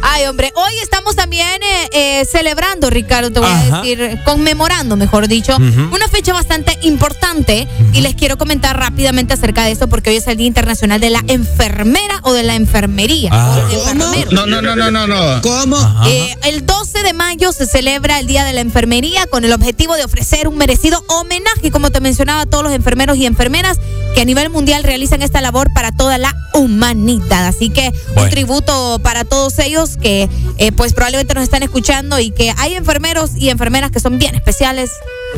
Ay, 0.00 0.26
hombre, 0.26 0.52
hoy 0.54 0.72
estamos 0.80 1.16
también 1.16 1.60
eh, 1.60 1.88
eh, 2.20 2.24
celebrando, 2.24 2.88
Ricardo, 2.88 3.32
te 3.32 3.40
voy 3.40 3.48
a 3.50 3.80
decir, 3.80 4.20
conmemorando, 4.24 4.96
mejor 4.96 5.26
dicho, 5.26 5.56
una 5.56 6.06
fecha 6.06 6.32
bastante 6.32 6.78
importante 6.82 7.66
y 7.92 8.00
les 8.00 8.14
quiero 8.14 8.38
comentar 8.38 8.78
rápidamente 8.78 9.34
acerca 9.34 9.64
de 9.64 9.72
esto 9.72 9.88
porque 9.88 10.10
hoy 10.10 10.16
es 10.16 10.26
el 10.28 10.36
Día 10.36 10.46
Internacional 10.46 11.00
de 11.00 11.10
la 11.10 11.24
Enfermera 11.26 12.20
o 12.22 12.32
de 12.32 12.44
la 12.44 12.54
Enfermería. 12.54 13.30
Ah. 13.32 13.50
o 13.50 13.56
del 13.56 13.72
enfermero. 13.72 14.30
No, 14.30 14.46
no, 14.46 14.62
no, 14.62 14.76
no, 14.76 14.90
no, 14.92 15.06
no. 15.08 15.42
¿Cómo? 15.42 16.04
Eh, 16.06 16.36
el 16.44 16.64
12 16.64 16.91
de 17.12 17.18
mayo 17.18 17.52
se 17.52 17.66
celebra 17.66 18.18
el 18.20 18.26
Día 18.26 18.44
de 18.44 18.52
la 18.52 18.60
Enfermería 18.60 19.26
con 19.26 19.44
el 19.44 19.52
objetivo 19.52 19.96
de 19.96 20.04
ofrecer 20.04 20.48
un 20.48 20.56
merecido 20.56 21.04
homenaje, 21.08 21.70
como 21.70 21.90
te 21.90 22.00
mencionaba, 22.00 22.42
a 22.42 22.46
todos 22.46 22.64
los 22.64 22.72
enfermeros 22.72 23.16
y 23.16 23.26
enfermeras 23.26 23.78
que 24.14 24.20
a 24.20 24.24
nivel 24.24 24.50
mundial 24.50 24.82
realizan 24.82 25.20
esta 25.20 25.40
labor 25.40 25.68
para 25.74 25.92
toda 25.92 26.16
la 26.18 26.34
humanidad. 26.54 27.46
Así 27.46 27.70
que 27.70 27.92
un 28.16 28.30
tributo 28.30 29.00
para 29.02 29.24
todos 29.24 29.58
ellos 29.58 29.96
que 29.96 30.28
eh, 30.58 30.72
pues 30.72 30.92
probablemente 30.92 31.34
nos 31.34 31.44
están 31.44 31.62
escuchando 31.62 32.18
y 32.18 32.30
que 32.30 32.52
hay 32.56 32.74
enfermeros 32.74 33.32
y 33.36 33.50
enfermeras 33.50 33.90
que 33.90 34.00
son 34.00 34.18
bien 34.18 34.34
especiales. 34.34 34.90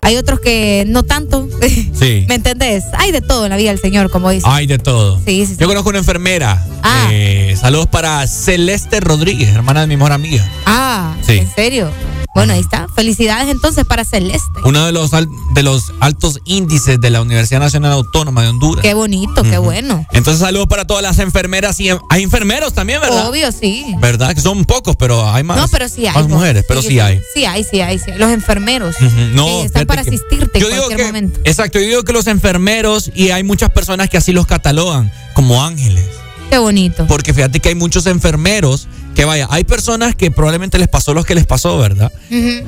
Hay 0.02 0.16
otros 0.16 0.40
que 0.40 0.84
no 0.86 1.02
tanto. 1.02 1.48
Sí. 1.94 2.26
¿Me 2.28 2.34
entendés? 2.34 2.84
Hay 2.98 3.12
de 3.12 3.20
todo 3.20 3.44
en 3.46 3.50
la 3.50 3.56
vida 3.56 3.70
del 3.70 3.80
Señor, 3.80 4.10
como 4.10 4.28
dice. 4.30 4.46
Hay 4.48 4.66
de 4.66 4.78
todo. 4.78 5.18
Sí, 5.24 5.46
sí, 5.46 5.54
sí. 5.54 5.56
Yo 5.58 5.66
conozco 5.68 5.88
una 5.90 5.98
enfermera. 5.98 6.62
Ah. 6.82 7.08
Eh, 7.10 7.56
saludos 7.58 7.86
para 7.86 8.26
Celeste 8.26 9.00
Rodríguez, 9.00 9.48
hermana 9.54 9.82
de 9.82 9.86
mi 9.86 9.96
mejor 9.96 10.12
amiga. 10.12 10.44
Ah, 10.66 11.14
Sí. 11.26 11.38
¿en 11.38 11.54
serio? 11.54 11.90
Bueno, 12.34 12.52
ahí 12.52 12.60
está. 12.60 12.88
Felicidades 12.94 13.48
entonces 13.48 13.84
para 13.84 14.04
Celeste. 14.04 14.40
Uno 14.64 14.84
de 14.86 14.92
los, 14.92 15.14
al- 15.14 15.28
de 15.54 15.62
los 15.62 15.92
altos 16.00 16.40
índices 16.44 17.00
de 17.00 17.10
la 17.10 17.22
Universidad 17.22 17.60
Nacional 17.60 17.92
Autónoma 17.92 18.42
de 18.42 18.48
Honduras. 18.48 18.82
Qué 18.82 18.92
bonito, 18.94 19.42
qué 19.44 19.58
bueno. 19.58 20.04
Entonces, 20.12 20.40
saludos 20.40 20.66
para 20.66 20.84
todas 20.86 21.02
las 21.02 21.18
enfermeras 21.20 21.78
y 21.80 21.90
en- 21.90 21.98
hay 22.10 22.22
enfermeros 22.24 22.72
también, 22.74 23.00
¿verdad? 23.00 23.28
Obvio, 23.28 23.52
sí. 23.52 23.84
¿Verdad? 24.00 24.34
Que 24.34 24.40
son 24.40 24.64
pocos, 24.64 24.96
pero 24.96 25.30
hay 25.32 25.44
más. 25.44 25.56
No, 25.56 25.68
pero 25.68 25.88
sí 25.88 26.06
hay. 26.06 26.14
Más 26.14 26.28
mujeres, 26.28 26.64
pero 26.66 26.82
sí, 26.82 26.98
hay. 26.98 27.20
Sí 27.34 27.44
hay, 27.44 27.62
sí 27.62 27.80
hay. 27.80 27.98
sí. 28.00 28.10
Los 28.16 28.30
enfermeros. 28.30 28.96
Ujú. 29.00 29.20
No, 29.34 29.46
que 29.60 29.66
están 29.66 29.86
para 29.86 30.02
que- 30.02 30.10
asistirte 30.10 30.58
yo 30.58 30.68
en 30.68 30.76
cualquier 30.76 30.98
que, 30.98 31.06
momento. 31.06 31.40
Exacto, 31.44 31.78
yo 31.78 31.86
digo 31.86 32.02
que 32.02 32.12
los 32.12 32.26
enfermeros 32.26 33.10
y 33.14 33.30
hay 33.30 33.44
muchas 33.44 33.70
personas 33.70 34.10
que 34.10 34.16
así 34.16 34.32
los 34.32 34.46
catalogan 34.46 35.12
como 35.34 35.62
ángeles. 35.64 36.04
Qué 36.50 36.58
bonito. 36.58 37.06
Porque 37.06 37.32
fíjate 37.32 37.60
que 37.60 37.70
hay 37.70 37.74
muchos 37.74 38.06
enfermeros 38.06 38.86
que 39.14 39.24
vaya, 39.24 39.46
hay 39.50 39.64
personas 39.64 40.14
que 40.16 40.30
probablemente 40.30 40.78
les 40.78 40.88
pasó 40.88 41.14
lo 41.14 41.24
que 41.24 41.34
les 41.34 41.46
pasó, 41.46 41.78
¿verdad? 41.78 42.12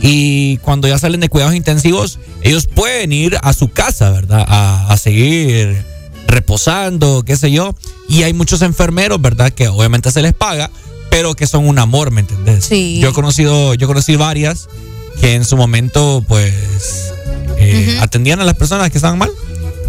Y 0.01 0.59
cuando 0.59 0.87
ya 0.89 0.99
salen 0.99 1.21
de 1.21 1.29
cuidados 1.29 1.55
intensivos, 1.55 2.19
ellos 2.43 2.67
pueden 2.67 3.13
ir 3.13 3.37
a 3.43 3.53
su 3.53 3.69
casa, 3.69 4.11
¿verdad? 4.11 4.45
A, 4.47 4.93
a 4.93 4.97
seguir 4.97 5.85
reposando, 6.29 7.25
qué 7.25 7.37
sé 7.37 7.51
yo. 7.51 7.75
Y 8.09 8.23
hay 8.23 8.33
muchos 8.33 8.63
enfermeros, 8.63 9.21
¿verdad? 9.21 9.53
Que 9.53 9.69
obviamente 9.69 10.11
se 10.11 10.23
les 10.23 10.35
paga, 10.35 10.71
pero 11.11 11.35
que 11.35 11.47
son 11.47 11.67
un 11.67 11.79
amor, 11.79 12.11
¿me 12.11 12.21
entendés? 12.21 12.65
Sí. 12.65 12.99
Yo 13.01 13.11
he 13.11 13.13
conocido, 13.13 13.75
yo 13.75 13.87
conocí 13.87 14.17
varias 14.17 14.69
que 15.21 15.35
en 15.35 15.45
su 15.45 15.57
momento, 15.57 16.25
pues, 16.29 16.53
eh, 17.59 17.99
atendían 18.01 18.41
a 18.41 18.45
las 18.45 18.55
personas 18.55 18.91
que 18.91 18.99
estaban 18.99 19.19
mal 19.19 19.31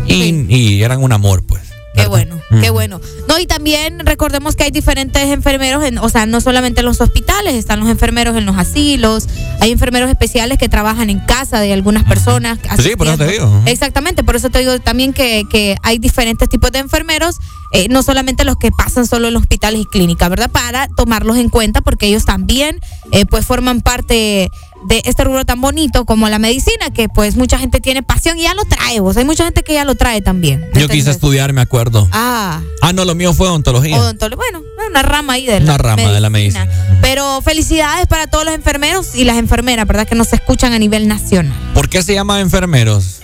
y, 0.07 0.45
y 0.47 0.83
eran 0.83 1.03
un 1.03 1.11
amor, 1.11 1.43
pues. 1.43 1.61
Qué 1.97 2.07
bueno, 2.07 2.39
qué 2.61 2.69
bueno. 2.69 3.01
No, 3.27 3.39
y 3.39 3.45
también 3.45 4.05
recordemos 4.05 4.55
que 4.55 4.63
hay 4.63 4.71
diferentes 4.71 5.23
enfermeros, 5.23 5.83
en, 5.83 5.97
o 5.97 6.09
sea, 6.09 6.25
no 6.25 6.39
solamente 6.41 6.81
en 6.81 6.85
los 6.85 7.01
hospitales, 7.01 7.55
están 7.55 7.79
los 7.79 7.89
enfermeros 7.89 8.37
en 8.37 8.45
los 8.45 8.57
asilos, 8.57 9.27
hay 9.59 9.71
enfermeros 9.71 10.09
especiales 10.09 10.57
que 10.57 10.69
trabajan 10.69 11.09
en 11.09 11.19
casa 11.19 11.59
de 11.59 11.73
algunas 11.73 12.03
personas. 12.03 12.59
Sí, 12.79 12.95
por 12.95 13.07
eso 13.07 13.17
te 13.17 13.27
digo. 13.27 13.63
Exactamente, 13.65 14.23
por 14.23 14.35
eso 14.35 14.49
te 14.49 14.59
digo 14.59 14.79
también 14.79 15.13
que, 15.13 15.45
que 15.49 15.75
hay 15.83 15.97
diferentes 15.97 16.47
tipos 16.47 16.71
de 16.71 16.79
enfermeros, 16.79 17.37
eh, 17.71 17.87
no 17.89 18.01
solamente 18.03 18.45
los 18.45 18.57
que 18.57 18.71
pasan 18.71 19.05
solo 19.05 19.27
en 19.27 19.33
los 19.33 19.41
hospitales 19.41 19.81
y 19.81 19.85
clínicas, 19.85 20.29
¿verdad? 20.29 20.49
Para 20.49 20.87
tomarlos 20.87 21.37
en 21.37 21.49
cuenta 21.49 21.81
porque 21.81 22.07
ellos 22.07 22.25
también 22.25 22.79
eh, 23.11 23.25
pues 23.25 23.45
forman 23.45 23.81
parte 23.81 24.13
de 24.13 24.51
este 24.89 25.23
rubro 25.23 25.43
tan 25.45 25.59
bonito 25.61 26.05
como 26.05 26.29
la 26.29 26.39
medicina, 26.39 26.89
que 26.93 27.09
pues 27.09 27.35
mucha 27.35 27.57
gente 27.59 27.79
tiene 27.81 28.03
pasión 28.03 28.37
y 28.37 28.43
ya 28.43 28.53
lo 28.53 28.63
trae, 28.65 28.99
vos. 28.99 29.17
Hay 29.17 29.25
mucha 29.25 29.43
gente 29.45 29.63
que 29.63 29.73
ya 29.73 29.83
lo 29.85 29.95
trae 29.95 30.21
también. 30.21 30.65
¿me 30.73 30.81
Yo 30.81 30.87
quise 30.87 31.11
estudiar, 31.11 31.51
me 31.53 31.61
acuerdo. 31.61 32.07
Ah, 32.11 32.61
Ah, 32.81 32.93
no, 32.93 33.03
lo 33.05 33.15
mío 33.15 33.33
fue 33.33 33.49
odontología. 33.49 33.97
odontolo- 33.97 34.35
bueno, 34.37 34.61
una 34.89 35.01
rama 35.01 35.33
ahí 35.33 35.45
de 35.45 35.59
la 35.59 35.65
Una 35.65 35.77
rama 35.77 36.11
de 36.11 36.19
la 36.21 36.29
medicina. 36.29 36.67
Pero 37.01 37.41
felicidades 37.41 38.07
para 38.07 38.27
todos 38.27 38.45
los 38.45 38.53
enfermeros 38.53 39.15
y 39.15 39.23
las 39.25 39.37
enfermeras, 39.37 39.85
¿verdad? 39.87 40.07
Que 40.07 40.15
nos 40.15 40.31
escuchan 40.33 40.73
a 40.73 40.79
nivel 40.79 41.07
nacional. 41.07 41.53
¿Por 41.73 41.89
qué 41.89 42.01
se 42.03 42.13
llama 42.13 42.39
enfermeros? 42.39 43.19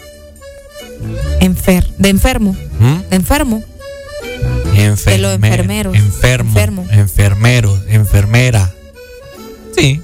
Enfer 1.39 1.87
de 1.97 2.09
enfermo, 2.09 2.55
¿Mm? 2.79 3.09
de 3.09 3.15
enfermo. 3.15 3.63
De 5.05 5.17
los 5.17 5.33
enfermeros. 5.35 5.95
Enfermo. 5.95 6.49
Enfermo. 6.51 6.85
Enfermeros. 6.91 7.79
Enfermera. 7.87 8.71
Sí. 9.77 10.01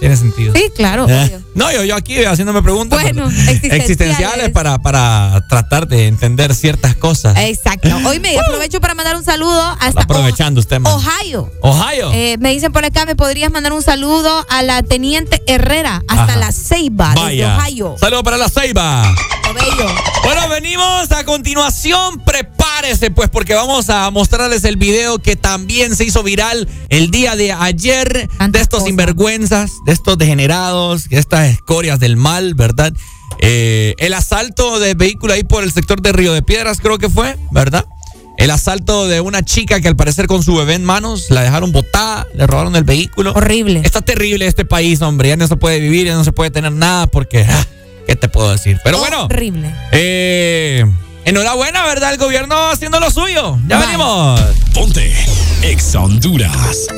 Tiene 0.00 0.16
sentido. 0.16 0.54
¿Eh? 0.54 0.58
Sí, 0.58 0.70
claro. 0.74 1.06
Eh. 1.08 1.40
No, 1.54 1.70
yo, 1.72 1.84
yo 1.84 1.94
aquí 1.96 2.24
haciéndome 2.24 2.62
preguntas 2.62 3.00
Bueno, 3.00 3.26
¿verdad? 3.28 3.38
existenciales. 3.40 3.80
existenciales 3.80 4.50
para, 4.50 4.78
para 4.78 5.44
tratar 5.48 5.86
de 5.86 6.06
entender 6.08 6.54
ciertas 6.54 6.96
cosas. 6.96 7.36
Exacto. 7.38 7.88
Hoy 8.06 8.18
me 8.20 8.36
aprovecho 8.46 8.80
para 8.80 8.94
mandar 8.94 9.16
un 9.16 9.24
saludo 9.24 9.60
hasta 9.80 10.02
Aprovechando 10.02 10.60
usted, 10.60 10.80
man. 10.80 10.92
Ohio. 10.92 11.50
Ohio. 11.62 12.10
Eh, 12.12 12.36
me 12.40 12.50
dicen 12.52 12.72
por 12.72 12.84
acá, 12.84 13.06
¿me 13.06 13.14
podrías 13.16 13.50
mandar 13.50 13.72
un 13.72 13.82
saludo 13.82 14.44
a 14.50 14.62
la 14.62 14.82
teniente 14.82 15.42
Herrera 15.46 16.02
hasta 16.08 16.24
Ajá. 16.24 16.36
la 16.36 16.52
Ceiba, 16.52 17.14
Vaya. 17.14 17.56
Ohio? 17.58 17.96
Saludos 18.00 18.22
para 18.24 18.36
la 18.36 18.48
Ceiba. 18.48 19.14
Bello. 19.54 19.86
Bueno, 20.24 20.48
venimos 20.48 21.12
a 21.12 21.24
continuación. 21.24 22.20
Prepárese, 22.24 23.10
pues, 23.12 23.28
porque 23.30 23.54
vamos 23.54 23.88
a 23.88 24.10
mostrarles 24.10 24.64
el 24.64 24.76
video 24.76 25.18
que 25.20 25.36
también 25.36 25.94
se 25.94 26.04
hizo 26.04 26.22
viral 26.24 26.68
el 26.88 27.10
día 27.12 27.36
de 27.36 27.52
ayer 27.52 28.28
de 28.48 28.60
estos 28.60 28.84
sinvergüenzas, 28.84 29.70
de 29.86 29.92
estos 29.92 30.18
degenerados, 30.18 31.08
de 31.08 31.18
estas 31.18 31.43
escorias 31.46 32.00
del 32.00 32.16
mal, 32.16 32.54
¿verdad? 32.54 32.92
Eh, 33.40 33.94
el 33.98 34.14
asalto 34.14 34.78
de 34.78 34.94
vehículo 34.94 35.32
ahí 35.32 35.44
por 35.44 35.64
el 35.64 35.72
sector 35.72 36.00
de 36.00 36.12
Río 36.12 36.32
de 36.32 36.42
Piedras, 36.42 36.78
creo 36.80 36.98
que 36.98 37.08
fue, 37.08 37.36
¿verdad? 37.50 37.84
El 38.36 38.50
asalto 38.50 39.06
de 39.06 39.20
una 39.20 39.44
chica 39.44 39.80
que 39.80 39.88
al 39.88 39.96
parecer 39.96 40.26
con 40.26 40.42
su 40.42 40.56
bebé 40.56 40.74
en 40.74 40.84
manos 40.84 41.30
la 41.30 41.42
dejaron 41.42 41.70
botada, 41.72 42.26
le 42.34 42.46
robaron 42.46 42.74
el 42.74 42.84
vehículo. 42.84 43.32
Horrible. 43.32 43.80
Está 43.84 44.00
terrible 44.00 44.46
este 44.46 44.64
país, 44.64 45.02
hombre. 45.02 45.28
Ya 45.28 45.36
no 45.36 45.46
se 45.46 45.56
puede 45.56 45.78
vivir, 45.78 46.06
ya 46.06 46.14
no 46.14 46.24
se 46.24 46.32
puede 46.32 46.50
tener 46.50 46.72
nada 46.72 47.06
porque, 47.06 47.46
ah, 47.48 47.66
¿qué 48.06 48.16
te 48.16 48.28
puedo 48.28 48.50
decir? 48.50 48.80
Pero 48.82 48.98
bueno. 48.98 49.26
Horrible. 49.26 49.72
Eh, 49.92 50.84
enhorabuena, 51.24 51.84
¿verdad? 51.84 52.12
El 52.12 52.18
gobierno 52.18 52.70
haciendo 52.70 52.98
lo 52.98 53.10
suyo. 53.10 53.58
Ya 53.68 53.78
Bye. 53.78 53.86
venimos. 53.86 54.40
Ponte 54.74 55.14
Ex 55.62 55.94
Honduras. 55.94 56.88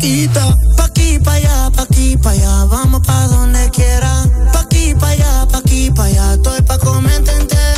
Pa' 0.00 0.06
aquí, 0.86 1.18
pa' 1.22 1.34
allá, 1.34 1.70
pa' 1.76 1.82
aquí, 1.82 2.16
pa' 2.16 2.30
allá, 2.30 2.64
vamos 2.64 3.02
pa' 3.06 3.26
donde 3.26 3.68
quiera. 3.70 4.24
Pa' 4.50 4.60
aquí, 4.60 4.94
pa' 4.94 5.10
allá, 5.10 5.46
pa' 5.46 5.58
aquí, 5.58 5.90
pa' 5.90 6.04
allá, 6.04 6.32
estoy 6.32 6.62
pa' 6.62 6.78
comerte 6.78 7.30
entera. 7.32 7.69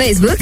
Facebook. 0.00 0.39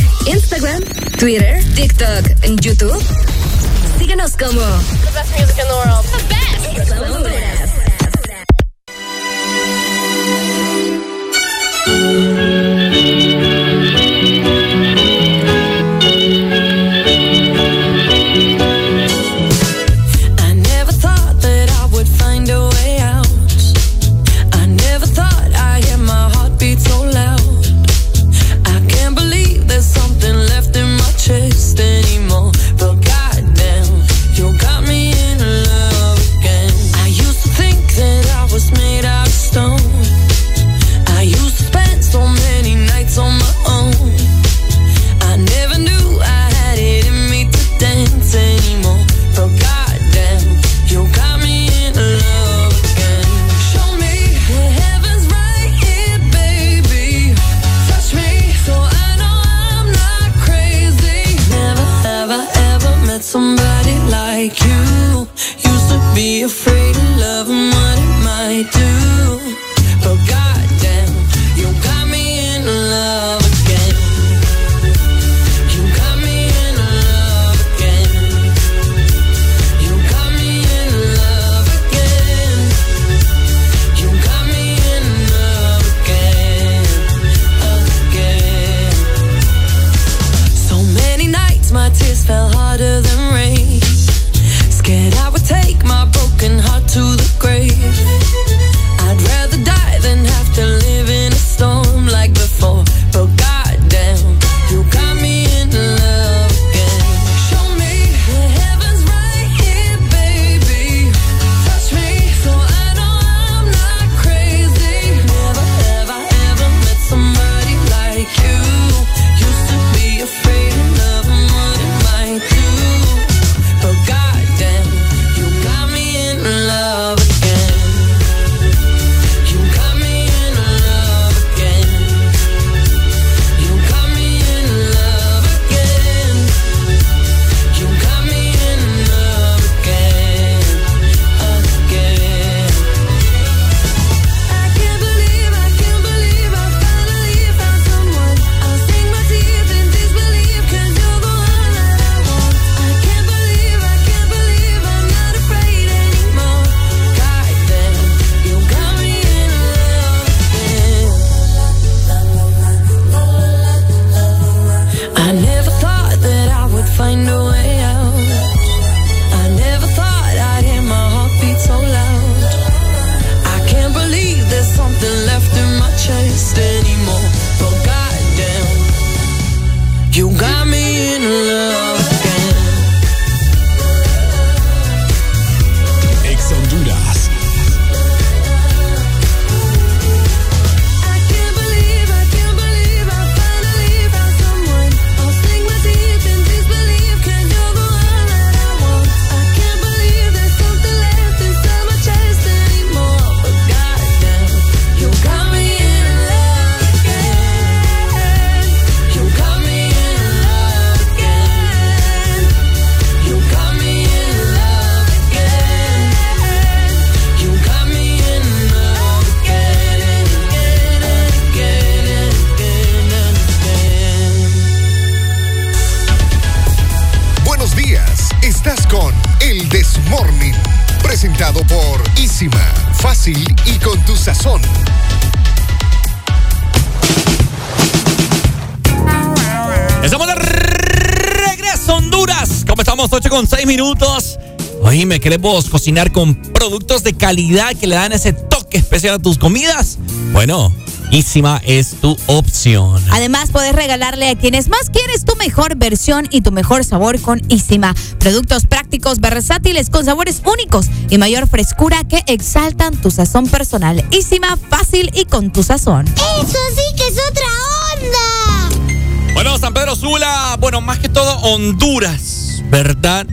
¿Queremos 245.20 245.68
cocinar 245.68 246.12
con 246.12 246.34
productos 246.34 247.02
de 247.02 247.14
calidad 247.14 247.74
que 247.74 247.86
le 247.86 247.94
dan 247.94 248.12
ese 248.12 248.32
toque 248.32 248.78
especial 248.78 249.14
a 249.14 249.18
tus 249.18 249.38
comidas? 249.38 249.98
Bueno, 250.32 250.72
Isima 251.10 251.60
es 251.64 251.92
tu 252.00 252.16
opción. 252.26 253.02
Además, 253.10 253.50
puedes 253.50 253.74
regalarle 253.74 254.28
a 254.28 254.36
quienes 254.36 254.68
más 254.68 254.90
quieres 254.90 255.24
tu 255.24 255.36
mejor 255.36 255.76
versión 255.76 256.28
y 256.30 256.42
tu 256.42 256.52
mejor 256.52 256.84
sabor 256.84 257.20
con 257.20 257.40
Isima. 257.48 257.94
Productos 258.18 258.66
prácticos, 258.66 259.20
versátiles, 259.20 259.88
con 259.90 260.04
sabores 260.04 260.42
únicos 260.44 260.86
y 261.08 261.18
mayor 261.18 261.48
frescura 261.48 262.04
que 262.04 262.22
exaltan 262.26 262.96
tu 262.96 263.10
sazón 263.10 263.46
personal. 263.46 264.04
Isima, 264.10 264.58
fácil 264.68 265.10
y 265.14 265.24
con 265.24 265.50
tu 265.50 265.62
sazón. 265.62 266.06
Eso 266.06 266.58
sí 266.74 266.96
que 266.96 267.08
es 267.08 267.18
otra 267.30 267.46
onda. 267.94 269.32
Bueno, 269.34 269.56
San 269.58 269.72
Pedro 269.72 269.96
Sula, 269.96 270.56
bueno, 270.60 270.80
más 270.80 270.98
que 270.98 271.08
todo 271.08 271.38
Honduras, 271.38 272.62
¿verdad? 272.70 273.26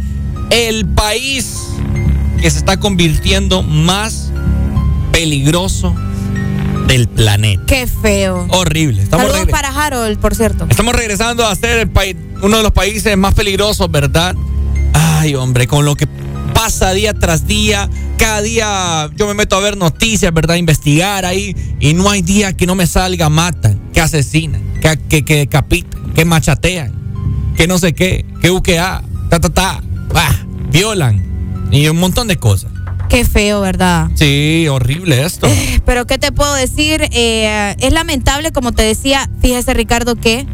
El 0.50 0.86
país 0.86 1.55
que 2.46 2.52
se 2.52 2.60
está 2.60 2.78
convirtiendo 2.78 3.64
más 3.64 4.32
peligroso 5.12 5.96
del 6.86 7.08
planeta. 7.08 7.64
Qué 7.66 7.88
feo. 7.88 8.46
Horrible. 8.52 9.02
Estamos, 9.02 9.32
Saludos 9.32 9.50
para 9.50 9.70
Harold, 9.70 10.20
por 10.20 10.36
cierto. 10.36 10.68
estamos 10.70 10.94
regresando 10.94 11.44
a 11.44 11.56
ser 11.56 11.80
el 11.80 11.90
país, 11.90 12.16
uno 12.44 12.58
de 12.58 12.62
los 12.62 12.72
países 12.72 13.18
más 13.18 13.34
peligrosos, 13.34 13.90
¿verdad? 13.90 14.36
Ay, 14.94 15.34
hombre, 15.34 15.66
con 15.66 15.86
lo 15.86 15.96
que 15.96 16.06
pasa 16.54 16.94
día 16.94 17.16
tras 17.16 17.48
día, 17.48 17.90
cada 18.20 18.44
día 18.44 19.10
yo 19.16 19.26
me 19.26 19.34
meto 19.34 19.56
a 19.56 19.60
ver 19.60 19.76
noticias, 19.76 20.32
¿verdad? 20.32 20.54
Investigar 20.54 21.26
ahí 21.26 21.56
y 21.80 21.96
no 21.96 22.12
hay 22.12 22.22
día 22.22 22.56
que 22.56 22.68
no 22.68 22.76
me 22.76 22.86
salga, 22.86 23.28
matan, 23.28 23.90
que 23.92 24.02
asesinan, 24.02 24.62
que, 24.82 25.00
que, 25.10 25.26
que 25.26 25.38
decapitan, 25.38 26.14
que 26.14 26.26
machatean, 26.26 26.94
que 27.58 27.66
no 27.66 27.80
sé 27.80 27.94
qué, 27.94 28.24
que 28.40 28.52
UQA, 28.52 29.02
ta, 29.32 29.40
ta, 29.40 29.50
ta, 29.50 29.84
ah, 30.14 30.36
violan 30.70 31.25
y 31.72 31.88
un 31.88 31.98
montón 31.98 32.28
de 32.28 32.38
cosas. 32.38 32.72
Qué 33.10 33.24
feo, 33.24 33.62
¿verdad? 33.62 34.10
Sí, 34.16 34.68
horrible 34.70 35.24
esto. 35.24 35.48
Pero 35.86 36.06
¿qué 36.08 36.18
te 36.18 36.32
puedo 36.32 36.54
decir? 36.56 37.08
Eh, 37.12 37.76
es 37.80 37.94
lamentable, 37.94 38.52
como 38.52 38.72
te 38.72 38.84
decía, 38.84 39.30
fíjese 39.42 39.74
Ricardo 39.74 40.16
que 40.16 40.46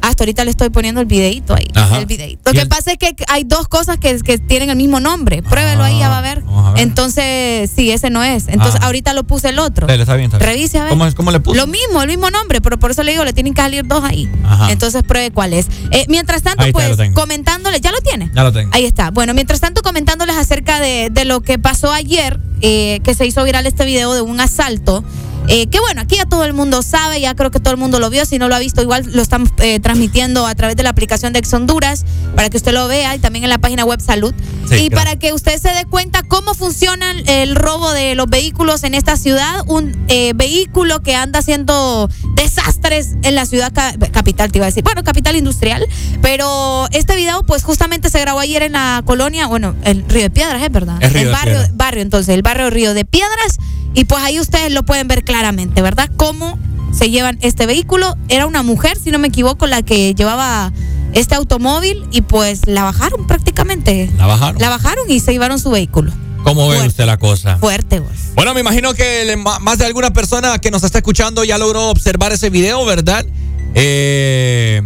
hasta 0.00 0.24
ahorita 0.24 0.44
le 0.44 0.50
estoy 0.50 0.70
poniendo 0.70 1.00
el 1.00 1.06
videito 1.06 1.54
ahí. 1.54 1.68
Ajá. 1.74 1.98
El 1.98 2.06
videito. 2.06 2.40
Lo 2.46 2.52
que 2.52 2.62
el- 2.62 2.68
pasa 2.68 2.92
es 2.92 2.98
que 2.98 3.14
hay 3.28 3.44
dos 3.44 3.68
cosas 3.68 3.98
que, 3.98 4.18
que 4.22 4.38
tienen 4.38 4.70
el 4.70 4.76
mismo 4.76 4.98
nombre. 4.98 5.42
Pruébelo 5.42 5.84
ahí, 5.84 5.98
ya 5.98 6.08
va 6.08 6.18
a 6.18 6.22
ver. 6.22 6.40
vamos 6.42 6.66
a 6.68 6.72
ver. 6.72 6.82
Entonces, 6.82 7.70
sí, 7.74 7.90
ese 7.90 8.10
no 8.10 8.24
es. 8.24 8.48
Entonces, 8.48 8.80
Ah. 8.82 8.86
ahorita 8.86 9.12
lo 9.12 9.24
puse 9.24 9.50
el 9.50 9.58
otro. 9.58 9.86
Dale, 9.86 10.02
está 10.02 10.16
bien, 10.16 10.26
está 10.32 10.38
bien. 10.38 10.50
Revise 10.50 10.78
a 10.78 10.82
ver. 10.84 10.90
¿Cómo, 10.90 11.06
es- 11.06 11.14
cómo 11.14 11.30
le 11.30 11.40
puso? 11.40 11.56
Lo 11.56 11.66
mismo, 11.66 12.02
el 12.02 12.08
mismo 12.08 12.30
nombre, 12.30 12.60
pero 12.60 12.78
por 12.78 12.90
eso 12.90 13.02
le 13.02 13.12
digo, 13.12 13.24
le 13.24 13.32
tienen 13.32 13.54
que 13.54 13.60
salir 13.62 13.86
dos 13.86 14.02
ahí. 14.04 14.28
Ajá. 14.44 14.72
Entonces 14.72 15.02
pruebe 15.02 15.30
cuál 15.30 15.52
es. 15.52 15.66
Eh, 15.92 16.06
mientras 16.08 16.42
tanto, 16.42 16.64
Ahí 16.64 16.72
pues, 16.72 16.96
comentándole, 17.14 17.80
¿ya 17.80 17.92
lo 17.92 17.98
tiene? 18.00 18.30
Ya 18.34 18.42
lo 18.42 18.52
tengo. 18.52 18.70
Ahí 18.74 18.86
está. 18.86 19.10
Bueno, 19.10 19.34
mientras 19.34 19.60
tanto, 19.60 19.82
comentándoles 19.82 20.36
acerca 20.36 20.80
de, 20.80 21.08
de 21.10 21.24
lo 21.24 21.42
que 21.42 21.58
pasó 21.58 21.89
ayer, 21.92 22.38
eh, 22.62 23.00
que 23.04 23.14
se 23.14 23.26
hizo 23.26 23.42
viral 23.44 23.66
este 23.66 23.84
video 23.84 24.14
de 24.14 24.20
un 24.20 24.40
asalto. 24.40 25.04
Eh, 25.50 25.66
que 25.66 25.78
bueno, 25.80 26.00
aquí 26.00 26.16
ya 26.16 26.24
todo 26.24 26.44
el 26.44 26.52
mundo 26.54 26.80
sabe, 26.82 27.20
ya 27.20 27.34
creo 27.34 27.50
que 27.50 27.60
todo 27.60 27.72
el 27.72 27.76
mundo 27.78 27.98
lo 28.00 28.08
vio. 28.08 28.24
Si 28.24 28.38
no 28.38 28.48
lo 28.48 28.54
ha 28.54 28.58
visto, 28.58 28.80
igual 28.82 29.04
lo 29.12 29.20
estamos 29.20 29.50
eh, 29.58 29.80
transmitiendo 29.80 30.46
a 30.46 30.54
través 30.54 30.76
de 30.76 30.82
la 30.84 30.90
aplicación 30.90 31.32
de 31.32 31.40
Ex 31.40 31.52
Honduras 31.52 32.04
para 32.36 32.48
que 32.50 32.56
usted 32.56 32.72
lo 32.72 32.88
vea 32.88 33.14
y 33.14 33.18
también 33.18 33.44
en 33.44 33.50
la 33.50 33.58
página 33.58 33.84
web 33.84 34.00
Salud. 34.00 34.32
Sí, 34.68 34.76
y 34.76 34.88
claro. 34.88 35.04
para 35.04 35.16
que 35.18 35.32
usted 35.32 35.60
se 35.60 35.68
dé 35.70 35.84
cuenta 35.84 36.22
cómo 36.22 36.54
funciona 36.54 37.10
el 37.26 37.56
robo 37.56 37.92
de 37.92 38.14
los 38.14 38.28
vehículos 38.28 38.84
en 38.84 38.94
esta 38.94 39.16
ciudad. 39.16 39.64
Un 39.66 40.04
eh, 40.08 40.32
vehículo 40.34 41.02
que 41.02 41.14
anda 41.16 41.40
haciendo 41.40 42.08
desastres 42.36 43.16
en 43.22 43.34
la 43.34 43.44
ciudad 43.46 43.72
ca- 43.72 43.94
capital, 44.12 44.50
te 44.52 44.58
iba 44.58 44.66
a 44.66 44.70
decir. 44.70 44.84
Bueno, 44.84 45.02
capital 45.04 45.36
industrial. 45.36 45.86
Pero 46.22 46.86
este 46.92 47.16
video, 47.16 47.42
pues 47.42 47.64
justamente 47.64 48.08
se 48.10 48.20
grabó 48.20 48.38
ayer 48.40 48.62
en 48.62 48.72
la 48.72 49.02
colonia, 49.04 49.46
bueno, 49.46 49.74
el 49.84 50.04
Río 50.08 50.22
de 50.22 50.30
Piedras, 50.30 50.62
¿es 50.62 50.70
verdad? 50.72 50.96
Es 51.02 51.14
el 51.14 51.28
barrio, 51.74 52.02
entonces, 52.02 52.34
el 52.34 52.42
barrio 52.42 52.70
Río 52.70 52.94
de 52.94 53.04
Piedras. 53.04 53.58
Y 53.94 54.04
pues 54.04 54.22
ahí 54.22 54.38
ustedes 54.40 54.72
lo 54.72 54.82
pueden 54.84 55.08
ver 55.08 55.24
claramente, 55.24 55.82
¿verdad? 55.82 56.08
Cómo 56.16 56.58
se 56.92 57.10
llevan 57.10 57.38
este 57.42 57.66
vehículo. 57.66 58.16
Era 58.28 58.46
una 58.46 58.62
mujer, 58.62 58.96
si 59.02 59.10
no 59.10 59.18
me 59.18 59.28
equivoco, 59.28 59.66
la 59.66 59.82
que 59.82 60.14
llevaba 60.14 60.72
este 61.12 61.34
automóvil 61.34 62.04
y 62.12 62.20
pues 62.22 62.66
la 62.66 62.84
bajaron 62.84 63.26
prácticamente. 63.26 64.10
La 64.16 64.26
bajaron. 64.26 64.60
La 64.60 64.68
bajaron 64.70 65.10
y 65.10 65.18
se 65.20 65.32
llevaron 65.32 65.58
su 65.58 65.70
vehículo. 65.70 66.12
¿Cómo 66.44 66.68
ve 66.68 66.86
usted 66.86 67.04
la 67.04 67.18
cosa? 67.18 67.58
Fuerte, 67.58 68.00
pues. 68.00 68.32
Bueno, 68.34 68.54
me 68.54 68.60
imagino 68.60 68.94
que 68.94 69.24
le- 69.26 69.36
más 69.36 69.76
de 69.78 69.84
alguna 69.86 70.10
persona 70.12 70.58
que 70.58 70.70
nos 70.70 70.82
está 70.84 70.98
escuchando 70.98 71.44
ya 71.44 71.58
logró 71.58 71.90
observar 71.90 72.32
ese 72.32 72.48
video, 72.48 72.84
¿verdad? 72.86 73.26
Eh, 73.74 74.82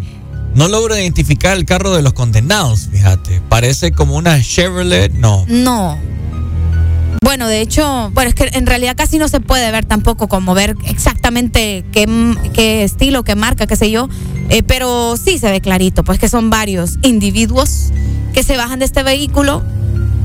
no 0.55 0.69
logro 0.69 0.97
identificar 0.99 1.57
el 1.57 1.65
carro 1.65 1.95
de 1.95 2.03
los 2.03 2.13
condenados, 2.13 2.89
fíjate. 2.91 3.41
Parece 3.49 3.93
como 3.93 4.17
una 4.17 4.41
Chevrolet, 4.43 5.13
no. 5.13 5.45
No. 5.49 5.99
Bueno, 7.23 7.49
de 7.49 7.61
hecho, 7.61 8.11
bueno, 8.15 8.29
es 8.29 8.35
que 8.35 8.49
en 8.53 8.67
realidad 8.67 8.97
casi 8.97 9.19
no 9.19 9.29
se 9.29 9.41
puede 9.41 9.71
ver 9.71 9.85
tampoco 9.85 10.29
como 10.29 10.55
ver 10.55 10.77
exactamente 10.87 11.85
qué, 11.93 12.07
qué 12.53 12.85
estilo, 12.85 13.25
qué 13.25 13.35
marca, 13.35 13.67
qué 13.67 13.77
sé 13.77 13.91
yo. 13.91 14.09
Eh, 14.51 14.63
pero 14.63 15.17
sí 15.17 15.39
se 15.39 15.51
ve 15.51 15.61
clarito, 15.61 16.05
pues 16.05 16.19
que 16.19 16.29
son 16.29 16.51
varios 16.51 16.99
individuos 17.03 17.93
que 18.33 18.43
se 18.43 18.57
bajan 18.57 18.79
de 18.79 18.85
este 18.85 19.03
vehículo 19.03 19.63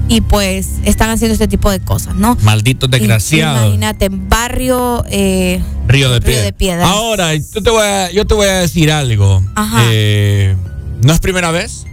y 0.10 0.22
pues 0.22 0.68
están 0.84 1.12
haciendo 1.12 1.34
este 1.34 1.48
tipo 1.48 1.70
de 1.70 1.80
cosas, 1.80 2.16
¿no? 2.16 2.36
Malditos 2.42 2.90
desgraciados. 2.90 3.62
Imagínate, 3.62 4.10
barrio 4.12 5.06
eh, 5.10 5.62
Río 5.88 6.10
de 6.10 6.20
Río 6.20 6.42
de 6.42 6.52
Piedras. 6.52 6.90
Ahora, 6.90 7.36
yo 7.36 7.62
te 7.64 7.70
voy 7.70 7.84
a, 7.84 8.12
yo 8.12 8.26
te 8.26 8.34
voy 8.34 8.48
a 8.48 8.60
decir 8.60 8.92
algo. 8.92 9.44
Ajá. 9.56 9.84
Eh, 9.92 10.56
no 11.04 11.14
es 11.14 11.20
primera 11.20 11.52
vez, 11.52 11.86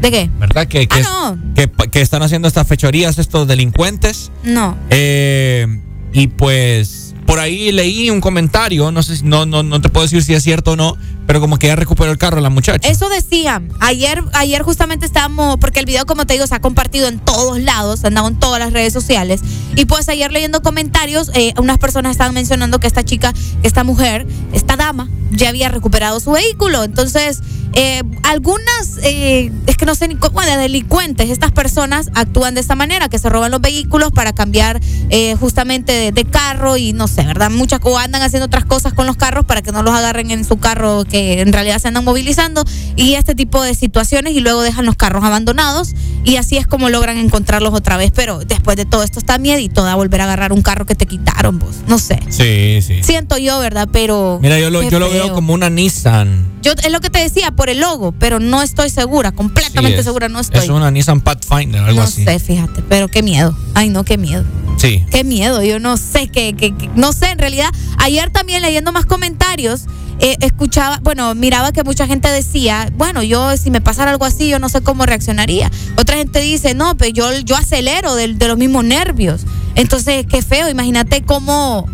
¿De 0.00 0.10
qué? 0.10 0.30
¿verdad? 0.38 0.66
Que, 0.68 0.86
que, 0.86 1.00
Ah, 1.06 1.34
no. 1.36 1.54
que, 1.54 1.68
que 1.90 2.00
están 2.00 2.22
haciendo 2.22 2.48
estas 2.48 2.66
fechorías 2.66 3.18
estos 3.18 3.46
delincuentes. 3.48 4.30
No. 4.44 4.76
Eh, 4.90 5.66
y 6.12 6.26
pues 6.28 7.05
por 7.26 7.40
ahí 7.40 7.72
leí 7.72 8.08
un 8.10 8.20
comentario, 8.20 8.90
no 8.92 9.02
sé 9.02 9.22
no, 9.24 9.46
no, 9.46 9.62
no 9.62 9.80
te 9.80 9.88
puedo 9.88 10.04
decir 10.04 10.22
si 10.22 10.34
es 10.34 10.42
cierto 10.42 10.72
o 10.72 10.76
no, 10.76 10.96
pero 11.26 11.40
como 11.40 11.58
que 11.58 11.66
ya 11.66 11.76
recuperó 11.76 12.12
el 12.12 12.18
carro 12.18 12.40
la 12.40 12.50
muchacha. 12.50 12.88
Eso 12.88 13.08
decían. 13.08 13.68
Ayer, 13.80 14.22
ayer 14.32 14.62
justamente 14.62 15.06
estábamos, 15.06 15.56
porque 15.58 15.80
el 15.80 15.86
video, 15.86 16.06
como 16.06 16.24
te 16.24 16.34
digo, 16.34 16.46
se 16.46 16.54
ha 16.54 16.60
compartido 16.60 17.08
en 17.08 17.18
todos 17.18 17.60
lados, 17.60 18.04
ha 18.04 18.08
andado 18.08 18.28
en 18.28 18.38
todas 18.38 18.60
las 18.60 18.72
redes 18.72 18.92
sociales. 18.92 19.40
Y 19.74 19.86
pues 19.86 20.08
ayer 20.08 20.30
leyendo 20.30 20.62
comentarios, 20.62 21.30
eh, 21.34 21.52
unas 21.58 21.78
personas 21.78 22.12
estaban 22.12 22.32
mencionando 22.32 22.78
que 22.78 22.86
esta 22.86 23.04
chica, 23.04 23.34
esta 23.62 23.82
mujer, 23.82 24.26
esta 24.52 24.76
dama, 24.76 25.08
ya 25.32 25.48
había 25.48 25.68
recuperado 25.68 26.20
su 26.20 26.30
vehículo. 26.30 26.84
Entonces, 26.84 27.42
eh, 27.78 28.02
algunas, 28.22 28.98
eh, 29.02 29.52
es 29.66 29.76
que 29.76 29.84
no 29.84 29.94
sé 29.94 30.08
ni 30.08 30.16
cómo, 30.16 30.32
bueno, 30.32 30.56
delincuentes, 30.56 31.28
estas 31.28 31.52
personas 31.52 32.10
actúan 32.14 32.54
de 32.54 32.60
esta 32.62 32.74
manera, 32.74 33.08
que 33.08 33.18
se 33.18 33.28
roban 33.28 33.50
los 33.50 33.60
vehículos 33.60 34.12
para 34.12 34.32
cambiar 34.32 34.80
eh, 35.10 35.36
justamente 35.38 35.92
de, 35.92 36.12
de 36.12 36.24
carro 36.24 36.76
y 36.78 36.94
no 36.94 37.06
sé, 37.06 37.15
¿verdad? 37.24 37.50
Muchas, 37.50 37.80
o 37.82 37.98
andan 37.98 38.20
haciendo 38.22 38.46
otras 38.46 38.64
cosas 38.64 38.92
con 38.92 39.06
los 39.06 39.16
carros 39.16 39.44
para 39.44 39.62
que 39.62 39.70
no 39.70 39.82
los 39.82 39.94
agarren 39.94 40.30
en 40.32 40.44
su 40.44 40.56
carro 40.58 41.04
que 41.04 41.40
en 41.40 41.52
realidad 41.52 41.78
se 41.78 41.88
andan 41.88 42.04
movilizando 42.04 42.64
y 42.96 43.14
este 43.14 43.34
tipo 43.34 43.62
de 43.62 43.74
situaciones 43.74 44.34
y 44.34 44.40
luego 44.40 44.62
dejan 44.62 44.84
los 44.84 44.96
carros 44.96 45.24
abandonados 45.24 45.94
y 46.24 46.36
así 46.36 46.56
es 46.56 46.66
como 46.66 46.90
logran 46.90 47.16
encontrarlos 47.18 47.72
otra 47.72 47.96
vez. 47.96 48.10
Pero 48.14 48.40
después 48.40 48.76
de 48.76 48.84
todo 48.84 49.04
esto 49.04 49.20
está 49.20 49.38
miedito 49.38 49.84
de 49.84 49.94
volver 49.94 50.20
a 50.20 50.24
agarrar 50.24 50.52
un 50.52 50.62
carro 50.62 50.84
que 50.84 50.94
te 50.94 51.06
quitaron 51.06 51.58
vos. 51.58 51.76
No 51.86 51.98
sé. 51.98 52.18
Sí, 52.28 52.80
sí. 52.82 53.02
Siento 53.02 53.38
yo, 53.38 53.58
¿verdad? 53.60 53.88
Pero. 53.92 54.38
Mira, 54.42 54.58
yo 54.58 54.70
lo, 54.70 54.82
yo 54.82 54.98
lo 54.98 55.08
veo 55.08 55.32
como 55.32 55.54
una 55.54 55.70
Nissan. 55.70 56.55
Yo 56.66 56.72
es 56.72 56.90
lo 56.90 57.00
que 57.00 57.10
te 57.10 57.20
decía 57.20 57.52
por 57.52 57.68
el 57.70 57.78
logo, 57.78 58.10
pero 58.10 58.40
no 58.40 58.60
estoy 58.60 58.90
segura, 58.90 59.30
completamente 59.30 59.92
Sí, 59.92 59.98
es- 60.00 60.04
segura 60.04 60.28
no 60.28 60.40
estoy. 60.40 60.64
Es 60.64 60.68
una 60.68 60.90
Nissan 60.90 61.20
Pathfinder, 61.20 61.80
algo 61.80 62.00
no 62.00 62.02
así. 62.02 62.24
sé, 62.24 62.40
fíjate, 62.40 62.82
pero 62.88 63.06
qué 63.06 63.22
miedo. 63.22 63.56
Ay, 63.74 63.88
no, 63.88 64.02
qué 64.04 64.18
miedo. 64.18 64.44
Sí. 64.76 65.04
Qué 65.12 65.22
miedo, 65.22 65.62
yo 65.62 65.78
no 65.78 65.96
sé, 65.96 66.26
qué, 66.26 66.54
qué- 66.54 66.74
qué- 66.74 66.90
no 66.96 67.12
sé, 67.12 67.30
en 67.30 67.38
realidad, 67.38 67.68
ayer 67.98 68.30
también 68.30 68.62
leyendo 68.62 68.90
más 68.90 69.06
comentarios, 69.06 69.82
eh, 70.18 70.36
escuchaba, 70.40 70.98
bueno, 71.04 71.36
miraba 71.36 71.70
que 71.70 71.84
mucha 71.84 72.08
gente 72.08 72.28
decía, 72.32 72.90
bueno, 72.96 73.22
yo 73.22 73.56
si 73.56 73.70
me 73.70 73.80
pasara 73.80 74.10
algo 74.10 74.24
así, 74.24 74.48
yo 74.48 74.58
no 74.58 74.68
sé 74.68 74.80
cómo 74.80 75.06
reaccionaría. 75.06 75.70
Otra 75.96 76.16
gente 76.16 76.40
dice, 76.40 76.74
no, 76.74 76.96
pero 76.96 77.12
yo, 77.12 77.30
yo 77.44 77.54
acelero 77.54 78.16
de, 78.16 78.34
de 78.34 78.48
los 78.48 78.58
mismos 78.58 78.84
nervios. 78.84 79.42
Entonces, 79.76 80.26
qué 80.28 80.42
feo, 80.42 80.68
imagínate 80.68 81.22
cómo, 81.22 81.86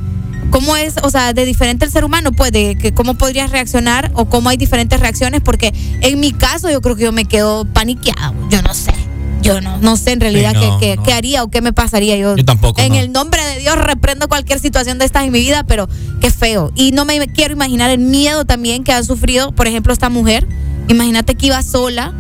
cómo 0.52 0.76
es, 0.76 0.94
o 1.02 1.10
sea, 1.10 1.32
de 1.32 1.44
diferente 1.44 1.84
el 1.84 1.90
ser 1.90 2.04
humano, 2.04 2.30
pues, 2.30 2.52
de 2.52 2.76
que 2.76 2.92
cómo 2.94 3.14
podrías 3.14 3.50
reaccionar 3.50 4.12
o 4.14 4.26
cómo 4.26 4.48
hay 4.50 4.56
diferentes 4.56 5.00
reacciones, 5.00 5.40
porque 5.40 5.74
en 6.02 6.20
mi 6.20 6.30
caso 6.32 6.70
yo 6.70 6.80
creo 6.80 6.94
que 6.94 7.02
yo 7.02 7.10
me 7.12 7.24
quedo 7.24 7.64
paniqueada, 7.64 8.32
yo 8.50 8.62
no 8.62 8.72
sé. 8.74 8.92
Yo 9.40 9.60
no, 9.60 9.78
no 9.78 9.96
sé 9.96 10.12
en 10.12 10.20
realidad 10.20 10.52
Sí, 10.52 10.64
no, 10.64 10.78
qué, 10.78 10.86
qué- 10.90 10.96
no. 10.96 11.02
qué 11.02 11.12
haría 11.14 11.42
o 11.42 11.50
qué 11.50 11.60
me 11.62 11.72
pasaría. 11.72 12.16
Yo, 12.16 12.36
Yo 12.36 12.44
tampoco, 12.44 12.80
En 12.80 12.90
no. 12.92 12.98
el 13.00 13.10
nombre 13.10 13.42
de 13.44 13.58
Dios 13.58 13.74
reprendo 13.76 14.28
cualquier 14.28 14.60
situación 14.60 14.98
de 14.98 15.04
estas 15.04 15.24
en 15.24 15.32
mi 15.32 15.40
vida, 15.40 15.64
pero 15.64 15.88
qué 16.20 16.30
feo. 16.30 16.70
Y 16.76 16.92
no 16.92 17.04
me 17.04 17.18
quiero 17.26 17.52
imaginar 17.54 17.90
el 17.90 17.98
miedo 17.98 18.44
también 18.44 18.84
que 18.84 18.92
ha 18.92 19.02
sufrido, 19.02 19.50
por 19.50 19.66
ejemplo, 19.66 19.92
esta 19.92 20.10
mujer. 20.10 20.46
Imagínate 20.88 21.34
que 21.34 21.46
iba 21.46 21.60
sola 21.64 22.12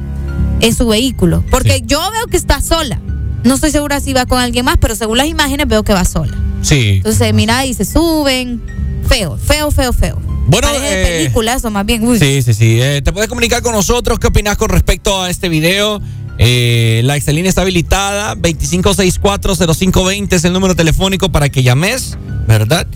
en 0.58 0.74
su 0.74 0.88
vehículo. 0.88 1.44
Porque 1.48 1.82
yo 1.86 2.00
veo 2.10 2.26
que 2.26 2.36
está 2.36 2.60
sola. 2.60 2.98
No 3.44 3.54
estoy 3.54 3.70
segura 3.70 4.00
si 4.00 4.12
va 4.12 4.26
con 4.26 4.38
alguien 4.38 4.64
más, 4.64 4.76
pero 4.78 4.94
según 4.94 5.18
las 5.18 5.26
imágenes 5.26 5.66
veo 5.66 5.82
que 5.82 5.92
va 5.92 6.04
sola. 6.04 6.36
Sí. 6.62 6.94
Entonces, 6.96 7.34
mira, 7.34 7.66
y 7.66 7.74
se 7.74 7.84
suben. 7.84 8.62
Feo, 9.08 9.36
feo, 9.36 9.70
feo, 9.70 9.92
feo. 9.92 10.20
Bueno, 10.46 10.68
eh, 10.74 11.20
película 11.20 11.54
eso, 11.54 11.70
más 11.70 11.84
bien. 11.84 12.06
Uy. 12.06 12.18
Sí, 12.18 12.42
sí, 12.42 12.54
sí. 12.54 12.80
Eh, 12.80 13.02
te 13.02 13.12
puedes 13.12 13.28
comunicar 13.28 13.62
con 13.62 13.72
nosotros. 13.72 14.18
¿Qué 14.18 14.28
opinas 14.28 14.56
con 14.56 14.68
respecto 14.68 15.20
a 15.20 15.30
este 15.30 15.48
video? 15.48 16.00
Eh, 16.38 17.02
la 17.04 17.16
Excelina 17.16 17.48
está 17.48 17.62
habilitada. 17.62 18.36
25640520 18.36 20.32
es 20.32 20.44
el 20.44 20.52
número 20.52 20.74
telefónico 20.74 21.30
para 21.30 21.48
que 21.48 21.62
llames, 21.62 22.16
¿verdad? 22.46 22.86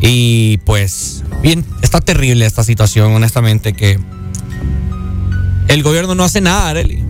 Y 0.00 0.58
pues, 0.58 1.24
bien, 1.42 1.64
está 1.82 2.00
terrible 2.00 2.46
esta 2.46 2.64
situación, 2.64 3.12
honestamente, 3.12 3.72
que 3.72 3.98
el 5.68 5.82
gobierno 5.82 6.14
no 6.14 6.24
hace 6.24 6.40
nada, 6.40 6.68
Arely. 6.70 7.02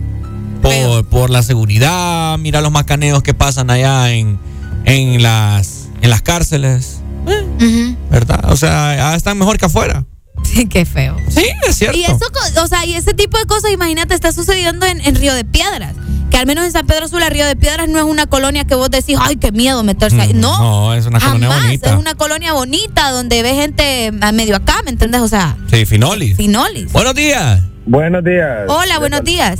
Por, 0.69 1.05
por 1.07 1.29
la 1.29 1.43
seguridad, 1.43 2.37
mira 2.37 2.61
los 2.61 2.71
macaneos 2.71 3.23
que 3.23 3.33
pasan 3.33 3.69
allá 3.69 4.11
en, 4.11 4.37
en, 4.85 5.21
las, 5.21 5.89
en 6.01 6.09
las 6.09 6.21
cárceles, 6.21 6.99
Ujú. 7.25 7.95
¿verdad? 8.09 8.51
O 8.51 8.55
sea, 8.57 9.11
ah, 9.11 9.15
están 9.15 9.37
mejor 9.37 9.57
que 9.57 9.65
afuera. 9.65 10.05
Sí, 10.43 10.67
qué 10.67 10.85
feo. 10.85 11.17
Sí, 11.29 11.43
es 11.67 11.75
cierto. 11.75 11.97
Y 11.97 12.03
eso, 12.03 12.19
o 12.63 12.67
sea, 12.67 12.85
y 12.85 12.93
ese 12.93 13.13
tipo 13.13 13.37
de 13.37 13.45
cosas, 13.45 13.71
imagínate, 13.71 14.13
está 14.13 14.31
sucediendo 14.31 14.85
en, 14.85 15.01
en 15.01 15.15
Río 15.15 15.33
de 15.33 15.43
Piedras. 15.43 15.93
Que 16.29 16.37
al 16.37 16.45
menos 16.45 16.65
en 16.65 16.71
San 16.73 16.85
Pedro 16.85 17.07
Sula, 17.07 17.29
Río 17.29 17.45
de 17.45 17.55
Piedras 17.55 17.87
no 17.89 17.97
es 17.97 18.03
una 18.05 18.27
colonia 18.27 18.65
que 18.65 18.75
vos 18.75 18.89
decís, 18.91 19.17
ay, 19.19 19.37
qué 19.37 19.51
miedo 19.51 19.81
meterse 19.83 20.19
ahí. 20.21 20.33
No, 20.33 20.57
Mm, 20.57 20.61
No, 20.61 20.93
es 20.93 21.05
una 21.05 21.19
colonia 21.19 21.47
jamás. 21.49 21.63
bonita. 21.63 21.89
Es 21.93 21.97
una 21.97 22.15
colonia 22.15 22.53
bonita 22.53 23.11
donde 23.11 23.41
ve 23.43 23.55
gente 23.55 24.11
a 24.21 24.31
medio 24.31 24.55
acá, 24.57 24.75
¿me 24.83 24.91
entiendes? 24.91 25.21
O 25.21 25.27
sea, 25.27 25.57
Sí, 25.71 25.85
Finoli. 25.85 26.33
Finolis. 26.35 26.91
Buenos 26.91 27.15
días. 27.15 27.61
Buenos 27.85 28.23
días. 28.23 28.65
Hola, 28.67 28.99
buenos 28.99 29.23
días. 29.23 29.59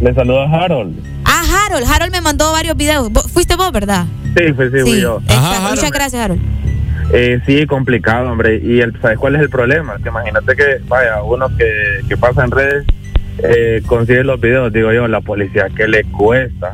Le 0.00 0.14
saluda 0.14 0.44
Harold. 0.50 0.94
Ah, 1.24 1.42
Harold. 1.66 1.86
Harold 1.90 2.12
me 2.12 2.20
mandó 2.20 2.52
varios 2.52 2.76
videos. 2.76 3.10
¿Vos- 3.12 3.30
Fuiste 3.32 3.56
vos, 3.56 3.72
¿verdad? 3.72 4.04
Sí, 4.36 4.52
pues 4.52 4.72
sí, 4.72 4.80
fui 4.80 5.00
yo. 5.00 5.20
Exacto. 5.24 5.70
Muchas 5.70 5.90
gracias, 5.92 6.22
Harold. 6.24 6.40
Eh, 7.12 7.40
sí, 7.46 7.66
complicado, 7.66 8.30
hombre. 8.30 8.60
Y 8.62 8.80
el, 8.80 8.98
¿sabes 9.00 9.18
cuál 9.18 9.36
es 9.36 9.42
el 9.42 9.50
problema? 9.50 9.96
Que 10.02 10.08
imagínate 10.08 10.56
que, 10.56 10.80
vaya, 10.88 11.22
uno 11.22 11.48
que, 11.56 12.00
que 12.08 12.16
pasa 12.16 12.44
en 12.44 12.50
redes 12.50 12.84
eh, 13.42 13.82
consigue 13.86 14.24
los 14.24 14.40
videos, 14.40 14.72
digo 14.72 14.92
yo, 14.92 15.06
la 15.08 15.20
policía, 15.20 15.66
que 15.74 15.86
le 15.86 16.04
cuesta 16.04 16.72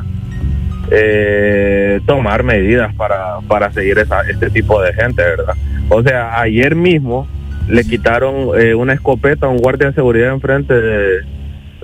eh, 0.89 1.99
tomar 2.05 2.43
medidas 2.43 2.93
para, 2.95 3.39
para 3.47 3.71
seguir 3.71 3.97
esa, 3.99 4.21
este 4.21 4.49
tipo 4.49 4.81
de 4.81 4.93
gente, 4.93 5.21
¿verdad? 5.21 5.55
O 5.89 6.01
sea, 6.03 6.39
ayer 6.41 6.75
mismo 6.75 7.27
le 7.67 7.83
quitaron 7.83 8.59
eh, 8.59 8.73
una 8.75 8.93
escopeta 8.93 9.45
a 9.45 9.49
un 9.49 9.57
guardia 9.57 9.87
de 9.87 9.93
seguridad 9.93 10.33
enfrente 10.33 10.73
de, 10.73 11.19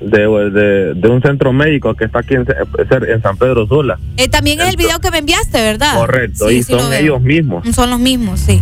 de, 0.02 0.20
de- 0.52 0.94
de 0.94 1.08
un 1.10 1.22
centro 1.22 1.52
médico 1.54 1.94
que 1.96 2.06
está 2.06 2.20
aquí 2.20 2.36
en, 2.36 2.46
en 3.08 3.22
San 3.22 3.38
Pedro 3.38 3.66
Sula. 3.68 3.98
Eh, 4.18 4.28
también 4.28 4.60
es 4.62 4.70
el 4.70 4.78
video 4.78 5.00
que 5.00 5.10
me 5.12 5.18
enviaste, 5.20 5.60
¿verdad? 5.62 5.96
Correcto, 5.96 6.48
Sí, 6.50 6.56
y 6.58 6.64
sí 6.64 6.74
son 6.74 6.94
ellos 6.94 7.22
mismos. 7.22 7.68
Son 7.76 7.90
los 7.90 8.00
mismos, 8.00 8.40
sí. 8.40 8.62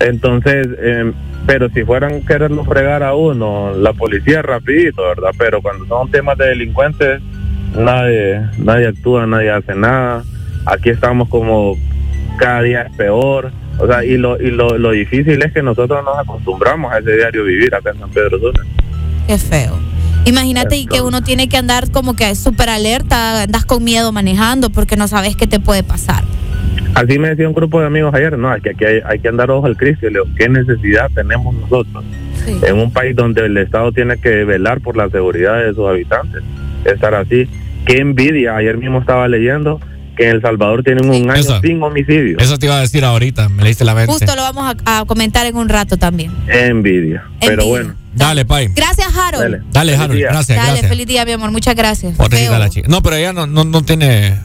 Entonces, 0.00 0.68
eh, 0.78 1.12
pero 1.46 1.68
si 1.70 1.82
fueran 1.84 2.22
quererlo 2.26 2.64
fregar 2.64 3.02
a 3.02 3.14
uno, 3.14 3.72
la 3.74 3.92
policía 3.92 4.42
rapidito, 4.42 5.02
¿verdad? 5.02 5.30
Pero 5.38 5.60
cuando 5.62 5.86
son 5.86 6.10
temas 6.10 6.36
de 6.38 6.48
delincuentes, 6.48 7.20
nadie, 7.74 8.40
nadie 8.58 8.88
actúa, 8.88 9.26
nadie 9.26 9.50
hace 9.50 9.74
nada. 9.74 10.22
Aquí 10.66 10.90
estamos 10.90 11.28
como 11.28 11.76
cada 12.38 12.62
día 12.62 12.82
es 12.82 12.92
peor. 12.96 13.50
O 13.80 13.86
sea, 13.86 14.04
y 14.04 14.16
lo, 14.18 14.40
y 14.40 14.50
lo, 14.50 14.76
lo 14.76 14.90
difícil 14.90 15.40
es 15.42 15.52
que 15.52 15.62
nosotros 15.62 16.04
nos 16.04 16.18
acostumbramos 16.18 16.92
a 16.92 16.98
ese 16.98 17.16
diario 17.16 17.44
vivir 17.44 17.74
acá 17.74 17.90
en 17.90 18.00
San 18.00 18.10
Pedro 18.10 18.38
Sula. 18.38 18.60
Qué 19.26 19.38
feo. 19.38 19.78
Imagínate 20.24 20.76
y 20.76 20.86
que 20.86 21.00
uno 21.00 21.22
tiene 21.22 21.48
que 21.48 21.56
andar 21.56 21.90
como 21.90 22.14
que 22.14 22.34
súper 22.34 22.68
alerta, 22.68 23.42
andas 23.42 23.64
con 23.64 23.82
miedo 23.82 24.12
manejando 24.12 24.70
porque 24.70 24.96
no 24.96 25.08
sabes 25.08 25.36
qué 25.36 25.46
te 25.46 25.60
puede 25.60 25.82
pasar. 25.82 26.24
Así 26.94 27.18
me 27.18 27.28
decía 27.28 27.48
un 27.48 27.54
grupo 27.54 27.80
de 27.80 27.86
amigos 27.86 28.12
ayer, 28.14 28.36
no, 28.36 28.52
es 28.54 28.62
que 28.62 28.70
aquí 28.70 28.84
hay, 28.84 29.00
hay 29.04 29.18
que 29.20 29.28
andar 29.28 29.50
ojo 29.50 29.66
al 29.66 29.76
Cristo. 29.76 30.06
Y 30.06 30.12
le 30.12 30.20
digo, 30.20 30.34
¿qué 30.36 30.48
necesidad 30.48 31.10
tenemos 31.14 31.54
nosotros 31.54 32.04
en 32.46 32.78
un 32.78 32.92
país 32.92 33.14
donde 33.14 33.46
el 33.46 33.56
Estado 33.56 33.92
tiene 33.92 34.18
que 34.18 34.44
velar 34.44 34.80
por 34.80 34.96
la 34.96 35.08
seguridad 35.08 35.62
de 35.62 35.74
sus 35.74 35.86
habitantes? 35.86 36.42
Estar 36.84 37.14
así. 37.14 37.48
Qué 37.86 37.98
envidia. 37.98 38.56
Ayer 38.56 38.76
mismo 38.76 38.98
estaba 38.98 39.28
leyendo 39.28 39.80
que 40.18 40.28
en 40.28 40.36
El 40.36 40.42
Salvador 40.42 40.82
tienen 40.82 41.08
un 41.08 41.30
año 41.30 41.40
Eso. 41.40 41.60
sin 41.62 41.82
homicidio. 41.82 42.38
Eso 42.38 42.58
te 42.58 42.66
iba 42.66 42.76
a 42.76 42.80
decir 42.80 43.04
ahorita, 43.04 43.48
me 43.48 43.62
leíste 43.62 43.84
la 43.84 43.94
mente. 43.94 44.12
Justo 44.12 44.34
lo 44.34 44.42
vamos 44.42 44.74
a, 44.84 44.98
a 45.00 45.04
comentar 45.04 45.46
en 45.46 45.56
un 45.56 45.68
rato 45.68 45.96
también. 45.96 46.32
Envidia. 46.48 47.24
Pero 47.40 47.64
bueno. 47.66 47.94
Dale, 48.14 48.44
Pay. 48.44 48.68
Gracias, 48.74 49.08
Harold. 49.16 49.44
Dale. 49.44 49.62
Dale, 49.70 49.96
Harold. 49.96 50.18
día. 50.18 50.28
Gracias, 50.30 50.58
Dale, 50.58 50.70
gracias. 50.70 50.90
feliz 50.90 51.06
día, 51.06 51.24
mi 51.24 51.32
amor. 51.32 51.52
Muchas 51.52 51.76
gracias. 51.76 52.18
La 52.18 52.68
chica. 52.68 52.88
No, 52.88 53.00
pero 53.00 53.16
ella 53.16 53.32
no, 53.32 53.46
no, 53.46 53.64
no 53.64 53.82
tiene. 53.82 54.36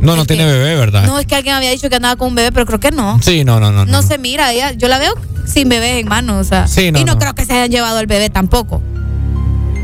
No, 0.00 0.14
no 0.14 0.26
tiene 0.26 0.44
bebé, 0.44 0.76
¿verdad? 0.76 1.06
No, 1.06 1.18
es 1.18 1.26
que 1.26 1.34
alguien 1.34 1.54
había 1.54 1.70
dicho 1.70 1.88
que 1.88 1.96
andaba 1.96 2.16
con 2.16 2.28
un 2.28 2.34
bebé, 2.34 2.52
pero 2.52 2.66
creo 2.66 2.78
que 2.78 2.90
no. 2.90 3.18
Sí, 3.22 3.44
no, 3.44 3.60
no, 3.60 3.72
no. 3.72 3.86
No, 3.86 4.02
se 4.02 4.18
mira, 4.18 4.52
ella, 4.52 4.72
yo 4.72 4.88
la 4.88 4.98
veo 4.98 5.14
sin 5.46 5.68
bebé 5.70 5.98
en 5.98 6.06
mano, 6.06 6.38
o 6.38 6.44
sea. 6.44 6.68
Sí, 6.68 6.92
no, 6.92 6.98
y 6.98 7.04
no, 7.04 7.14
no. 7.14 7.18
creo 7.18 7.34
que 7.34 7.44
se 7.46 7.54
hayan 7.54 7.70
llevado 7.70 7.98
el 7.98 8.06
bebé 8.06 8.28
tampoco. 8.28 8.82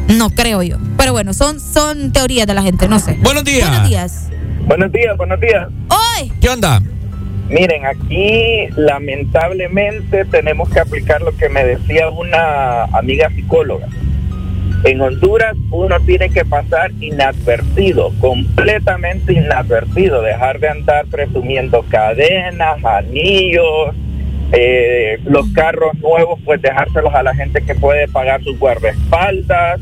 No 0.09 0.31
creo 0.31 0.63
yo. 0.63 0.77
Pero 0.99 1.13
bueno, 1.13 1.33
son, 1.33 1.59
son 1.59 2.13
teorías 2.13 2.47
de 2.47 2.55
la 2.55 2.63
gente, 2.63 2.89
no 2.89 2.99
sé. 3.01 3.19
Buenos 3.23 3.45
días. 3.45 3.69
Buenos 3.69 3.89
días. 3.89 4.27
Buenos 4.67 4.93
días, 4.93 5.17
buenos 5.17 5.41
días. 5.41 5.69
¡Hoy! 5.89 6.33
¿Qué 6.41 6.49
onda? 6.49 6.81
Miren, 7.49 7.85
aquí 7.85 8.69
lamentablemente 8.77 10.25
tenemos 10.27 10.71
que 10.71 10.81
aplicar 10.81 11.21
lo 11.21 11.37
que 11.37 11.49
me 11.49 11.65
decía 11.65 12.09
una 12.09 12.85
amiga 12.85 13.29
psicóloga. 13.31 13.89
En 14.85 15.01
Honduras 15.01 15.55
uno 15.71 16.01
tiene 16.01 16.31
que 16.31 16.45
pasar 16.45 16.93
inadvertido, 17.01 18.13
completamente 18.21 19.33
inadvertido, 19.33 20.23
dejar 20.23 20.61
de 20.61 20.69
andar 20.69 21.07
presumiendo 21.07 21.85
cadenas, 21.89 22.85
anillos, 22.85 23.95
eh, 24.53 25.19
los 25.25 25.47
carros 25.53 25.95
nuevos, 25.99 26.41
pues 26.45 26.63
dejárselos 26.63 27.15
a 27.15 27.23
la 27.23 27.35
gente 27.35 27.63
que 27.63 27.75
puede 27.75 28.09
pagar 28.09 28.43
sus 28.43 28.59
guardaespaldas, 28.59 29.81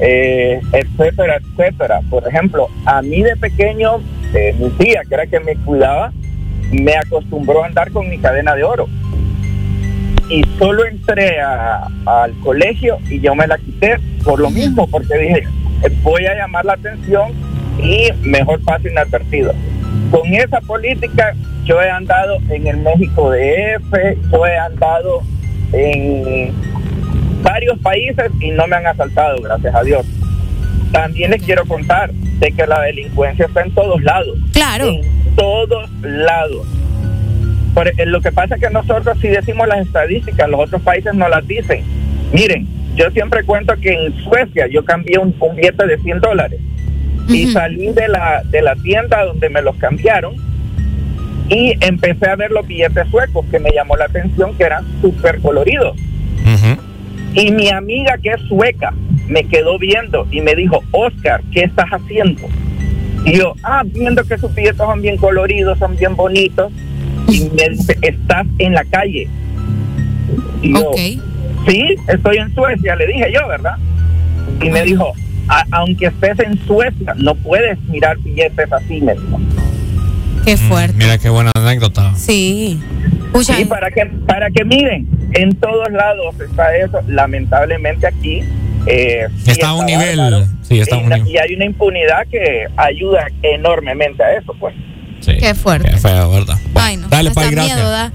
eh, 0.00 0.60
etcétera, 0.72 1.36
etcétera. 1.36 2.00
Por 2.10 2.26
ejemplo, 2.26 2.68
a 2.84 3.02
mí 3.02 3.22
de 3.22 3.36
pequeño, 3.36 3.96
eh, 4.34 4.54
mi 4.58 4.70
tía, 4.70 5.02
que 5.08 5.14
era 5.14 5.26
que 5.26 5.40
me 5.40 5.56
cuidaba, 5.56 6.12
me 6.72 6.94
acostumbró 6.96 7.62
a 7.62 7.66
andar 7.66 7.90
con 7.90 8.08
mi 8.08 8.18
cadena 8.18 8.54
de 8.54 8.64
oro. 8.64 8.86
Y 10.30 10.42
solo 10.58 10.84
entré 10.84 11.40
a- 11.40 11.88
al 12.04 12.32
colegio 12.40 12.98
y 13.08 13.20
yo 13.20 13.34
me 13.34 13.46
la 13.46 13.56
quité 13.56 13.96
por 14.24 14.38
lo 14.38 14.50
mismo, 14.50 14.86
porque 14.86 15.16
dije, 15.16 15.42
voy 16.02 16.26
a 16.26 16.34
llamar 16.34 16.66
la 16.66 16.74
atención 16.74 17.32
y 17.82 18.08
mejor 18.22 18.62
paso 18.64 18.88
inadvertido. 18.88 19.54
Con 20.10 20.26
esa 20.34 20.60
política 20.60 21.34
yo 21.64 21.80
he 21.80 21.88
andado 21.90 22.38
en 22.50 22.66
el 22.66 22.76
México 22.78 23.30
DF, 23.30 24.16
yo 24.30 24.46
he 24.46 24.56
andado 24.58 25.22
en 25.72 26.52
varios 27.42 27.78
países 27.78 28.30
y 28.40 28.50
no 28.50 28.66
me 28.66 28.76
han 28.76 28.86
asaltado, 28.86 29.40
gracias 29.42 29.74
a 29.74 29.82
Dios. 29.82 30.06
También 30.92 31.30
les 31.30 31.42
quiero 31.42 31.64
contar 31.66 32.10
de 32.12 32.52
que 32.52 32.66
la 32.66 32.80
delincuencia 32.80 33.46
está 33.46 33.62
en 33.62 33.72
todos 33.72 34.02
lados. 34.02 34.38
Claro. 34.52 34.86
En 34.88 35.02
todos 35.36 35.90
lados. 36.02 36.66
Por- 37.74 37.88
eh, 37.88 38.06
lo 38.06 38.20
que 38.20 38.32
pasa 38.32 38.54
es 38.54 38.60
que 38.60 38.70
nosotros 38.70 39.18
si 39.20 39.28
decimos 39.28 39.68
las 39.68 39.86
estadísticas, 39.86 40.48
los 40.48 40.60
otros 40.60 40.82
países 40.82 41.12
no 41.14 41.28
las 41.28 41.46
dicen. 41.46 41.82
Miren, 42.32 42.66
yo 42.96 43.10
siempre 43.10 43.44
cuento 43.44 43.74
que 43.80 43.92
en 43.92 44.14
Suecia 44.24 44.66
yo 44.68 44.84
cambié 44.84 45.18
un, 45.18 45.34
un 45.38 45.56
billete 45.56 45.86
de 45.86 45.98
100 45.98 46.20
dólares 46.20 46.60
y 47.28 47.46
salí 47.52 47.92
de 47.92 48.08
la, 48.08 48.42
de 48.50 48.62
la 48.62 48.74
tienda 48.76 49.24
donde 49.24 49.48
me 49.50 49.60
los 49.62 49.76
cambiaron 49.76 50.34
y 51.50 51.74
empecé 51.84 52.28
a 52.28 52.36
ver 52.36 52.50
los 52.50 52.66
billetes 52.66 53.06
suecos 53.10 53.44
que 53.50 53.58
me 53.58 53.70
llamó 53.70 53.96
la 53.96 54.06
atención 54.06 54.54
que 54.56 54.64
eran 54.64 54.84
súper 55.00 55.38
coloridos. 55.40 55.96
Y 57.34 57.50
mi 57.52 57.68
amiga 57.70 58.16
que 58.22 58.30
es 58.30 58.40
sueca 58.48 58.92
me 59.28 59.44
quedó 59.44 59.78
viendo 59.78 60.26
y 60.30 60.40
me 60.40 60.54
dijo, 60.54 60.82
Oscar, 60.92 61.42
¿qué 61.52 61.64
estás 61.64 61.86
haciendo? 61.90 62.42
Y 63.24 63.36
yo, 63.38 63.54
ah, 63.62 63.82
viendo 63.84 64.24
que 64.24 64.38
sus 64.38 64.54
billetes 64.54 64.78
son 64.78 65.02
bien 65.02 65.16
coloridos, 65.18 65.78
son 65.78 65.96
bien 65.96 66.16
bonitos. 66.16 66.72
Y 67.28 67.40
me 67.54 67.68
dice, 67.70 67.96
estás 68.00 68.46
en 68.58 68.72
la 68.72 68.84
calle. 68.84 69.28
Y 70.62 70.72
yo, 70.72 70.78
sí, 71.68 71.94
estoy 72.08 72.38
en 72.38 72.54
Suecia, 72.54 72.96
le 72.96 73.06
dije 73.06 73.30
yo, 73.34 73.46
¿verdad? 73.48 73.74
Y 74.62 74.70
me 74.70 74.82
dijo, 74.82 75.12
"A- 75.48 75.64
aunque 75.72 76.06
estés 76.06 76.38
en 76.40 76.58
Suecia, 76.66 77.14
no 77.16 77.34
puedes 77.34 77.78
mirar 77.88 78.16
billetes 78.18 78.72
así, 78.72 79.00
me 79.02 79.12
dijo. 79.12 79.40
Qué 80.44 80.56
fuerte. 80.56 80.96
Mira 80.96 81.18
qué 81.18 81.28
buena 81.28 81.52
anécdota. 81.54 82.14
Sí. 82.14 82.80
Sí, 83.42 83.64
para 83.66 83.90
que, 83.90 84.06
para 84.26 84.50
que 84.50 84.64
miren, 84.64 85.06
en 85.34 85.54
todos 85.56 85.90
lados 85.90 86.34
está 86.40 86.76
eso. 86.76 87.00
Lamentablemente 87.06 88.06
aquí 88.06 88.42
eh, 88.86 89.26
sí 89.44 89.50
Está 89.50 89.68
a 89.68 89.74
un 89.74 89.86
nivel. 89.86 90.16
bárbaro. 90.18 90.46
Sí, 90.62 90.80
está 90.80 90.96
y, 90.96 91.02
un 91.02 91.08
nivel. 91.10 91.28
y 91.28 91.38
hay 91.38 91.54
una 91.54 91.64
impunidad 91.66 92.26
que 92.30 92.66
ayuda 92.76 93.26
enormemente 93.42 94.22
a 94.22 94.38
eso, 94.38 94.54
pues. 94.58 94.74
Qué 95.24 95.54
fuerte. 95.54 95.90
Qué 95.90 95.96
feo, 95.98 96.30
¿verdad? 96.30 96.56
Ay, 96.74 96.96
no. 96.96 97.08
Dale, 97.08 97.30
Pai, 97.32 97.50
gracias. 97.50 97.76
miedo 97.76 97.90
da. 97.90 98.12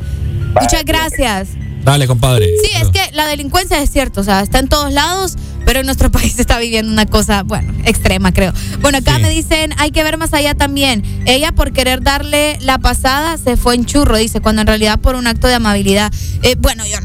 Muchas 0.60 0.86
gracias. 0.86 1.50
Dale, 1.84 2.08
compadre. 2.08 2.48
Sí, 2.64 2.72
es 2.82 2.88
que 2.90 3.12
la 3.14 3.28
delincuencia 3.28 3.82
es 3.82 3.90
cierto, 3.90 4.22
o 4.22 4.24
sea, 4.24 4.40
está 4.40 4.60
en 4.60 4.70
todos 4.70 4.92
lados, 4.94 5.36
pero 5.66 5.80
en 5.80 5.86
nuestro 5.86 6.12
país 6.12 6.34
se 6.34 6.42
está 6.42 6.58
viviendo 6.60 6.92
una 6.92 7.06
cosa, 7.06 7.44
bueno, 7.44 7.74
extrema 7.86 8.32
creo. 8.32 8.54
Bueno, 8.82 8.98
acá 9.00 9.20
me 9.20 9.30
dicen, 9.30 9.74
hay 9.78 9.92
que 9.92 10.04
ver 10.04 10.18
más 10.18 10.34
allá 10.34 10.56
también. 10.56 11.04
Ella 11.26 11.52
por 11.52 11.72
querer 11.74 12.02
darle 12.02 12.58
la 12.62 12.78
pasada 12.80 13.38
se 13.38 13.58
fue 13.58 13.76
en 13.76 13.86
churro, 13.86 14.18
dice, 14.18 14.42
cuando 14.42 14.62
en 14.62 14.68
realidad 14.68 15.00
por 15.00 15.16
un 15.16 15.28
acto 15.28 15.48
de 15.48 15.56
amabilidad. 15.56 16.12
Eh, 16.42 16.56
bueno, 16.60 16.84
yo 16.86 16.98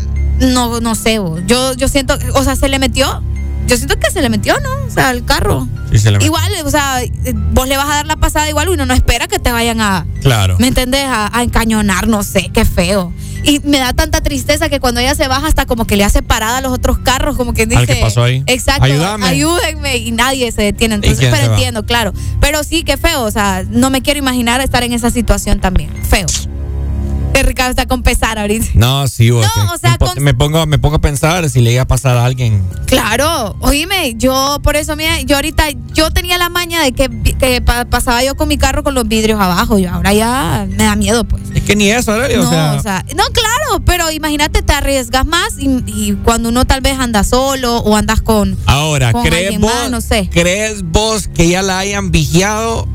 no, 0.46 0.80
no 0.80 0.94
sé, 0.94 1.18
bo. 1.18 1.38
yo, 1.46 1.74
yo 1.74 1.88
siento, 1.88 2.16
o 2.34 2.44
sea, 2.44 2.56
se 2.56 2.68
le 2.68 2.78
metió. 2.78 3.22
Yo 3.66 3.76
siento 3.76 3.98
que 3.98 4.10
se 4.10 4.22
le 4.22 4.30
metió, 4.30 4.54
¿no? 4.60 4.70
O 4.86 4.90
sea, 4.90 5.10
al 5.10 5.26
carro. 5.26 5.68
Sí, 5.92 5.98
se 5.98 6.10
le- 6.10 6.24
Igual, 6.24 6.50
o 6.64 6.70
sea, 6.70 7.02
eh, 7.02 7.10
vos 7.52 7.68
le 7.68 7.76
vas 7.76 7.84
a 7.86 7.96
dar 7.96 8.06
la 8.06 8.16
pasada 8.16 8.48
igual, 8.48 8.70
uno 8.70 8.86
no 8.86 8.94
espera 8.94 9.26
que 9.28 9.38
te 9.38 9.52
vayan 9.52 9.82
a, 9.82 10.06
Claro. 10.22 10.56
¿Me 10.58 10.68
entendés? 10.68 11.04
A, 11.04 11.28
a 11.36 11.42
encañonar, 11.42 12.08
no 12.08 12.22
sé, 12.22 12.50
qué 12.54 12.64
feo. 12.64 13.12
Y 13.44 13.60
me 13.60 13.78
da 13.78 13.92
tanta 13.92 14.20
tristeza 14.20 14.68
que 14.68 14.80
cuando 14.80 15.00
ella 15.00 15.14
se 15.14 15.28
baja 15.28 15.46
hasta 15.46 15.66
como 15.66 15.86
que 15.86 15.96
le 15.96 16.04
hace 16.04 16.22
parada 16.22 16.58
a 16.58 16.60
los 16.60 16.72
otros 16.72 16.98
carros, 16.98 17.36
como 17.36 17.54
que 17.54 17.66
dice... 17.66 17.86
Que 17.86 17.96
pasó 17.96 18.22
ahí. 18.24 18.42
Exacto. 18.46 18.84
Ayúdame. 18.84 19.26
Ayúdenme 19.26 19.96
y 19.96 20.10
nadie 20.10 20.50
se 20.52 20.62
detiene. 20.62 20.96
Entonces, 20.96 21.28
pero 21.30 21.52
entiendo, 21.52 21.84
claro. 21.84 22.12
Pero 22.40 22.64
sí, 22.64 22.82
qué 22.82 22.96
feo. 22.96 23.22
O 23.22 23.30
sea, 23.30 23.64
no 23.68 23.90
me 23.90 24.02
quiero 24.02 24.18
imaginar 24.18 24.60
estar 24.60 24.82
en 24.82 24.92
esa 24.92 25.10
situación 25.10 25.60
también. 25.60 25.90
Feo. 26.04 26.26
Que 27.34 27.42
Ricardo 27.44 27.70
está 27.70 27.86
con 27.86 28.02
pesar 28.02 28.36
ahorita. 28.38 28.66
No, 28.74 29.06
sí, 29.06 29.30
vos, 29.30 29.46
No, 29.56 29.72
o 29.72 29.78
sea, 29.78 29.92
me, 29.92 29.98
con- 29.98 30.22
me 30.24 30.34
pongo, 30.34 30.66
me 30.66 30.78
pongo 30.78 30.96
a 30.96 31.00
pensar 31.00 31.48
si 31.48 31.60
le 31.60 31.72
iba 31.72 31.82
a 31.82 31.86
pasar 31.86 32.16
a 32.16 32.24
alguien. 32.24 32.62
Claro, 32.86 33.54
oíme, 33.60 34.14
yo 34.16 34.58
por 34.62 34.74
eso, 34.76 34.96
mira, 34.96 35.20
yo 35.22 35.36
ahorita, 35.36 35.66
yo 35.94 36.10
tenía 36.10 36.36
la 36.38 36.48
maña 36.48 36.82
de 36.82 36.92
que, 36.92 37.08
que 37.38 37.60
pa- 37.60 37.84
pasaba 37.84 38.24
yo 38.24 38.34
con 38.36 38.48
mi 38.48 38.58
carro 38.58 38.82
con 38.82 38.94
los 38.94 39.06
vidrios 39.06 39.40
abajo, 39.40 39.78
yo 39.78 39.90
ahora 39.92 40.12
ya 40.12 40.66
me 40.68 40.82
da 40.84 40.96
miedo, 40.96 41.22
pues. 41.24 41.42
Es 41.54 41.62
que 41.62 41.76
ni 41.76 41.90
eso, 41.90 42.12
Arely, 42.12 42.36
No, 42.36 42.48
o 42.48 42.50
sea, 42.50 42.74
o 42.78 42.82
sea, 42.82 43.04
no, 43.14 43.22
claro, 43.32 43.84
pero 43.84 44.10
imagínate, 44.10 44.62
te 44.62 44.72
arriesgas 44.72 45.24
más 45.24 45.58
y, 45.58 45.68
y 45.86 46.14
cuando 46.24 46.48
uno 46.48 46.64
tal 46.64 46.80
vez 46.80 46.98
anda 46.98 47.22
solo 47.22 47.76
o 47.78 47.94
andas 47.96 48.20
con. 48.20 48.56
Ahora, 48.66 49.12
con 49.12 49.22
¿crees 49.24 49.60
vos, 49.60 49.70
más, 49.72 49.90
no 49.90 50.00
sé. 50.00 50.28
¿crees 50.32 50.82
vos 50.82 51.28
que 51.28 51.48
ya 51.48 51.62
la 51.62 51.78
hayan 51.78 52.10
vigiado? 52.10 52.88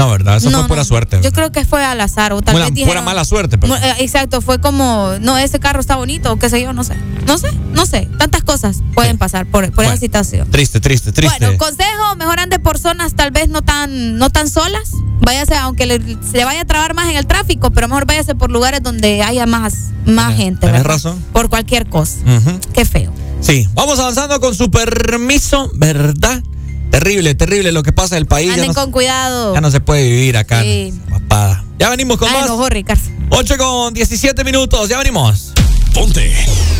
No, 0.00 0.10
¿verdad? 0.10 0.36
Eso 0.36 0.50
No, 0.50 0.58
fue 0.60 0.68
pura 0.68 0.80
no, 0.82 0.84
suerte. 0.84 1.20
Yo 1.22 1.32
creo 1.32 1.52
que 1.52 1.64
fue 1.64 1.84
al 1.84 2.00
azar 2.00 2.32
o 2.32 2.40
tal 2.42 2.54
vez 2.56 2.64
pura 2.64 2.74
dijeron- 2.74 3.04
mala 3.04 3.24
suerte. 3.24 3.56
Mu- 3.56 3.74
eh, 3.74 3.94
Exacto, 3.98 4.40
fue 4.40 4.60
como, 4.60 5.12
no, 5.20 5.38
ese 5.38 5.58
carro 5.60 5.80
está 5.80 5.96
bonito 5.96 6.32
o 6.32 6.36
qué 6.38 6.48
sé 6.50 6.62
yo, 6.62 6.72
no 6.72 6.84
sé. 6.84 6.94
No 7.26 7.38
sé, 7.38 7.52
no 7.72 7.86
sé. 7.86 8.08
Tantas 8.18 8.42
cosas 8.42 8.78
pueden 8.94 9.18
pasar 9.18 9.46
por, 9.46 9.70
por 9.72 9.84
esa 9.84 9.96
situación. 9.96 10.50
Triste, 10.50 10.80
triste, 10.80 11.12
triste. 11.12 11.38
Bueno, 11.38 11.58
consejo, 11.58 12.16
mejor 12.16 12.40
ande 12.40 12.58
por 12.58 12.78
zonas 12.78 13.14
tal 13.14 13.30
vez 13.30 13.48
no 13.48 13.62
tan, 13.62 14.16
no 14.18 14.30
tan 14.30 14.48
solas. 14.48 14.90
Váyase, 15.22 15.54
aunque 15.54 15.84
le, 15.86 15.98
se 16.28 16.38
le 16.38 16.44
vaya 16.46 16.62
a 16.62 16.64
trabar 16.64 16.94
más 16.94 17.10
en 17.10 17.16
el 17.16 17.26
tráfico, 17.26 17.70
pero 17.70 17.88
mejor 17.88 18.06
váyase 18.06 18.34
por 18.34 18.50
lugares 18.50 18.82
donde 18.82 19.22
haya 19.22 19.44
más, 19.46 19.90
más 20.06 20.34
gente. 20.34 20.66
¿verdad? 20.66 20.84
razón. 20.84 21.22
Por 21.32 21.50
cualquier 21.50 21.86
cosa. 21.88 22.16
Ujú. 22.24 22.58
Qué 22.72 22.84
feo. 22.86 23.12
Sí, 23.42 23.68
vamos 23.74 23.98
avanzando 23.98 24.40
con 24.40 24.54
su 24.54 24.70
permiso, 24.70 25.70
¿verdad? 25.74 26.42
Terrible, 26.90 27.34
terrible 27.34 27.72
lo 27.72 27.82
que 27.82 27.92
pasa 27.92 28.16
en 28.16 28.22
el 28.22 28.26
país. 28.26 28.48
Ya 28.48 28.54
Anden 28.54 28.68
no, 28.68 28.74
con 28.74 28.90
cuidado. 28.90 29.54
ya 29.54 29.60
no 29.60 29.70
se 29.70 29.80
puede 29.80 30.02
vivir 30.08 30.36
acá. 30.36 30.62
Sí. 30.62 30.92
Papada. 31.08 31.64
Ya 31.78 31.88
venimos 31.88 32.18
con 32.18 32.28
Ay, 32.28 32.34
más. 32.34 32.44
enojó, 32.46 32.68
Ricardo. 32.68 33.02
8 33.30 33.56
con 33.58 33.94
17 33.94 34.42
minutos, 34.44 34.88
ya 34.88 34.98
venimos. 34.98 35.52
Ponte 35.94 36.32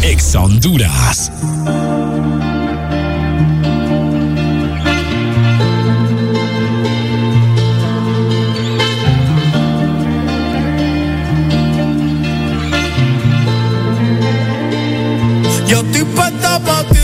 Ex 0.03 0.35
Honduras. 0.35 1.31
Yo 15.67 15.81
estoy 15.81 16.03
puesta 16.05 16.59
pa' 16.61 16.83
ti, 16.91 16.99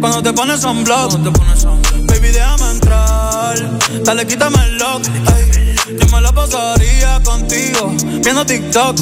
cuando 0.00 0.22
te 0.22 0.32
pones 0.32 0.60
sunblock. 0.60 1.12
Baby, 2.06 2.28
déjame 2.32 2.59
entrar. 3.52 4.04
Dale, 4.04 4.26
quítame 4.26 4.56
el 4.64 4.78
lock, 4.78 5.02
ey. 5.06 5.74
Yo 5.98 6.06
me 6.12 6.20
la 6.20 6.32
pasaría 6.32 7.20
contigo, 7.24 7.92
viendo 8.22 8.44
TikTok. 8.44 8.96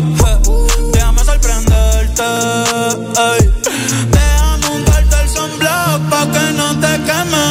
Déjame 0.93 1.25
sorprenderte, 1.25 2.23
ey. 2.23 3.51
Déjame 4.11 4.67
untarte 4.77 5.17
el 5.23 5.29
sunblock 5.29 6.01
pa' 6.11 6.27
que 6.33 6.53
no 6.57 6.69
te 6.81 6.93
queme. 7.07 7.49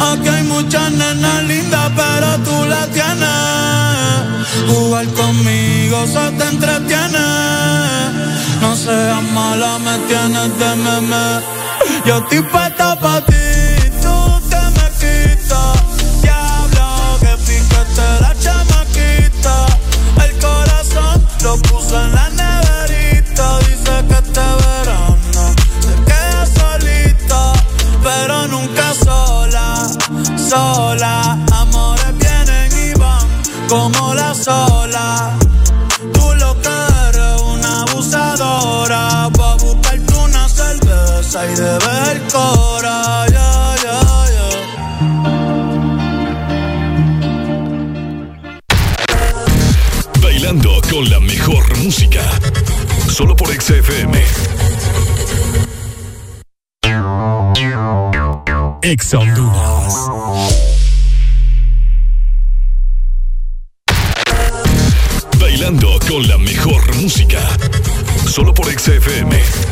Aquí 0.00 0.28
hay 0.28 0.42
muchas 0.44 0.90
nenas 0.92 1.44
lindas, 1.44 1.90
pero 1.96 2.38
tú 2.44 2.64
la 2.66 2.86
tienes. 2.86 3.28
Jugar 4.68 5.06
conmigo 5.08 6.06
se 6.06 6.30
te 6.38 6.44
entretiene. 6.48 7.26
No 8.60 8.76
seas 8.76 9.22
mala, 9.32 9.78
me 9.78 9.98
tienes 10.08 10.58
de 10.58 10.76
meme. 10.76 11.62
Yo 12.06 12.18
estoy 12.18 12.42
puesta 12.42 12.98
pa' 12.98 13.24
ti, 13.26 13.34
Bailando 50.20 50.80
con 50.90 51.08
la 51.08 51.20
mejor 51.20 51.78
música. 51.78 52.20
Solo 53.08 53.36
por 53.36 53.48
XFM. 53.48 54.24
Ex. 58.82 59.14
Bailando 65.38 65.98
con 66.08 66.26
la 66.26 66.38
mejor 66.38 66.96
música. 66.96 67.38
Solo 68.26 68.52
por 68.52 68.66
XFM. 68.66 69.71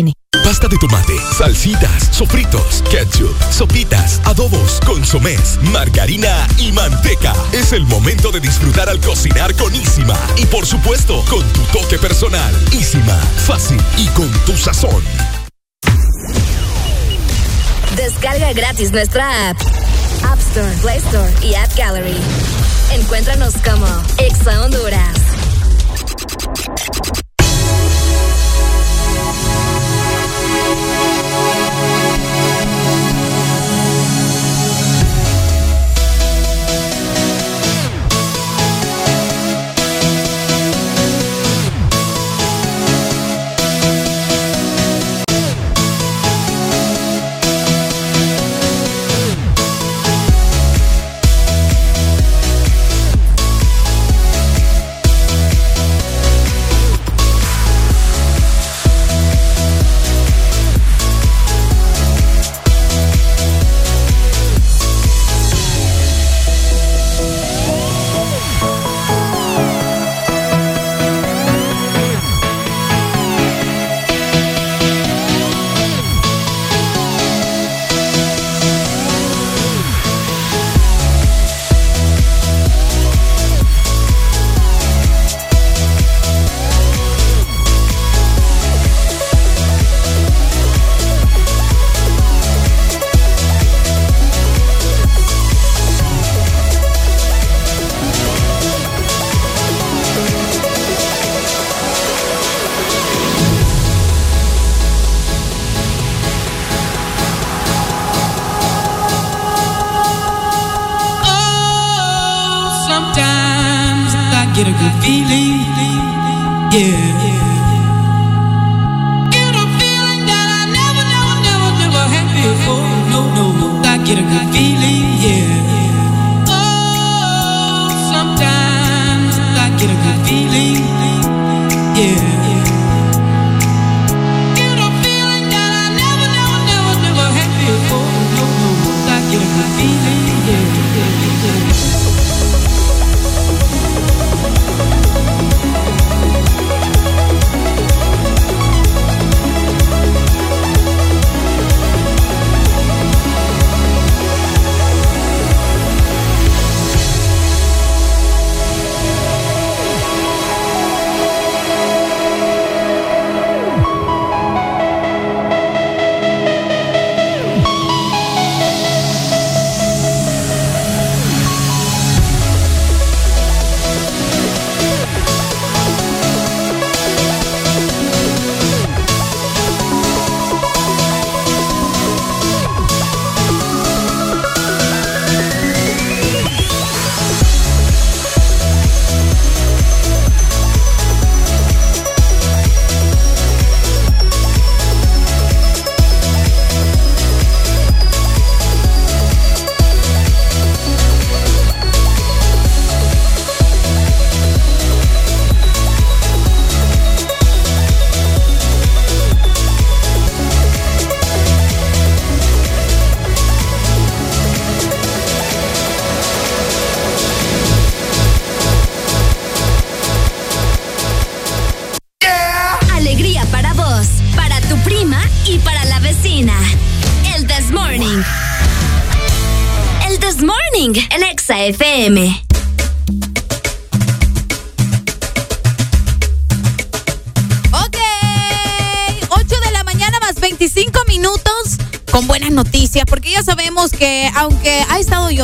Pasta 0.43 0.67
de 0.67 0.77
tomate, 0.77 1.13
salsitas, 1.37 2.09
sofritos, 2.11 2.83
ketchup, 2.89 3.35
sopitas, 3.51 4.19
adobos, 4.25 4.79
consomés, 4.85 5.59
margarina 5.71 6.47
y 6.57 6.71
manteca. 6.71 7.33
Es 7.53 7.71
el 7.73 7.85
momento 7.85 8.31
de 8.31 8.39
disfrutar 8.39 8.89
al 8.89 8.99
cocinar 8.99 9.55
con 9.55 9.73
Isima. 9.73 10.17
Y 10.37 10.45
por 10.45 10.65
supuesto, 10.65 11.23
con 11.29 11.47
tu 11.53 11.61
toque 11.77 11.97
personal. 11.97 12.53
Isima, 12.71 13.17
fácil 13.45 13.79
y 13.97 14.07
con 14.07 14.29
tu 14.45 14.57
sazón. 14.57 15.03
Descarga 17.95 18.51
gratis 18.53 18.91
nuestra 18.91 19.49
app. 19.49 19.57
App 20.23 20.39
Store, 20.39 20.73
Play 20.81 20.97
Store 20.97 21.31
y 21.43 21.55
App 21.55 21.75
Gallery. 21.77 22.17
Encuéntranos 22.93 23.53
como 23.63 23.87
Exa 24.17 24.61
Honduras. 24.63 25.17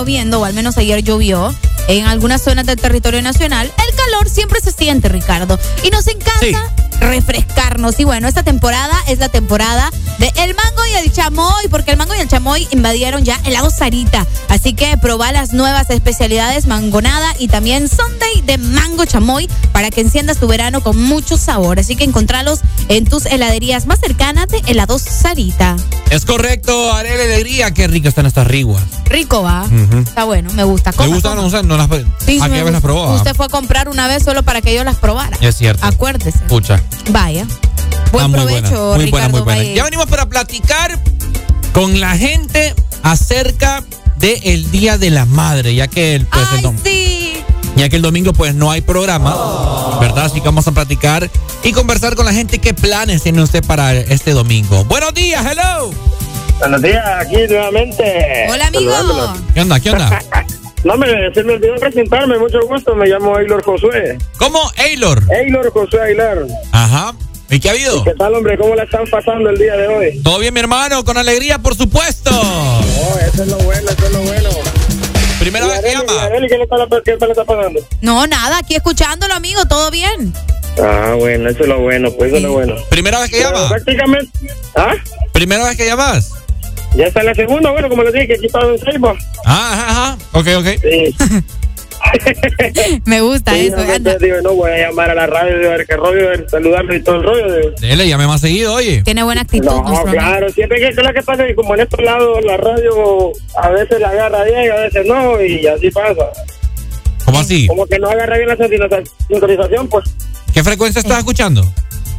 Lloviendo, 0.07 0.39
o 0.39 0.45
al 0.45 0.53
menos 0.53 0.77
ayer 0.77 1.03
llovió, 1.03 1.53
en 1.89 2.05
algunas 2.05 2.41
zonas 2.41 2.65
del 2.65 2.79
territorio 2.79 3.21
nacional, 3.21 3.67
el 3.67 3.95
calor 3.95 4.29
siempre 4.29 4.61
se 4.61 4.71
siente, 4.71 5.09
Ricardo. 5.09 5.59
Y 5.83 5.89
nos 5.89 6.07
encanta 6.07 6.73
refrescarnos. 7.01 7.99
Y 7.99 8.05
bueno, 8.05 8.27
esta 8.29 8.41
temporada 8.41 8.95
es 9.07 9.19
la 9.19 9.27
temporada 9.27 9.91
de 10.17 10.31
el 10.37 10.55
mango 10.55 10.85
y 10.89 10.95
el 10.95 11.11
chamoy, 11.11 11.67
porque 11.69 11.91
el 11.91 11.97
mango 11.97 12.15
y 12.15 12.19
el 12.19 12.29
chamoy 12.29 12.67
invadieron 12.71 13.25
ya 13.25 13.37
el 13.43 13.53
lago 13.53 13.69
Sarita. 13.69 14.25
Así 14.47 14.73
que 14.73 14.97
probá 14.97 15.33
las 15.33 15.51
nuevas 15.51 15.89
especialidades 15.89 16.67
mangonada 16.67 17.35
y 17.37 17.49
también 17.49 17.89
Sunday 17.89 18.41
de 18.45 18.57
mango 18.57 19.03
chamoy 19.05 19.49
para 19.73 19.89
que 19.89 20.01
enciendas 20.01 20.37
tu 20.37 20.47
verano 20.47 20.81
con 20.81 20.97
mucho 20.97 21.35
sabor. 21.35 21.79
Así 21.79 21.97
que 21.97 22.05
encontralos 22.05 22.61
en 22.87 23.05
tus 23.05 23.25
heladerías 23.25 23.87
más 23.87 23.99
cercanas 23.99 24.47
de 24.47 24.61
helados 24.67 25.01
Sarita. 25.01 25.75
Es 26.09 26.23
correcto, 26.23 26.93
Arele 26.93 27.23
Alegría. 27.23 27.71
Qué 27.71 27.87
rico 27.87 28.07
están 28.07 28.25
estas 28.25 28.47
riguas. 28.47 28.83
Rico 29.09 29.41
va. 29.43 29.65
Está 30.05 30.23
bueno, 30.25 30.51
me 30.53 30.63
gusta. 30.63 30.91
¿Le 30.91 30.97
Coma, 30.97 31.09
gustan? 31.09 31.35
No 31.67 31.77
no 31.77 31.77
las, 31.77 31.87
Sí, 32.25 32.39
¿A 32.41 32.47
me 32.47 32.57
qué 32.57 32.63
vez 32.63 32.73
las 32.73 32.81
probó? 32.81 33.13
Usted 33.13 33.35
fue 33.35 33.45
a 33.45 33.49
comprar 33.49 33.89
una 33.89 34.07
vez 34.07 34.23
solo 34.23 34.43
para 34.43 34.61
que 34.61 34.73
yo 34.75 34.83
las 34.83 34.97
probara. 34.97 35.37
Es 35.41 35.55
cierto. 35.57 35.85
Acuérdese. 35.85 36.37
Escucha. 36.39 36.81
Vaya. 37.11 37.45
Buen 38.11 38.25
Ah, 38.25 38.27
muy 38.27 38.39
provecho, 38.39 38.59
buena, 38.69 38.95
muy 39.03 39.11
buena, 39.11 39.27
Ricardo. 39.27 39.29
muy 39.31 39.41
buena. 39.55 39.63
Ya 39.75 39.83
venimos 39.83 40.05
para 40.07 40.25
platicar 40.27 40.99
con 41.73 41.99
la 41.99 42.17
gente 42.17 42.73
acerca 43.03 43.83
del 44.17 44.71
Día 44.71 44.97
de 44.97 45.09
la 45.09 45.25
Madre, 45.25 45.75
ya 45.75 45.87
que 45.87 46.15
el, 46.15 46.25
pues, 46.25 46.47
el 46.63 46.77
Sí. 46.83 47.33
ya 47.75 47.89
que 47.89 47.97
el 47.97 48.01
domingo 48.01 48.33
pues 48.33 48.55
no 48.55 48.71
hay 48.71 48.81
programa, 48.81 49.35
¿verdad? 49.99 50.25
Así 50.25 50.39
que 50.41 50.45
vamos 50.47 50.67
a 50.67 50.71
platicar 50.71 51.29
y 51.63 51.71
conversar 51.73 52.15
con 52.15 52.25
la 52.25 52.33
gente 52.33 52.59
qué 52.59 52.73
planes 52.73 53.21
tiene 53.23 53.41
usted 53.43 53.63
para 53.63 53.93
este 53.93 54.31
domingo. 54.31 54.83
Buenos 54.85 55.13
días, 55.13 55.45
hello. 55.45 55.91
Buenos 56.59 56.81
días, 56.81 57.05
aquí 57.19 57.35
nuevamente. 57.47 58.47
Hola, 58.49 58.67
amigo. 58.67 58.93
¿Qué 59.53 59.61
onda? 59.61 59.79
¿Qué 59.79 59.91
onda? 59.91 60.19
No, 60.83 60.95
me, 60.95 61.07
se 61.33 61.43
me 61.43 61.53
olvidó 61.53 61.75
presentarme, 61.75 62.37
mucho 62.37 62.59
gusto, 62.65 62.95
me 62.95 63.07
llamo 63.07 63.35
Aylor 63.35 63.61
Josué. 63.63 64.17
¿Cómo? 64.37 64.59
Aylor. 64.77 65.21
Aylor 65.33 65.69
Josué 65.71 66.01
Aguilar. 66.01 66.45
Ajá. 66.71 67.13
¿Y 67.49 67.59
qué 67.59 67.69
ha 67.69 67.71
habido? 67.73 68.03
¿Qué 68.05 68.13
tal, 68.13 68.35
hombre? 68.35 68.57
¿Cómo 68.57 68.73
la 68.75 68.83
están 68.83 69.05
pasando 69.09 69.49
el 69.49 69.57
día 69.57 69.75
de 69.75 69.87
hoy? 69.87 70.21
Todo 70.23 70.39
bien, 70.39 70.53
mi 70.53 70.59
hermano, 70.61 71.03
con 71.03 71.17
alegría, 71.17 71.57
por 71.57 71.75
supuesto. 71.75 72.29
Oh, 72.31 72.81
eso 73.19 73.43
es 73.43 73.49
lo 73.49 73.57
bueno, 73.57 73.89
eso 73.89 74.05
es 74.05 74.11
lo 74.13 74.19
bueno. 74.21 74.49
Primera 75.39 75.67
vez 75.67 75.81
que 75.81 75.91
llama. 75.91 76.23
Arely, 76.23 76.47
¿qué 76.47 76.57
le 76.57 76.63
está, 76.63 76.77
qué 77.03 77.17
le 77.19 77.31
está 77.31 77.43
pasando? 77.43 77.79
No, 78.01 78.25
nada, 78.27 78.59
aquí 78.59 78.75
escuchándolo, 78.75 79.33
amigo, 79.33 79.65
todo 79.65 79.91
bien. 79.91 80.31
Ah, 80.81 81.15
bueno, 81.17 81.49
eso 81.49 81.63
es 81.63 81.67
lo 81.67 81.79
bueno, 81.79 82.11
pues 82.11 82.29
eso 82.29 82.37
es 82.37 82.43
lo 82.43 82.53
bueno. 82.53 82.75
Primera 82.89 83.19
vez 83.19 83.31
que 83.31 83.37
Pero 83.37 83.49
llama. 83.51 83.69
Prácticamente, 83.69 84.39
¿ah? 84.75 84.93
Primera 85.33 85.65
vez 85.65 85.75
que 85.75 85.85
llamas. 85.85 86.33
Ya 86.95 87.05
está 87.05 87.19
en 87.19 87.25
la 87.27 87.35
segunda, 87.35 87.71
bueno, 87.71 87.89
como 87.89 88.03
les 88.03 88.13
dije, 88.13 88.27
que 88.27 88.33
aquí 88.35 88.45
está 88.47 88.59
en 88.61 88.79
Seiba. 88.79 89.13
Ah, 89.45 89.71
ajá, 89.73 89.89
ajá. 89.89 90.17
Ok, 90.33 90.47
ok. 90.57 90.67
Sí. 90.81 91.15
Me 93.05 93.21
gusta 93.21 93.53
Sí, 93.53 93.67
eso. 93.67 93.77
entonces 93.79 94.21
digo, 94.21 94.37
no, 94.43 94.53
voy 94.53 94.71
a 94.71 94.87
llamar 94.87 95.09
a 95.09 95.15
la 95.15 95.27
radio, 95.27 95.57
de 95.57 95.67
ver 95.67 95.85
qué 95.85 95.95
rollo, 95.95 96.29
de 96.29 96.47
saludarlo 96.49 96.95
y 96.95 97.03
todo 97.03 97.15
el 97.17 97.23
rollo. 97.23 97.51
De... 97.51 97.71
Dele, 97.81 98.07
llame 98.07 98.27
más 98.27 98.41
seguido, 98.41 98.73
oye. 98.73 99.01
Tiene 99.03 99.23
buena 99.23 99.41
actitud. 99.41 99.65
No, 99.67 100.03
claro, 100.05 100.49
siempre 100.49 100.79
que 100.79 100.87
es 100.87 100.95
lo 100.95 101.13
que 101.13 101.21
pasa 101.23 101.43
es 101.43 101.49
que 101.49 101.55
como 101.55 101.75
en 101.75 101.81
estos 101.81 101.99
lados 102.01 102.43
la 102.45 102.57
radio 102.57 103.31
a 103.57 103.69
veces 103.69 103.99
la 103.99 104.09
agarra 104.09 104.43
bien 104.45 104.63
y 104.65 104.69
a 104.69 104.75
veces 104.75 105.05
no, 105.05 105.41
y 105.41 105.67
así 105.67 105.91
pasa. 105.91 106.29
¿Cómo 107.25 107.39
así? 107.39 107.67
Como 107.67 107.85
que 107.85 107.99
no 107.99 108.09
agarra 108.09 108.37
bien 108.37 108.49
la 108.49 108.57
sintonización, 109.27 109.87
pues 109.89 110.05
¿Qué 110.53 110.63
frecuencia 110.63 110.99
estás 111.01 111.19
escuchando? 111.19 111.61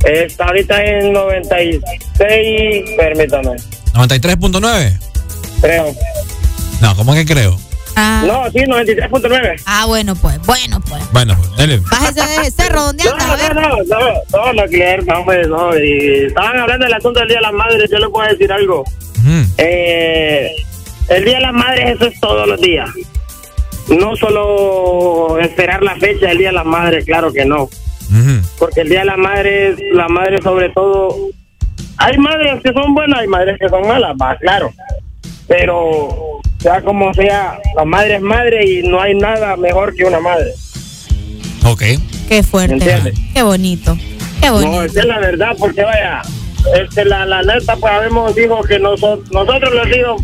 está 0.05 0.45
ahorita 0.47 0.85
en 0.85 1.13
96, 1.13 2.85
permítame, 2.97 3.57
93.9. 3.99 4.99
creo. 5.61 5.95
No, 6.81 6.95
¿cómo 6.97 7.15
que 7.15 7.25
creo? 7.27 7.59
Ah, 7.97 8.23
No, 8.25 8.49
sí, 8.53 8.59
93.9. 8.59 9.63
ah, 9.67 9.87
bueno, 9.87 10.15
pues, 10.15 10.39
bueno, 10.47 10.81
pues. 10.89 11.03
Bueno, 11.11 11.37
pues, 11.37 11.57
dele. 11.57 11.81
Bájese 11.91 12.25
de 12.27 12.35
ese 12.37 12.51
cerro 12.53 12.83
donde 12.85 13.03
No, 13.05 13.11
anda, 13.11 13.55
no, 13.55 13.61
no, 13.61 13.77
no, 13.85 14.13
no, 14.33 14.53
no, 14.53 14.69
que 14.71 14.99
no, 15.05 15.19
hombre, 15.19 15.49
no. 15.49 15.77
Y 15.77 16.27
estaban 16.27 16.57
hablando 16.59 16.85
del 16.87 16.95
asunto 16.95 17.19
del 17.19 17.29
Día 17.29 17.39
de 17.39 17.43
las 17.43 17.53
Madres, 17.53 17.91
yo 17.91 17.99
les 17.99 18.09
puedo 18.11 18.29
decir 18.29 18.53
algo. 18.53 18.85
Ujú. 19.19 19.45
Eh, 19.59 20.49
el 21.09 21.25
Día 21.25 21.35
de 21.35 21.41
las 21.41 21.53
Madres, 21.55 21.97
eso 21.97 22.07
es 22.07 22.21
todos 22.21 22.47
los 22.47 22.61
días. 22.61 22.89
No 23.89 24.15
solo 24.15 25.39
esperar 25.41 25.83
la 25.83 25.97
fecha 25.97 26.27
del 26.29 26.39
Día 26.39 26.49
de 26.51 26.55
las 26.55 26.67
Madres, 26.67 27.05
claro 27.05 27.33
que 27.33 27.45
no. 27.45 27.63
Ujú. 27.65 28.43
Porque 28.61 28.83
el 28.83 28.91
Día 28.91 29.01
de 29.01 29.07
las 29.07 29.19
Madres, 29.19 29.77
la 29.93 30.07
madre 30.09 30.41
sobre 30.41 30.69
todo... 30.71 31.17
Hay 31.99 32.17
madres 32.19 32.63
que 32.63 32.73
son 32.73 32.95
buenas, 32.95 33.21
hay 33.21 33.27
madres 33.27 33.59
que 33.59 33.69
son 33.69 33.87
malas, 33.87 34.15
va, 34.21 34.37
claro. 34.37 34.73
Pero, 35.47 36.41
sea 36.59 36.81
como 36.83 37.13
sea, 37.15 37.59
la 37.77 37.85
madre 37.85 38.17
es 38.17 38.23
madre 38.23 38.65
y 38.67 38.83
no 38.89 39.01
hay 39.01 39.15
nada 39.15 39.57
mejor 39.57 39.95
que 39.95 40.05
una 40.05 40.21
madre. 40.21 40.53
Ok. 41.65 41.83
Qué 42.29 42.43
fuerte. 42.43 43.13
Qué 43.35 43.43
bonito. 43.43 43.97
Qué 44.41 44.51
bonito. 44.51 44.71
No, 44.73 44.83
esa 44.83 45.01
es 45.01 45.07
la 45.07 45.19
verdad, 45.19 45.57
porque 45.59 45.83
vaya, 45.83 46.23
este, 46.81 47.05
la, 47.05 47.25
la 47.27 47.43
neta, 47.43 47.77
pues 47.77 47.93
habemos 47.93 48.39
hijos 48.39 48.67
que 48.67 48.79
nosotros, 48.79 49.31
nosotros 49.33 49.75
los 49.75 49.89
hijos, 49.97 50.23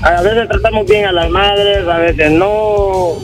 a 0.00 0.22
veces 0.22 0.48
tratamos 0.48 0.86
bien 0.86 1.06
a 1.06 1.12
las 1.12 1.28
madres, 1.30 1.86
a 1.86 1.98
veces 1.98 2.30
no, 2.30 3.16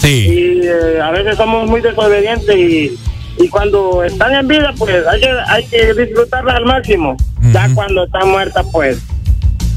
Sí. 0.00 0.26
y 0.28 0.66
eh, 0.66 1.00
a 1.02 1.10
veces 1.10 1.36
somos 1.36 1.68
muy 1.68 1.80
desobedientes 1.80 2.56
y, 2.56 2.98
y 3.38 3.48
cuando 3.48 4.04
están 4.04 4.34
en 4.34 4.48
vida, 4.48 4.72
pues 4.78 5.06
hay 5.06 5.20
que, 5.20 5.30
hay 5.48 5.64
que 5.66 5.94
disfrutarlas 5.94 6.56
al 6.56 6.64
máximo. 6.64 7.16
Ya 7.52 7.68
cuando 7.74 8.04
están 8.04 8.30
muertas, 8.30 8.64
pues 8.72 8.98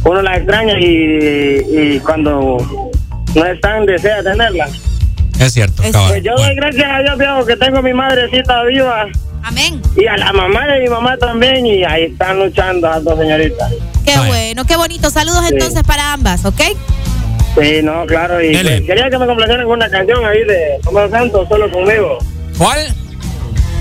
uno 0.04 0.22
las 0.22 0.38
extraña 0.38 0.80
y, 0.80 1.64
y 1.70 2.00
cuando 2.00 2.58
no 3.36 3.46
están, 3.46 3.86
desea 3.86 4.24
tenerlas. 4.24 4.72
Es 5.40 5.54
cierto, 5.54 5.84
Es-. 5.84 5.96
Pues 5.96 6.24
yo 6.24 6.34
doy 6.36 6.56
gracias 6.56 6.90
a 6.90 7.00
Dios, 7.02 7.18
viejo, 7.18 7.46
que 7.46 7.56
tengo 7.58 7.82
mi 7.82 7.94
madrecita 7.94 8.64
viva. 8.64 9.06
Amén. 9.44 9.82
Y 9.96 10.08
a 10.08 10.18
la 10.18 10.34
mamá 10.34 10.66
de 10.68 10.80
mi 10.82 10.90
mamá 10.90 11.16
también, 11.18 11.66
y 11.66 11.84
ahí 11.84 12.06
están 12.06 12.40
luchando 12.40 12.88
las 12.88 13.04
dos 13.04 13.18
señoritas. 13.20 13.72
Qué 14.06 14.18
bueno, 14.28 14.66
qué 14.66 14.76
bonito. 14.76 15.10
Saludos 15.10 15.46
Sí. 15.48 15.54
entonces 15.54 15.84
para 15.84 16.14
ambas, 16.14 16.44
¿ok? 16.46 16.62
Sí, 17.60 17.82
no, 17.82 18.06
claro, 18.06 18.42
y 18.42 18.50
Dele. 18.56 18.78
pues, 18.78 18.88
quería 18.88 19.10
que 19.10 19.18
me 19.18 19.26
complacieran 19.26 19.66
con 19.66 19.74
una 19.78 19.90
canción 19.90 20.24
ahí 20.26 20.44
de 20.44 20.80
Tomás 20.84 21.10
Santos, 21.12 21.48
solo 21.50 21.70
conmigo. 21.72 22.18
¿Cuál? 22.58 22.94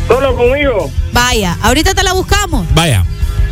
Solo 0.06 0.36
conmigo. 0.36 0.90
Vaya, 1.12 1.56
ahorita 1.62 1.94
te 1.94 2.02
la 2.02 2.12
buscamos. 2.12 2.66
Vaya. 2.74 3.04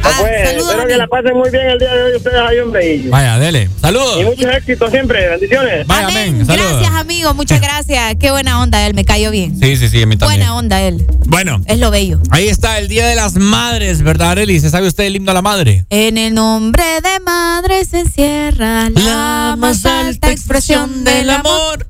Ah, 0.06 0.10
pues, 0.20 0.48
saludos, 0.50 0.68
espero 0.70 0.86
que 0.86 0.96
la 0.98 1.06
pasen 1.06 1.34
muy 1.34 1.50
bien 1.50 1.66
el 1.66 1.78
día 1.78 1.94
de 1.94 2.02
hoy 2.02 2.16
ustedes 2.16 2.36
ahí, 2.38 2.58
hombre. 2.58 2.94
Y, 2.96 3.08
Vaya, 3.08 3.38
dele. 3.38 3.70
y 3.74 3.80
Saludos. 3.80 4.22
mucho 4.22 4.50
éxito 4.50 4.90
siempre, 4.90 5.28
bendiciones. 5.30 5.86
Vaya, 5.86 6.08
amén. 6.08 6.44
Saludos. 6.44 6.72
Gracias, 6.72 6.92
amigo. 7.00 7.32
Muchas 7.32 7.58
gracias. 7.62 8.14
Qué 8.20 8.30
buena 8.30 8.60
onda 8.60 8.86
él. 8.86 8.92
Me 8.92 9.06
cayó 9.06 9.30
bien. 9.30 9.58
Sí, 9.58 9.76
sí, 9.78 9.88
sí, 9.88 10.02
a 10.02 10.06
mí 10.06 10.18
también. 10.18 10.40
Buena 10.40 10.56
onda 10.56 10.82
él. 10.82 11.06
Bueno, 11.24 11.62
Es 11.66 11.78
lo 11.78 11.90
bello. 11.90 12.20
ahí 12.30 12.48
está 12.48 12.78
el 12.78 12.88
Día 12.88 13.06
de 13.06 13.14
las 13.16 13.36
Madres, 13.36 14.02
¿verdad, 14.02 14.32
Arely? 14.32 14.60
¿Se 14.60 14.68
sabe 14.68 14.88
usted 14.88 15.04
el 15.04 15.16
himno 15.16 15.30
a 15.30 15.34
la 15.34 15.42
madre? 15.42 15.86
En 15.88 16.18
el 16.18 16.34
nombre 16.34 16.84
de 17.02 17.20
madre 17.20 17.82
se 17.86 18.00
encierra 18.00 18.90
la, 18.90 19.54
más 19.58 19.86
alta 19.86 20.30
expresión 20.30 21.02
del 21.04 21.30
amor. 21.30 21.86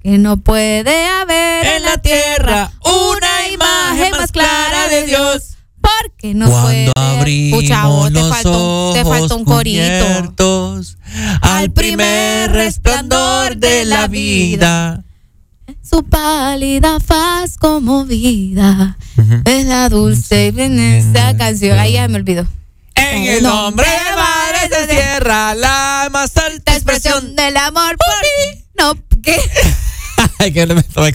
Porque 0.00 0.18
no 0.18 0.36
puede 0.36 1.06
haber 1.06 1.66
en 1.66 1.82
la 1.82 1.98
tierra 1.98 2.70
una 2.84 3.48
imagen 3.52 4.12
más 4.12 4.30
clara 4.30 4.86
de 4.88 5.06
Dios. 5.06 5.56
Porque 5.80 6.34
no 6.34 6.46
puede. 6.46 6.92
Cuando 6.94 7.18
abrimos 7.18 7.62
Pucha, 7.62 7.86
vos, 7.86 8.06
te 8.06 8.12
los 8.12 8.28
faltó, 8.28 8.92
te 8.94 9.04
faltó 9.04 9.36
un 9.36 9.44
corito. 9.44 10.80
al 11.42 11.70
primer 11.72 12.52
resplandor 12.52 13.56
de 13.56 13.84
la 13.86 14.06
vida. 14.06 15.02
Su 15.82 16.04
pálida 16.04 17.00
faz 17.00 17.56
como 17.58 18.04
vida. 18.04 18.96
Es 19.46 19.66
la 19.66 19.88
dulce 19.88 20.52
esa 20.56 21.36
canción. 21.36 21.76
Ahí 21.76 21.94
ya 21.94 22.06
me 22.06 22.16
olvidó. 22.16 22.46
En 22.94 23.24
el 23.24 23.42
nombre 23.42 23.86
de 23.88 24.16
madre 24.16 24.68
se 24.68 24.94
cierra 24.94 25.56
la 25.56 26.08
más 26.12 26.36
alta 26.36 26.74
expresión 26.74 27.34
del 27.34 27.56
amor 27.56 27.96
por 27.96 28.14
ti. 28.22 28.64
No, 28.78 28.94
¿qué? 29.22 29.36
Ay, 30.40 30.52
que 30.52 30.66
me 30.66 30.80
estaba- 30.80 31.08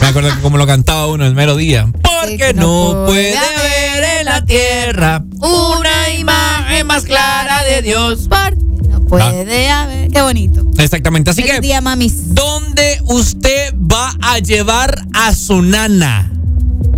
Me 0.00 0.06
acuerdo 0.06 0.30
que 0.34 0.40
como 0.40 0.56
lo 0.58 0.66
cantaba 0.66 1.06
uno 1.06 1.26
el 1.26 1.34
mero 1.34 1.56
día. 1.56 1.90
Porque 2.02 2.54
no 2.54 3.04
puede 3.06 3.36
haber 3.36 4.04
en 4.20 4.24
la 4.26 4.44
tierra 4.44 5.22
una 5.38 6.10
imagen 6.18 6.86
más 6.86 7.04
clara 7.04 7.62
de 7.64 7.82
Dios. 7.82 8.26
Porque 8.28 8.56
no 8.88 9.00
puede 9.06 9.70
haber. 9.70 10.10
Qué 10.10 10.22
bonito. 10.22 10.62
Exactamente, 10.78 11.30
así 11.30 11.42
Feliz 11.42 11.56
que 11.56 11.60
día, 11.60 11.80
mamis. 11.80 12.34
¿dónde 12.34 13.00
usted 13.04 13.74
va 13.76 14.14
a 14.22 14.38
llevar 14.38 15.02
a 15.14 15.34
su 15.34 15.62
nana? 15.62 16.30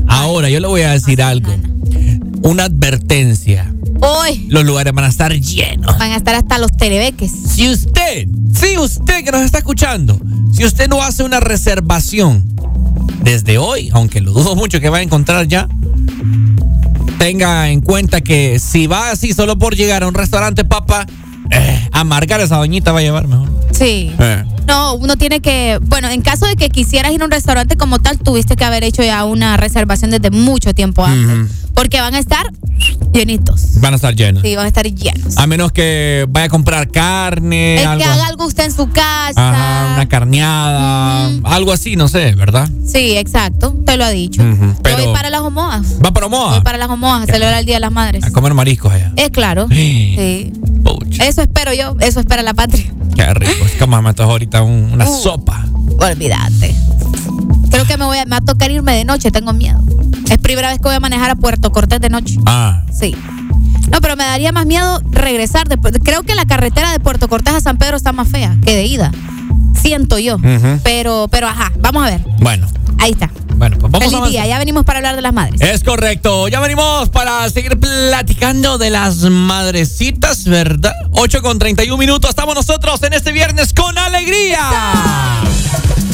Ahora, 0.07 0.49
yo 0.51 0.61
le 0.61 0.67
voy 0.67 0.83
a 0.83 0.93
decir 0.93 1.23
algo. 1.23 1.53
Una 2.43 2.65
advertencia. 2.65 3.73
Hoy 4.01 4.47
Los 4.49 4.65
lugares 4.65 4.93
van 4.93 5.05
a 5.05 5.09
estar 5.09 5.33
llenos. 5.33 5.99
van 5.99 6.13
a 6.13 6.17
estar 6.17 6.35
hasta 6.35 6.59
los 6.59 6.71
terebeques. 6.77 7.33
Si 7.33 7.69
usted, 7.69 8.29
si 8.55 8.79
usted 8.79 9.25
que 9.25 9.33
nos 9.33 9.43
está 9.43 9.59
escuchando, 9.59 10.21
si 10.53 10.65
usted 10.65 10.89
no 10.89 11.03
hace 11.03 11.25
una 11.25 11.41
reservación 11.41 12.45
desde 13.23 13.59
hoy, 13.59 13.91
aunque 13.93 14.21
lo 14.21 14.33
dudo 14.33 14.55
mucho 14.55 14.81
que 14.81 14.89
va 14.89 14.99
a 14.99 15.03
encontrar 15.03 15.49
ya, 15.49 15.69
tenga 17.19 17.71
en 17.71 17.81
cuenta 17.81 18.21
que 18.21 18.61
si 18.61 18.87
va 18.87 19.11
así 19.11 19.33
solo 19.33 19.59
por 19.59 19.75
llegar 19.75 20.05
a 20.05 20.09
un 20.09 20.15
restaurante, 20.15 20.65
papá, 20.65 21.07
eh, 21.51 21.89
amargar 21.93 22.41
esa 22.41 22.57
doñita 22.57 22.93
va 22.93 23.01
a 23.01 23.03
llevar 23.03 23.27
mejor. 23.29 23.49
Sí. 23.73 24.13
Eh. 24.19 24.45
No, 24.67 24.95
uno 24.95 25.17
tiene 25.17 25.41
que, 25.41 25.79
bueno, 25.83 26.09
en 26.11 26.21
caso 26.21 26.47
de 26.47 26.57
que 26.57 26.69
quisieras 26.69 27.13
ir 27.13 27.23
a 27.23 27.25
un 27.25 27.31
restaurante 27.31 27.77
como 27.77 27.99
tal, 27.99 28.19
tuviste 28.19 28.57
que 28.57 28.65
haber 28.65 28.85
hecho 28.85 29.03
ya 29.03 29.25
una 29.25 29.57
reservación 29.57 30.11
desde 30.11 30.31
mucho 30.31 30.75
tiempo 30.75 31.05
antes. 31.05 31.68
Porque 31.79 32.01
van 32.01 32.13
a 32.17 32.19
estar 32.19 32.45
llenitos. 33.13 33.81
Van 33.81 33.93
a 33.93 33.97
estar 33.97 34.13
llenos. 34.13 34.43
Sí, 34.43 34.57
van 34.57 34.65
a 34.65 34.69
estar 34.69 34.85
llenos. 34.85 35.37
A 35.39 35.47
menos 35.47 35.71
que 35.71 36.27
vaya 36.29 36.47
a 36.47 36.49
comprar 36.49 36.91
carne, 36.91 37.81
El 37.81 37.87
algo, 37.87 38.03
que 38.03 38.11
haga 38.11 38.27
algo 38.27 38.47
usted 38.47 38.65
en 38.65 38.73
su 38.73 38.89
casa. 38.91 39.33
Ajá, 39.37 39.95
una 39.95 40.09
carneada, 40.09 41.31
algo 41.45 41.71
así, 41.73 41.95
no 41.95 42.09
sé, 42.09 42.35
¿verdad? 42.35 42.69
Sí, 42.85 43.17
exacto. 43.17 43.77
Te 43.87 43.97
lo 43.97 44.05
ha 44.05 44.11
dicho. 44.11 44.43
Pero- 44.83 45.05
voy 45.05 45.13
para 45.15 45.31
las 45.31 45.41
homoas. 45.43 45.87
Va 46.05 46.11
para 46.13 46.27
Omoa 46.27 46.51
Voy 46.55 46.61
para 46.63 46.79
las 46.79 46.91
homoas 46.91 47.23
a 47.23 47.27
celebrar 47.33 47.61
el 47.61 47.65
Día 47.67 47.77
de 47.77 47.81
las 47.81 47.93
Madres. 47.93 48.25
a 48.25 48.33
comer 48.33 48.55
mariscos 48.55 48.93
allá. 48.93 49.13
Es 49.17 49.31
claro. 49.31 49.69
Sí. 49.79 50.15
Sí. 50.19 50.53
Eso 51.21 51.43
espero 51.43 51.73
yo, 51.75 51.95
eso 52.01 52.19
espera 52.19 52.43
la 52.43 52.55
patria. 52.55 52.93
Qué 53.15 53.35
rico. 53.35 53.65
Es 53.65 53.73
que 53.73 53.87
me 53.87 54.01
meto 54.03 54.25
ahorita 54.25 54.63
un- 54.63 54.91
una 54.95 55.09
Uh. 55.09 55.23
sopa. 55.23 55.65
Olvídate. 56.01 56.75
Que 57.89 57.97
me 57.97 58.05
voy 58.05 58.19
a, 58.19 58.25
me 58.27 58.31
va 58.33 58.37
a 58.37 58.41
tocar 58.43 58.71
irme 58.71 58.95
de 58.95 59.05
noche, 59.05 59.31
tengo 59.31 59.53
miedo. 59.53 59.81
Es 60.31 60.39
primera 60.39 60.69
vez 60.69 60.77
que 60.79 60.85
voy 60.85 60.95
a 60.95 61.01
manejar 61.01 61.31
a 61.31 61.35
Puerto 61.37 61.73
Cortés 61.73 62.01
de 62.01 62.11
noche. 62.11 62.39
Ah. 62.47 62.83
Sí. 62.93 63.17
No, 63.91 64.01
pero 64.03 64.15
me 64.15 64.25
daría 64.25 64.53
más 64.53 64.67
miedo 64.67 65.01
regresar. 65.11 65.69
después. 65.69 65.95
Creo 66.05 66.23
que 66.23 66.35
la 66.35 66.45
carretera 66.45 66.93
de 66.93 67.01
Puerto 67.01 67.29
Cortés 67.29 67.55
a 67.55 67.61
San 67.61 67.79
Pedro 67.79 67.97
está 67.97 68.13
más 68.13 68.29
fea 68.29 68.55
que 68.65 68.77
de 68.77 68.85
ida. 68.85 69.11
Siento 69.81 70.19
yo. 70.19 70.37
Pero, 70.83 71.29
pero 71.31 71.49
ajá, 71.49 71.73
vamos 71.81 72.07
a 72.07 72.11
ver. 72.11 72.21
Bueno, 72.41 72.67
Ahí 72.99 73.13
está. 73.13 73.31
bueno, 73.55 73.79
pues 73.79 73.93
vamos 73.93 74.11
Feliz 74.11 74.23
a 74.23 74.29
día. 74.29 74.47
Ya 74.47 74.59
venimos 74.59 74.85
para 74.85 74.99
hablar 74.99 75.17
de 75.17 75.23
las 75.23 75.33
madres. 75.33 75.61
Es 75.61 75.83
correcto. 75.85 76.49
Ya 76.49 76.61
venimos 76.61 77.09
para 77.09 77.49
seguir 77.49 77.79
platicando 77.79 78.77
de 78.77 78.91
las 78.91 79.19
madrecitas, 79.19 80.45
¿verdad? 80.45 80.93
8 81.13 81.41
con 81.41 81.59
31 81.59 81.97
minutos. 81.97 82.29
Estamos 82.31 82.55
nosotros 82.55 83.03
en 83.05 83.13
este 83.13 83.33
viernes 83.33 83.73
con 83.73 83.97
alegría. 83.97 84.59
No 85.41 86.08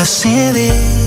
mundo. 0.00 0.04
Decidí 0.04 0.99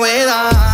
viva 0.00 0.67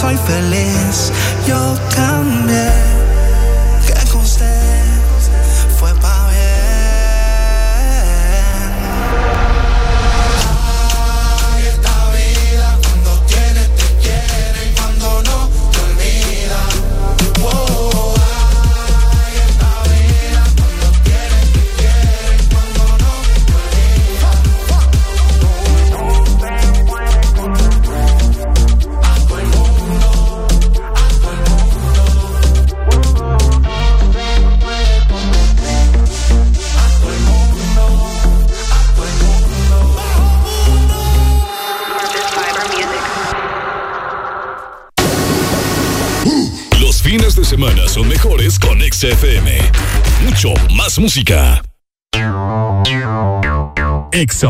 soy 0.00 0.16
feliz. 0.16 1.12
Yo 1.46 1.76
cambié, 1.94 2.70
son 48.00 48.08
mejores 48.08 48.58
con 48.58 48.80
XFM. 48.80 49.58
Mucho 50.24 50.54
más 50.74 50.98
música. 50.98 51.62
Ex. 54.12 54.42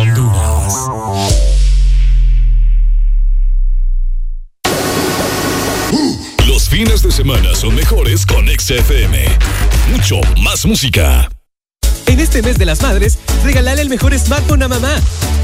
Los 6.47 6.69
fines 6.69 7.03
de 7.03 7.11
semana 7.11 7.55
son 7.55 7.75
mejores 7.75 8.25
con 8.25 8.47
XFM. 8.47 9.19
Mucho 9.91 10.21
más 10.41 10.65
música. 10.65 11.29
En 12.11 12.19
este 12.19 12.43
mes 12.43 12.59
de 12.59 12.67
las 12.67 12.83
madres, 12.83 13.19
regalale 13.45 13.83
el 13.83 13.89
mejor 13.89 14.19
smartphone 14.19 14.65
a 14.65 14.69
mamá. 14.69 14.97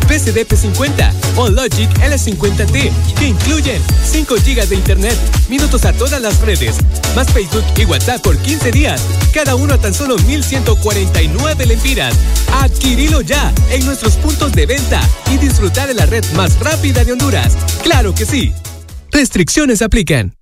PCD 0.09 0.45
P50 0.49 1.13
o 1.37 1.49
Logic 1.49 1.89
L50T, 2.01 2.91
que 3.17 3.27
incluyen 3.29 3.81
5 4.05 4.35
GB 4.35 4.67
de 4.67 4.75
internet, 4.75 5.17
minutos 5.49 5.85
a 5.85 5.93
todas 5.93 6.21
las 6.21 6.41
redes, 6.41 6.79
más 7.15 7.33
Facebook 7.33 7.63
y 7.77 7.85
WhatsApp 7.85 8.21
por 8.21 8.37
15 8.37 8.73
días, 8.73 9.01
cada 9.33 9.55
uno 9.55 9.75
a 9.75 9.79
tan 9.79 9.95
solo 9.95 10.17
1,149 10.17 11.67
lempiras. 11.67 12.17
Adquirilo 12.61 13.21
ya 13.21 13.55
en 13.71 13.87
nuestros 13.87 14.15
puntos 14.17 14.51
de 14.51 14.67
venta 14.67 15.01
y 15.33 15.39
disfrutar 15.39 15.87
de 15.87 15.95
la 15.95 16.07
red 16.07 16.25
más 16.35 16.59
rápida 16.59 17.05
de 17.05 17.13
Honduras. 17.13 17.57
¡Claro 17.85 18.13
que 18.13 18.27
sí! 18.27 18.53
Restricciones 19.13 19.83
aplican. 19.83 20.35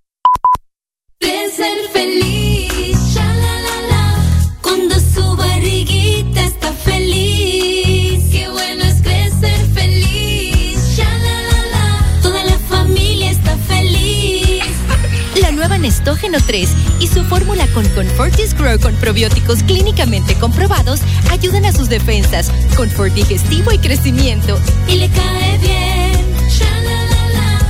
3 16.05 16.71
y 17.01 17.07
su 17.07 17.25
fórmula 17.25 17.67
con 17.69 17.89
Confortis 17.89 18.55
Grow 18.55 18.79
con 18.79 18.95
probióticos 18.97 19.63
clínicamente 19.63 20.35
comprobados 20.35 21.01
ayudan 21.31 21.65
a 21.65 21.73
sus 21.73 21.89
defensas, 21.89 22.51
confort 22.77 23.15
digestivo 23.15 23.73
y 23.73 23.79
crecimiento. 23.79 24.61
Y 24.87 24.97
le 24.97 25.09
cae 25.09 25.59
bien. 25.59 26.13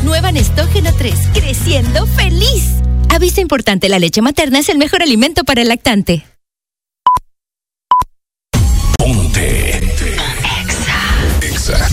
Nueva 0.03 0.33
Nestógeno 0.33 0.91
3, 0.97 1.15
creciendo 1.33 2.07
feliz. 2.07 2.73
Aviso 3.09 3.41
importante, 3.41 3.89
la 3.89 3.99
leche 3.99 4.21
materna 4.21 4.59
es 4.59 4.69
el 4.69 4.79
mejor 4.79 5.03
alimento 5.03 5.45
para 5.45 5.63
el 5.63 5.69
lactante. 5.69 6.27
Ponte. 8.99 9.79
Exa. 9.79 11.39
Exa. 11.41 11.89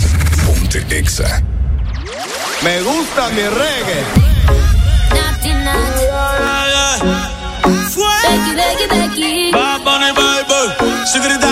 Ponte 0.46 0.98
Exa. 0.98 1.42
Me 2.62 2.82
gusta 2.82 3.28
mi 3.30 3.42
reggae. 3.42 4.21
Fue. 6.98 8.04
Becky, 8.22 8.54
Becky, 8.54 8.86
Becky. 8.88 9.52
Bad 9.52 9.84
Bunny, 9.84 10.12
baby. 10.12 11.06
Sugar 11.06 11.51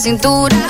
cintura. 0.00 0.61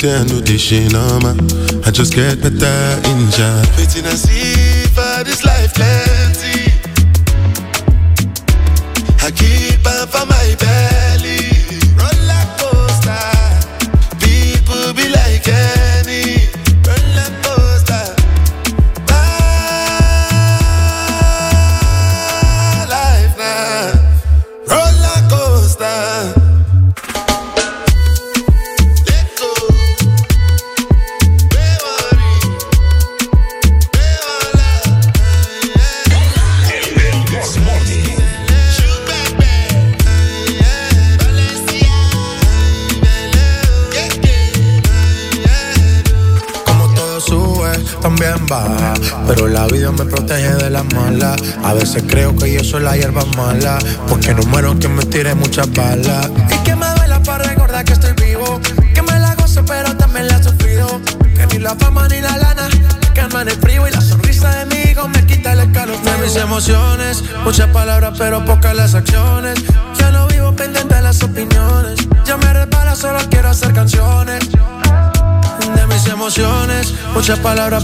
say 0.00 0.14
I 0.14 0.24
know 0.24 0.40
this 0.40 0.60
shame, 0.60 0.92
no 0.92 1.20
man. 1.20 1.36
I 1.84 1.90
just 1.90 2.14
get 2.14 2.40
better 2.40 3.08
in 3.10 3.30
jail 3.30 3.64
Waiting, 3.76 4.04
see 4.16 4.39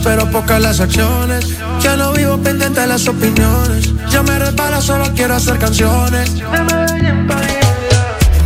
pero 0.07 0.31
pocas 0.31 0.61
las 0.61 0.79
acciones. 0.79 1.49
Ya 1.81 1.97
no 1.97 2.13
vivo 2.13 2.39
pendiente 2.39 2.81
de 2.81 2.87
las 2.87 3.09
opiniones. 3.09 3.93
Ya 4.09 4.23
me 4.23 4.39
repara, 4.39 4.81
solo 4.81 5.05
quiero 5.17 5.35
hacer 5.35 5.59
canciones. 5.59 6.33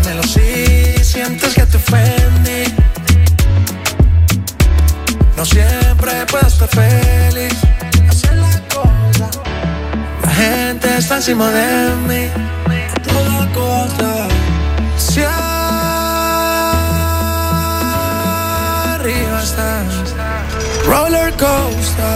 Dímelo 0.02 0.22
si 0.22 1.04
sientes 1.04 1.54
que 1.54 1.66
te 1.66 1.76
ofendí. 1.76 2.64
No 5.36 5.44
siempre 5.44 6.12
puedo 6.30 6.46
estar 6.46 6.68
feliz. 6.68 7.54
Hacer 8.08 8.36
la 8.36 8.60
cosa. 8.74 9.28
La 10.24 10.30
gente 10.30 10.96
está 10.96 11.16
encima 11.16 11.50
de 11.50 11.94
mí. 12.08 12.22
A 12.88 13.02
toda 13.02 13.52
costa. 13.52 14.09
ghost. 21.40 22.09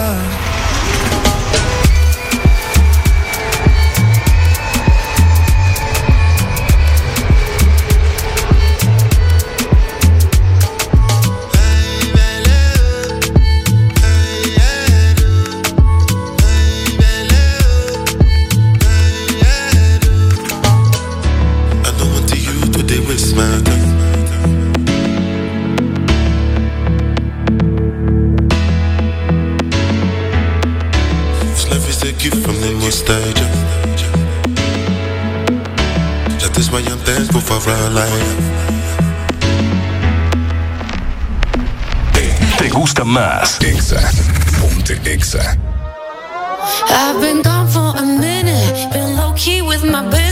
¿Te 42.59 42.69
gusta 42.69 43.03
más? 43.03 43.59
Exa. 43.59 43.99
Ponte 44.61 44.99
Exa. 45.05 45.57
I've 46.87 47.19
been 47.19 47.41
gone 47.41 47.67
for 47.67 47.97
a 47.97 48.03
minute, 48.03 48.89
been 48.93 49.17
low 49.17 49.33
key 49.33 49.63
with 49.63 49.83
my 49.83 50.03
baby. 50.11 50.24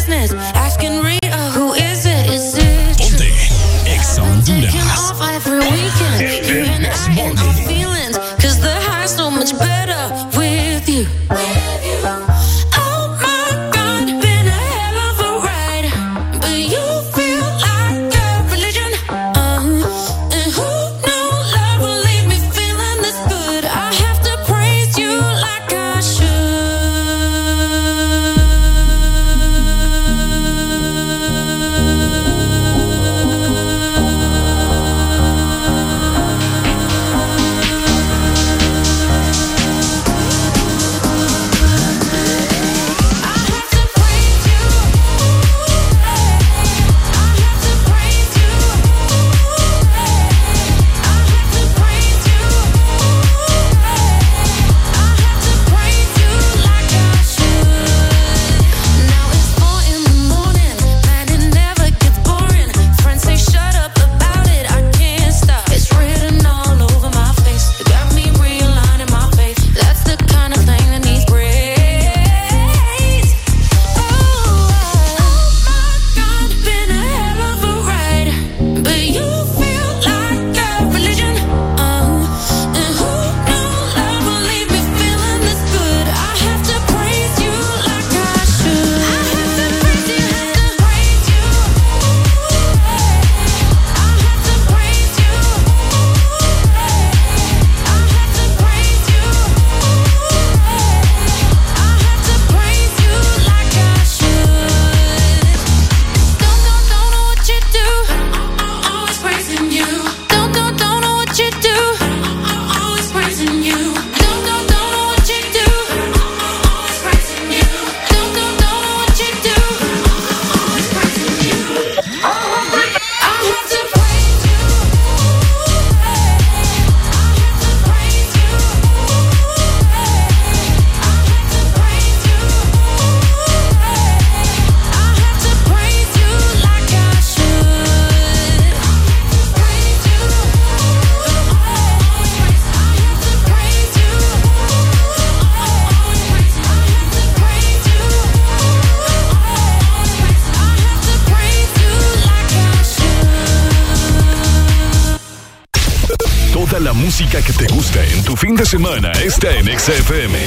semana 158.66 159.12
está 159.14 159.52
en 159.56 159.66
XFM. 159.78 160.38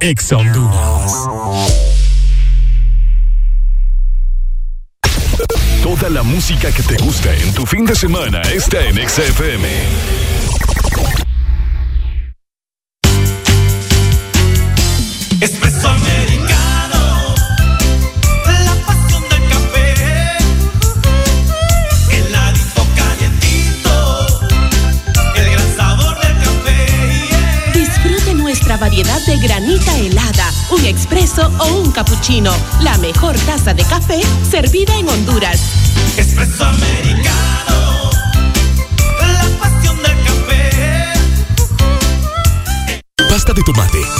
Ex 0.00 0.28
Toda 5.82 6.10
la 6.10 6.22
música 6.22 6.72
que 6.72 6.82
te 6.82 6.96
gusta 6.96 7.34
en 7.34 7.52
tu 7.54 7.66
fin 7.66 7.84
de 7.84 7.94
semana 7.94 8.40
está 8.42 8.82
en 8.84 8.96
XFM. 9.08 9.68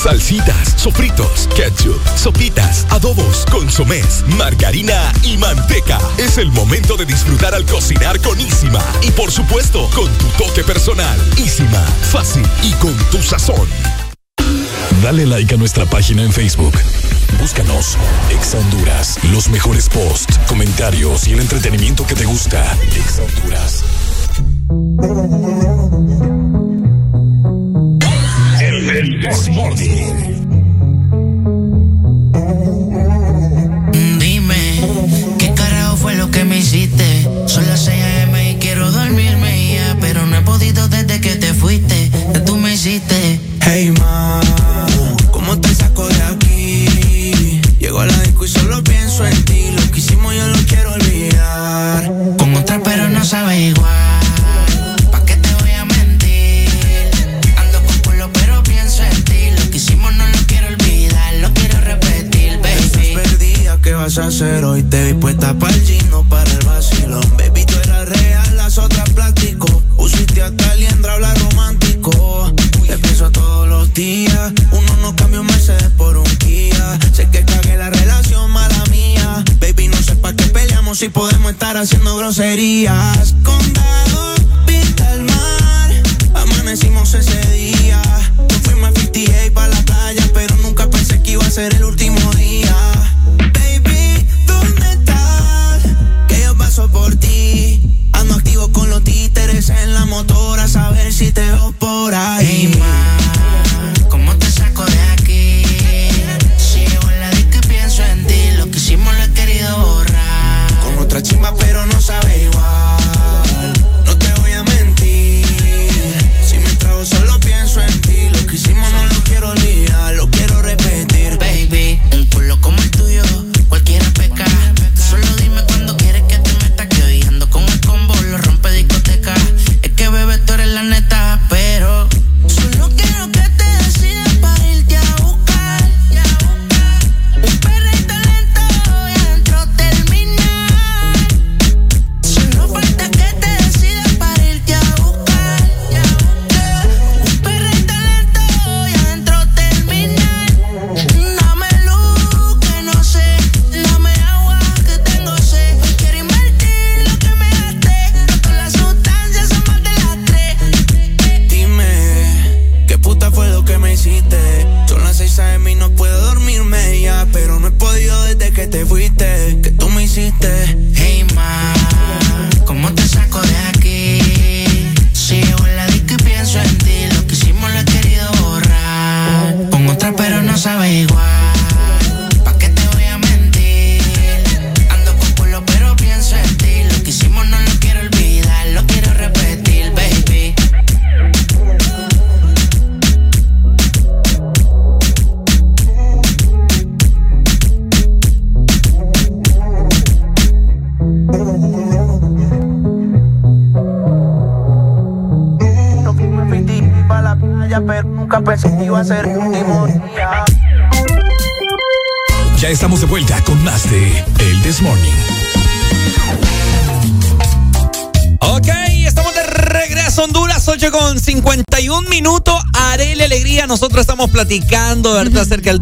salsitas, 0.05 0.75
sofritos, 0.77 1.49
ketchup, 1.57 1.99
sopitas, 2.15 2.87
adobos, 2.91 3.47
consomés, 3.51 4.23
margarina 4.37 5.11
y 5.23 5.39
manteca. 5.39 5.99
Es 6.19 6.37
el 6.37 6.53
momento 6.53 6.99
de 6.99 7.07
disfrutar 7.07 7.55
al 7.55 7.65
cocinar 7.65 8.21
con 8.21 8.39
Isima. 8.39 8.85
Y 9.01 9.11
por 9.13 9.33
supuesto, 9.33 9.89
con 9.95 10.13
tu 10.19 10.27
toque 10.37 10.63
personal. 10.63 11.19
Isima, 11.39 11.81
fácil 12.13 12.47
y 12.63 12.73
con 12.75 12.95
tu 13.11 13.23
sazón. 13.23 13.67
Dale 15.03 15.25
like 15.25 15.55
a 15.55 15.57
nuestra 15.57 15.87
página 15.87 16.23
en 16.23 16.33
Facebook. 16.33 16.75
Búscanos, 17.41 17.97
Ex 18.31 18.55
Honduras, 18.55 19.19
los 19.33 19.49
mejores 19.49 19.89
posts, 19.89 20.39
comentarios 20.47 21.27
y 21.29 21.33
el 21.33 21.41
entretenimiento 21.41 22.07
que 22.07 22.15
te 22.15 22.27
gusta. 22.27 22.63
Ex 22.95 23.21
Honduras. 23.21 23.85
Morning. 29.55 30.34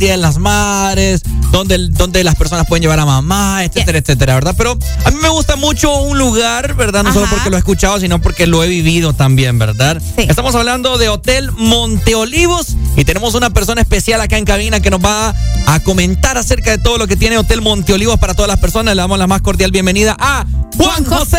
Día 0.02 0.10
de 0.10 0.16
las 0.16 0.39
Madres, 0.39 1.22
donde, 1.52 1.78
donde 1.90 2.24
las 2.24 2.34
personas 2.34 2.66
pueden 2.66 2.82
llevar 2.82 2.98
a 2.98 3.06
mamá, 3.06 3.62
etcétera, 3.62 3.98
etcétera, 3.98 4.34
¿verdad? 4.34 4.52
Pero 4.58 4.76
a 5.05 5.10
mí 5.12 5.16
me 5.22 5.28
gusta 5.28 5.55
mucho 5.55 5.94
un 6.02 6.18
lugar, 6.18 6.74
¿verdad? 6.74 7.05
No 7.05 7.12
solo 7.12 7.28
porque 7.31 7.50
lo 7.50 7.56
he 7.56 7.60
escuchado, 7.60 8.00
sino 8.00 8.20
porque 8.20 8.48
lo 8.48 8.64
he 8.64 8.66
vivido 8.66 9.12
también, 9.12 9.60
¿verdad? 9.60 10.02
Estamos 10.16 10.56
hablando 10.56 10.98
de 10.98 11.08
Hotel 11.08 11.52
Monteolivos 11.52 12.74
y 12.97 13.05
tenemos 13.05 13.34
una 13.34 13.50
persona 13.50 13.81
especial 13.81 14.20
acá 14.20 14.39
en 14.39 14.44
cabina 14.44 14.81
que 14.81 14.90
nos 14.90 14.98
va 14.98 15.36
a 15.68 15.81
comentar 15.84 16.36
acerca 16.36 16.72
de 16.72 16.78
todo 16.78 16.98
lo 16.98 17.06
que 17.06 17.14
tiene 17.14 17.39
Hotel 17.39 17.62
Monteolivos 17.62 18.18
para 18.18 18.34
todas 18.34 18.48
las 18.48 18.58
personas. 18.58 18.97
Le 18.97 19.02
damos 19.02 19.20
la 19.20 19.28
más 19.28 19.40
cordial 19.40 19.70
bienvenida 19.70 20.16
a 20.18 20.44
Juan 20.78 21.05
José. 21.05 21.39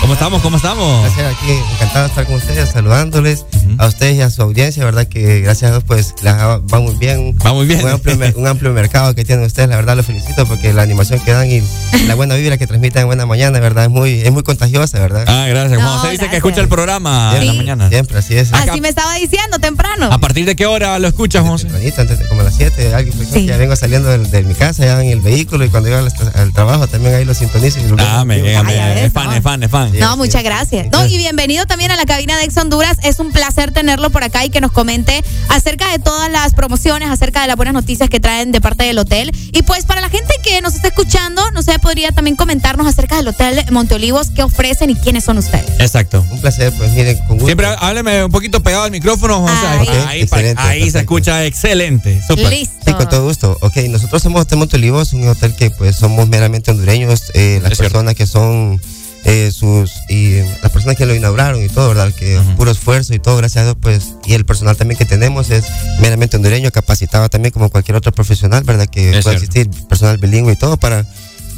¿Cómo 0.00 0.14
estamos? 0.14 0.42
¿Cómo 0.42 0.56
estamos? 0.56 1.04
Gracias, 1.04 1.36
aquí 1.36 1.52
encantado 1.74 2.04
de 2.06 2.08
estar 2.08 2.26
con 2.26 2.34
ustedes, 2.34 2.70
saludándoles 2.70 3.44
a 3.80 3.86
ustedes 3.86 4.16
y 4.16 4.20
a 4.20 4.28
su 4.30 4.42
audiencia, 4.42 4.84
verdad 4.84 5.06
que 5.06 5.40
gracias 5.40 5.70
a 5.70 5.74
Dios 5.74 5.84
pues 5.86 6.14
les 6.22 6.34
va 6.34 6.60
muy 6.80 6.94
bien. 6.96 7.34
Va 7.44 7.54
muy 7.54 7.66
bien. 7.66 7.82
Un 7.82 7.90
amplio, 7.90 8.16
mer- 8.16 8.34
un 8.36 8.46
amplio 8.46 8.72
mercado 8.72 9.14
que 9.14 9.24
tienen 9.24 9.44
ustedes, 9.44 9.68
la 9.70 9.76
verdad 9.76 9.96
los 9.96 10.04
felicito 10.04 10.44
porque 10.46 10.72
la 10.72 10.82
animación 10.82 11.18
que 11.20 11.32
dan 11.32 11.50
y 11.50 11.62
la 12.06 12.14
buena 12.14 12.34
vibra 12.34 12.58
que 12.58 12.66
transmiten 12.66 13.02
en 13.02 13.06
buena 13.06 13.24
mañana, 13.26 13.58
verdad, 13.58 13.84
es 13.84 13.90
muy, 13.90 14.20
es 14.20 14.30
muy 14.32 14.42
contagiosa, 14.42 14.98
verdad. 14.98 15.24
Ah, 15.26 15.46
gracias. 15.48 15.80
Juan 15.82 15.98
José 15.98 16.10
dice 16.12 16.28
que 16.28 16.36
escucha 16.36 16.60
el 16.60 16.68
programa 16.68 17.34
en 17.36 17.46
la 17.46 17.52
mañana. 17.54 17.88
Siempre, 17.88 18.18
así 18.18 18.36
es. 18.36 18.52
Así 18.52 18.80
me 18.80 18.88
estaba 18.90 19.14
diciendo 19.14 19.58
temprano. 19.58 20.12
¿A 20.12 20.18
partir 20.18 20.44
de 20.44 20.56
qué 20.56 20.66
hora 20.66 20.98
lo 20.98 21.08
escuchas, 21.08 21.46
José? 21.46 21.64
Tempranito, 21.64 22.00
antes 22.02 22.18
de 22.18 22.26
como 22.28 22.42
a 22.42 22.44
las 22.44 22.56
7, 22.56 22.94
alguien 22.94 23.16
pues, 23.16 23.30
ya 23.46 23.56
vengo 23.56 23.76
saliendo 23.76 24.10
de, 24.18 24.42
mi 24.44 24.54
casa, 24.54 24.84
ya 24.84 25.02
en 25.02 25.08
el 25.08 25.20
vehículo 25.20 25.64
y 25.64 25.68
cuando 25.70 25.88
llego 25.88 26.00
al, 26.00 26.09
al 26.34 26.52
trabajo 26.52 26.86
también 26.86 27.14
ahí 27.14 27.24
lo 27.24 27.34
sintonizo. 27.34 27.78
Y 27.80 27.84
lo 27.88 27.96
Ah, 28.00 28.24
me, 28.24 28.36
me- 28.42 28.62
me- 28.62 29.04
es 29.04 29.12
fan, 29.12 29.32
es 29.32 29.42
fan, 29.42 29.62
es 29.62 29.70
fan. 29.70 29.92
No, 29.98 30.16
muchas 30.16 30.42
gracias. 30.42 30.88
No, 30.92 31.04
y 31.06 31.18
bienvenido 31.18 31.66
también 31.66 31.90
a 31.90 31.96
la 31.96 32.04
cabina 32.04 32.36
de 32.36 32.44
Ex 32.44 32.56
Honduras. 32.56 32.96
Es 33.02 33.18
un 33.20 33.32
placer 33.32 33.72
tenerlo 33.72 34.10
por 34.10 34.24
acá 34.24 34.44
y 34.44 34.50
que 34.50 34.60
nos 34.60 34.72
comente 34.72 35.22
acerca 35.48 35.90
de 35.90 35.98
todas 35.98 36.30
las 36.30 36.54
promociones, 36.54 37.10
acerca 37.10 37.42
de 37.42 37.48
las 37.48 37.56
buenas 37.56 37.74
noticias 37.74 38.08
que 38.08 38.20
traen 38.20 38.52
de 38.52 38.60
parte 38.60 38.84
del 38.84 38.98
hotel. 38.98 39.32
Y 39.52 39.62
pues 39.62 39.84
para 39.84 40.00
la 40.00 40.08
gente 40.08 40.32
que 40.42 40.60
nos 40.62 40.74
está 40.74 40.88
escuchando, 40.88 41.42
no 41.52 41.62
sé, 41.62 41.78
podría 41.78 42.10
también 42.12 42.36
comentarnos 42.36 42.86
acerca 42.86 43.16
del 43.16 43.28
hotel 43.28 43.64
Monteolivos, 43.70 44.30
qué 44.30 44.42
ofrecen 44.42 44.90
y 44.90 44.94
quiénes 44.94 45.24
son 45.24 45.38
ustedes. 45.38 45.78
Exacto. 45.78 46.24
Un 46.30 46.40
placer, 46.40 46.72
pues 46.76 46.90
miren, 46.92 47.16
con 47.26 47.36
gusto. 47.36 47.46
Siempre 47.46 47.66
hábleme 47.78 48.24
un 48.24 48.30
poquito 48.32 48.62
pegado 48.62 48.84
al 48.84 48.90
micrófono, 48.90 49.40
José. 49.42 49.66
Ahí. 49.66 49.78
Ahí, 49.80 49.88
Ok, 49.88 50.08
ahí, 50.08 50.20
excelente, 50.22 50.62
ahí 50.62 50.90
se 50.90 50.98
escucha 51.00 51.44
excelente. 51.44 52.20
Súper. 52.26 52.50
Sí, 52.50 52.68
con 52.96 53.08
todo 53.08 53.24
gusto. 53.24 53.56
Ok, 53.60 53.76
nosotros 53.88 54.22
somos 54.22 54.42
Hotel 54.42 54.58
Monteolivos, 54.58 55.12
un 55.12 55.28
hotel 55.28 55.54
que 55.54 55.70
pues 55.70 55.96
somos 55.96 56.19
meramente 56.28 56.70
hondureños. 56.70 57.30
eh, 57.34 57.60
las 57.62 57.78
personas 57.78 58.14
que 58.14 58.26
son 58.26 58.80
eh, 59.24 59.50
sus 59.52 59.92
y 60.08 60.34
eh, 60.34 60.56
las 60.62 60.72
personas 60.72 60.96
que 60.96 61.04
lo 61.06 61.14
inauguraron 61.14 61.62
y 61.62 61.68
todo, 61.68 61.88
¿verdad? 61.88 62.12
Que 62.14 62.40
puro 62.56 62.70
esfuerzo 62.70 63.12
y 63.14 63.18
todo, 63.18 63.36
gracias 63.36 63.62
a 63.62 63.64
Dios, 63.66 63.76
pues, 63.80 64.14
y 64.24 64.32
el 64.32 64.46
personal 64.46 64.76
también 64.76 64.96
que 64.98 65.04
tenemos 65.04 65.50
es 65.50 65.64
meramente 66.00 66.36
hondureño, 66.36 66.70
capacitado 66.70 67.28
también 67.28 67.52
como 67.52 67.68
cualquier 67.68 67.96
otro 67.96 68.12
profesional, 68.12 68.64
¿verdad? 68.64 68.86
Que 68.86 69.10
Es 69.18 69.24
pueda 69.24 69.38
cierto. 69.38 69.60
existir 69.60 69.86
personal 69.88 70.16
bilingüe 70.18 70.52
y 70.54 70.56
todo 70.56 70.78
para 70.78 71.04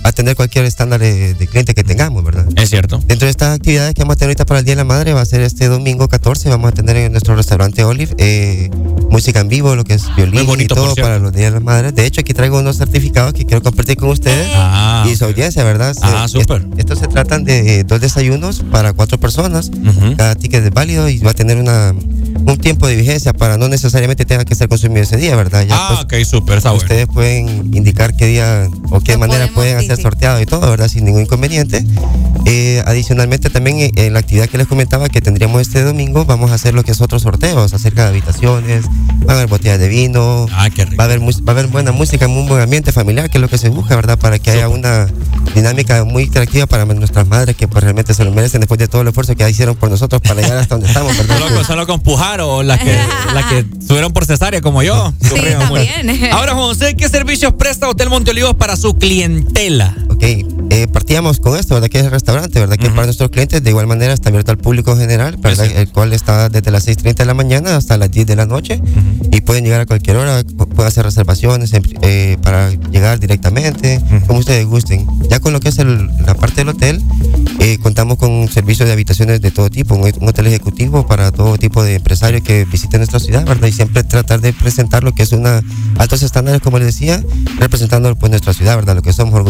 atender 0.04 0.36
cualquier 0.36 0.64
estándar 0.64 1.00
de, 1.00 1.34
de 1.34 1.46
cliente 1.46 1.74
que 1.74 1.84
tengamos, 1.84 2.24
¿verdad? 2.24 2.46
Es 2.56 2.70
cierto. 2.70 3.02
Dentro 3.06 3.26
de 3.26 3.30
estas 3.30 3.54
actividades 3.56 3.94
que 3.94 4.02
vamos 4.02 4.14
a 4.14 4.16
tener 4.18 4.30
ahorita 4.30 4.44
para 4.46 4.60
el 4.60 4.64
Día 4.66 4.72
de 4.72 4.76
la 4.78 4.84
Madre 4.84 5.12
va 5.12 5.20
a 5.20 5.24
ser 5.26 5.40
este 5.42 5.68
domingo 5.68 6.08
14, 6.08 6.48
vamos 6.48 6.68
a 6.70 6.72
tener 6.74 6.96
en 6.96 7.12
nuestro 7.12 7.36
restaurante 7.36 7.84
Olive 7.84 8.14
eh, 8.18 8.70
música 9.10 9.40
en 9.40 9.48
vivo, 9.48 9.76
lo 9.76 9.84
que 9.84 9.94
es 9.94 10.04
violín 10.16 10.46
bonito, 10.46 10.74
y 10.74 10.76
todo 10.76 10.94
para 10.96 11.18
los 11.18 11.32
Días 11.32 11.46
de 11.52 11.58
las 11.58 11.62
Madres. 11.62 11.94
De 11.94 12.06
hecho, 12.06 12.20
aquí 12.20 12.32
traigo 12.34 12.58
unos 12.58 12.78
certificados 12.78 13.32
que 13.32 13.44
quiero 13.46 13.62
compartir 13.62 13.96
con 13.96 14.08
ustedes 14.10 14.48
Ah, 14.54 15.06
y 15.10 15.14
su 15.16 15.24
audiencia, 15.24 15.62
¿verdad? 15.64 15.94
Ah, 16.02 16.26
súper. 16.28 16.62
est- 16.62 16.78
Estos 16.80 16.98
se 16.98 17.08
tratan 17.08 17.44
de 17.44 17.80
eh, 17.80 17.84
dos 17.84 18.00
desayunos 18.00 18.62
para 18.70 18.92
cuatro 18.92 19.18
personas. 19.18 19.70
Cada 20.16 20.34
ticket 20.34 20.64
es 20.64 20.70
válido 20.70 21.08
y 21.08 21.18
va 21.18 21.30
a 21.30 21.34
tener 21.34 21.56
una, 21.58 21.92
un 21.92 22.58
tiempo 22.58 22.86
de 22.86 22.96
vigencia 22.96 23.32
para 23.32 23.56
no 23.56 23.68
necesariamente 23.68 24.24
tenga 24.24 24.44
que 24.44 24.54
ser 24.54 24.68
consumido 24.68 25.02
ese 25.02 25.16
día, 25.16 25.36
¿verdad? 25.36 25.64
Ya, 25.66 25.76
Ah, 25.76 26.04
pues, 26.08 26.22
ok, 26.22 26.28
súper, 26.28 26.60
bueno. 26.60 26.76
Ustedes 26.76 27.06
pueden 27.06 27.74
indicar 27.74 28.14
qué 28.16 28.26
día 28.26 28.68
o 28.90 29.00
qué 29.00 29.16
manera 29.16 29.48
pueden 29.54 29.78
hacer 29.78 29.91
sorteado 30.00 30.40
y 30.40 30.46
todo, 30.46 30.70
¿verdad? 30.70 30.88
Sin 30.88 31.04
ningún 31.04 31.22
inconveniente. 31.22 31.84
Eh, 32.44 32.82
adicionalmente 32.86 33.50
también 33.50 33.78
eh, 33.78 33.92
en 33.94 34.12
la 34.14 34.18
actividad 34.20 34.48
que 34.48 34.58
les 34.58 34.66
comentaba 34.66 35.08
que 35.08 35.20
tendríamos 35.20 35.60
este 35.62 35.82
domingo, 35.82 36.24
vamos 36.24 36.50
a 36.50 36.54
hacer 36.54 36.74
lo 36.74 36.82
que 36.82 36.90
es 36.92 37.00
otros 37.00 37.22
sorteos 37.22 37.72
acerca 37.72 38.02
de 38.02 38.08
habitaciones, 38.08 38.84
va 39.28 39.34
a 39.34 39.36
haber 39.36 39.46
botellas 39.48 39.78
de 39.78 39.88
vino, 39.88 40.46
Ah, 40.52 40.68
va 40.98 41.04
a 41.04 41.06
haber 41.06 41.20
va 41.20 41.26
a 41.46 41.50
haber 41.52 41.66
buena 41.68 41.92
música, 41.92 42.26
un 42.26 42.48
buen 42.48 42.60
ambiente 42.62 42.90
familiar, 42.92 43.30
que 43.30 43.38
es 43.38 43.42
lo 43.42 43.48
que 43.48 43.58
se 43.58 43.68
busca, 43.68 43.94
¿verdad? 43.94 44.18
Para 44.18 44.38
que 44.38 44.50
haya 44.50 44.68
una 44.68 45.06
dinámica 45.54 46.04
muy 46.04 46.24
interactiva 46.24 46.66
para 46.66 46.84
nuestras 46.84 47.26
madres 47.28 47.56
que 47.56 47.68
pues 47.68 47.82
realmente 47.84 48.12
se 48.14 48.24
lo 48.24 48.32
merecen 48.32 48.60
después 48.60 48.78
de 48.78 48.88
todo 48.88 49.02
el 49.02 49.08
esfuerzo 49.08 49.34
que 49.36 49.48
hicieron 49.48 49.76
por 49.76 49.90
nosotros 49.90 50.20
para 50.22 50.40
llegar 50.40 50.58
hasta 50.58 50.74
donde 50.74 50.88
estamos, 50.88 51.16
¿verdad? 51.16 51.38
Solo, 51.38 51.54
con- 51.54 51.64
solo 51.64 51.86
con 51.86 52.00
pujar 52.00 52.40
o 52.40 52.62
las 52.62 52.80
que, 52.80 52.96
las 53.34 53.44
que 53.46 53.66
subieron 53.86 54.12
por 54.12 54.24
cesárea 54.26 54.60
como 54.60 54.82
yo. 54.82 55.12
Mucho. 55.22 55.34
también. 55.58 56.24
Ahora, 56.32 56.54
José, 56.54 56.96
¿qué 56.96 57.08
servicios 57.08 57.52
presta 57.54 57.88
Hotel 57.88 58.08
Monteolivos 58.10 58.54
para 58.56 58.76
su 58.76 58.94
clientela? 58.94 59.81
Ok, 60.08 60.22
eh, 60.22 60.86
partíamos 60.92 61.38
con 61.40 61.58
esto, 61.58 61.74
¿verdad? 61.74 61.88
Que 61.88 61.98
es 61.98 62.04
el 62.04 62.10
restaurante, 62.10 62.58
¿verdad? 62.60 62.76
Que 62.76 62.88
para 62.90 63.04
nuestros 63.06 63.30
clientes 63.30 63.62
de 63.62 63.70
igual 63.70 63.86
manera 63.86 64.12
está 64.12 64.28
abierto 64.28 64.52
al 64.52 64.58
público 64.58 64.96
general, 64.96 65.36
¿verdad? 65.38 65.66
El 65.76 65.88
cual 65.90 66.12
está 66.12 66.48
desde 66.48 66.70
las 66.70 66.86
6.30 66.86 67.14
de 67.14 67.24
la 67.26 67.34
mañana 67.34 67.76
hasta 67.76 67.96
las 67.96 68.10
10 68.10 68.26
de 68.26 68.36
la 68.36 68.46
noche 68.46 68.80
y 69.30 69.40
pueden 69.40 69.64
llegar 69.64 69.80
a 69.80 69.86
cualquier 69.86 70.16
hora, 70.16 70.40
pu- 70.42 70.68
pueden 70.68 70.86
hacer 70.88 71.04
reservaciones 71.04 71.70
pri- 71.70 71.96
eh, 72.02 72.36
para 72.42 72.70
llegar 72.70 73.18
directamente, 73.20 74.00
como 74.26 74.38
ustedes 74.40 74.66
gusten. 74.66 75.06
Ya 75.28 75.40
con 75.40 75.52
lo 75.52 75.60
que 75.60 75.68
es 75.70 75.78
el- 75.78 76.08
la 76.26 76.34
parte 76.34 76.56
del 76.56 76.68
hotel, 76.70 77.02
eh, 77.58 77.78
contamos 77.82 78.18
con 78.18 78.48
servicios 78.48 78.86
de 78.86 78.92
habitaciones 78.92 79.40
de 79.40 79.50
todo 79.50 79.70
tipo, 79.70 79.94
un, 79.94 80.02
un 80.20 80.28
hotel 80.28 80.46
ejecutivo 80.46 81.06
para 81.06 81.30
todo 81.32 81.56
tipo 81.58 81.82
de 81.82 81.96
empresarios 81.96 82.42
que 82.42 82.64
visiten 82.66 83.00
nuestra 83.00 83.18
ciudad, 83.20 83.44
¿verdad? 83.44 83.68
Y 83.68 83.72
siempre 83.72 84.04
tratar 84.04 84.40
de 84.40 84.52
presentar 84.52 85.02
lo 85.04 85.12
que 85.12 85.22
es 85.22 85.32
una 85.32 85.62
altos 85.98 86.22
estándares, 86.22 86.60
como 86.60 86.78
les 86.78 86.86
decía, 86.86 87.22
representando 87.58 88.14
pues 88.16 88.30
nuestra 88.30 88.52
ciudad, 88.52 88.76
¿verdad? 88.76 88.94
Lo 88.96 89.02
que 89.02 89.12
somos 89.12 89.42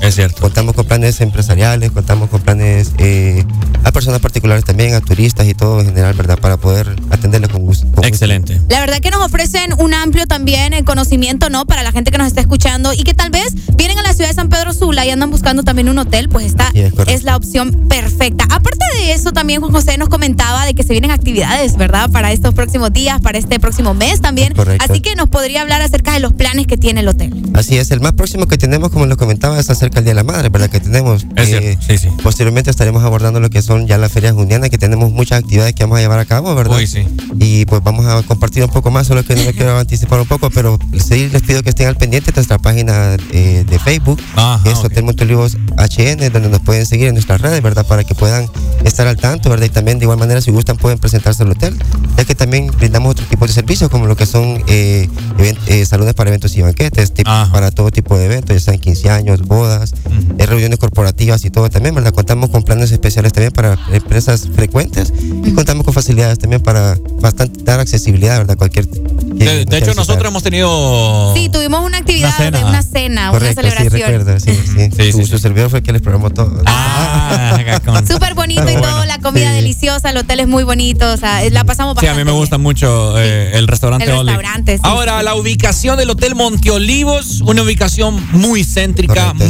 Es 0.00 0.14
cierto. 0.14 0.40
Contamos 0.40 0.74
con 0.74 0.86
planes 0.86 1.20
empresariales, 1.20 1.90
contamos 1.90 2.28
con 2.28 2.40
planes 2.40 2.92
eh, 2.98 3.44
a 3.84 3.92
personas 3.92 4.20
particulares 4.20 4.64
también, 4.64 4.94
a 4.94 5.00
turistas 5.00 5.46
y 5.46 5.54
todo 5.54 5.80
en 5.80 5.86
general, 5.86 6.14
¿verdad? 6.14 6.38
Para 6.38 6.56
poder 6.56 6.96
atenderles 7.10 7.50
con 7.50 7.62
gusto. 7.62 7.84
con 7.84 7.94
gusto. 7.94 8.08
Excelente. 8.08 8.60
La 8.68 8.80
verdad 8.80 8.98
que 9.00 9.10
nos 9.10 9.24
ofrecen 9.24 9.74
un 9.78 9.94
amplio 9.94 10.26
también 10.26 10.72
eh, 10.72 10.84
conocimiento, 10.84 11.50
¿no? 11.50 11.66
Para 11.66 11.82
la 11.82 11.92
gente 11.92 12.10
que 12.10 12.18
nos 12.18 12.26
está 12.26 12.40
escuchando 12.40 12.92
y 12.92 13.04
que 13.04 13.14
tal 13.14 13.30
vez 13.30 13.54
vienen 13.76 13.98
a 13.98 14.02
la 14.02 14.12
ciudad 14.12 14.28
de 14.28 14.34
San 14.34 14.48
Pedro 14.48 14.72
Sula 14.72 15.06
y 15.06 15.10
andan 15.10 15.30
buscando 15.30 15.62
también 15.62 15.88
un 15.88 15.98
hotel, 15.98 16.28
pues 16.28 16.46
esta 16.46 16.70
Sí, 16.72 16.82
es 17.06 17.22
la 17.22 17.36
opción 17.36 17.88
perfecta. 17.88 18.44
Aparte 18.44 18.84
de 18.94 19.12
eso, 19.12 19.32
también 19.32 19.60
Juan 19.60 19.72
José 19.72 19.98
nos 19.98 20.08
comentaba 20.08 20.66
de 20.66 20.74
que 20.74 20.82
se 20.82 20.92
vienen 20.92 21.10
actividades, 21.10 21.76
¿verdad? 21.76 22.10
Para 22.10 22.32
estos 22.32 22.54
próximos 22.54 22.92
días, 22.92 23.20
para 23.20 23.38
este 23.38 23.60
próximo 23.60 23.94
mes 23.94 24.20
también. 24.20 24.54
Correcto. 24.54 24.84
Así 24.88 25.00
que 25.00 25.14
nos 25.14 25.28
podría 25.28 25.62
hablar 25.62 25.82
acerca 25.82 26.12
de 26.12 26.20
los 26.20 26.32
planes 26.32 26.66
que 26.66 26.76
tiene 26.76 27.00
el 27.00 27.08
hotel. 27.08 27.34
Así 27.54 27.76
es, 27.76 27.90
el 27.90 28.00
más 28.00 28.12
próximo 28.12 28.46
que 28.46 28.58
tenemos, 28.58 28.90
como 28.90 29.06
lo 29.06 29.16
comentaba, 29.16 29.27
es 29.32 29.70
acerca 29.70 29.96
del 29.96 30.04
Día 30.04 30.10
de 30.12 30.14
la 30.14 30.24
Madre, 30.24 30.48
¿verdad? 30.48 30.70
Que 30.70 30.80
tenemos. 30.80 31.26
Es 31.36 31.48
eh, 31.48 31.60
cierto, 31.60 31.82
sí, 31.86 31.98
sí. 31.98 32.08
Posteriormente 32.22 32.70
estaremos 32.70 33.02
abordando 33.04 33.40
lo 33.40 33.50
que 33.50 33.62
son 33.62 33.86
ya 33.86 33.98
las 33.98 34.12
ferias 34.12 34.32
jundianas, 34.34 34.70
que 34.70 34.78
tenemos 34.78 35.12
muchas 35.12 35.40
actividades 35.40 35.74
que 35.74 35.84
vamos 35.84 35.98
a 35.98 36.00
llevar 36.00 36.18
a 36.18 36.24
cabo, 36.24 36.54
¿verdad? 36.54 36.76
Uy, 36.78 36.86
sí. 36.86 37.06
Y 37.38 37.64
pues 37.66 37.82
vamos 37.82 38.06
a 38.06 38.22
compartir 38.22 38.62
un 38.64 38.70
poco 38.70 38.90
más, 38.90 39.06
solo 39.06 39.24
que 39.24 39.34
no 39.36 39.44
me 39.44 39.52
quiero 39.54 39.78
anticipar 39.78 40.20
un 40.20 40.26
poco, 40.26 40.50
pero 40.50 40.78
sí 41.04 41.28
les 41.28 41.42
pido 41.42 41.62
que 41.62 41.70
estén 41.70 41.88
al 41.88 41.96
pendiente 41.96 42.30
de 42.30 42.36
nuestra 42.36 42.58
página 42.58 43.16
eh, 43.32 43.64
de 43.68 43.78
Facebook, 43.78 44.20
Ajá, 44.36 44.62
que 44.64 44.70
es 44.70 44.78
ok. 44.78 44.84
Hotel 44.86 45.04
Monteolivos 45.04 45.56
HN, 45.76 46.32
donde 46.32 46.48
nos 46.48 46.60
pueden 46.60 46.86
seguir 46.86 47.08
en 47.08 47.14
nuestras 47.14 47.40
redes, 47.40 47.62
¿verdad? 47.62 47.86
Para 47.86 48.04
que 48.04 48.14
puedan 48.14 48.48
estar 48.84 49.06
al 49.06 49.16
tanto, 49.16 49.50
¿verdad? 49.50 49.66
Y 49.66 49.70
también 49.70 49.98
de 49.98 50.04
igual 50.04 50.18
manera, 50.18 50.40
si 50.40 50.50
gustan, 50.50 50.76
pueden 50.76 50.98
presentarse 50.98 51.42
al 51.42 51.50
hotel, 51.50 51.76
ya 52.16 52.24
que 52.24 52.34
también 52.34 52.68
brindamos 52.78 53.12
otro 53.12 53.26
tipo 53.26 53.46
de 53.46 53.52
servicios, 53.52 53.90
como 53.90 54.06
lo 54.06 54.16
que 54.16 54.26
son 54.26 54.62
eh, 54.66 55.08
even- 55.38 55.58
eh, 55.66 55.84
salones 55.84 56.14
para 56.14 56.30
eventos 56.30 56.56
y 56.56 56.62
banquetes, 56.62 57.12
tipo, 57.12 57.30
para 57.52 57.70
todo 57.70 57.90
tipo 57.90 58.16
de 58.16 58.26
eventos, 58.26 58.54
ya 58.56 58.60
sean 58.60 58.78
15 58.78 59.07
años, 59.08 59.42
bodas, 59.42 59.94
eh, 60.38 60.46
reuniones 60.46 60.78
corporativas 60.78 61.44
y 61.44 61.50
todo 61.50 61.68
también, 61.70 61.94
¿verdad? 61.94 62.12
Contamos 62.12 62.50
con 62.50 62.62
planes 62.62 62.90
especiales 62.92 63.32
también 63.32 63.52
para 63.52 63.78
empresas 63.92 64.48
frecuentes 64.54 65.12
y 65.44 65.52
contamos 65.52 65.84
con 65.84 65.94
facilidades 65.94 66.38
también 66.38 66.62
para 66.62 66.96
bastante 67.20 67.62
dar 67.64 67.80
accesibilidad, 67.80 68.38
¿verdad? 68.38 68.56
Cualquier. 68.56 68.86
De, 68.88 69.64
de 69.64 69.78
hecho, 69.78 69.94
nosotros 69.94 70.28
hemos 70.28 70.42
tenido. 70.42 71.32
Sí, 71.34 71.48
tuvimos 71.48 71.84
una 71.84 71.98
actividad 71.98 72.28
Una 72.28 72.36
cena. 72.38 72.58
de 72.58 72.64
una 72.64 72.82
cena, 72.82 73.30
Correcto, 73.30 73.60
una 73.60 73.70
sí, 73.70 73.76
celebración. 73.76 74.10
recuerda, 74.10 74.40
sí, 74.40 74.58
sí. 74.96 75.12
su, 75.12 75.26
su 75.26 75.38
servidor 75.38 75.70
fue 75.70 75.78
el 75.80 75.84
que 75.84 75.92
les 75.92 76.02
programó 76.02 76.30
todo. 76.30 76.62
Ah, 76.66 77.58
Súper 78.10 78.34
bonito 78.34 78.68
y 78.70 78.74
todo, 78.74 79.04
la 79.04 79.18
comida 79.18 79.52
deliciosa, 79.52 80.10
el 80.10 80.16
hotel 80.16 80.40
es 80.40 80.48
muy 80.48 80.64
bonito, 80.64 81.10
o 81.12 81.16
sea, 81.16 81.48
la 81.50 81.64
pasamos 81.64 81.92
Sí, 81.98 82.06
bastante 82.06 82.20
a 82.20 82.24
mí 82.24 82.30
me 82.30 82.36
gusta 82.36 82.58
mucho 82.58 83.18
eh, 83.18 83.52
el 83.54 83.66
restaurante 83.68 84.04
El 84.10 84.26
restaurante, 84.26 84.76
sí, 84.76 84.82
Ahora, 84.84 85.22
la 85.22 85.34
ubicación 85.34 85.96
del 85.98 86.10
Hotel 86.10 86.34
Monteolivos, 86.34 87.40
una 87.42 87.62
ubicación 87.62 88.26
muy 88.32 88.64
céntrica, 88.64 88.97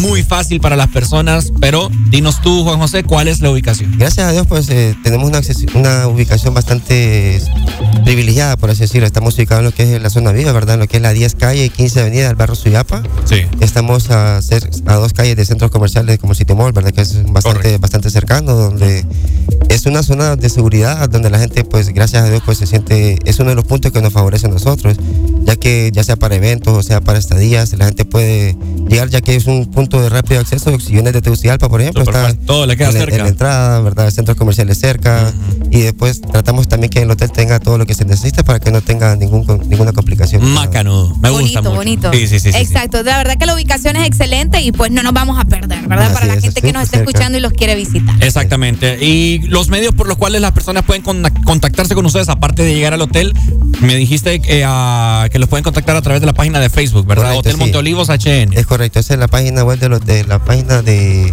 muy 0.01 0.23
fácil 0.23 0.61
para 0.61 0.77
las 0.77 0.89
personas, 0.89 1.53
pero 1.61 1.91
dinos 2.11 2.41
tú, 2.43 2.65
Juan 2.65 2.79
José, 2.79 3.05
¿cuál 3.05 3.29
es 3.29 3.41
la 3.41 3.51
ubicación? 3.51 3.97
Gracias 3.99 4.27
a 4.27 4.33
Dios, 4.33 4.47
pues 4.47 4.69
eh, 4.71 4.95
tenemos 5.03 5.29
una, 5.29 5.41
una 5.75 6.09
ubicación 6.09 6.55
bastante 6.55 7.41
privilegiada, 8.05 8.57
por 8.57 8.71
así 8.71 8.81
decirlo. 8.81 9.07
Estamos 9.07 9.37
ubicados 9.37 9.61
en 9.61 9.65
lo 9.67 9.73
que 9.73 9.97
es 9.97 10.03
la 10.03 10.11
zona 10.11 10.33
viva, 10.33 10.53
¿verdad? 10.53 10.75
En 10.75 10.81
lo 10.81 10.89
que 10.89 10.97
es 10.97 11.03
la 11.03 11.13
10 11.13 11.35
calle 11.35 11.65
y 11.65 11.71
15 11.71 12.01
avenida 12.01 12.27
del 12.29 12.37
barrio 12.37 12.55
Suyapa. 12.55 13.03
Sí. 13.25 13.43
Estamos 13.61 14.11
a, 14.11 14.39
a 14.39 14.95
dos 14.95 15.13
calles 15.13 15.37
de 15.37 15.45
centros 15.45 15.71
comerciales 15.71 16.19
como 16.19 16.35
City 16.35 16.55
Mall, 16.55 16.73
¿verdad? 16.73 16.93
Que 16.93 17.03
es 17.03 17.31
bastante, 17.31 17.79
bastante 17.79 18.11
cercano, 18.11 18.55
donde 18.55 19.05
es 19.69 19.87
una 19.87 20.03
zona 20.03 20.37
de 20.37 20.49
seguridad 20.49 21.09
donde 21.09 21.31
la 21.31 21.39
gente, 21.39 21.65
pues, 21.65 21.89
gracias 21.91 22.25
a 22.25 22.31
Dios, 22.31 22.43
pues 22.45 22.59
se 22.59 22.67
siente, 22.67 23.19
es 23.25 23.39
uno 23.39 23.51
de 23.51 23.57
los 23.57 23.65
puntos 23.65 23.93
que 23.93 24.01
nos 24.01 24.13
favorece 24.13 24.47
a 24.47 24.51
nosotros, 24.51 24.97
ya 25.45 25.57
que 25.57 25.91
ya 25.93 26.05
sea 26.05 26.17
para 26.17 26.37
eventos 26.37 26.77
o 26.77 26.83
sea 26.83 27.01
para 27.01 27.19
estadías, 27.19 27.73
la 27.75 27.87
gente 27.87 28.05
puede 28.05 28.57
llegar, 28.89 29.09
ya 29.09 29.21
que 29.21 29.38
es 29.39 29.47
un 29.47 29.67
punto 29.71 30.01
de 30.01 30.09
rápido 30.09 30.41
acceso. 30.41 30.79
Si 30.81 30.93
vienes 30.93 31.13
de 31.13 31.23
Tegucigalpa, 31.23 31.69
por 31.69 31.81
ejemplo, 31.81 32.03
está 32.03 32.35
Todo 32.47 32.67
le 32.67 32.77
queda 32.77 32.89
en, 32.89 32.95
la- 32.95 33.01
cerca. 33.01 33.17
en 33.17 33.23
la 33.23 33.29
entrada, 33.29 33.81
¿verdad? 33.81 34.11
Centros 34.11 34.37
comerciales 34.37 34.79
cerca. 34.79 35.33
Y 35.71 35.81
después 35.81 36.21
tratamos 36.21 36.69
también 36.69 36.91
que 36.91 37.03
el 37.03 37.11
hotel 37.11 37.31
tenga 37.33 37.59
todo 37.61 37.79
lo 37.79 37.87
que 37.87 37.95
se 37.95 38.05
necesita 38.05 38.43
para 38.45 38.61
que 38.61 38.71
no 38.71 38.81
tenga 38.81 39.17
ningún, 39.17 39.47
ninguna 39.69 39.93
complicación. 39.93 40.43
Macanudo. 40.53 41.17
Me 41.21 41.31
gusta 41.31 41.61
bonito, 41.61 41.63
mucho. 41.63 41.75
bonito. 41.77 42.13
Sí, 42.13 42.27
sí, 42.27 42.41
sí. 42.41 42.51
Exacto, 42.55 43.03
la 43.03 43.19
verdad 43.19 43.37
que 43.39 43.47
la 43.47 43.55
ubicación 43.55 43.97
es 43.97 44.07
excelente 44.07 44.61
y 44.63 44.73
pues 44.73 44.91
no 44.91 45.03
nos 45.03 45.13
vamos 45.13 45.39
a 45.39 45.45
perder, 45.45 45.87
¿verdad? 45.89 46.13
Para 46.13 46.27
la 46.27 46.35
es, 46.35 46.43
gente 46.43 46.61
que 46.61 46.73
nos 46.73 46.85
está 46.85 46.99
cerca. 46.99 47.11
escuchando 47.11 47.39
y 47.39 47.41
los 47.41 47.53
quiere 47.53 47.75
visitar. 47.75 48.15
Exactamente. 48.23 49.05
Y 49.05 49.39
los 49.49 49.69
medios 49.69 49.95
por 49.95 50.07
los 50.09 50.17
cuales 50.17 50.41
las 50.41 50.53
personas 50.53 50.85
pueden 50.85 51.03
con- 51.03 51.23
contactarse 51.45 51.95
con 51.95 52.05
ustedes, 52.07 52.29
aparte 52.29 52.63
de 52.63 52.75
llegar 52.75 52.95
al 52.95 53.01
hotel, 53.03 53.35
me 53.81 53.95
dijiste 53.97 54.41
que, 54.41 54.65
ah, 54.67 55.29
que 55.31 55.39
los 55.39 55.49
pueden 55.49 55.65
contactar 55.65 55.97
a 55.97 56.03
través 56.03 56.21
de 56.21 56.27
la 56.27 56.33
página 56.35 56.61
de 56.61 56.71
Facebook, 56.71 57.07
¿verdad? 57.07 57.25
Correcto, 57.35 57.41
hotel 57.41 57.53
sí. 57.53 57.59
Monteolivos 57.59 58.09
HN. 58.09 58.53
Es 58.59 58.67
correcto, 58.67 58.99
esa 59.01 59.15
es 59.15 59.21
la 59.21 59.28
página 59.29 59.63
web 59.65 59.79
de, 59.79 59.89
los- 59.89 60.05
de 60.05 60.25
la 60.25 60.39
página 60.41 60.83
de 60.83 61.33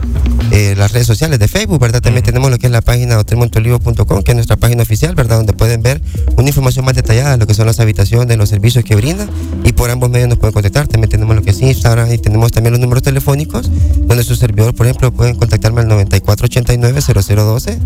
eh, 0.52 0.76
las 0.78 0.92
redes 0.92 1.08
sociales 1.08 1.40
de 1.40 1.48
Facebook, 1.48 1.80
¿verdad? 1.80 2.02
También 2.02 2.24
tenemos 2.24 2.52
lo 2.52 2.58
que 2.60 2.68
es 2.68 2.72
la 2.72 2.82
página 2.82 3.18
hotelmontolivo.com, 3.18 4.22
que 4.24 4.32
es 4.32 4.36
nuestra 4.36 4.56
página 4.58 4.84
oficial, 4.84 5.16
¿verdad? 5.16 5.38
Donde 5.38 5.54
pueden 5.54 5.82
ver 5.82 6.02
una 6.38 6.48
información 6.50 6.86
más 6.86 6.96
detallada 6.96 7.32
de 7.32 7.38
lo 7.38 7.48
que 7.48 7.54
son 7.54 7.66
las 7.66 7.80
habitaciones, 7.80 8.38
los 8.38 8.50
servicios 8.50 8.84
que 8.84 8.96
brinda 8.96 9.26
y 9.64 9.74
por 9.74 9.90
ambos 9.90 10.10
medios 10.10 10.30
nos 10.30 10.38
pueden 10.38 10.54
contactar. 10.54 10.88
También 10.88 11.10
tenemos 11.10 11.36
lo 11.36 11.42
que 11.42 11.50
es 11.52 11.62
Instagram 11.62 12.12
y 12.12 12.18
tenemos 12.18 12.52
también 12.52 12.74
los 12.74 12.80
números 12.80 13.02
telefónicos, 13.04 13.70
donde 14.06 14.24
su 14.24 14.36
servidor, 14.36 14.74
por 14.76 14.86
ejemplo, 14.86 15.12
pueden 15.12 15.36
contactarme 15.36 15.82
al 15.82 15.88
9489-0012, 15.90 17.78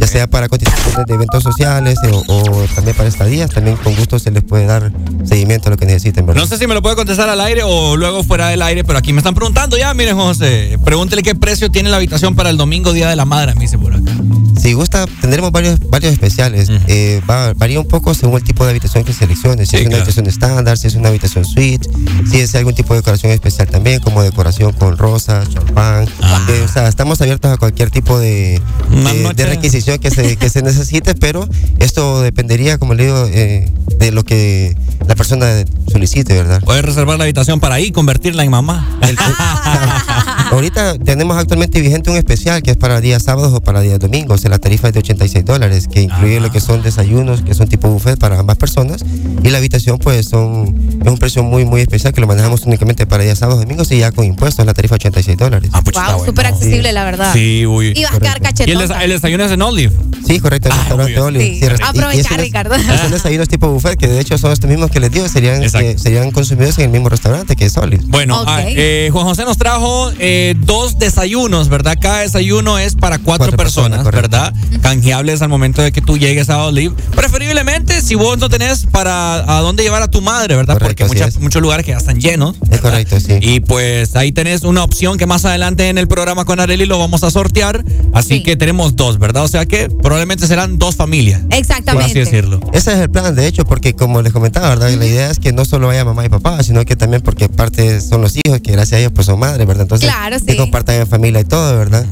ya 0.00 0.06
sea 0.06 0.26
para 0.28 0.48
cotizaciones 0.48 1.06
de 1.06 1.14
eventos 1.14 1.42
sociales 1.42 1.98
eh, 2.04 2.10
o, 2.28 2.36
o 2.36 2.64
también 2.74 2.96
para 2.96 3.08
estadías, 3.08 3.50
también 3.50 3.76
con 3.76 3.94
gusto 3.94 4.18
se 4.18 4.30
les 4.30 4.42
puede 4.42 4.66
dar 4.66 4.92
seguimiento 5.24 5.68
a 5.68 5.70
lo 5.70 5.76
que 5.76 5.86
necesiten, 5.86 6.26
¿verdad? 6.26 6.42
No 6.42 6.46
sé 6.48 6.58
si 6.58 6.66
me 6.66 6.74
lo 6.74 6.82
puede 6.82 6.96
contestar 6.96 7.28
al 7.28 7.40
aire 7.40 7.62
o 7.64 7.96
luego 7.96 8.22
fuera 8.24 8.48
del 8.48 8.62
aire, 8.62 8.84
pero 8.84 8.98
aquí 8.98 9.12
me 9.12 9.18
están 9.18 9.34
preguntando 9.34 9.51
ya, 9.78 9.94
miren 9.94 10.16
José, 10.16 10.78
pregúntele 10.84 11.22
qué 11.22 11.34
precio 11.34 11.70
tiene 11.70 11.88
la 11.90 11.96
habitación 11.96 12.34
para 12.34 12.50
el 12.50 12.56
domingo, 12.56 12.92
Día 12.92 13.08
de 13.08 13.16
la 13.16 13.24
Madre, 13.24 13.54
me 13.54 13.62
dice 13.62 13.78
por 13.78 13.94
acá. 13.94 14.12
Si 14.60 14.74
gusta, 14.74 15.06
tendremos 15.20 15.50
varios, 15.50 15.78
varios 15.88 16.12
especiales. 16.12 16.68
Eh, 16.86 17.20
va- 17.28 17.52
varía 17.54 17.80
un 17.80 17.88
poco 17.88 18.14
según 18.14 18.36
el 18.36 18.44
tipo 18.44 18.64
de 18.64 18.70
habitación 18.70 19.02
que 19.02 19.12
seleccione. 19.12 19.64
Si 19.66 19.76
es 19.76 19.82
una 19.86 19.96
habitación 19.96 20.26
estándar, 20.26 20.78
si 20.78 20.86
es 20.86 20.94
una 20.94 21.08
habitación 21.08 21.44
suite, 21.44 21.88
si 22.30 22.38
es 22.40 22.54
algún 22.54 22.74
tipo 22.74 22.94
de 22.94 23.00
decoración 23.00 23.32
especial 23.32 23.66
también, 23.68 24.00
como 24.00 24.22
decoración 24.22 24.72
con 24.72 24.96
rosas, 24.98 25.48
champán. 25.48 26.06
Eh, 26.48 26.62
o 26.64 26.68
sea, 26.68 26.86
estamos 26.86 27.20
abiertos 27.20 27.50
a 27.50 27.56
cualquier 27.56 27.90
tipo 27.90 28.18
de, 28.18 28.60
de- 28.90 29.34
de 29.34 29.46
requisición 29.46 29.98
que 29.98 30.10
se, 30.10 30.36
que 30.36 30.48
se 30.50 30.62
necesite, 30.62 31.14
pero 31.14 31.48
esto 31.78 32.20
dependería, 32.20 32.78
como 32.78 32.94
le 32.94 33.04
digo, 33.06 33.26
eh, 33.32 33.68
de 33.98 34.12
lo 34.12 34.22
que 34.24 34.76
la 35.08 35.16
persona 35.16 35.64
solicite, 35.90 36.34
¿verdad? 36.34 36.60
Puedes 36.64 36.84
reservar 36.84 37.18
la 37.18 37.24
habitación 37.24 37.58
para 37.58 37.76
ahí, 37.76 37.90
convertirla 37.90 38.44
en 38.44 38.50
mamá. 38.50 38.88
Ahorita 40.52 40.98
tenemos 40.98 41.36
actualmente 41.38 41.80
vigente 41.80 42.10
un 42.10 42.16
especial 42.16 42.62
que 42.62 42.72
es 42.72 42.76
para 42.76 43.00
días 43.00 43.22
sábados 43.22 43.52
o 43.54 43.60
para 43.62 43.80
días 43.80 43.98
domingos. 43.98 44.44
La 44.44 44.58
tarifa 44.58 44.88
es 44.88 44.94
de 44.94 45.00
86 45.00 45.44
dólares, 45.44 45.88
que 45.88 46.02
incluye 46.02 46.40
lo 46.40 46.50
que 46.50 46.60
son 46.60 46.82
desayunos, 46.82 47.40
que 47.42 47.54
son 47.54 47.68
tipo 47.68 47.88
buffet 47.88 48.18
para 48.18 48.38
ambas 48.38 48.58
personas. 48.58 49.02
Y 49.42 49.48
la 49.48 49.58
habitación, 49.58 49.98
pues, 49.98 50.26
son, 50.28 50.74
es 51.02 51.08
un 51.10 51.16
precio 51.18 51.42
muy, 51.42 51.64
muy 51.64 51.80
especial 51.80 52.12
que 52.12 52.20
lo 52.20 52.26
manejamos 52.26 52.62
únicamente 52.66 53.06
para 53.06 53.24
días 53.24 53.38
sábados, 53.38 53.62
domingos 53.62 53.90
y 53.92 53.98
ya 53.98 54.12
con 54.12 54.24
impuestos. 54.26 54.66
La 54.66 54.74
tarifa 54.74 54.96
86 54.96 55.36
dólares. 55.38 55.70
Ah, 55.72 55.80
Wow, 55.92 56.24
súper 56.24 56.46
accesible, 56.46 56.92
la 56.92 57.04
verdad. 57.04 57.32
Sí, 57.32 57.64
uy. 57.66 57.92
Y 57.96 58.02
vas 58.04 58.14
a 58.14 58.18
quedar 58.18 58.34
¿Y 58.36 58.38
el, 58.38 58.42
cachetón. 58.42 58.82
desa- 58.82 59.02
el 59.04 59.10
desayuno 59.10 59.44
es 59.44 59.52
en 59.52 59.62
Olive? 59.62 59.92
Sí, 60.26 60.38
correcto, 60.40 60.68
el 60.68 60.74
restaurante 60.74 61.20
Olive. 61.20 61.44
Sí. 61.44 61.60
Sí, 61.60 61.68
resta- 61.68 62.14
y- 62.14 62.18
y 62.20 62.36
Ricardo. 62.36 62.74
Son 63.00 63.10
desayunos 63.10 63.48
tipo 63.48 63.68
buffet, 63.68 63.96
que 63.98 64.08
de 64.08 64.20
hecho 64.20 64.36
son 64.38 64.52
estos 64.52 64.68
mismos 64.68 64.90
que 64.90 65.00
les 65.00 65.10
digo, 65.10 65.28
serían, 65.28 65.62
eh, 65.62 65.96
serían 65.98 66.30
consumidos 66.30 66.78
en 66.78 66.84
el 66.84 66.90
mismo 66.90 67.08
restaurante 67.08 67.56
que 67.56 67.66
es 67.66 67.76
Olive. 67.76 68.02
Bueno, 68.06 68.42
ah, 68.46 68.62
eh, 68.66 69.08
Juan 69.12 69.26
José 69.32 69.46
nos 69.46 69.56
trajo 69.56 70.12
eh, 70.18 70.54
dos 70.58 70.98
desayunos, 70.98 71.70
¿verdad? 71.70 71.96
Cada 71.98 72.18
desayuno 72.18 72.78
es 72.78 72.96
para 72.96 73.16
cuatro, 73.16 73.46
Cuatro 73.46 73.56
personas. 73.56 74.04
¿verdad? 74.04 74.52
Canjeables 74.82 75.40
al 75.40 75.48
momento 75.48 75.80
de 75.80 75.90
que 75.90 76.02
tú 76.02 76.18
llegues 76.18 76.50
a 76.50 76.62
Olive. 76.66 76.94
Preferiblemente 77.16 78.02
si 78.02 78.14
vos 78.14 78.36
no 78.36 78.50
tenés 78.50 78.84
para 78.84 79.36
a 79.56 79.62
dónde 79.62 79.84
llevar 79.84 80.02
a 80.02 80.08
tu 80.10 80.20
madre, 80.20 80.54
¿verdad? 80.54 80.76
Porque 80.78 81.06
muchas- 81.06 81.38
muchos 81.38 81.62
lugares 81.62 81.86
que 81.86 81.92
ya 81.92 81.96
están 81.96 82.20
llenos. 82.20 82.56
Es 82.70 82.82
correcto, 82.82 83.18
sí. 83.20 83.38
Y 83.40 83.60
pues 83.60 84.16
ahí 84.16 84.32
tenés 84.32 84.64
una 84.64 84.84
opción 84.84 85.16
que 85.16 85.24
más 85.24 85.46
adelante 85.46 85.88
en 85.88 85.96
el 85.96 86.08
programa 86.08 86.44
con 86.44 86.60
Areli 86.60 86.84
lo 86.84 86.98
vamos 86.98 87.24
a 87.24 87.30
sortear. 87.30 87.82
Así 88.12 88.42
que 88.42 88.56
tenemos 88.56 88.96
dos, 88.96 89.18
¿verdad? 89.18 89.44
O 89.44 89.48
sea 89.48 89.64
que 89.64 89.88
probablemente 89.88 90.46
serán 90.46 90.76
dos 90.78 90.96
familias. 90.96 91.40
Por 91.40 91.54
Exactamente. 91.54 92.10
así 92.10 92.18
decirlo. 92.18 92.60
Ese 92.74 92.92
es 92.92 92.98
el 92.98 93.08
plan, 93.10 93.34
de 93.34 93.46
hecho, 93.46 93.64
porque 93.64 93.94
como 93.94 94.20
les 94.20 94.34
comentaba, 94.34 94.68
¿verdad? 94.68 94.90
La 94.92 95.06
idea 95.06 95.30
es 95.30 95.38
que 95.38 95.54
no 95.54 95.64
solo 95.64 95.86
vaya 95.86 96.04
mamá 96.04 96.22
y 96.26 96.28
papá, 96.28 96.62
sino 96.62 96.84
que 96.84 96.96
también 96.96 97.22
porque 97.22 97.48
parte 97.48 97.98
son 98.02 98.20
los 98.20 98.34
hijos, 98.36 98.60
que 98.60 98.72
gracias 98.72 98.98
a 98.98 98.98
ellos 99.00 99.12
pues 99.14 99.21
son 99.26 99.38
madres, 99.38 99.66
¿verdad? 99.66 99.82
Entonces, 99.82 100.08
Claro, 100.08 100.38
sí. 100.38 100.46
que 100.46 100.56
compartan 100.56 100.96
en 100.96 101.06
familia 101.06 101.40
y 101.40 101.44
todo, 101.44 101.76
¿verdad? 101.78 102.04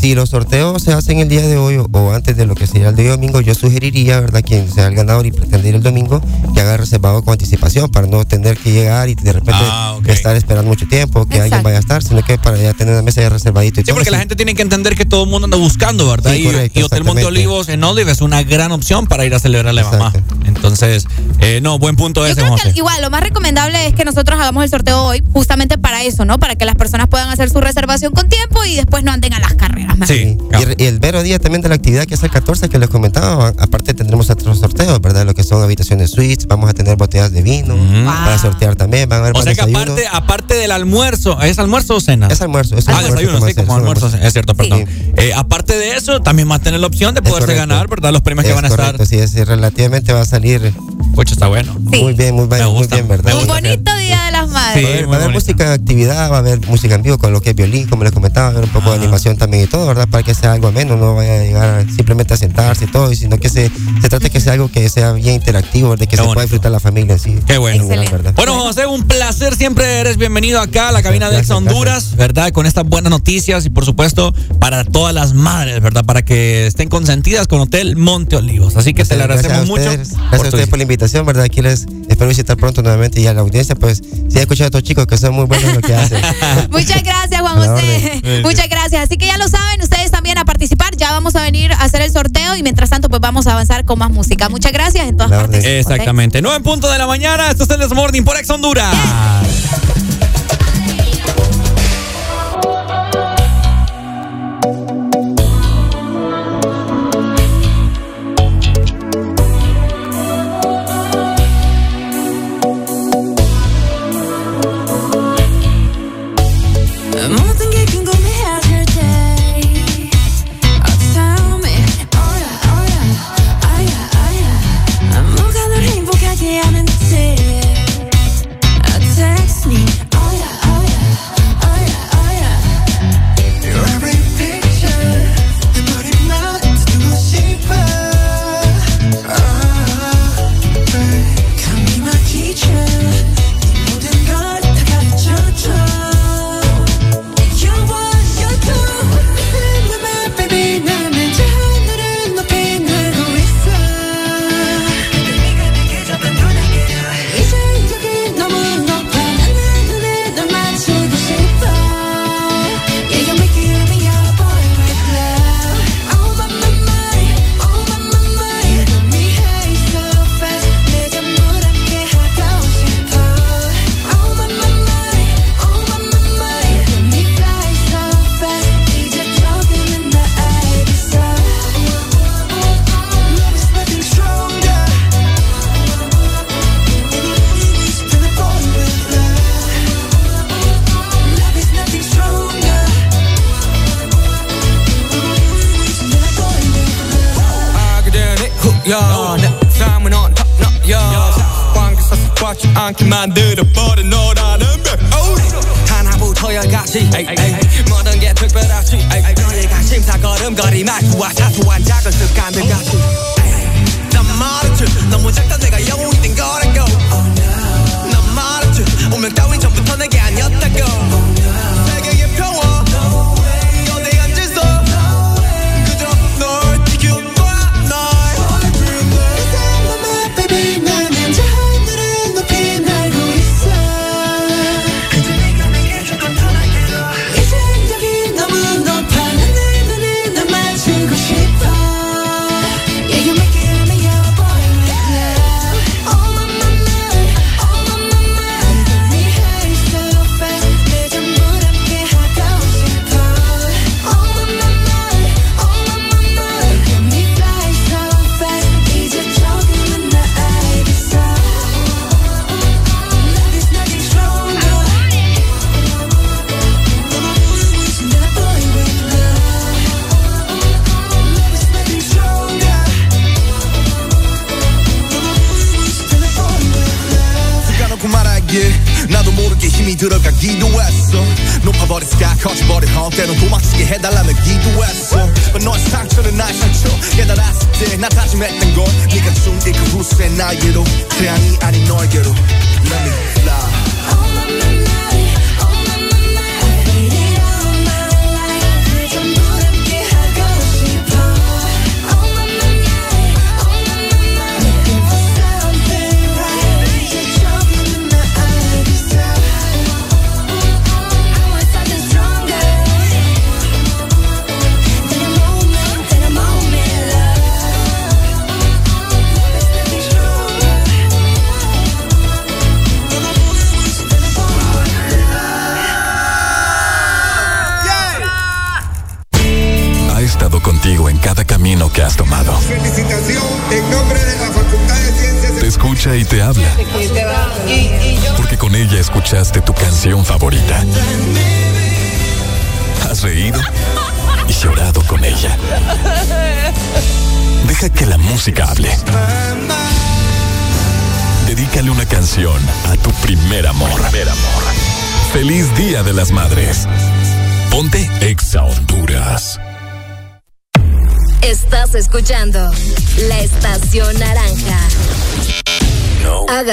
Si 0.00 0.14
los 0.14 0.30
sorteos 0.30 0.82
se 0.82 0.92
hacen 0.92 1.18
el 1.18 1.28
día 1.28 1.42
de 1.46 1.56
hoy 1.56 1.76
o, 1.76 2.12
antes 2.12 2.36
de 2.36 2.46
lo 2.46 2.54
que 2.54 2.66
sería 2.66 2.88
el 2.90 2.96
día 2.96 3.10
domingo, 3.10 3.40
yo 3.40 3.54
sugeriría, 3.54 4.20
¿verdad? 4.20 4.42
Quien 4.44 4.70
sea 4.72 4.86
el 4.86 4.94
ganador 4.94 5.26
y 5.26 5.32
pretende 5.32 5.68
ir 5.68 5.74
el 5.76 5.82
domingo, 5.82 6.20
que 6.54 6.60
haga 6.60 6.76
reservado 6.76 7.22
con 7.22 7.32
anticipación 7.32 7.88
para 7.90 8.06
no 8.06 8.24
tener 8.24 8.56
que 8.58 8.72
llegar 8.72 9.08
y 9.08 9.14
de 9.14 9.32
repente 9.32 9.52
Ah, 9.64 9.98
estar 10.06 10.36
esperando 10.36 10.68
mucho 10.68 10.86
tiempo, 10.88 11.26
que 11.26 11.40
alguien 11.40 11.62
vaya 11.62 11.76
a 11.76 11.80
estar, 11.80 12.02
sino 12.02 12.22
que 12.22 12.38
para 12.38 12.56
ya 12.58 12.72
tener 12.74 12.92
una 12.94 13.02
mesa 13.02 13.20
ya 13.22 13.28
reservadito 13.28 13.80
y 13.80 13.82
Sí, 13.82 13.86
todo. 13.86 13.96
porque 13.96 14.10
la 14.10 14.18
sí. 14.18 14.20
gente 14.22 14.36
tiene 14.36 14.54
que 14.54 14.62
entender 14.62 14.94
que 14.96 15.04
todo 15.04 15.24
el 15.24 15.30
mundo 15.30 15.46
anda 15.46 15.56
buscando, 15.56 16.08
¿verdad? 16.08 16.32
Sí, 16.32 16.40
y, 16.42 16.44
correcto, 16.44 16.80
y 16.80 16.82
Hotel 16.82 17.04
Monte. 17.04 17.24
Olivos 17.24 17.68
en 17.68 17.82
Olive 17.84 18.10
es 18.12 18.20
una 18.20 18.42
gran 18.42 18.72
opción 18.72 19.06
para 19.06 19.24
ir 19.24 19.34
a 19.34 19.38
celebrarle 19.38 19.80
a 19.82 19.84
mamá. 19.90 20.12
Entonces, 20.44 21.06
eh, 21.40 21.60
no, 21.62 21.78
buen 21.78 21.96
punto 21.96 22.26
ese, 22.26 22.40
Creo 22.40 22.56
que 22.56 22.72
igual, 22.74 23.00
lo 23.02 23.10
más 23.10 23.22
recomendable 23.22 23.86
es 23.86 23.94
que 23.94 24.04
nosotros 24.04 24.38
hagamos 24.40 24.64
el 24.64 24.70
sorteo 24.70 25.02
hoy, 25.04 25.22
justamente 25.32 25.78
para 25.78 26.02
eso, 26.02 26.24
¿no? 26.24 26.38
Para 26.38 26.51
que 26.56 26.64
las 26.64 26.76
personas 26.76 27.08
puedan 27.08 27.28
hacer 27.28 27.50
su 27.50 27.60
reservación 27.60 28.12
con 28.12 28.28
tiempo 28.28 28.64
y 28.64 28.76
después 28.76 29.04
no 29.04 29.12
anden 29.12 29.32
a 29.34 29.38
las 29.40 29.54
carreras. 29.54 29.96
Sí. 30.06 30.36
Y, 30.58 30.62
el- 30.62 30.74
y 30.78 30.84
el 30.84 30.98
vero 30.98 31.22
día 31.22 31.38
también 31.38 31.62
de 31.62 31.68
la 31.68 31.74
actividad 31.76 32.04
que 32.06 32.14
es 32.14 32.22
el 32.22 32.30
14 32.30 32.68
que 32.68 32.78
les 32.78 32.88
comentaba, 32.88 33.48
aparte 33.58 33.94
tendremos 33.94 34.28
otros 34.30 34.58
sorteos, 34.58 35.00
¿verdad? 35.00 35.24
Lo 35.26 35.34
que 35.34 35.44
son 35.44 35.62
habitaciones 35.62 36.10
suites, 36.10 36.46
vamos 36.46 36.68
a 36.70 36.74
tener 36.74 36.96
botellas 36.96 37.32
de 37.32 37.42
vino 37.42 37.76
para 38.04 38.38
sortear 38.38 38.76
también, 38.76 39.08
van 39.08 39.20
a 39.20 39.22
haber 39.22 39.36
O 39.36 39.42
sea 39.42 39.54
que 39.54 39.60
aparte, 39.62 40.04
aparte 40.10 40.54
del 40.54 40.70
almuerzo, 40.72 41.40
¿es 41.42 41.58
almuerzo 41.58 41.96
o 41.96 42.00
cena? 42.00 42.28
Es 42.28 42.40
almuerzo, 42.40 42.76
es 42.76 42.88
ah, 42.88 42.98
almuerzo, 42.98 43.14
desayuno, 43.16 43.38
como 43.38 43.48
sí, 43.48 43.54
como 43.54 43.74
almuerzo, 43.76 44.10
es 44.20 44.32
cierto, 44.32 44.54
perdón. 44.54 44.84
Eh, 45.16 45.32
aparte 45.34 45.76
de 45.76 45.96
eso, 45.96 46.20
también 46.20 46.50
va 46.50 46.56
a 46.56 46.58
tener 46.58 46.80
la 46.80 46.86
opción 46.86 47.14
de 47.14 47.22
poderse 47.22 47.54
ganar, 47.54 47.88
¿verdad? 47.88 48.12
Los 48.12 48.22
premios 48.22 48.46
que 48.46 48.52
van 48.52 48.64
a 48.64 48.68
correcto, 48.68 49.02
estar. 49.02 49.06
sí, 49.06 49.18
es, 49.38 49.46
relativamente 49.46 50.12
va 50.12 50.22
a 50.22 50.26
salir. 50.26 50.72
Pucha, 51.14 51.34
está 51.34 51.48
bueno. 51.48 51.74
Muy 51.78 52.14
bien, 52.14 52.34
muy 52.34 52.46
bien, 52.46 52.66
muy 52.68 52.86
bien, 52.86 53.06
¿verdad? 53.08 53.34
Un 53.38 53.46
bonito 53.46 53.96
día 53.98 54.24
de 54.26 54.32
las 54.32 54.48
madres. 54.48 54.84
va 54.84 54.88
a 54.88 54.92
haber, 54.92 55.10
va 55.10 55.12
a 55.14 55.16
haber 55.18 55.30
música 55.30 55.66
en 55.66 55.72
actividad, 55.72 56.31
va 56.32 56.38
a 56.38 56.40
haber 56.40 56.66
música 56.66 56.94
en 56.94 57.02
vivo 57.02 57.18
con 57.18 57.32
lo 57.32 57.40
que 57.40 57.50
es 57.50 57.56
violín, 57.56 57.86
como 57.86 58.04
les 58.04 58.12
comentaba, 58.12 58.58
un 58.58 58.68
poco 58.70 58.90
de 58.90 58.96
animación 58.96 59.36
también 59.36 59.64
y 59.64 59.66
todo, 59.66 59.86
¿verdad? 59.86 60.08
Para 60.08 60.22
que 60.22 60.34
sea 60.34 60.52
algo 60.52 60.68
ameno, 60.68 60.96
no 60.96 61.14
vaya 61.14 61.40
a 61.40 61.42
llegar 61.42 61.86
simplemente 61.94 62.34
a 62.34 62.36
sentarse 62.36 62.84
y 62.84 62.88
todo, 62.88 63.14
sino 63.14 63.38
que 63.38 63.48
se, 63.48 63.70
se 64.00 64.08
trate 64.08 64.30
que 64.30 64.40
sea 64.40 64.54
algo 64.54 64.70
que 64.70 64.88
sea 64.88 65.12
bien 65.12 65.36
interactivo, 65.36 65.96
de 65.96 66.06
que 66.06 66.16
se 66.16 66.22
pueda 66.24 66.42
disfrutar 66.42 66.72
la 66.72 66.80
familia 66.80 67.14
así. 67.14 67.38
Qué 67.46 67.58
bueno. 67.58 67.86
¿verdad? 67.86 68.32
Bueno, 68.34 68.58
José, 68.60 68.86
un 68.86 69.02
placer. 69.02 69.54
Siempre 69.56 70.00
eres 70.00 70.16
bienvenido 70.16 70.60
acá 70.60 70.88
a 70.88 70.92
la 70.92 71.02
cabina 71.02 71.30
de 71.30 71.38
Ex 71.38 71.50
Honduras, 71.50 72.16
¿verdad? 72.16 72.52
Con 72.52 72.66
estas 72.66 72.84
buenas 72.84 73.10
noticias 73.10 73.64
y, 73.66 73.70
por 73.70 73.84
supuesto, 73.84 74.34
para 74.58 74.84
todas 74.84 75.14
las 75.14 75.34
madres, 75.34 75.80
¿verdad? 75.80 76.04
Para 76.04 76.22
que 76.24 76.66
estén 76.66 76.88
consentidas 76.88 77.46
con 77.48 77.60
Hotel 77.60 77.96
Monte 77.96 78.36
Olivos. 78.36 78.76
Así 78.76 78.94
que 78.94 79.04
te 79.04 79.16
le 79.16 79.24
Gracias 79.26 79.44
agradecemos 79.44 79.68
mucho. 79.68 79.90
Gracias 79.90 80.18
a 80.32 80.36
ustedes 80.36 80.68
por 80.68 80.78
la 80.78 80.84
invitación, 80.84 81.26
¿verdad? 81.26 81.44
Aquí 81.44 81.60
les 81.60 81.86
espero 82.08 82.28
visitar 82.28 82.56
pronto 82.56 82.82
nuevamente 82.82 83.20
y 83.20 83.26
a 83.26 83.34
la 83.34 83.40
audiencia, 83.40 83.74
pues, 83.74 84.02
sí 84.28 84.38
he 84.38 84.40
escuchado 84.40 84.66
a 84.66 84.68
estos 84.68 84.82
chicos 84.82 85.06
que 85.06 85.16
son 85.16 85.34
muy 85.34 85.44
buenos 85.44 85.68
en 85.68 85.74
lo 85.74 85.80
que 85.80 85.94
hacen. 85.94 86.21
Muchas 86.70 87.02
gracias, 87.02 87.40
Juan 87.40 87.56
José. 87.56 88.20
Muchas 88.42 88.68
gracias. 88.68 89.04
Así 89.04 89.16
que 89.16 89.26
ya 89.26 89.38
lo 89.38 89.48
saben, 89.48 89.82
ustedes 89.82 90.10
también 90.10 90.38
a 90.38 90.44
participar. 90.44 90.96
Ya 90.96 91.12
vamos 91.12 91.34
a 91.36 91.42
venir 91.42 91.72
a 91.72 91.82
hacer 91.82 92.02
el 92.02 92.12
sorteo 92.12 92.56
y 92.56 92.62
mientras 92.62 92.90
tanto, 92.90 93.08
pues 93.08 93.20
vamos 93.20 93.46
a 93.46 93.52
avanzar 93.52 93.84
con 93.84 93.98
más 93.98 94.10
música. 94.10 94.48
Muchas 94.48 94.72
gracias 94.72 95.08
en 95.08 95.16
todas 95.16 95.32
partes. 95.32 95.64
Exactamente. 95.64 96.42
9 96.42 96.56
en 96.56 96.62
punto 96.62 96.90
de 96.90 96.98
la 96.98 97.06
mañana. 97.06 97.50
Esto 97.50 97.64
es 97.64 97.70
el 97.70 97.80
This 97.80 97.92
Morning 97.92 98.22
por 98.22 98.36
Ex 98.36 98.48
Honduras. 98.50 98.94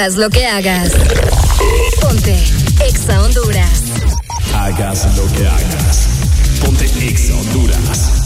Hagas 0.00 0.16
lo 0.16 0.30
que 0.30 0.46
hagas. 0.46 0.92
Ponte 2.00 2.42
Exa 2.88 3.22
Honduras. 3.22 3.82
Hagas 4.54 5.14
lo 5.14 5.26
que 5.34 5.46
hagas. 5.46 6.08
Ponte 6.64 6.86
Exa 7.06 7.34
Honduras. 7.34 8.19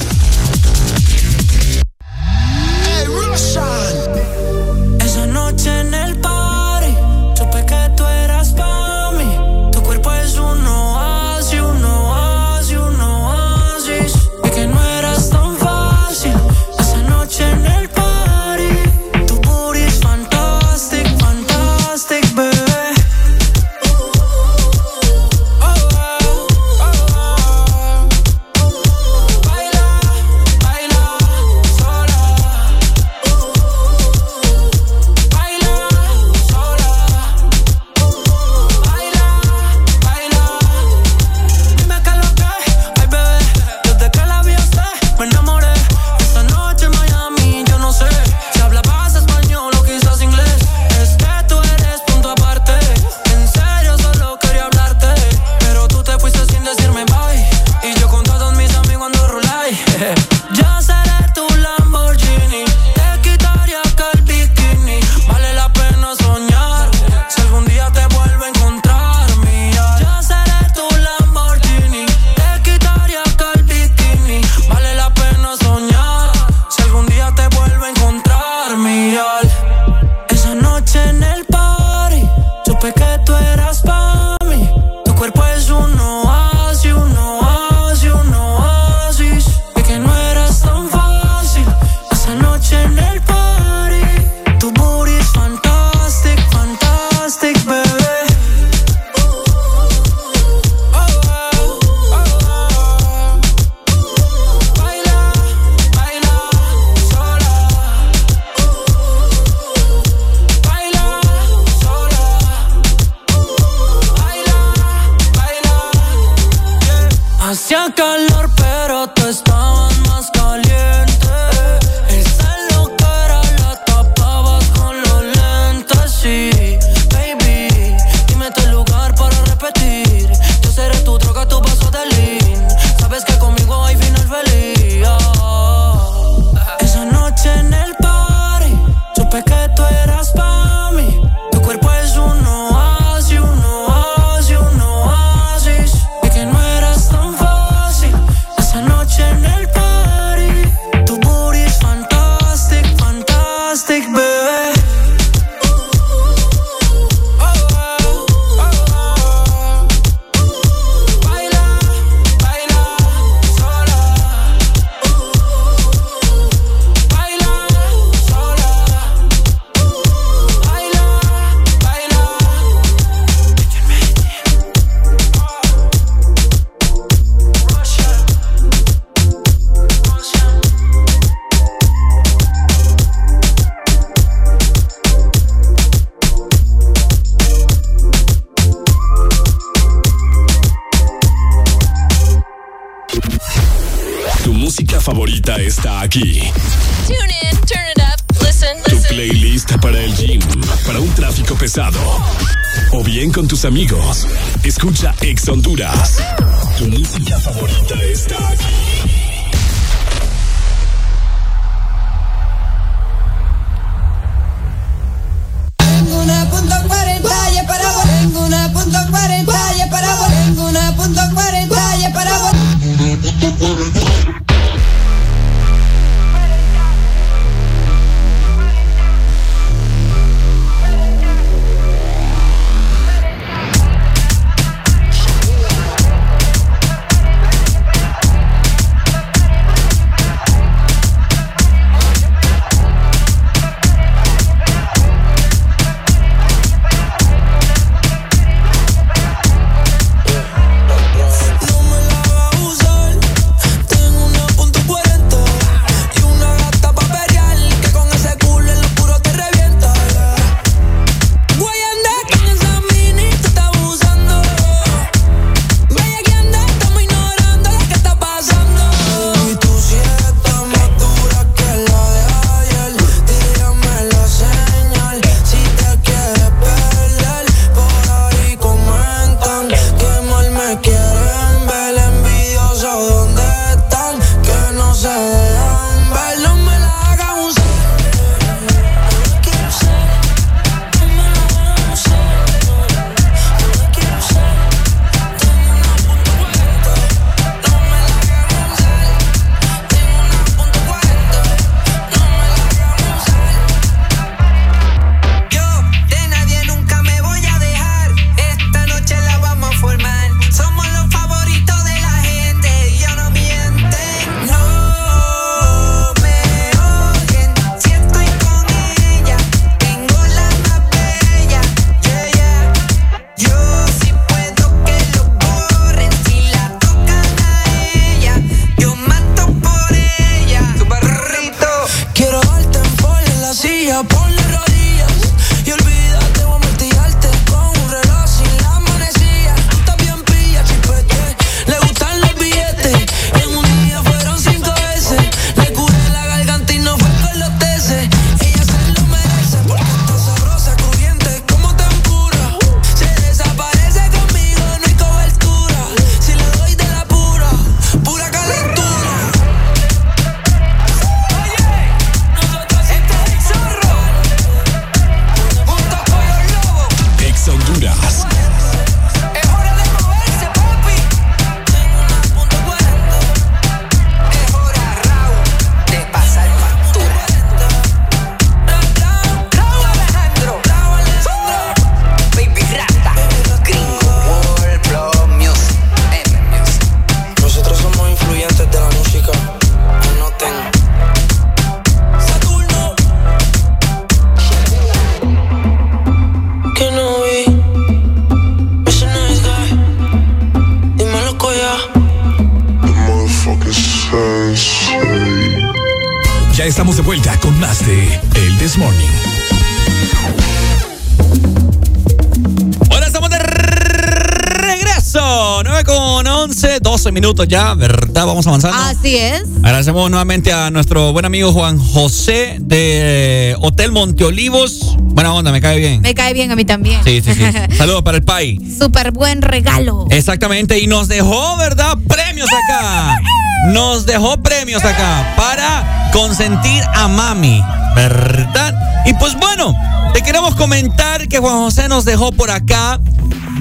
minutos 417.15 417.49
ya, 417.49 417.75
¿verdad? 417.75 418.26
Vamos 418.26 418.47
avanzando. 418.47 418.76
Así 418.76 419.17
es. 419.17 419.44
Agradecemos 419.62 420.10
nuevamente 420.10 420.52
a 420.52 420.70
nuestro 420.70 421.12
buen 421.12 421.25
amigo 421.25 421.52
Juan 421.52 421.78
José 421.78 422.59
de 422.60 423.57
Hotel 423.60 423.93
Monteolivos. 423.93 424.97
Buena 424.99 425.33
onda, 425.33 425.52
me 425.52 425.60
cae 425.60 425.78
bien. 425.78 426.02
Me 426.02 426.15
cae 426.15 426.34
bien 426.34 426.51
a 426.51 426.57
mí 426.57 426.65
también. 426.65 427.01
Sí, 427.05 427.23
sí, 427.23 427.33
sí. 427.34 427.44
Saludos 427.76 428.02
para 428.02 428.18
el 428.18 428.25
país. 428.25 428.60
Súper 428.78 429.12
buen 429.12 429.41
regalo. 429.41 430.07
Exactamente, 430.10 430.78
y 430.81 430.86
nos 430.86 431.09
dejó, 431.09 431.57
¿verdad? 431.57 431.97
Premios 432.09 432.51
acá. 432.52 433.20
Nos 433.68 434.05
dejó 434.05 434.36
premios 434.43 434.84
acá 434.84 435.34
para 435.36 436.10
consentir 436.12 436.83
a 436.94 437.09
mami, 437.09 437.62
¿verdad? 437.94 438.75
Y 439.07 439.15
pues 439.15 439.34
bueno, 439.39 439.75
te 440.12 440.23
queremos 440.23 440.55
comentar 440.57 441.28
que 441.28 441.39
Juan 441.39 441.57
José 441.59 441.89
nos 441.89 442.05
dejó 442.05 442.33
por 442.33 442.51
acá 442.51 443.01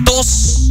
dos 0.04 0.70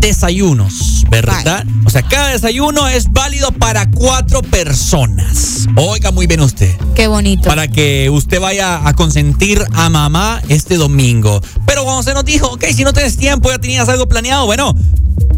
desayunos, 0.00 1.04
¿verdad? 1.08 1.64
Bye. 1.64 1.75
Pues 1.96 2.08
Cada 2.10 2.28
desayuno 2.28 2.86
es 2.88 3.10
válido 3.10 3.52
para 3.52 3.90
cuatro 3.90 4.42
personas. 4.42 5.66
Oiga 5.76 6.10
muy 6.10 6.26
bien 6.26 6.40
usted. 6.40 6.70
Qué 6.94 7.06
bonito. 7.06 7.48
Para 7.48 7.68
que 7.68 8.10
usted 8.10 8.38
vaya 8.38 8.86
a 8.86 8.92
consentir 8.92 9.64
a 9.72 9.88
mamá 9.88 10.42
este 10.50 10.76
domingo. 10.76 11.40
Pero 11.64 11.84
cuando 11.84 12.02
se 12.02 12.12
nos 12.12 12.26
dijo, 12.26 12.48
ok, 12.48 12.64
si 12.74 12.84
no 12.84 12.92
tienes 12.92 13.16
tiempo, 13.16 13.50
ya 13.50 13.56
tenías 13.58 13.88
algo 13.88 14.06
planeado, 14.10 14.44
bueno, 14.44 14.76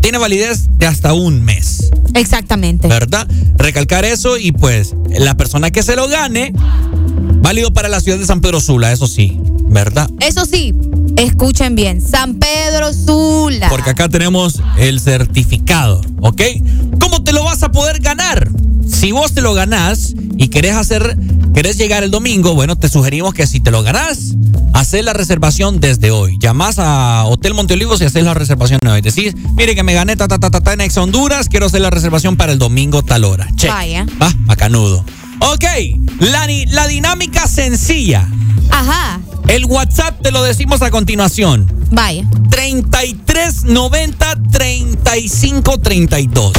tiene 0.00 0.18
validez 0.18 0.66
de 0.72 0.86
hasta 0.86 1.12
un 1.12 1.44
mes. 1.44 1.92
Exactamente. 2.14 2.88
¿Verdad? 2.88 3.28
Recalcar 3.54 4.04
eso 4.04 4.36
y 4.36 4.50
pues 4.50 4.96
la 5.16 5.36
persona 5.36 5.70
que 5.70 5.84
se 5.84 5.94
lo 5.94 6.08
gane, 6.08 6.52
válido 7.40 7.72
para 7.72 7.88
la 7.88 8.00
ciudad 8.00 8.18
de 8.18 8.26
San 8.26 8.40
Pedro 8.40 8.60
Sula, 8.60 8.90
eso 8.90 9.06
sí, 9.06 9.38
¿verdad? 9.68 10.10
Eso 10.18 10.44
sí, 10.44 10.74
escuchen 11.16 11.76
bien, 11.76 12.00
San 12.00 12.34
Pedro 12.34 12.92
Sula. 12.92 13.68
Porque 13.68 13.90
acá 13.90 14.08
tenemos 14.08 14.60
el 14.76 14.98
certificado. 14.98 16.00
¿ok? 16.20 16.42
¿Cómo 17.00 17.22
te 17.22 17.32
lo 17.32 17.44
vas 17.44 17.62
a 17.62 17.70
poder 17.70 18.00
ganar? 18.00 18.48
Si 18.86 19.12
vos 19.12 19.32
te 19.32 19.42
lo 19.42 19.54
ganás 19.54 20.14
y 20.36 20.48
querés 20.48 20.74
hacer, 20.74 21.16
querés 21.54 21.76
llegar 21.76 22.02
el 22.02 22.10
domingo, 22.10 22.54
bueno, 22.54 22.76
te 22.76 22.88
sugerimos 22.88 23.34
que 23.34 23.46
si 23.46 23.60
te 23.60 23.70
lo 23.70 23.82
ganás, 23.82 24.34
haces 24.72 25.04
la 25.04 25.12
reservación 25.12 25.80
desde 25.80 26.10
hoy. 26.10 26.38
Llamás 26.38 26.78
a 26.78 27.24
Hotel 27.26 27.54
Monteolivos 27.54 28.00
y 28.00 28.04
haces 28.04 28.24
la 28.24 28.34
reservación 28.34 28.80
hoy. 28.86 29.00
Decís, 29.00 29.34
mire 29.56 29.74
que 29.74 29.82
me 29.82 29.94
gané 29.94 30.16
ta 30.16 30.28
ta 30.28 30.38
ta 30.38 30.50
ta, 30.50 30.60
ta 30.60 30.72
en 30.72 30.80
Ex 30.80 30.96
Honduras, 30.96 31.48
quiero 31.48 31.66
hacer 31.66 31.80
la 31.80 31.90
reservación 31.90 32.36
para 32.36 32.52
el 32.52 32.58
domingo 32.58 33.02
tal 33.02 33.24
hora. 33.24 33.48
Che. 33.56 33.68
Vaya. 33.68 34.06
Va, 34.20 34.32
macanudo. 34.46 35.04
Ok, 35.40 35.64
la, 36.20 36.48
la 36.68 36.86
dinámica 36.88 37.46
sencilla. 37.46 38.28
Ajá. 38.70 39.20
El 39.46 39.64
WhatsApp 39.64 40.20
te 40.22 40.30
lo 40.30 40.42
decimos 40.42 40.82
a 40.82 40.90
continuación. 40.90 41.72
Vaya. 41.90 42.24
3390 42.50 44.37
3532. 45.08 46.52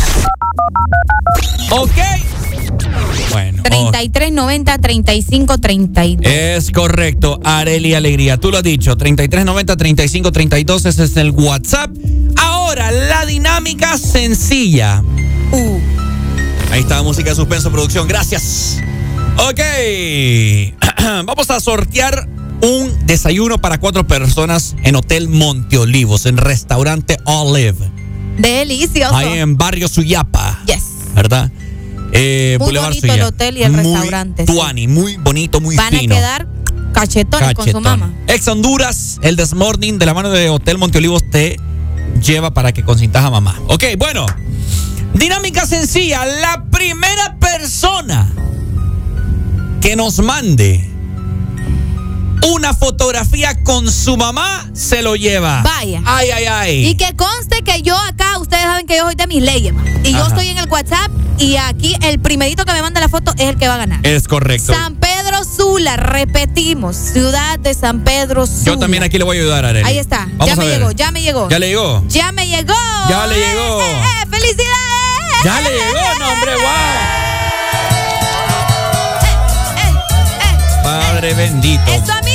Ok. 1.70 1.92
Bueno. 3.32 3.62
oh, 3.72 3.92
3390 3.92 4.78
3532. 4.80 6.34
es 6.34 6.72
correcto, 6.72 7.40
Areli 7.44 7.94
Alegría. 7.94 8.38
Tú 8.38 8.50
lo 8.50 8.58
has 8.58 8.64
dicho, 8.64 8.98
3390 8.98 9.78
3532, 9.78 10.86
ese 10.88 11.04
es 11.04 11.16
el 11.18 11.30
WhatsApp. 11.30 11.92
Ahora, 12.38 12.90
la 12.90 13.28
dinámica 13.28 14.00
sencilla. 14.00 15.04
Uh. 15.52 15.80
Ahí 16.72 16.82
está, 16.82 17.04
música 17.04 17.30
de 17.30 17.36
suspenso, 17.36 17.72
producción. 17.72 18.08
Gracias. 18.08 18.80
Ok. 19.48 19.62
Vamos 21.24 21.52
a 21.52 21.60
sortear 21.60 22.28
un 22.62 23.06
desayuno 23.06 23.60
para 23.60 23.80
cuatro 23.80 24.08
personas 24.08 24.76
en 24.84 24.96
Hotel 24.96 25.30
Monteolivos, 25.30 26.26
en 26.26 26.38
restaurante 26.38 27.18
Olive. 27.26 27.89
Delicioso. 28.40 29.16
Ahí 29.16 29.38
en 29.40 29.58
Barrio 29.58 29.88
Suyapa. 29.88 30.60
Yes. 30.66 30.84
¿Verdad? 31.14 31.52
Eh, 32.12 32.56
Muy 32.60 32.66
Boulevard 32.66 32.90
bonito 32.90 33.14
el 33.14 33.22
hotel 33.22 33.58
y 33.58 33.64
el 33.64 33.72
Muy 33.72 33.84
restaurante, 33.84 34.46
sí. 34.48 34.52
Tuani, 34.52 34.88
muy 34.88 35.18
bonito, 35.18 35.62
muy 35.62 35.76
Van 35.76 35.94
fino. 35.94 36.16
a 36.16 36.18
quedar 36.18 36.48
cachetones 36.94 37.54
con 37.54 37.70
su 37.70 37.80
mamá. 37.82 38.12
Ex 38.28 38.48
Honduras, 38.48 39.20
el 39.22 39.36
Desmorning 39.36 40.00
de 40.00 40.06
la 40.08 40.14
mano 40.14 40.30
de 40.32 40.50
Hotel 40.50 40.78
Monteolivos 40.80 41.22
te 41.30 41.60
lleva 42.26 42.52
para 42.54 42.72
que 42.72 42.84
consintas 42.84 43.24
a 43.24 43.30
mamá. 43.30 43.56
Ok, 43.68 43.84
bueno. 43.98 44.26
Dinámica 45.14 45.66
sencilla. 45.66 46.26
La 46.26 46.66
primera 46.72 47.38
persona 47.40 48.32
que 49.82 49.96
nos 49.96 50.20
mande 50.20 50.86
una 52.48 52.74
fotografía 52.74 53.62
con 53.64 53.92
su 53.92 54.18
mamá 54.18 54.70
se 54.74 55.02
lo 55.02 55.16
lleva. 55.16 55.62
Vaya. 55.62 56.02
Ay, 56.06 56.30
ay, 56.32 56.46
ay. 56.46 56.88
Y 56.88 56.96
que 56.96 57.16
conste 57.16 57.39
que 58.90 58.98
yo 58.98 59.04
soy 59.06 59.16
de 59.16 59.28
mis 59.28 59.42
leyes. 59.42 59.72
ma. 59.72 59.84
Y 60.04 60.12
yo 60.14 60.26
estoy 60.26 60.50
en 60.50 60.58
el 60.58 60.68
WhatsApp 60.68 61.12
y 61.38 61.56
aquí 61.58 61.96
el 62.02 62.20
primerito 62.20 62.66
que 62.66 62.74
me 62.74 62.82
manda 62.82 63.00
la 63.00 63.08
foto 63.08 63.32
es 63.38 63.48
el 63.48 63.56
que 63.56 63.68
va 63.68 63.76
a 63.76 63.78
ganar. 63.78 64.00
Es 64.04 64.28
correcto. 64.28 64.74
San 64.74 64.96
Pedro 64.96 65.44
Sula, 65.44 65.96
repetimos, 65.96 66.96
ciudad 66.98 67.60
de 67.60 67.74
San 67.76 68.04
Pedro 68.04 68.48
Sula. 68.48 68.64
Yo 68.66 68.80
también 68.80 69.04
aquí 69.04 69.20
le 69.20 69.24
voy 69.24 69.38
a 69.38 69.42
ayudar 69.42 69.64
a 69.66 69.70
Arely. 69.70 69.86
Ahí 69.88 70.00
está, 70.00 70.28
Vamos 70.38 70.48
ya 70.48 70.54
a 70.54 70.56
me 70.56 70.66
ver. 70.66 70.80
llegó, 70.80 70.92
ya 70.92 71.12
me 71.12 71.22
llegó. 71.22 71.50
¿Ya 71.50 71.60
le 71.60 71.68
llegó? 71.68 72.04
Ya 72.10 72.32
me 72.32 72.48
llegó. 72.48 72.74
Ya 73.10 73.28
le 73.28 73.36
llegó. 73.36 73.82
Eh, 73.82 74.02
eh, 74.02 74.26
¡Felicidades! 74.28 75.44
Ya 75.46 75.62
le 75.62 75.70
llegó, 75.70 76.20
no, 76.20 76.32
hombre, 76.34 76.52
Padre 80.84 81.34
bendito. 81.36 81.92
¡Es 81.92 82.04
tu 82.04 82.12
amigo! 82.12 82.29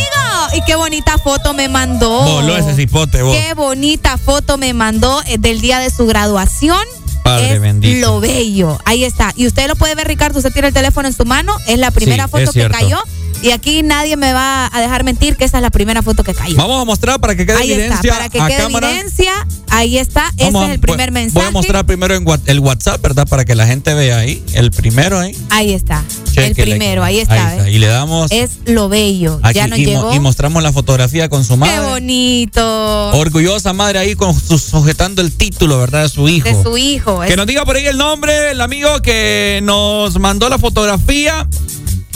Y 0.55 0.60
qué 0.66 0.76
bonita 0.76 1.18
foto 1.18 1.52
me 1.52 1.68
mandó. 1.68 2.23
Voló 2.23 2.57
ese 2.57 2.74
cipote, 2.74 3.23
vos. 3.23 3.36
Qué 3.36 3.55
bonita 3.55 4.18
foto 4.18 4.57
me 4.58 4.73
mandó 4.73 5.20
eh, 5.26 5.39
del 5.39 5.60
día 5.60 5.78
de 5.81 5.91
su 5.91 6.07
graduación. 6.07 6.78
Padre 7.24 7.55
es 7.55 7.60
bendito. 7.60 8.07
lo 8.07 8.20
bello. 8.20 8.78
Ahí 8.84 9.02
está. 9.05 9.33
Y 9.34 9.47
usted 9.47 9.66
lo 9.66 9.76
puede 9.76 9.94
ver, 9.94 10.07
Ricardo. 10.07 10.39
Usted 10.39 10.52
tiene 10.52 10.68
el 10.68 10.74
teléfono 10.74 11.08
en 11.08 11.15
su 11.15 11.24
mano. 11.24 11.57
Es 11.66 11.78
la 11.78 11.91
primera 11.91 12.24
Sí, 12.26 12.31
foto 12.31 12.52
que 12.52 12.68
cayó. 12.68 12.99
Y 13.45 13.51
aquí 13.51 13.83
nadie 13.83 14.17
me 14.17 14.33
va 14.33 14.71
a 14.73 14.81
dejar 14.81 15.05
mentir 15.05 15.37
que 15.37 15.45
esa 15.45 15.59
es 15.59 15.63
la 15.63 15.71
primera 15.71 16.03
foto 16.03 16.25
que 16.25 16.33
cayó. 16.35 16.57
Vamos 16.57 16.81
a 16.81 16.85
mostrar 16.87 17.21
para 17.21 17.37
que 17.37 17.45
quede 17.45 17.57
Ahí 17.59 17.73
evidencia 17.73 17.97
está, 18.01 18.15
para 18.17 18.29
que 18.31 18.41
a 18.41 18.47
quede 18.47 18.57
cámara. 18.57 18.91
evidencia. 18.91 19.33
Ahí 19.69 19.99
está. 19.99 20.33
Ese 20.37 20.45
Vamos 20.47 20.63
a- 20.63 20.67
es 20.69 20.73
el 20.75 20.81
primer 20.81 21.11
voy- 21.11 21.15
mensaje. 21.15 21.39
Voy 21.45 21.49
a 21.49 21.51
mostrar 21.51 21.85
primero 21.85 22.15
en 22.15 22.25
el 22.47 22.61
WhatsApp, 22.61 23.03
¿verdad? 23.03 23.29
Para 23.29 23.45
que 23.45 23.55
la 23.55 23.67
gente 23.67 23.93
vea 23.93 24.19
ahí. 24.19 24.43
El 24.55 24.71
primero 24.71 25.19
ahí. 25.19 25.37
Ahí 25.51 25.73
está. 25.75 26.03
el 26.37 26.55
primero. 26.55 27.05
Ahí 27.05 27.19
está. 27.21 27.35
Ahí 27.35 27.41
está. 27.53 27.65
¿ves? 27.65 27.75
Y 27.75 27.79
le 27.79 27.87
damos 27.87 28.33
Es 28.33 28.51
lo 28.65 28.89
bello. 28.89 29.39
aquí 29.43 29.57
ya 29.59 29.67
nos 29.69 29.79
y, 29.79 29.85
llegó. 29.85 30.13
y 30.15 30.19
mostramos 30.21 30.63
la 30.63 30.73
fotografía 30.73 31.29
con 31.29 31.45
su 31.45 31.53
Qué 31.53 31.59
madre. 31.59 31.81
bonito. 31.91 33.11
Orgullosa 33.13 33.73
madre 33.73 33.99
ahí 33.99 34.15
con 34.15 34.35
su- 34.39 34.59
sujetando 34.59 35.23
el 35.23 35.33
título, 35.33 35.79
¿verdad? 35.79 36.03
De 36.05 36.09
su 36.09 36.29
hijo. 36.29 36.49
de 36.49 36.63
su 36.63 36.77
hijo. 36.79 37.21
Que 37.21 37.29
Es 37.33 37.37
nos 37.37 37.47
diga 37.47 37.65
por 37.65 37.77
ahí 37.77 37.87
el 37.87 37.99
nombre, 37.99 38.53
el 38.53 38.61
amigo 38.61 39.01
que 39.03 39.61
nos 39.63 40.19
mandó 40.19 40.49
la 40.49 40.59
fotografía. 40.59 41.47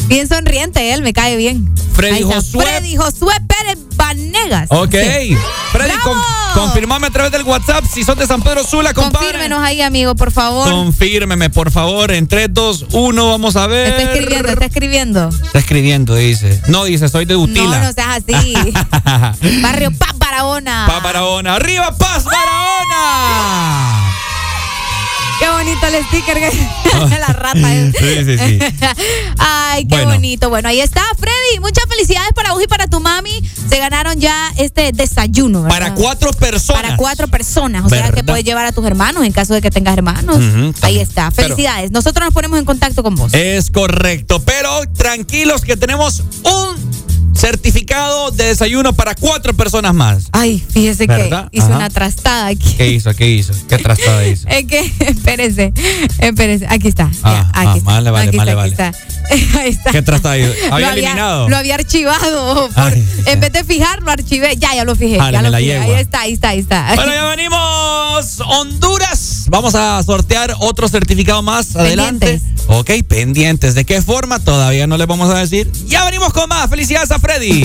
Bien 0.08 0.26
sonriente 0.28 0.92
él, 0.92 1.02
me 1.02 1.12
cae 1.12 1.36
bien. 1.36 1.72
Freddy. 1.94 2.22
Josué. 2.22 2.64
Freddy 2.64 2.96
Josué 2.96 3.34
Pérez 3.48 3.78
Vanegas. 3.96 4.66
Ok. 4.70 4.92
Sí. 4.92 5.36
Freddy, 5.72 5.92
con- 6.04 6.16
confirmame 6.54 7.08
a 7.08 7.10
través 7.10 7.32
del 7.32 7.42
WhatsApp 7.42 7.84
si 7.92 8.04
son 8.04 8.16
de 8.18 8.26
San 8.26 8.40
Pedro 8.42 8.62
Sula, 8.64 8.94
compadre. 8.94 9.26
Confírmenos 9.26 9.60
ahí, 9.62 9.82
amigo, 9.82 10.14
por 10.14 10.30
favor. 10.30 10.70
Confírmeme, 10.70 11.50
por 11.50 11.70
favor. 11.72 12.12
En 12.12 12.28
3, 12.28 12.48
2, 12.52 12.86
1, 12.92 13.28
vamos 13.28 13.56
a 13.56 13.66
ver. 13.66 13.88
Está 13.88 14.12
escribiendo, 14.12 14.48
está 14.48 14.64
escribiendo. 14.66 15.28
Está 15.28 15.58
escribiendo, 15.58 16.14
dice. 16.14 16.62
No, 16.68 16.84
dice, 16.84 17.08
soy 17.08 17.24
de 17.24 17.34
No, 17.34 17.40
Utila. 17.40 17.80
no 17.80 17.92
seas 17.92 18.22
así. 18.28 18.54
Barrio 19.62 19.90
Paz 19.98 20.16
Barahona. 20.18 20.84
Paz 20.86 21.02
Barahona. 21.02 21.54
¡Arriba, 21.56 21.96
Paz 21.96 22.24
Barahona! 22.24 24.14
Qué 25.38 25.48
bonito 25.48 25.86
el 25.86 26.04
sticker 26.06 26.36
que 26.38 27.18
la 27.20 27.26
rata. 27.28 27.74
es. 27.74 27.94
Sí, 27.96 28.24
sí, 28.24 28.38
sí. 28.38 28.58
Ay, 29.38 29.82
qué 29.86 29.94
Bueno. 29.96 30.10
bonito. 30.12 30.48
Bueno, 30.48 30.68
ahí 30.68 30.80
está, 30.80 31.02
Freddy. 31.18 31.60
Muchas 31.60 31.84
felicidades 31.88 32.32
para 32.34 32.52
vos 32.52 32.62
y 32.62 32.66
para 32.66 32.86
tu 32.88 33.00
mami. 33.00 33.30
Se 33.68 33.78
ganaron 33.78 34.18
ya 34.18 34.52
este 34.56 34.92
desayuno, 34.92 35.62
¿verdad? 35.62 35.78
Para 35.78 35.94
cuatro 35.94 36.32
personas. 36.32 36.82
Para 36.82 36.96
cuatro 36.96 37.28
personas. 37.28 37.84
O 37.84 37.88
sea 37.88 38.10
que 38.10 38.24
puedes 38.24 38.44
llevar 38.44 38.66
a 38.66 38.72
tus 38.72 38.84
hermanos 38.86 39.24
en 39.24 39.32
caso 39.32 39.54
de 39.54 39.60
que 39.60 39.70
tengas 39.70 39.96
hermanos. 39.96 40.38
Ahí 40.82 40.98
está. 40.98 41.30
Pero- 41.30 41.48
Felicidades. 41.48 41.90
Nosotros 41.90 42.24
nos 42.24 42.34
ponemos 42.34 42.58
en 42.58 42.64
contacto 42.64 43.02
con 43.02 43.14
vos. 43.14 43.32
Es 43.34 43.70
correcto, 43.70 44.40
pero 44.44 44.80
tranquilos 44.96 45.62
que 45.62 45.76
tenemos 45.76 46.22
un 46.44 47.07
certificado 47.38 48.32
de 48.32 48.46
desayuno 48.46 48.92
para 48.92 49.14
cuatro 49.14 49.54
personas 49.54 49.94
más. 49.94 50.28
Ay, 50.32 50.62
fíjese 50.70 51.06
¿Verdad? 51.06 51.48
que 51.50 51.58
hizo 51.58 51.66
Ajá. 51.66 51.76
una 51.76 51.90
trastada 51.90 52.48
aquí. 52.48 52.74
¿Qué 52.76 52.88
hizo? 52.88 53.14
¿Qué 53.14 53.28
hizo? 53.28 53.52
¿Qué 53.68 53.78
trastada 53.78 54.26
hizo? 54.26 54.48
Es 54.58 54.64
que, 54.66 54.92
espérese, 55.00 55.72
espérese. 56.18 56.66
Aquí 56.68 56.88
está. 56.88 57.10
Ah, 57.22 57.32
ya, 57.32 57.40
aquí 57.40 57.50
ah, 57.54 57.74
está. 57.76 57.90
vale, 57.90 58.10
vale, 58.10 58.28
aquí 58.28 58.36
vale, 58.36 58.50
está, 58.50 58.62
aquí 58.62 58.70
está. 58.70 59.17
Ahí 59.58 59.68
está. 59.70 59.90
¿Qué 59.90 60.02
trastada 60.02 60.38
hizo? 60.38 60.52
¿Había 60.70 60.88
Lo 60.88 60.92
eliminado? 60.94 61.48
Lo 61.48 61.56
había 61.56 61.74
archivado. 61.74 62.68
por- 62.68 62.82
Ay. 62.82 63.06
en 63.26 63.40
vez 63.40 63.52
de 63.52 63.64
fijar, 63.64 64.02
lo 64.02 64.10
archivé. 64.10 64.56
Ya, 64.56 64.74
ya 64.74 64.84
lo 64.84 64.94
fijé. 64.96 65.18
Jáleme 65.18 65.44
ya 65.44 65.50
lo 65.50 65.58
fijé. 65.58 65.76
Ahí 65.78 65.92
está, 66.00 66.20
ahí 66.20 66.32
está, 66.32 66.48
ahí 66.50 66.58
está. 66.60 66.94
Bueno, 66.94 67.12
ya 67.12 67.24
venimos. 67.28 68.40
Honduras. 68.46 69.44
Vamos 69.48 69.74
a 69.74 70.02
sortear 70.02 70.54
otro 70.58 70.88
certificado 70.88 71.42
más 71.42 71.74
adelante. 71.76 72.40
Ok, 72.68 72.90
pendientes. 73.06 73.74
¿De 73.74 73.84
qué 73.84 74.02
forma? 74.02 74.38
Todavía 74.40 74.86
no 74.86 74.96
les 74.96 75.06
vamos 75.06 75.30
a 75.34 75.38
decir. 75.38 75.70
Ya 75.86 76.04
venimos 76.04 76.32
con 76.32 76.48
más. 76.48 76.68
Felicidades 76.68 77.10
a 77.10 77.18
Freddy. 77.18 77.64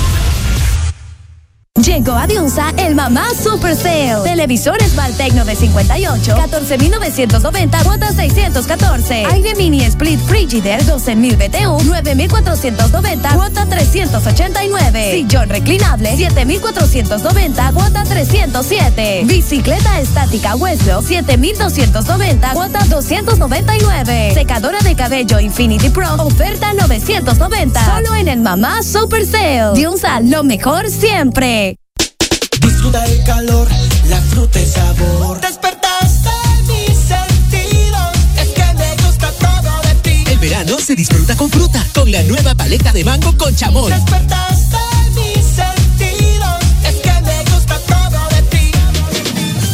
Llegó 1.83 2.13
a 2.13 2.27
Diunsa 2.27 2.71
el 2.77 2.93
Mamá 2.93 3.25
Super 3.33 3.75
Sale. 3.75 4.21
Televisores 4.23 4.95
Valtecno 4.95 5.43
de 5.45 5.55
58, 5.55 6.35
14,990, 6.35 7.83
cuota 7.83 8.13
614. 8.13 9.25
Aire 9.25 9.55
Mini 9.55 9.81
Split 9.85 10.19
Frigider, 10.19 10.85
12,000 10.85 11.35
BTU, 11.37 11.81
9,490, 11.83 13.29
cuota 13.33 13.65
389. 13.65 15.11
Sillón 15.11 15.49
reclinable, 15.49 16.15
7,490, 16.15 17.71
cuota 17.71 18.03
307. 18.03 19.23
Bicicleta 19.25 19.99
estática 19.99 20.55
Westlock, 20.55 21.03
7,290, 21.03 22.53
cuota 22.53 22.85
299. 22.85 24.35
Secadora 24.35 24.77
de 24.81 24.95
cabello 24.95 25.39
Infinity 25.39 25.89
Pro, 25.89 26.13
oferta 26.19 26.73
990. 26.73 27.85
Solo 27.85 28.15
en 28.15 28.27
el 28.27 28.39
Mamá 28.39 28.83
Super 28.83 29.25
Sale. 29.25 29.73
Diunsa, 29.73 30.19
lo 30.19 30.43
mejor 30.43 30.87
siempre. 30.87 31.80
Calor, 33.41 33.67
la 34.07 34.21
fruta 34.21 34.61
y 34.61 34.65
sabor. 34.67 35.41
Despertaste 35.41 36.29
mis 36.67 36.95
sentidos, 36.95 38.11
es 38.37 38.49
que 38.49 38.73
me 38.75 38.95
gusta 39.03 39.31
todo 39.31 39.81
de 39.81 39.95
ti. 40.03 40.23
El 40.29 40.37
verano 40.37 40.77
se 40.77 40.95
disfruta 40.95 41.35
con 41.35 41.49
fruta, 41.49 41.83
con 41.95 42.11
la 42.11 42.21
nueva 42.21 42.53
paleta 42.53 42.93
de 42.93 43.03
mango 43.03 43.35
con 43.37 43.55
chamón. 43.55 43.89
Despertaste 43.89 44.77
mis 45.15 45.43
sentidos, 45.43 46.59
es 46.87 46.95
que 46.97 47.21
me 47.21 47.43
gusta 47.51 47.79
todo 47.79 48.29
de 48.29 48.41
ti. 48.43 48.71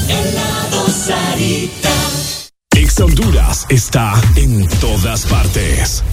Helado 0.08 0.88
Sarita. 0.90 1.90
Ex 2.74 3.00
Honduras 3.02 3.66
está 3.68 4.14
en 4.38 4.66
todas 4.80 5.26
partes. 5.26 6.04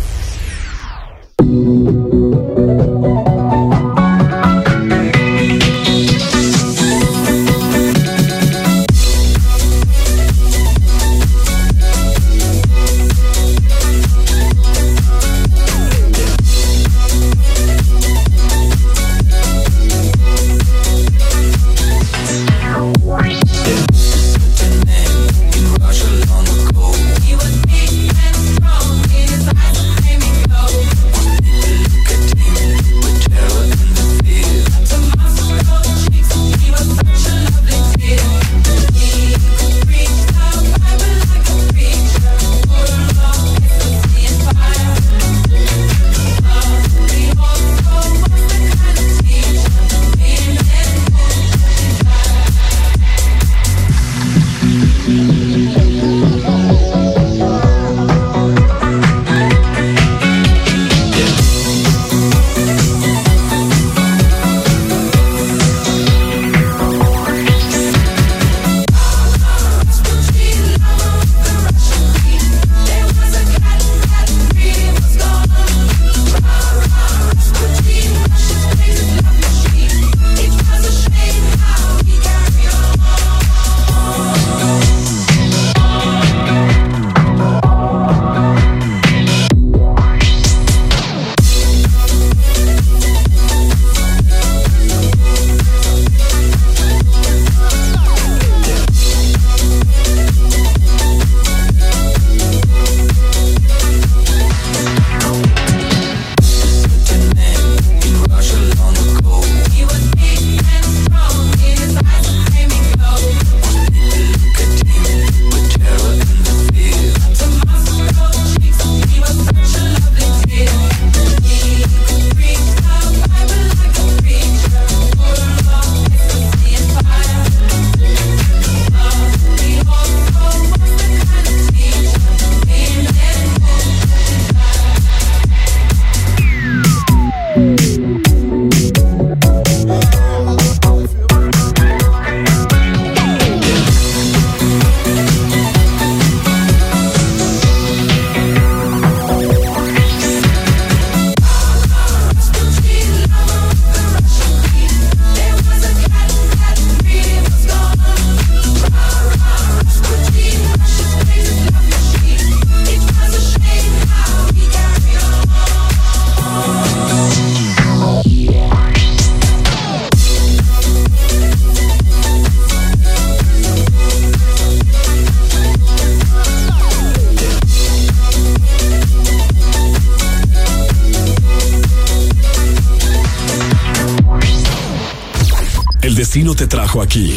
Aquí. 187.03 187.37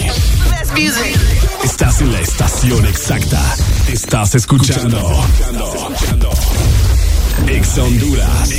Estás 1.63 2.01
en 2.01 2.11
la 2.11 2.19
estación 2.19 2.85
exacta. 2.85 3.41
Estás 3.87 4.35
escuchando. 4.35 5.23
Ex 7.47 7.77
Honduras. 7.77 8.49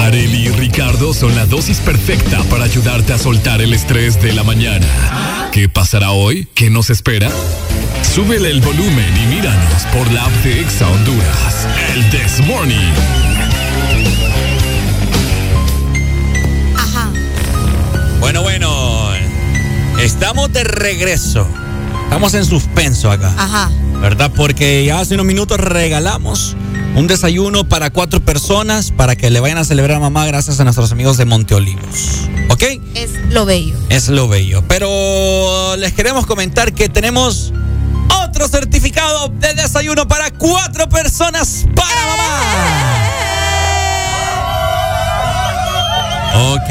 Areli 0.00 0.46
y 0.46 0.48
Ricardo 0.50 1.12
son 1.12 1.34
la 1.34 1.46
dosis 1.46 1.80
perfecta 1.80 2.42
para 2.44 2.64
ayudarte 2.64 3.12
a 3.12 3.18
soltar 3.18 3.60
el 3.60 3.72
estrés 3.72 4.20
de 4.22 4.32
la 4.32 4.44
mañana. 4.44 5.48
¿Qué 5.52 5.68
pasará 5.68 6.10
hoy? 6.10 6.46
¿Qué 6.54 6.70
nos 6.70 6.90
espera? 6.90 7.30
Súbele 8.02 8.50
el 8.50 8.60
volumen 8.60 9.16
y 9.16 9.26
míranos 9.26 9.82
por 9.92 10.10
la 10.12 10.24
app 10.24 10.32
de 10.44 10.60
Exa 10.60 10.88
Honduras. 10.88 11.66
El 11.94 12.10
This 12.10 12.46
Morning. 12.46 12.92
Bueno, 18.20 18.42
bueno. 18.42 19.08
Estamos 20.00 20.52
de 20.52 20.64
regreso. 20.64 21.46
Estamos 22.04 22.34
en 22.34 22.44
suspenso 22.44 23.10
acá. 23.10 23.34
Ajá. 23.36 23.70
¿Verdad? 24.00 24.30
Porque 24.34 24.84
ya 24.84 25.00
hace 25.00 25.14
unos 25.14 25.26
minutos 25.26 25.58
regalamos 25.58 26.56
un 26.94 27.06
desayuno 27.06 27.68
para 27.68 27.90
cuatro 27.90 28.20
personas 28.20 28.90
para 28.90 29.14
que 29.14 29.30
le 29.30 29.40
vayan 29.40 29.58
a 29.58 29.64
celebrar 29.64 29.98
a 29.98 30.00
mamá 30.00 30.26
gracias 30.26 30.58
a 30.58 30.64
nuestros 30.64 30.90
amigos 30.90 31.16
de 31.16 31.24
Monteolivos. 31.24 32.28
¿Ok? 32.48 32.62
Es 32.94 33.10
lo 33.30 33.44
bello. 33.44 33.76
Es 33.88 34.08
lo 34.08 34.28
bello. 34.28 34.64
Pero 34.66 35.76
les 35.76 35.92
queremos 35.92 36.26
comentar 36.26 36.72
que 36.72 36.88
tenemos 36.88 37.52
otro 38.24 38.48
certificado 38.48 39.28
de 39.28 39.54
desayuno 39.54 40.08
para 40.08 40.30
cuatro 40.30 40.88
personas 40.88 41.66
para 41.74 42.06
mamá. 42.06 42.38
Ok, 46.54 46.70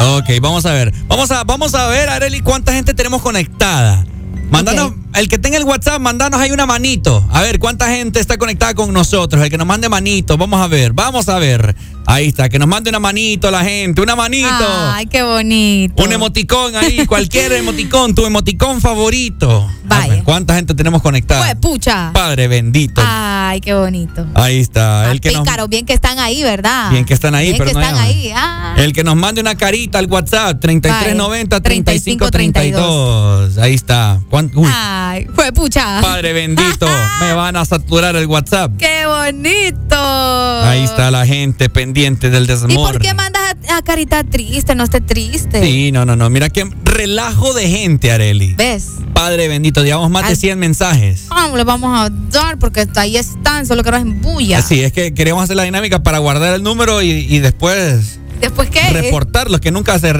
ok, 0.00 0.40
vamos 0.40 0.66
a 0.66 0.72
ver. 0.72 0.92
Vamos 1.06 1.30
a, 1.30 1.44
vamos 1.44 1.74
a 1.74 1.88
ver, 1.88 2.08
Areli, 2.08 2.40
cuánta 2.40 2.72
gente 2.72 2.94
tenemos 2.94 3.22
conectada. 3.22 4.04
Mandanos, 4.50 4.94
el 5.14 5.28
que 5.28 5.38
tenga 5.38 5.58
el 5.58 5.64
WhatsApp, 5.64 6.00
mandanos 6.00 6.40
ahí 6.40 6.50
una 6.50 6.64
manito. 6.64 7.26
A 7.30 7.42
ver 7.42 7.58
cuánta 7.58 7.88
gente 7.88 8.18
está 8.18 8.38
conectada 8.38 8.74
con 8.74 8.92
nosotros. 8.92 9.42
El 9.42 9.50
que 9.50 9.58
nos 9.58 9.66
mande 9.66 9.88
manito, 9.88 10.38
vamos 10.38 10.60
a 10.60 10.66
ver, 10.68 10.92
vamos 10.92 11.28
a 11.28 11.38
ver. 11.38 11.76
Ahí 12.06 12.28
está, 12.28 12.48
que 12.48 12.58
nos 12.58 12.66
mande 12.66 12.88
una 12.88 13.00
manito 13.00 13.50
la 13.50 13.62
gente, 13.62 14.00
una 14.00 14.16
manito. 14.16 14.48
Ay, 14.48 15.06
qué 15.06 15.22
bonito. 15.22 16.02
Un 16.02 16.12
emoticón 16.12 16.74
ahí, 16.76 17.04
cualquier 17.06 17.52
emoticón, 17.52 18.14
tu 18.14 18.24
emoticón 18.24 18.80
favorito. 18.80 19.70
Vaya. 19.84 20.24
¿Cuánta 20.24 20.54
gente 20.54 20.72
tenemos 20.74 21.02
conectada? 21.02 21.42
Pues, 21.42 21.56
pucha. 21.56 22.10
Padre 22.14 22.48
bendito. 22.48 23.02
Ay, 23.04 23.27
qué 23.60 23.74
bonito. 23.74 24.26
Ahí 24.34 24.58
está. 24.58 25.10
El 25.10 25.20
que 25.20 25.32
nos, 25.32 25.44
bien 25.68 25.86
que 25.86 25.92
están 25.94 26.18
ahí, 26.18 26.42
¿verdad? 26.42 26.90
bien 26.90 27.04
que 27.04 27.14
están 27.14 27.34
ahí, 27.34 27.46
Bien 27.48 27.58
pero 27.58 27.70
que 27.70 27.74
no 27.74 27.80
están 27.80 27.96
ahí. 27.98 28.30
Ah. 28.34 28.74
El 28.76 28.92
que 28.92 29.04
nos 29.04 29.16
mande 29.16 29.40
una 29.40 29.56
carita 29.56 29.98
al 29.98 30.06
WhatsApp, 30.06 30.60
3390 30.60 31.60
3532. 31.60 32.30
3532. 32.30 33.58
Ahí 33.58 33.74
está. 33.74 34.20
¿Cuán- 34.30 34.50
Uy, 34.54 34.68
Ay, 34.72 35.26
fue 35.34 35.52
pucha. 35.52 36.00
Padre 36.00 36.32
bendito, 36.32 36.86
me 37.20 37.32
van 37.32 37.56
a 37.56 37.64
saturar 37.64 38.14
el 38.16 38.26
WhatsApp. 38.26 38.72
Qué 38.78 39.06
bonito. 39.06 39.96
Ahí 39.96 40.84
está 40.84 41.10
la 41.10 41.26
gente 41.26 41.68
pendiente 41.68 42.30
del 42.30 42.44
¿Y 42.44 42.46
desmor. 42.46 42.92
por 42.92 43.00
qué 43.02 43.14
mandas 43.14 43.56
a, 43.68 43.76
a 43.78 43.82
carita 43.82 44.22
triste? 44.24 44.74
No 44.74 44.84
esté 44.84 45.00
triste. 45.00 45.62
Sí, 45.62 45.92
no, 45.92 46.04
no, 46.04 46.16
no. 46.16 46.28
Mira 46.30 46.50
qué 46.50 46.68
relajo 46.84 47.52
de 47.54 47.68
gente, 47.68 48.12
Areli. 48.12 48.54
¿Ves? 48.54 48.88
Padre 49.14 49.48
bendito, 49.48 49.82
llevamos 49.82 50.10
más 50.10 50.28
de 50.28 50.36
100 50.36 50.58
mensajes. 50.58 51.26
Ah, 51.30 51.50
le 51.54 51.64
vamos 51.64 51.90
a 51.98 52.08
dar 52.30 52.58
porque 52.58 52.86
ahí 52.96 53.16
están, 53.38 53.66
solo 53.66 53.82
que 53.82 53.90
no 53.90 53.96
es 53.96 54.02
en 54.02 54.20
bulla. 54.20 54.58
Así 54.58 54.82
es 54.82 54.92
que 54.92 55.14
queríamos 55.14 55.44
hacer 55.44 55.56
la 55.56 55.64
dinámica 55.64 56.02
para 56.02 56.18
guardar 56.18 56.54
el 56.54 56.62
número 56.62 57.02
y 57.02 57.38
después 57.38 58.18
¿Después 58.40 58.70
qué? 58.70 58.80
reportarlos 58.90 59.60
que 59.60 59.70
nunca 59.70 59.98
se, 59.98 60.08
se- 60.12 60.14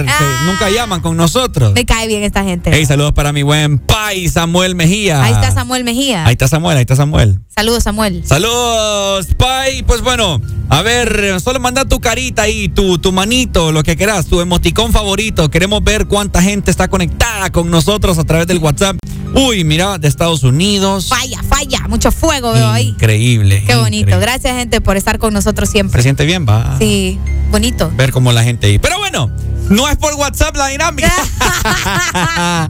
nunca 0.45 0.69
llaman 0.73 1.01
con 1.01 1.15
nosotros. 1.17 1.73
Me 1.73 1.85
cae 1.85 2.07
bien 2.07 2.23
esta 2.23 2.43
gente. 2.43 2.69
Hey, 2.73 2.85
saludos 2.85 3.13
para 3.13 3.31
mi 3.33 3.43
buen 3.43 3.79
pai 3.79 4.27
Samuel 4.29 4.75
Mejía. 4.75 5.23
Ahí 5.23 5.33
está 5.33 5.51
Samuel 5.51 5.83
Mejía. 5.83 6.25
Ahí 6.25 6.33
está 6.33 6.47
Samuel, 6.47 6.77
ahí 6.77 6.81
está 6.81 6.95
Samuel. 6.95 7.39
Saludos, 7.55 7.83
Samuel. 7.83 8.23
Saludos, 8.25 9.27
Pai. 9.37 9.83
Pues 9.83 10.01
bueno, 10.01 10.41
a 10.69 10.81
ver, 10.81 11.39
solo 11.41 11.59
manda 11.59 11.83
tu 11.85 11.99
carita 11.99 12.43
ahí, 12.43 12.69
tu, 12.69 12.97
tu 12.99 13.11
manito, 13.11 13.71
lo 13.71 13.83
que 13.83 13.95
quieras, 13.97 14.27
tu 14.27 14.39
emoticón 14.41 14.91
favorito. 14.93 15.49
Queremos 15.51 15.83
ver 15.83 16.05
cuánta 16.07 16.41
gente 16.41 16.71
está 16.71 16.87
conectada 16.87 17.49
con 17.51 17.69
nosotros 17.69 18.17
a 18.17 18.23
través 18.23 18.47
del 18.47 18.59
WhatsApp. 18.59 18.97
Uy, 19.35 19.63
mira, 19.63 19.97
de 19.99 20.07
Estados 20.07 20.43
Unidos. 20.43 21.07
Falla, 21.09 21.43
falla. 21.43 21.87
Mucho 21.87 22.11
fuego 22.11 22.51
veo 22.53 22.67
ahí. 22.69 22.87
Increíble. 22.89 23.63
Qué 23.67 23.75
bonito. 23.75 24.01
increíble. 24.09 24.19
Gracias, 24.25 24.55
gente, 24.55 24.81
por 24.81 24.97
estar 24.97 25.19
con 25.19 25.33
nosotros 25.33 25.69
Se 25.69 25.73
siempre. 25.73 26.01
siente 26.01 26.25
bien, 26.25 26.45
va. 26.47 26.77
Sí, 26.79 27.19
bonito. 27.51 27.91
Ver 27.95 28.08
cómo 28.11 28.31
la 28.31 28.43
gente 28.43 28.67
ahí. 28.67 28.79
Pero 28.79 28.97
bueno, 28.97 29.29
no 29.69 29.87
es 29.87 29.97
por 29.97 30.13
WhatsApp 30.15 30.55
la 30.55 30.67
dinámica. 30.67 31.11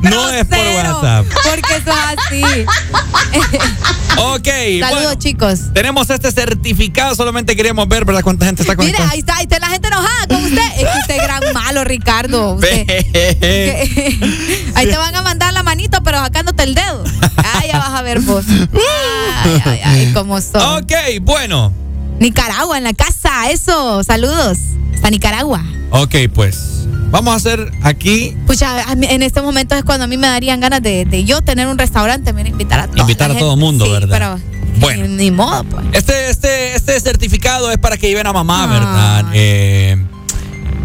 no 0.00 0.30
es 0.30 0.44
por 0.46 0.58
WhatsApp. 0.58 1.26
Porque 1.44 1.74
eso 1.76 1.90
es 1.90 2.18
así. 2.18 2.42
Ok. 4.14 4.46
Saludos, 4.46 4.90
bueno, 4.90 5.14
chicos. 5.14 5.60
tenemos 5.72 6.10
este 6.10 6.30
certificado. 6.30 7.14
Solamente 7.14 7.56
queríamos 7.56 7.88
ver, 7.88 8.04
¿verdad? 8.04 8.22
Cuánta 8.22 8.44
gente 8.44 8.62
está 8.62 8.76
conectada. 8.76 9.08
ahí 9.10 9.20
está, 9.20 9.36
ahí 9.36 9.44
está 9.44 9.58
la 9.58 9.68
gente 9.68 9.88
enojada 9.88 10.26
con 10.28 10.44
usted. 10.44 10.62
Es 10.76 10.84
que 10.84 10.98
usted 11.00 11.16
es 11.16 11.22
gran 11.22 11.42
malo, 11.54 11.82
Ricardo. 11.84 12.54
Usted- 12.54 12.86
ahí 14.74 14.86
te 14.86 14.96
van 14.98 15.14
a 15.16 15.22
mandar 15.22 15.52
la 15.54 15.62
manito, 15.62 16.02
pero 16.02 16.18
sacándote 16.18 16.62
el 16.62 16.74
dedo. 16.74 17.02
Ah, 17.38 17.62
ya 17.66 17.78
vas 17.78 17.90
a 17.90 18.02
ver 18.02 18.20
vos. 18.20 18.44
Ay, 19.44 19.62
ay, 19.64 19.80
ay, 19.82 20.10
cómo 20.12 20.40
son. 20.40 20.82
Ok, 20.82 20.92
bueno. 21.22 21.72
Nicaragua 22.22 22.78
en 22.78 22.84
la 22.84 22.94
casa, 22.94 23.50
eso. 23.50 24.02
Saludos. 24.04 24.58
Hasta 24.94 25.10
Nicaragua. 25.10 25.62
Ok, 25.90 26.14
pues. 26.32 26.86
Vamos 27.10 27.34
a 27.34 27.36
hacer 27.36 27.70
aquí. 27.82 28.34
Pucha, 28.46 28.84
en 28.92 29.22
este 29.22 29.42
momento 29.42 29.74
es 29.74 29.84
cuando 29.84 30.04
a 30.04 30.06
mí 30.06 30.16
me 30.16 30.28
darían 30.28 30.60
ganas 30.60 30.80
de, 30.82 31.04
de 31.04 31.24
yo 31.24 31.42
tener 31.42 31.66
un 31.66 31.76
restaurante, 31.76 32.32
mira, 32.32 32.48
invitar 32.48 32.80
a 32.80 32.86
toda 32.86 33.00
Invitar 33.00 33.30
a 33.30 33.34
todo 33.36 33.50
gente. 33.50 33.64
mundo, 33.64 33.84
Sí, 33.84 33.90
¿verdad? 33.90 34.08
Pero 34.10 34.40
Bueno. 34.80 35.02
ni, 35.08 35.16
ni 35.16 35.30
modo, 35.30 35.64
pues. 35.64 35.84
Este, 35.92 36.30
este, 36.30 36.74
este 36.74 36.98
certificado 37.00 37.70
es 37.70 37.76
para 37.76 37.98
que 37.98 38.08
lleven 38.08 38.26
a 38.26 38.32
mamá, 38.32 38.64
Ah. 38.64 38.66
¿verdad? 38.68 39.24
Eh, 39.34 40.06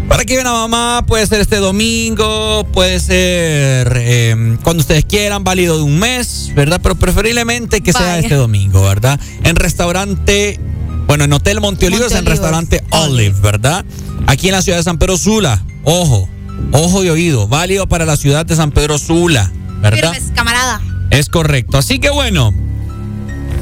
para 0.08 0.24
que 0.24 0.32
lleven 0.32 0.46
a 0.46 0.52
mamá, 0.52 1.04
puede 1.06 1.26
ser 1.26 1.40
este 1.40 1.56
domingo, 1.56 2.66
puede 2.72 2.98
ser 2.98 3.92
eh, 3.96 4.56
cuando 4.62 4.80
ustedes 4.80 5.04
quieran, 5.04 5.44
válido 5.44 5.76
de 5.76 5.82
un 5.82 5.98
mes, 5.98 6.50
¿verdad? 6.54 6.80
Pero 6.82 6.94
preferiblemente 6.94 7.82
que 7.82 7.92
sea 7.92 8.18
este 8.18 8.34
domingo, 8.34 8.82
¿verdad? 8.82 9.20
En 9.44 9.54
restaurante, 9.56 10.58
bueno, 11.06 11.24
en 11.24 11.32
Hotel 11.32 11.60
Monteolivos, 11.60 12.12
en 12.12 12.24
restaurante 12.24 12.82
Olive, 12.90 13.38
¿verdad? 13.40 13.84
Aquí 14.26 14.48
en 14.48 14.52
la 14.52 14.62
ciudad 14.62 14.78
de 14.78 14.84
San 14.84 14.98
Pedro 14.98 15.18
Sula. 15.18 15.62
Ojo, 15.84 16.28
ojo 16.72 17.04
y 17.04 17.10
oído, 17.10 17.46
válido 17.46 17.86
para 17.86 18.06
la 18.06 18.16
ciudad 18.16 18.46
de 18.46 18.56
San 18.56 18.70
Pedro 18.72 18.98
Sula, 18.98 19.52
¿verdad? 19.80 20.14
Firmes, 20.14 20.32
camarada. 20.34 20.80
Es 21.10 21.28
correcto. 21.28 21.76
Así 21.76 21.98
que 21.98 22.10
bueno, 22.10 22.54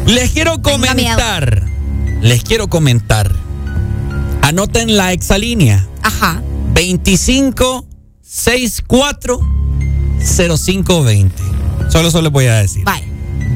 les 0.07 0.31
quiero 0.31 0.62
comentar. 0.62 1.65
Les 2.23 2.42
quiero 2.42 2.68
comentar. 2.68 3.45
Anoten 4.47 4.97
la 4.97 5.12
exalínea. 5.12 5.84
Ajá. 6.02 6.41
25 6.73 7.84
64 8.23 9.41
0520. 10.20 11.42
Solo 11.91 12.07
eso 12.08 12.23
les 12.23 12.31
voy 12.31 12.47
a 12.47 12.58
decir. 12.58 12.84
Bye. 12.84 13.02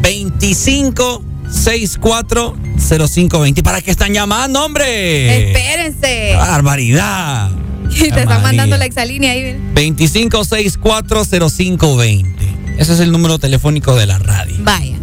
25 0.02 1.23
64 1.49 2.57
0520. 2.89 3.62
¿Para 3.62 3.81
qué 3.83 3.93
están 3.93 4.12
llamando, 4.12 4.65
hombre? 4.65 5.52
Espérense. 5.52 6.35
Barbaridad. 6.35 7.52
Te 7.97 8.09
están 8.09 8.43
mandando 8.43 8.77
la 8.77 8.86
exalínea 8.86 9.31
ahí. 9.31 9.44
mira. 9.44 9.59
25640520. 9.75 12.35
Ese 12.78 12.94
es 12.94 13.01
el 13.01 13.12
número 13.12 13.39
telefónico 13.39 13.94
de 13.94 14.07
la 14.07 14.19
radio. 14.19 14.57
Vaya. 14.60 14.97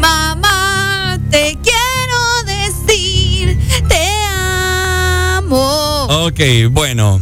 Mamá, 0.00 1.18
te 1.30 1.56
quiero 1.62 1.79
Ok, 6.12 6.40
bueno. 6.72 7.20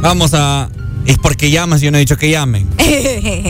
Vamos 0.00 0.32
a. 0.32 0.70
Es 1.04 1.18
porque 1.18 1.50
llamas, 1.50 1.82
yo 1.82 1.90
no 1.90 1.98
he 1.98 2.00
dicho 2.00 2.16
que 2.16 2.30
llamen. 2.30 2.66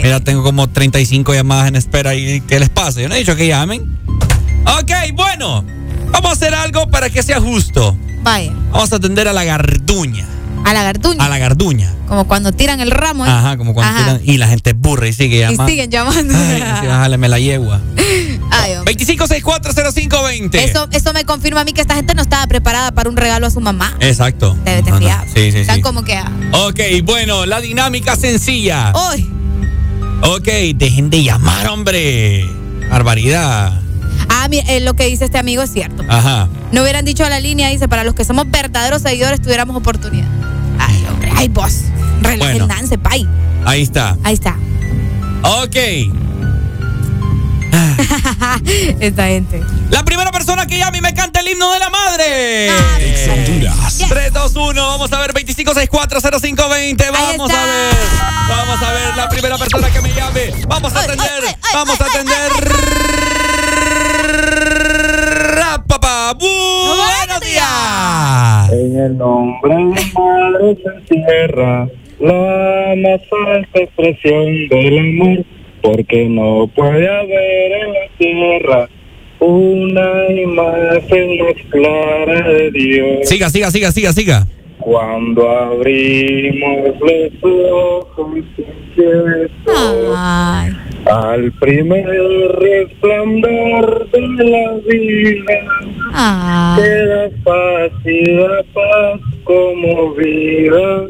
Mira, 0.03 0.19
tengo 0.19 0.43
como 0.43 0.69
35 0.69 1.33
llamadas 1.33 1.69
en 1.69 1.77
espera 1.77 2.17
y 2.17 2.41
¿qué 2.41 2.59
les 2.59 2.71
pasa? 2.71 3.01
Yo 3.01 3.09
no 3.09 3.15
he 3.15 3.19
dicho 3.19 3.37
que 3.37 3.47
llamen. 3.47 3.97
Ok, 4.67 4.91
bueno. 5.15 5.65
Vamos 6.11 6.29
a 6.29 6.33
hacer 6.33 6.57
algo 6.57 6.89
para 6.91 7.09
que 7.09 7.23
sea 7.23 7.41
justo. 7.41 7.97
Vaya. 8.25 8.53
Vamos 8.73 8.93
a 8.93 8.97
atender 8.97 9.29
a 9.29 9.33
la 9.33 9.45
garduña. 9.45 10.27
A 10.65 10.73
la 10.73 10.83
garduña. 10.83 11.25
A 11.25 11.29
la 11.29 11.39
garduña. 11.39 11.93
Como 12.09 12.27
cuando 12.27 12.51
tiran 12.53 12.81
el 12.81 12.91
ramo. 12.91 13.25
¿eh? 13.27 13.31
Ajá, 13.31 13.57
como 13.57 13.75
cuando 13.75 13.95
Ajá. 13.99 14.19
tiran- 14.19 14.21
Y 14.25 14.39
la 14.39 14.49
gente 14.49 14.73
burra 14.73 15.07
y 15.09 15.13
sigue 15.13 15.37
Y 15.37 15.41
llamando. 15.41 15.67
siguen 15.67 15.91
llamando. 15.91 16.35
Ay, 16.37 16.63
sí, 16.81 16.87
bájale, 16.87 17.19
me 17.19 17.29
la 17.29 17.39
yegua. 17.39 17.81
Ay, 18.51 18.75
hombre. 18.77 18.95
25640520. 18.95 20.55
Eso, 20.65 20.89
eso 20.91 21.13
me 21.13 21.25
confirma 21.25 21.61
a 21.61 21.65
mí 21.65 21.73
que 21.73 21.81
esta 21.81 21.95
gente 21.95 22.15
no 22.15 22.23
estaba 22.23 22.47
preparada 22.47 22.93
para 22.93 23.09
un 23.11 23.17
regalo 23.17 23.47
a 23.47 23.51
su 23.51 23.61
mamá. 23.61 23.95
Exacto. 24.01 24.57
Te, 24.65 24.83
te 24.83 24.93
fiaba. 24.93 25.25
Sí, 25.35 25.53
sí, 25.53 25.59
Están 25.59 25.77
sí. 25.77 25.83
como 25.83 26.03
que. 26.05 26.15
ah, 26.17 26.31
Ok, 26.67 26.81
bueno, 27.05 27.47
la 27.47 27.61
dinámica 27.61 28.17
sencilla. 28.17 28.93
¡Uy! 29.13 29.31
Ok, 30.23 30.49
dejen 30.77 31.11
de 31.11 31.23
llamar, 31.25 31.69
hombre. 31.69 32.45
Barbaridad. 32.91 33.81
Ah, 34.29 34.49
eh, 34.51 34.81
lo 34.81 34.95
que 34.95 35.07
dice 35.07 35.25
este 35.25 35.39
amigo 35.39 35.63
es 35.63 35.73
cierto. 35.73 36.03
Ajá. 36.09 36.49
No 36.73 36.83
hubieran 36.83 37.05
dicho 37.05 37.25
a 37.25 37.31
la 37.31 37.41
línea, 37.41 37.69
dice, 37.71 37.89
para 37.89 38.05
los 38.05 38.15
que 38.15 38.25
somos 38.25 38.51
verdaderos 38.51 39.03
seguidores 39.03 39.41
tuviéramos 39.41 39.77
oportunidad. 39.77 40.29
Ay, 40.79 41.07
hombre, 41.11 41.33
ay, 41.37 41.49
vos. 41.49 41.81
Relajendanse, 42.21 42.99
pay. 42.99 43.29
Ahí 43.65 43.83
está. 43.83 44.17
Ahí 44.23 44.35
está. 44.35 44.57
Ok. 45.43 45.77
Esta 49.01 49.27
gente. 49.27 49.63
La 49.91 50.05
primera 50.05 50.31
persona 50.31 50.67
que 50.67 50.79
llame 50.79 50.99
y 50.99 51.01
me 51.01 51.15
canta 51.15 51.41
el 51.41 51.49
himno 51.49 51.71
de 51.73 51.79
la 51.79 51.91
madre. 51.91 52.71
Honduras. 53.31 53.99
3, 54.09 54.33
2, 54.33 54.57
1. 54.57 54.87
Vamos 54.87 55.13
a 55.13 55.19
ver. 55.19 55.33
25640520. 55.35 57.11
Vamos 57.13 57.51
a 57.51 57.65
ver. 57.65 57.95
Vamos 58.49 58.83
a 58.83 58.93
ver 58.93 59.17
la 59.17 59.29
primera 59.29 59.59
persona 59.59 59.91
que 59.91 60.01
me 60.01 60.13
llame. 60.13 60.53
Vamos 60.67 60.95
a 60.95 61.01
atender. 61.01 61.57
Vamos 61.73 62.01
a 62.01 62.05
atender. 62.05 63.54
Papá. 65.89 66.33
Buenos 66.39 67.41
días. 67.41 68.73
En 68.73 68.97
el 68.99 69.19
nombre 69.19 69.75
del 69.75 70.13
mares 70.15 70.79
encierra 70.85 71.89
la 72.21 72.95
más 72.97 73.21
alta 73.49 73.81
expresión 73.81 74.69
del 74.69 74.99
amor, 74.99 75.45
porque 75.83 76.29
no 76.29 76.67
puede 76.75 77.09
haber 77.09 77.73
en 77.73 77.93
la 77.93 78.09
tierra 78.19 78.89
una 79.41 80.31
imagen 80.31 81.39
más 81.39 81.55
clara 81.71 82.49
de 82.49 82.71
Dios. 82.71 83.29
Siga, 83.29 83.51
siga, 83.51 83.71
siga, 83.71 83.93
siga, 83.93 84.13
siga. 84.13 84.47
Cuando 84.79 85.51
abrimos 85.51 86.95
los 87.01 87.33
ojos 87.43 88.37
inquietos 88.57 90.19
al 91.07 91.53
primer 91.53 92.07
resplandor 92.59 94.11
de 94.11 94.45
la 94.45 94.73
vida, 94.89 95.61
queda 96.77 97.29
paz 97.45 97.93
y 98.05 98.37
da 98.37 98.63
paz 98.73 99.21
como 99.45 100.15
vida, 100.15 101.09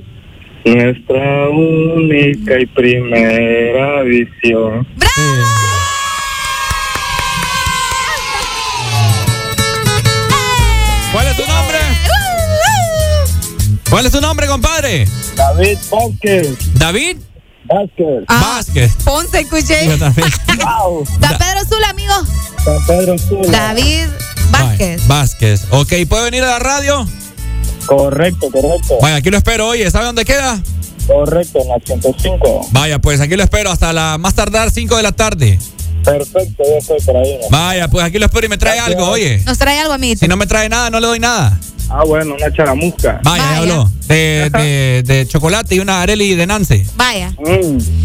nuestra 0.64 1.48
única 1.50 2.60
y 2.60 2.66
primera 2.66 4.02
visión. 4.02 4.86
¿Cuál 11.12 11.26
es 11.28 11.36
tu 11.36 11.46
nombre? 11.46 11.78
¿Cuál 13.90 14.06
es 14.06 14.12
tu 14.12 14.20
nombre, 14.20 14.46
compadre? 14.48 15.04
David 15.36 15.78
Vázquez. 15.90 16.74
¿David? 16.78 17.18
Vázquez. 17.64 18.24
Vázquez. 18.28 18.92
Ponce, 19.04 19.40
escuché. 19.40 19.86
Yo 19.86 19.98
también. 19.98 20.28
San 21.20 21.38
Pedro 21.38 21.64
Sula, 21.68 21.90
amigo. 21.90 22.14
San 22.64 22.86
Pedro 22.86 23.18
Sula. 23.18 23.50
David 23.50 24.06
Vázquez. 24.50 25.06
Vázquez. 25.06 25.66
Ok, 25.70 25.92
¿puede 26.08 26.24
venir 26.24 26.42
a 26.44 26.46
la 26.46 26.58
radio? 26.58 27.06
Correcto, 27.86 28.50
correcto. 28.50 28.98
Vaya, 29.00 29.16
aquí 29.16 29.30
lo 29.30 29.36
espero. 29.36 29.68
Oye, 29.68 29.90
¿sabe 29.90 30.06
dónde 30.06 30.24
queda? 30.24 30.60
Correcto, 31.06 31.60
en 31.60 31.68
la 31.68 31.78
105. 31.84 32.68
Vaya, 32.72 32.98
pues 32.98 33.20
aquí 33.20 33.36
lo 33.36 33.42
espero 33.42 33.70
hasta 33.70 33.92
la 33.92 34.16
más 34.18 34.34
tardar 34.34 34.70
5 34.70 34.96
de 34.96 35.02
la 35.02 35.12
tarde. 35.12 35.58
Perfecto, 36.02 36.62
yo 36.64 36.76
estoy 36.78 37.00
por 37.00 37.16
ahí. 37.16 37.38
¿no? 37.42 37.48
Vaya, 37.50 37.88
pues 37.88 38.04
aquí 38.04 38.18
lo 38.18 38.26
espero 38.26 38.46
y 38.46 38.48
me 38.48 38.58
trae 38.58 38.78
algo, 38.78 39.08
oye. 39.08 39.42
Nos 39.44 39.58
trae 39.58 39.78
algo, 39.80 39.94
amiguito. 39.94 40.20
Si 40.20 40.28
no 40.28 40.36
me 40.36 40.46
trae 40.46 40.68
nada, 40.68 40.90
no 40.90 41.00
le 41.00 41.06
doy 41.06 41.18
nada. 41.18 41.58
Ah, 41.90 42.02
bueno, 42.06 42.34
una 42.34 42.52
charamusca. 42.52 43.20
Vaya, 43.22 43.42
ya 43.42 43.58
habló. 43.58 43.90
De, 44.06 44.50
de, 44.50 45.02
de 45.04 45.26
chocolate 45.26 45.74
y 45.76 45.80
una 45.80 46.02
Areli 46.02 46.34
de 46.34 46.46
Nance. 46.46 46.86
Vaya. 46.96 47.30
Mm. 47.38 47.78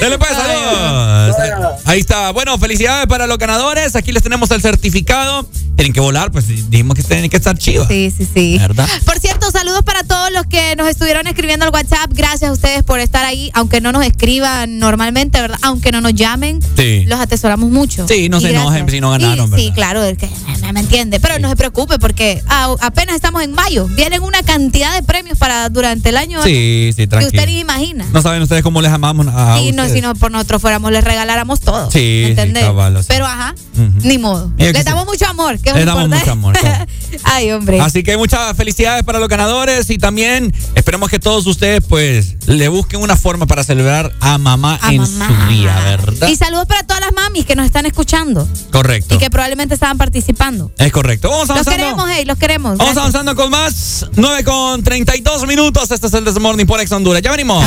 Dale 0.00 0.18
pues, 0.18 0.30
saludos. 0.30 1.36
Ahí 1.84 2.00
está. 2.00 2.30
Bueno, 2.32 2.58
felicidades 2.58 3.06
para 3.06 3.26
los 3.26 3.38
ganadores. 3.38 3.96
Aquí 3.96 4.12
les 4.12 4.22
tenemos 4.22 4.50
el 4.50 4.60
certificado. 4.60 5.48
Tienen 5.76 5.94
que 5.94 6.00
volar, 6.00 6.30
pues 6.30 6.46
dijimos 6.46 6.94
que 6.94 7.02
tienen 7.02 7.30
que 7.30 7.38
estar 7.38 7.56
chivas. 7.56 7.88
Sí, 7.88 8.12
sí, 8.14 8.28
sí. 8.32 8.58
¿Verdad? 8.58 8.86
Por 9.06 9.18
cierto, 9.18 9.50
saludos 9.50 9.82
para 9.82 10.02
todos 10.04 10.30
los 10.30 10.44
que 10.44 10.76
nos 10.76 10.86
estuvieron 10.88 11.26
escribiendo 11.26 11.64
al 11.64 11.72
WhatsApp. 11.72 12.10
Gracias 12.12 12.50
a 12.50 12.52
ustedes 12.52 12.82
por 12.82 13.00
estar 13.00 13.24
ahí, 13.24 13.50
aunque 13.54 13.80
no 13.80 13.90
nos 13.90 14.04
escriban 14.04 14.78
normalmente, 14.78 15.40
¿verdad? 15.40 15.58
Aunque 15.62 15.90
no 15.90 16.02
nos 16.02 16.12
llamen, 16.14 16.60
Sí. 16.76 17.04
los 17.06 17.18
atesoramos 17.18 17.70
mucho. 17.70 18.06
Sí, 18.06 18.28
no 18.28 18.38
Y 18.38 18.42
se 18.42 18.50
enojen 18.50 18.70
gracias. 18.84 18.90
si 18.92 19.00
no 19.00 19.10
ganaron, 19.10 19.46
Y- 19.46 19.50
¿verdad? 19.50 19.56
Sí, 19.64 19.72
claro, 19.74 20.04
es 20.04 20.18
que 20.18 20.28
me, 20.70 20.80
entiende. 20.80 21.18
Pero 21.18 21.38
no 21.38 21.48
se 21.48 21.56
preocupe 21.56 21.98
porque 21.98 22.42
a- 22.46 22.74
apenas 22.80 23.14
estamos 23.16 23.42
en 23.42 23.52
mayo. 23.52 23.86
Vienen 23.88 24.22
una 24.22 24.42
cantidad 24.50 24.94
de 24.94 25.02
premios 25.04 25.38
para 25.38 25.68
durante 25.68 26.08
el 26.08 26.16
año 26.16 26.42
Sí, 26.42 26.90
sí, 26.90 26.96
que 27.02 27.06
tranquilo. 27.06 27.40
usted 27.40 27.46
ni 27.52 27.60
imagina. 27.60 28.04
No 28.12 28.20
saben 28.20 28.42
ustedes 28.42 28.62
cómo 28.64 28.82
les 28.82 28.90
amamos 28.92 29.28
a 29.28 29.60
y 29.60 29.70
no, 29.72 29.88
si 29.88 30.00
no 30.00 30.14
por 30.16 30.32
nosotros 30.32 30.60
fuéramos, 30.60 30.90
les 30.90 31.04
regaláramos 31.04 31.60
todo. 31.60 31.88
Sí, 31.90 32.22
¿me 32.24 32.30
¿entendés? 32.30 32.64
sí. 32.64 33.04
Pero 33.08 33.26
ajá, 33.26 33.54
ni 34.02 34.18
modo. 34.18 34.52
Que 34.56 34.72
Les 34.72 34.78
sí. 34.78 34.82
damos 34.84 35.06
mucho 35.06 35.26
amor. 35.28 35.58
Que 35.60 35.70
es 35.70 35.76
Les 35.76 35.86
damos 35.86 36.08
mucho 36.08 36.32
amor, 36.32 36.58
claro. 36.58 36.84
Ay, 37.24 37.52
hombre. 37.52 37.80
Así 37.80 38.02
que 38.02 38.16
muchas 38.16 38.56
felicidades 38.56 39.04
para 39.04 39.18
los 39.20 39.28
ganadores 39.28 39.88
y 39.90 39.98
también 39.98 40.52
esperemos 40.74 41.10
que 41.10 41.18
todos 41.20 41.46
ustedes 41.46 41.82
pues 41.88 42.36
le 42.46 42.68
busquen 42.68 43.00
una 43.00 43.16
forma 43.16 43.46
para 43.46 43.62
celebrar 43.64 44.12
a 44.20 44.38
mamá 44.38 44.78
A 44.82 44.92
en 44.92 45.00
mamá. 45.00 45.28
su 45.46 45.52
día, 45.52 45.74
¿verdad? 45.84 46.28
Y 46.28 46.34
saludos 46.36 46.66
para 46.66 46.82
todas 46.84 47.00
las 47.02 47.12
mamis 47.12 47.46
que 47.46 47.54
nos 47.54 47.66
están 47.66 47.86
escuchando 47.86 48.48
Correcto. 48.72 49.14
y 49.14 49.18
que 49.18 49.30
probablemente 49.30 49.74
estaban 49.74 49.96
participando. 49.98 50.72
Es 50.78 50.90
correcto. 50.92 51.28
Vamos 51.30 51.48
Los 51.48 51.50
avanzando. 51.50 51.78
queremos, 51.84 52.06
hey, 52.12 52.24
los 52.24 52.38
queremos. 52.38 52.70
Vamos 52.78 52.94
Gracias. 52.94 52.98
avanzando 52.98 53.36
con 53.36 53.50
más. 53.50 54.06
9 54.16 54.39
con 54.44 54.82
32 54.82 55.46
minutos. 55.46 55.90
Este 55.90 56.06
es 56.06 56.14
el 56.14 56.24
Desmorning 56.24 56.66
por 56.66 56.80
Ex 56.80 56.90
Honduras. 56.92 57.22
Ya 57.22 57.30
venimos. 57.30 57.64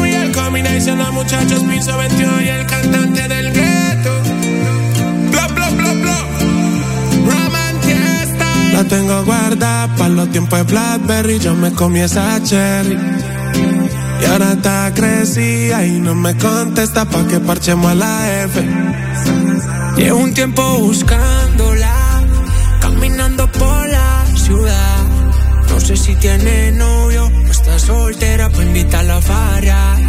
Real 0.00 0.30
combination 0.32 1.00
of 1.00 1.12
muchachos 1.12 1.60
piso 1.64 1.96
21 1.98 2.42
y 2.42 2.48
el 2.48 2.66
cantante 2.66 3.26
del 3.26 3.52
gueto. 3.52 4.10
Bla 5.32 5.48
bla 5.48 5.70
bla 5.70 5.92
bla. 5.92 6.18
Romantiesta. 7.26 8.46
La 8.74 8.84
tengo 8.84 9.24
guardada 9.24 9.92
para 9.96 10.10
los 10.10 10.30
tiempos 10.30 10.58
de 10.60 10.64
Blackberry. 10.64 11.40
Yo 11.40 11.54
me 11.56 11.72
comí 11.72 11.98
esa 12.00 12.40
cherry. 12.44 12.96
Y 14.20 14.24
ahora 14.26 14.52
está 14.52 14.92
crecida 14.94 15.84
y 15.84 15.98
no 15.98 16.14
me 16.14 16.36
contesta 16.36 17.04
pa' 17.04 17.26
que 17.26 17.40
parchemos 17.40 17.90
a 17.90 17.94
la 17.96 18.42
F. 18.44 18.64
Llevo 19.96 20.20
un 20.20 20.32
tiempo 20.32 20.62
buscándola, 20.78 21.97
sé 25.88 25.96
si 25.96 26.14
tiene 26.16 26.70
novio 26.72 27.24
o 27.28 27.50
está 27.50 27.78
soltera, 27.78 28.50
pues 28.50 28.66
invitarla 28.66 29.16
a 29.16 29.22
farra. 29.22 30.07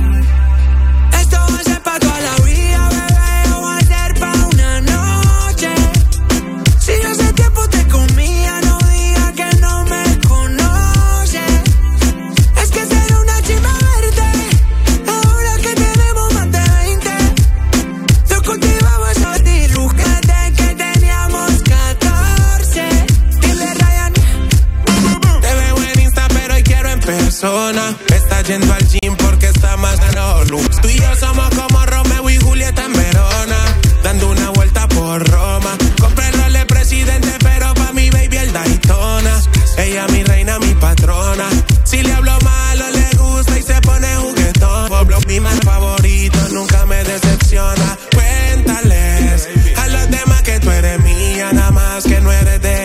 Persona. 27.39 27.95
Está 28.13 28.41
yendo 28.41 28.73
al 28.73 28.85
gym 28.87 29.15
porque 29.15 29.47
está 29.47 29.77
más 29.77 29.97
sano. 29.97 30.39
Tú 30.81 30.89
y 30.89 30.99
yo 30.99 31.15
somos 31.15 31.49
como 31.55 31.85
Romeo 31.85 32.29
y 32.29 32.37
Julieta 32.37 32.85
en 32.85 32.93
Verona. 32.93 33.57
Dando 34.03 34.29
una 34.29 34.49
vuelta 34.49 34.87
por 34.89 35.27
Roma. 35.29 35.77
Compré 35.99 36.27
el 36.29 36.67
presidente, 36.67 37.29
pero 37.39 37.73
pa' 37.75 37.93
mi 37.93 38.09
baby 38.09 38.37
el 38.37 38.51
Daytona. 38.51 39.41
Ella 39.77 40.07
mi 40.07 40.23
reina, 40.23 40.59
mi 40.59 40.73
patrona. 40.75 41.49
Si 41.85 42.01
le 42.01 42.11
hablo 42.11 42.37
malo, 42.41 42.85
le 42.91 43.17
gusta 43.17 43.57
y 43.57 43.63
se 43.63 43.79
pone 43.81 44.15
juguetón. 44.15 44.89
Pueblo, 44.89 45.19
mi 45.27 45.39
más 45.39 45.59
favorito, 45.63 46.39
nunca 46.51 46.85
me 46.85 47.03
decepciona. 47.03 47.97
Cuéntales 48.13 49.47
a 49.77 49.87
los 49.87 50.09
demás 50.09 50.41
que 50.43 50.59
tú 50.59 50.71
eres 50.71 50.99
mía, 51.03 51.51
nada 51.53 51.71
más 51.71 52.03
que 52.03 52.19
no 52.19 52.31
eres 52.31 52.61
de 52.61 52.78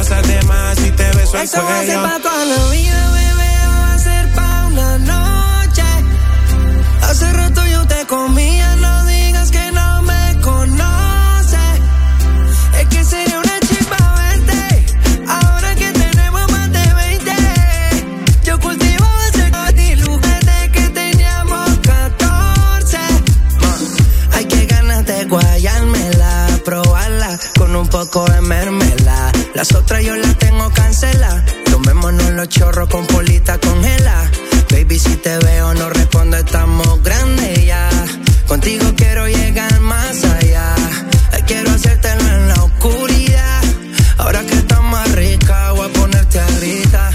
cosas 0.00 0.26
de 0.26 0.42
más 0.44 0.78
y 0.78 0.90
te 0.92 1.04
beso 1.12 1.36
el 1.36 1.44
Eso 1.44 1.62
va 1.62 1.78
a 1.78 1.84
ser 1.84 1.86
cuello. 1.88 2.02
pa' 2.08 2.18
toda 2.22 2.44
la 2.46 2.70
vida, 2.70 3.10
bebé, 3.18 3.52
va 3.68 3.92
a 3.92 3.98
ser 3.98 4.28
pa' 4.34 4.66
una 4.68 4.98
noche. 5.12 5.88
Hace 7.02 7.32
rato 7.32 7.66
yo 7.66 7.86
te 7.86 8.06
comía, 8.06 8.76
no 8.76 9.04
digas 9.04 9.50
que 9.50 9.72
no 9.72 10.02
me 10.02 10.40
conoces. 10.40 11.76
Es 12.80 12.86
que 12.92 13.04
sería 13.04 13.38
una 13.44 13.60
chispa 13.68 14.00
verte, 14.20 14.86
ahora 15.28 15.74
que 15.74 15.92
tenemos 15.92 16.50
más 16.50 16.68
de 16.78 16.94
20. 16.94 17.32
Yo 18.44 18.58
cultivo 18.58 19.06
ese 19.28 19.72
diluz 19.82 20.18
desde 20.22 20.70
que 20.72 20.88
teníamos 21.00 21.68
14. 21.82 22.98
Hay 24.34 24.44
que 24.46 24.64
ganas 24.64 25.04
de 25.04 25.24
guayármela, 25.26 26.46
probarla 26.64 27.38
con 27.58 27.76
un 27.76 27.86
poco 27.86 28.24
de 28.30 28.40
mermela. 28.40 28.89
Las 29.60 29.74
otras 29.74 30.02
yo 30.02 30.16
las 30.16 30.38
tengo 30.38 30.70
canceladas. 30.70 31.44
Tomémonos 31.70 32.30
los 32.30 32.48
chorros 32.48 32.88
con 32.88 33.06
polita 33.06 33.58
congela. 33.58 34.30
Baby, 34.70 34.98
si 34.98 35.16
te 35.16 35.36
veo 35.36 35.74
no 35.74 35.90
respondo, 35.90 36.38
estamos 36.38 37.02
grandes 37.02 37.66
ya. 37.66 37.90
Contigo 38.48 38.86
quiero 38.96 39.28
llegar 39.28 39.78
más 39.80 40.24
allá. 40.24 40.74
Quiero 41.46 41.72
hacértelo 41.72 42.22
en 42.22 42.48
la 42.48 42.54
oscuridad. 42.54 43.62
Ahora 44.16 44.40
que 44.46 44.54
estás 44.54 44.82
más 44.82 45.12
rica, 45.12 45.72
voy 45.72 45.90
a 45.90 45.92
ponerte 45.92 46.40
a 46.40 46.46
gritar. 46.52 47.12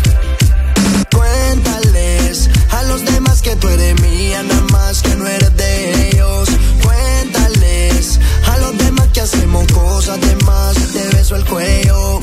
Cuéntales 1.11 2.47
a 2.69 2.83
los 2.83 3.03
demás 3.05 3.41
que 3.41 3.55
tú 3.55 3.69
eres 3.69 3.99
mía, 4.01 4.43
nada 4.43 4.61
más 4.71 5.01
que 5.01 5.15
no 5.15 5.25
eres 5.25 5.57
de 5.57 6.09
ellos. 6.09 6.47
Cuéntales 6.83 8.19
a 8.45 8.57
los 8.59 8.77
demás 8.77 9.07
que 9.07 9.21
hacemos 9.21 9.65
cosas 9.71 10.21
de 10.21 10.35
más 10.45 10.75
te 10.93 11.07
beso 11.17 11.35
el 11.37 11.45
cuello. 11.45 12.14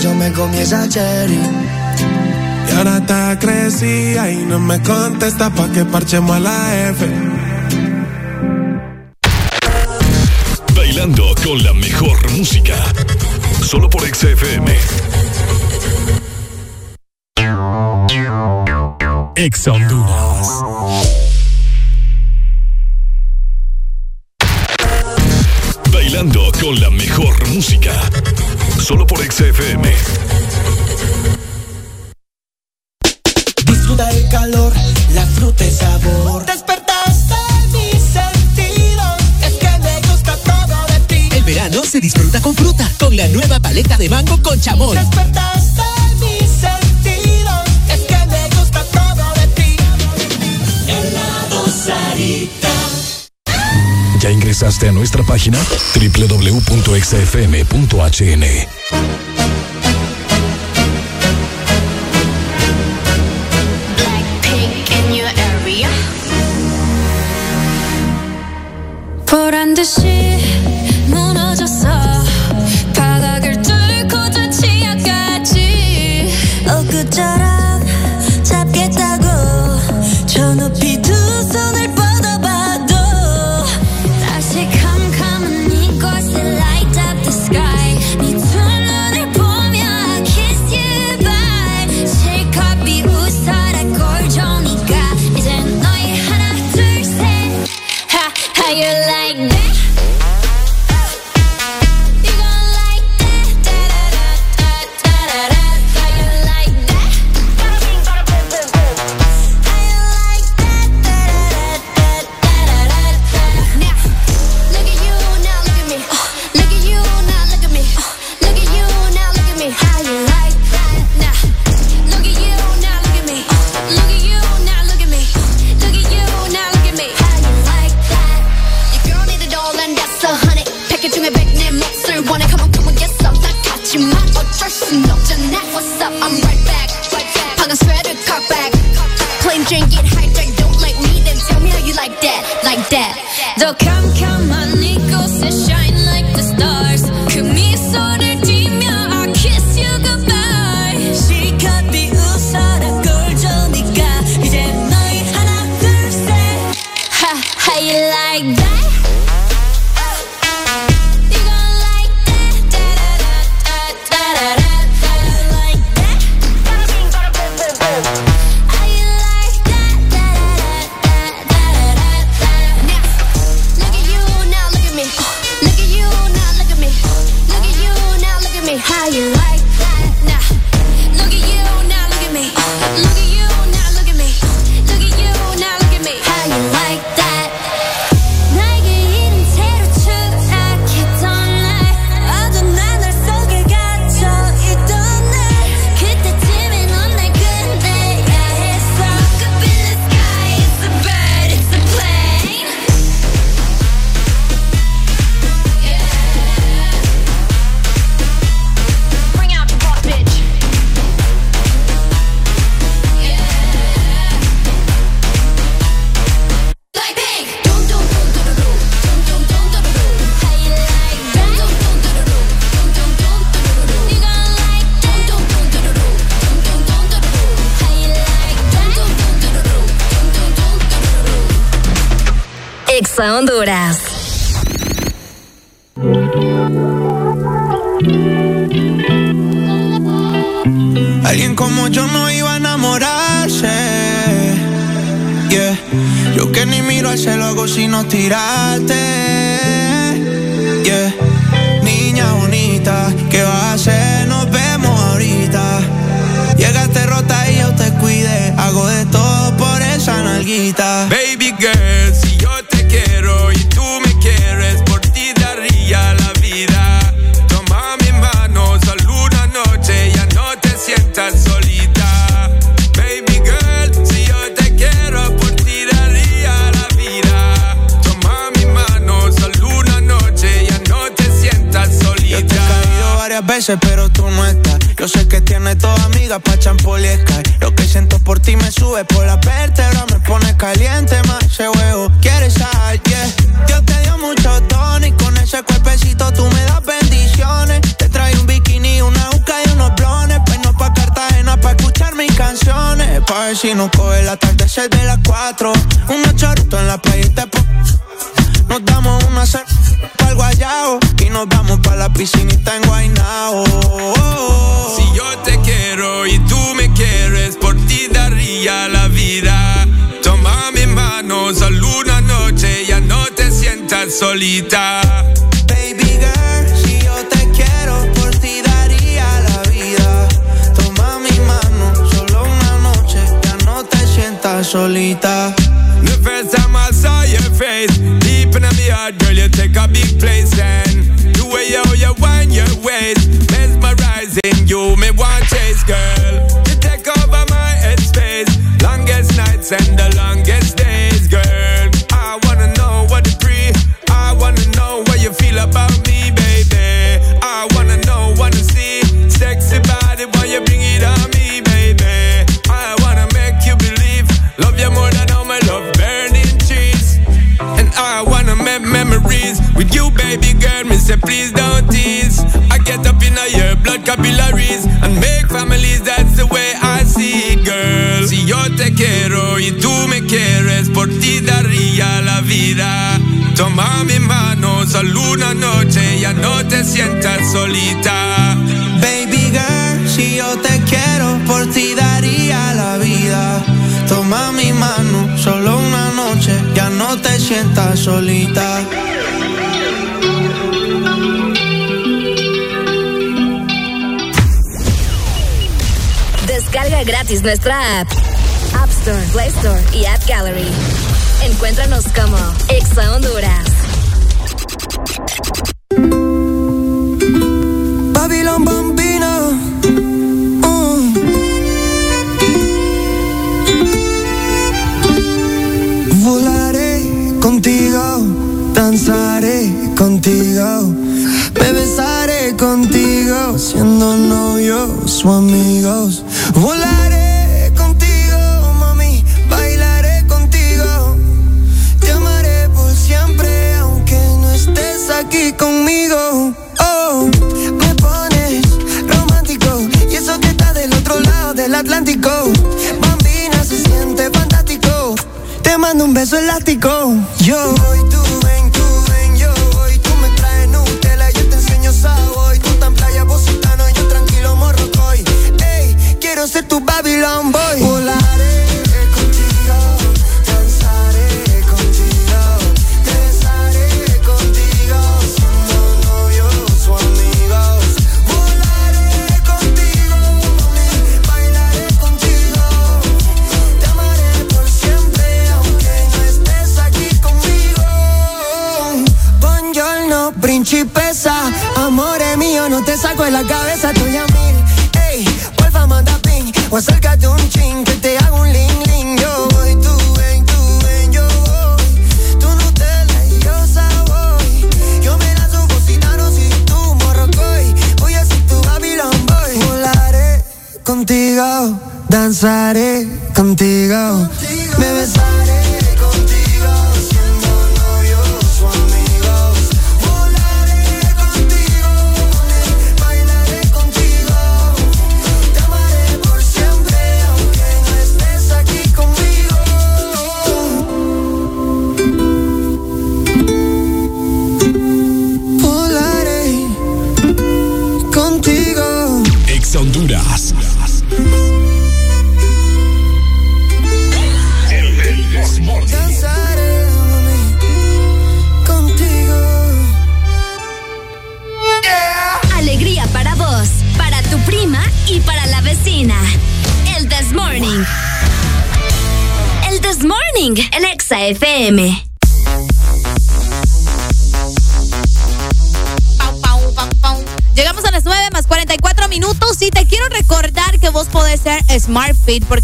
yo 0.00 0.14
me 0.14 0.32
comí 0.32 0.58
esa 0.58 0.88
cherry. 0.88 1.38
Y 2.68 2.76
ahora 2.76 2.98
está 2.98 3.38
crecida 3.38 4.30
y 4.30 4.36
no 4.44 4.58
me 4.58 4.80
contesta 4.82 5.50
pa' 5.50 5.68
que 5.70 5.84
parchemos 5.84 6.36
a 6.36 6.40
la 6.40 6.88
F. 6.90 7.06
Bailando 10.74 11.34
con 11.44 11.62
la 11.62 11.72
mejor 11.74 12.30
música, 12.32 12.76
solo 13.62 13.88
por 13.88 14.02
XFM. 14.02 14.76
Ex 19.36 19.68
Honduras. 19.68 20.48
Bailando 25.92 26.52
con 26.60 26.80
la 26.80 26.90
mejor 26.90 27.48
música 27.48 27.92
Solo 28.78 29.06
por 29.06 29.18
XFM. 29.20 29.94
Disfruta 33.66 34.10
el 34.10 34.28
calor, 34.28 34.72
la 35.12 35.26
fruta 35.26 35.64
y 35.64 35.70
sabor. 35.70 36.46
Despertaste 36.46 37.34
mis 37.72 38.02
sentidos. 38.02 39.16
Es 39.42 39.54
que 39.54 39.78
me 39.78 40.00
gusta 40.08 40.36
todo 40.36 40.86
de 40.86 41.00
ti. 41.06 41.28
El 41.36 41.44
verano 41.44 41.82
se 41.84 42.00
disfruta 42.00 42.40
con 42.40 42.54
fruta. 42.54 42.90
Con 42.98 43.16
la 43.16 43.28
nueva 43.28 43.60
paleta 43.60 43.96
de 43.98 44.08
mango 44.08 44.40
con 44.42 44.58
chamón. 44.60 44.96
Despertaste 44.96 45.82
mis 46.20 46.50
sentidos. 46.50 47.64
Es 47.92 48.00
que 48.00 48.26
me 48.26 48.48
gusta 48.56 48.84
todo 48.84 49.34
de 49.34 49.46
ti. 49.48 49.76
Helado 50.86 51.66
Sarita 51.68 52.67
¿Ya 54.20 54.30
ingresaste 54.30 54.88
a 54.88 54.92
nuestra 54.92 55.22
página? 55.22 55.58
www.exafm.hn 55.94 56.68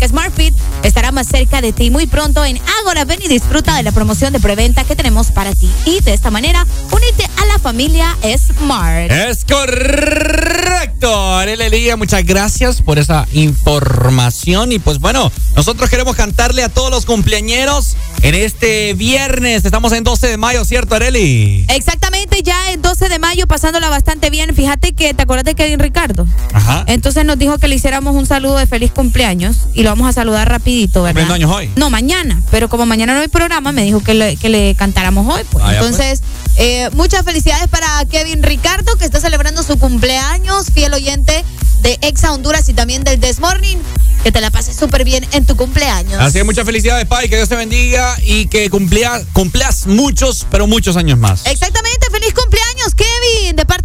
SmartFit 0.07 0.55
estará 0.83 1.13
más 1.13 1.27
cerca 1.27 1.61
de 1.61 1.73
ti 1.73 1.91
muy 1.91 2.07
pronto 2.07 2.45
en 2.45 2.61
Ágora. 2.81 3.05
Ven 3.05 3.21
y 3.23 3.29
disfruta 3.29 3.77
de 3.77 3.83
la 3.83 3.93
promoción 3.93 4.33
de 4.33 4.41
preventa 4.41 4.85
que 4.85 4.97
tenemos 4.97 5.31
para 5.31 5.53
ti. 5.53 5.71
Y 5.87 6.01
de 6.01 6.15
esta 6.15 6.31
manera, 6.31 6.67
únete 6.91 7.25
a 7.25 7.47
la 7.47 7.59
familia 7.59 8.17
Smart. 8.23 9.11
Es 9.11 9.45
correcto 9.45 10.64
Héctor 10.85 11.49
L. 11.49 11.97
muchas 11.97 12.27
gracias 12.27 12.83
por 12.83 12.99
esa 12.99 13.27
información. 13.33 14.71
Y 14.71 14.79
pues 14.79 14.99
bueno, 14.99 15.33
nosotros 15.57 15.89
queremos 15.89 16.15
cantarle 16.15 16.63
a 16.63 16.69
todos 16.69 16.91
los 16.91 17.07
cumpleañeros 17.07 17.97
en 18.21 18.35
este 18.35 18.93
viernes. 18.93 19.65
Estamos 19.65 19.93
en 19.93 20.05
12 20.05 20.29
de 20.29 20.37
mayo, 20.37 20.63
¿cierto, 20.67 20.95
Areli? 20.95 21.65
Exactamente, 21.69 22.43
ya 22.43 22.71
en 22.73 22.83
12 22.83 23.09
de 23.09 23.19
mayo, 23.19 23.47
pasándola 23.47 23.89
bastante 23.89 24.29
bien. 24.29 24.55
Fíjate 24.55 24.93
que, 24.93 25.15
¿te 25.15 25.23
acuerdas 25.23 25.47
de 25.47 25.55
Kevin 25.55 25.79
Ricardo? 25.79 26.27
Ajá. 26.53 26.85
Entonces 26.87 27.25
nos 27.25 27.39
dijo 27.39 27.57
que 27.57 27.67
le 27.67 27.77
hiciéramos 27.77 28.15
un 28.15 28.27
saludo 28.27 28.59
de 28.59 28.67
feliz 28.67 28.93
cumpleaños 28.93 29.57
y 29.73 29.85
lo 29.85 29.91
vamos 29.91 30.07
a 30.07 30.13
saludar 30.13 30.51
rapidito, 30.51 31.03
¿verdad? 31.03 31.31
años 31.31 31.51
hoy? 31.51 31.71
No, 31.77 31.89
mañana. 31.89 32.43
Pero 32.51 32.69
como 32.69 32.85
mañana 32.85 33.15
no 33.15 33.21
hay 33.21 33.29
programa, 33.29 33.73
me 33.73 33.85
dijo 33.85 34.01
que 34.01 34.13
le, 34.13 34.37
que 34.37 34.51
le 34.51 34.75
cantáramos 34.75 35.35
hoy. 35.35 35.45
Pues. 35.51 35.65
Pues. 35.65 35.77
Entonces, 35.77 36.23
eh, 36.57 36.91
muchas 36.93 37.25
felicidades 37.25 37.69
para 37.69 38.05
Kevin 38.05 38.43
Ricardo, 38.43 38.97
que 38.97 39.07
está 39.07 39.19
celebrando 39.19 39.63
su 39.63 39.79
cumpleaños 39.79 40.67
fiel 40.75 40.93
oyente 40.93 41.45
de 41.81 41.99
Exa 42.03 42.33
Honduras 42.33 42.69
y 42.69 42.75
también 42.75 43.05
del 43.05 43.21
This 43.21 43.39
Morning. 43.39 43.77
Que 44.23 44.33
te 44.33 44.41
la 44.41 44.51
pases 44.51 44.75
súper 44.75 45.05
bien 45.05 45.27
en 45.33 45.45
tu 45.45 45.55
cumpleaños. 45.55 46.19
Así 46.19 46.39
que 46.39 46.45
muchas 46.45 46.65
felicidades, 46.65 47.07
Pai, 47.07 47.29
que 47.29 47.37
Dios 47.37 47.51
te 47.51 47.57
bendiga 47.57 48.17
y 48.23 48.47
que 48.47 48.71
cumplia, 48.71 49.23
cumplas 49.35 49.87
muchos, 49.87 50.47
pero 50.51 50.67
muchos 50.67 50.97
años 50.97 51.19
más. 51.19 51.45
Exactamente, 51.45 52.07
feliz 52.11 52.33
cumpleaños, 52.33 52.95
Kevin, 52.95 53.55
de 53.55 53.67
parte 53.67 53.84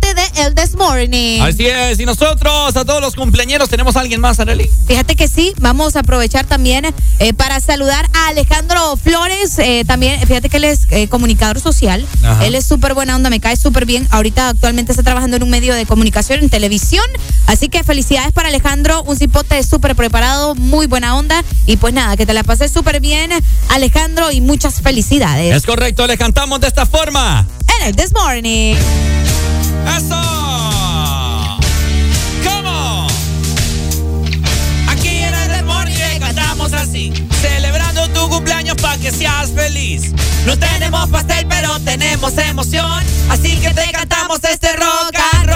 This 0.59 0.75
Morning. 0.75 1.39
Así 1.39 1.67
es, 1.67 2.01
y 2.01 2.05
nosotros, 2.05 2.75
a 2.75 2.83
todos 2.83 2.99
los 2.99 3.15
cumpleañeros, 3.15 3.69
¿tenemos 3.69 3.95
a 3.95 4.01
alguien 4.01 4.19
más, 4.19 4.41
Arely? 4.41 4.69
Fíjate 4.87 5.15
que 5.15 5.29
sí, 5.29 5.53
vamos 5.61 5.95
a 5.95 6.01
aprovechar 6.01 6.45
también 6.45 6.85
eh, 7.19 7.33
para 7.33 7.61
saludar 7.61 8.09
a 8.13 8.27
Alejandro 8.27 8.97
Flores, 8.97 9.57
eh, 9.59 9.85
también, 9.87 10.19
fíjate 10.27 10.49
que 10.49 10.57
él 10.57 10.65
es 10.65 10.81
eh, 10.89 11.07
comunicador 11.07 11.61
social, 11.61 12.05
Ajá. 12.25 12.45
él 12.45 12.55
es 12.55 12.65
súper 12.65 12.93
buena 12.93 13.15
onda, 13.15 13.29
me 13.29 13.39
cae 13.39 13.55
súper 13.55 13.85
bien, 13.85 14.05
ahorita 14.11 14.49
actualmente 14.49 14.91
está 14.91 15.01
trabajando 15.01 15.37
en 15.37 15.43
un 15.43 15.49
medio 15.49 15.73
de 15.75 15.85
comunicación, 15.85 16.41
en 16.41 16.49
televisión, 16.49 17.05
así 17.45 17.69
que 17.69 17.85
felicidades 17.85 18.33
para 18.33 18.49
Alejandro, 18.49 19.01
un 19.03 19.15
cipote 19.15 19.63
súper 19.63 19.95
preparado, 19.95 20.55
muy 20.55 20.87
buena 20.87 21.15
onda, 21.15 21.41
y 21.67 21.77
pues 21.77 21.93
nada, 21.93 22.17
que 22.17 22.25
te 22.25 22.33
la 22.33 22.43
pases 22.43 22.69
súper 22.69 22.99
bien, 22.99 23.31
Alejandro, 23.69 24.29
y 24.29 24.41
muchas 24.41 24.81
felicidades. 24.81 25.55
Es 25.55 25.65
correcto, 25.65 26.05
le 26.05 26.17
cantamos 26.17 26.59
de 26.59 26.67
esta 26.67 26.85
forma. 26.85 27.47
En 27.79 27.87
el 27.87 27.95
This 27.95 28.11
Morning. 28.13 28.75
¡Eso! 29.87 31.59
¿Cómo? 32.43 33.07
Aquí 34.87 35.09
en 35.09 35.33
el 35.33 35.65
le 35.97 36.19
cantamos 36.19 36.73
así, 36.73 37.13
celebrando 37.41 38.07
tu 38.09 38.29
cumpleaños 38.29 38.75
para 38.77 38.97
que 38.97 39.11
seas 39.11 39.51
feliz. 39.51 40.13
No 40.45 40.57
tenemos 40.57 41.09
pastel, 41.09 41.45
pero 41.47 41.79
tenemos 41.81 42.37
emoción, 42.37 43.03
así 43.29 43.57
que 43.57 43.73
te 43.73 43.91
cantamos 43.91 44.39
este 44.43 44.73
rock 44.73 45.15
and 45.33 45.48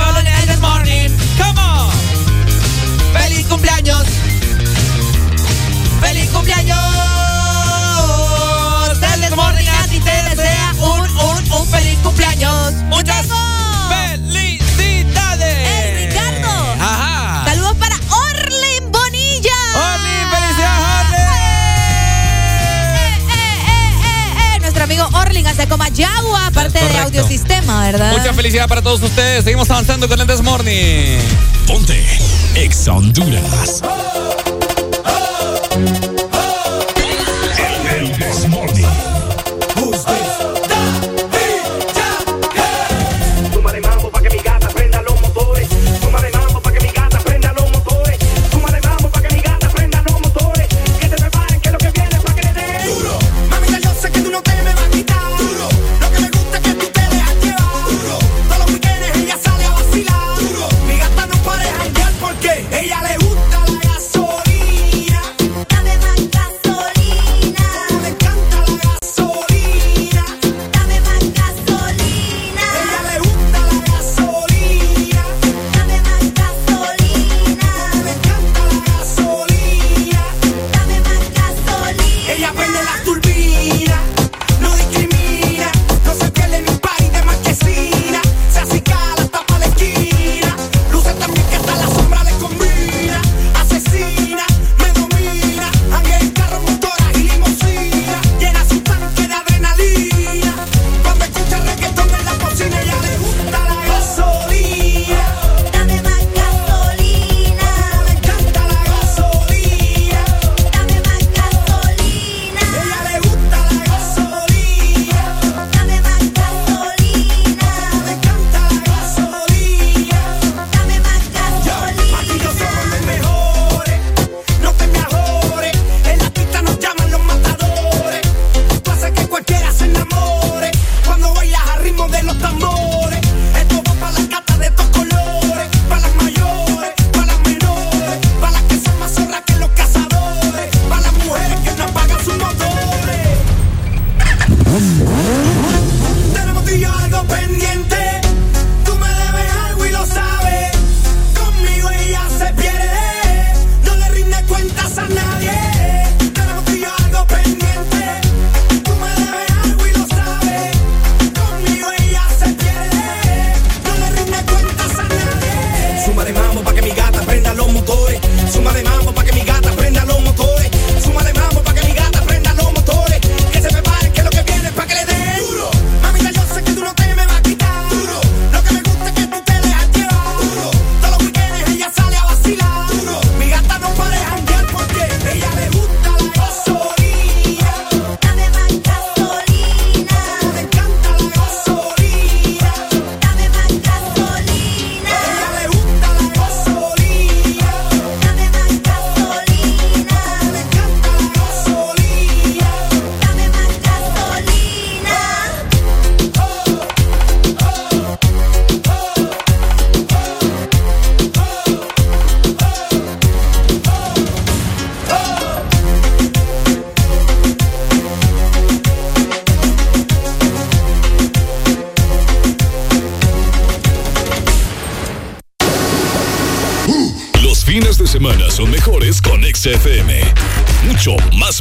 Orlin 25.74 25.74
hace 25.74 25.78
como 25.78 25.88
Yagua, 25.88 26.52
parte 26.52 26.80
de. 26.80 26.98
Audiosistema, 26.98 27.82
¿verdad? 27.82 28.18
Mucha 28.18 28.34
felicidad 28.34 28.68
para 28.68 28.82
todos 28.82 29.02
ustedes. 29.02 29.44
Seguimos 29.44 29.70
avanzando 29.70 30.08
con 30.08 30.20
el 30.20 30.28
This 30.28 30.42
Morning. 30.42 31.20
Ponte 31.68 32.06
Ex 32.56 32.88
Honduras. 32.88 33.82
El 35.76 36.13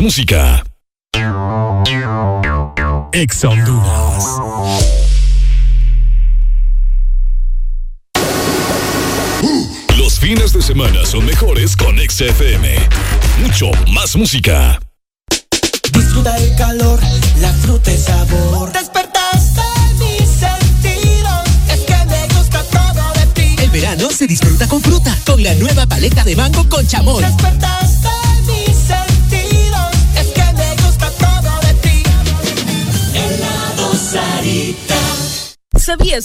música. 0.02 0.64
Ex 3.12 3.44
Honduras. 3.44 4.24
Los 9.96 10.18
fines 10.18 10.52
de 10.52 10.60
semana 10.60 11.06
son 11.06 11.24
mejores 11.24 11.76
con 11.76 11.96
XFM. 11.98 12.74
Mucho 13.42 13.70
más 13.92 14.16
música. 14.16 14.61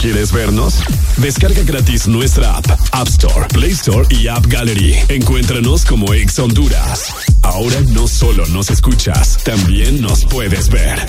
¿Quieres 0.00 0.30
vernos? 0.30 0.74
Descarga 1.16 1.62
gratis 1.64 2.06
nuestra 2.06 2.56
app, 2.56 2.70
App 2.92 3.08
Store, 3.08 3.48
Play 3.48 3.72
Store 3.72 4.06
y 4.10 4.28
App 4.28 4.46
Gallery. 4.46 4.96
Encuéntranos 5.08 5.84
como 5.84 6.14
Ex 6.14 6.38
Honduras. 6.38 7.12
Ahora 7.42 7.80
no 7.92 8.06
solo 8.06 8.46
nos 8.46 8.70
escuchas, 8.70 9.38
también 9.42 10.00
nos 10.00 10.24
puedes 10.24 10.68
ver. 10.68 11.00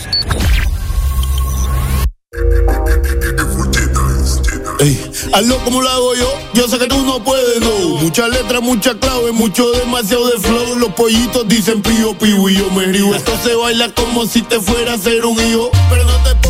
Ey, 4.80 5.11
hazlo 5.34 5.64
como 5.66 5.82
lo 5.82 5.90
hago 5.90 6.16
yo, 6.16 6.34
yo 6.56 6.68
sé 6.68 6.80
que 6.80 6.88
tú 6.88 7.03
no 7.06 7.24
puedes, 7.24 7.61
no. 7.61 7.98
Muchas 8.01 8.30
letras, 8.30 8.61
mucha 8.61 8.95
clave, 8.95 9.32
mucho 9.32 9.69
demasiado 9.72 10.30
de 10.30 10.40
flow. 10.40 10.80
Los 10.80 10.93
pollitos 10.93 11.48
dicen 11.48 11.84
pío, 11.84 12.18
pío 12.18 12.50
y 12.50 12.56
yo 12.56 12.72
me 12.72 12.85
río. 12.85 13.14
Esto 13.14 13.34
se 13.43 13.53
baila 13.53 13.93
como 13.93 14.26
si 14.26 14.42
te 14.42 14.59
fuera 14.59 14.93
a 14.93 14.98
ser 14.98 15.26
un 15.26 15.38
hijo, 15.40 15.69
pero 15.90 16.06
no 16.06 16.16
te 16.24 16.34
puedo 16.35 16.49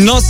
nos 0.00 0.24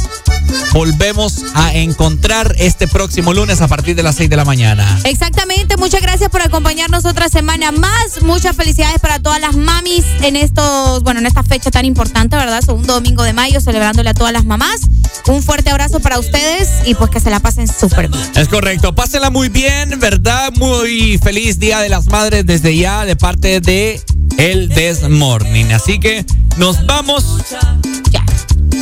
volvemos 0.72 1.44
a 1.54 1.72
encontrar 1.74 2.54
este 2.58 2.88
próximo 2.88 3.32
lunes 3.34 3.60
a 3.60 3.68
partir 3.68 3.94
de 3.96 4.02
las 4.02 4.16
6 4.16 4.28
de 4.28 4.36
la 4.36 4.44
mañana. 4.44 5.00
Exactamente, 5.04 5.76
muchas 5.76 6.02
gracias 6.02 6.30
por 6.30 6.42
acompañarnos 6.42 7.04
otra 7.04 7.28
semana 7.28 7.72
más. 7.72 8.22
Muchas 8.22 8.56
felicidades 8.56 9.00
para 9.00 9.20
todas 9.20 9.40
las 9.40 9.56
mamis 9.56 10.04
en 10.22 10.36
estos, 10.36 11.02
bueno, 11.02 11.20
en 11.20 11.26
esta 11.26 11.42
fecha 11.42 11.70
tan 11.70 11.84
importante, 11.84 12.36
¿verdad? 12.36 12.60
Segundo 12.62 12.94
domingo 12.94 13.22
de 13.22 13.32
mayo, 13.32 13.60
celebrándole 13.60 14.10
a 14.10 14.14
todas 14.14 14.32
las 14.32 14.44
mamás. 14.44 14.82
Un 15.26 15.42
fuerte 15.42 15.70
abrazo 15.70 16.00
para 16.00 16.18
ustedes 16.18 16.68
y 16.86 16.94
pues 16.94 17.10
que 17.10 17.20
se 17.20 17.30
la 17.30 17.40
pasen 17.40 17.68
súper 17.68 18.08
bien. 18.08 18.24
Es 18.36 18.48
correcto, 18.48 18.94
pásenla 18.94 19.30
muy 19.30 19.48
bien, 19.48 19.98
¿verdad? 20.00 20.52
Muy 20.56 21.18
feliz 21.18 21.58
Día 21.58 21.80
de 21.80 21.88
las 21.88 22.06
Madres 22.06 22.46
desde 22.46 22.76
ya 22.76 23.04
de 23.04 23.16
parte 23.16 23.60
de 23.60 24.00
El 24.36 24.68
This 24.68 25.08
Morning. 25.08 25.66
Así 25.72 26.00
que 26.00 26.24
nos 26.56 26.84
vamos. 26.86 27.24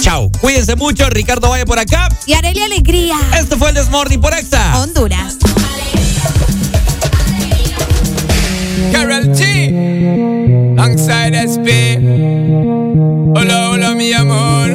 Chao. 0.09 0.31
Cuídense 0.41 0.75
mucho. 0.75 1.11
Ricardo 1.11 1.51
Valle 1.51 1.67
por 1.67 1.79
acá. 1.79 2.09
Y 2.25 2.33
Arelia 2.33 2.65
Alegría. 2.65 3.17
Este 3.39 3.59
fue 3.59 3.69
el 3.69 3.75
This 3.75 3.91
Morning 3.91 4.19
por 4.19 4.33
Exa. 4.33 4.81
Honduras. 4.81 5.37
Carol 8.91 9.35
G. 9.35 10.79
Alongside 10.79 11.37
SP. 11.45 12.01
Hola, 13.35 13.69
hola, 13.69 13.91
mi 13.95 14.11
amor. 14.15 14.71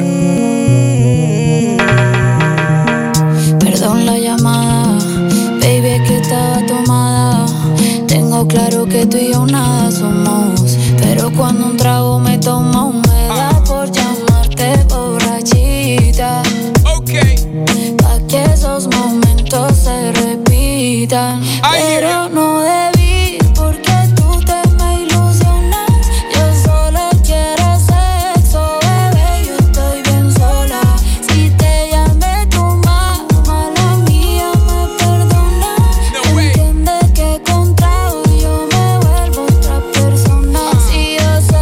Perdón 3.58 4.06
la 4.06 4.16
llamada, 4.16 4.98
baby, 5.60 5.88
es 5.88 6.02
que 6.08 6.16
estaba 6.18 6.64
tomada. 6.64 7.46
Tengo 8.06 8.46
claro 8.46 8.86
que 8.86 9.04
tú 9.04 9.16
y 9.16 9.32
yo 9.32 9.44
nada 9.46 9.90
somos. 9.90 10.78
Pero 11.02 11.32
cuando 11.32 11.66
un 11.66 11.76
trago 11.76 12.20
me 12.20 12.38
toma, 12.38 12.92
me 12.92 13.03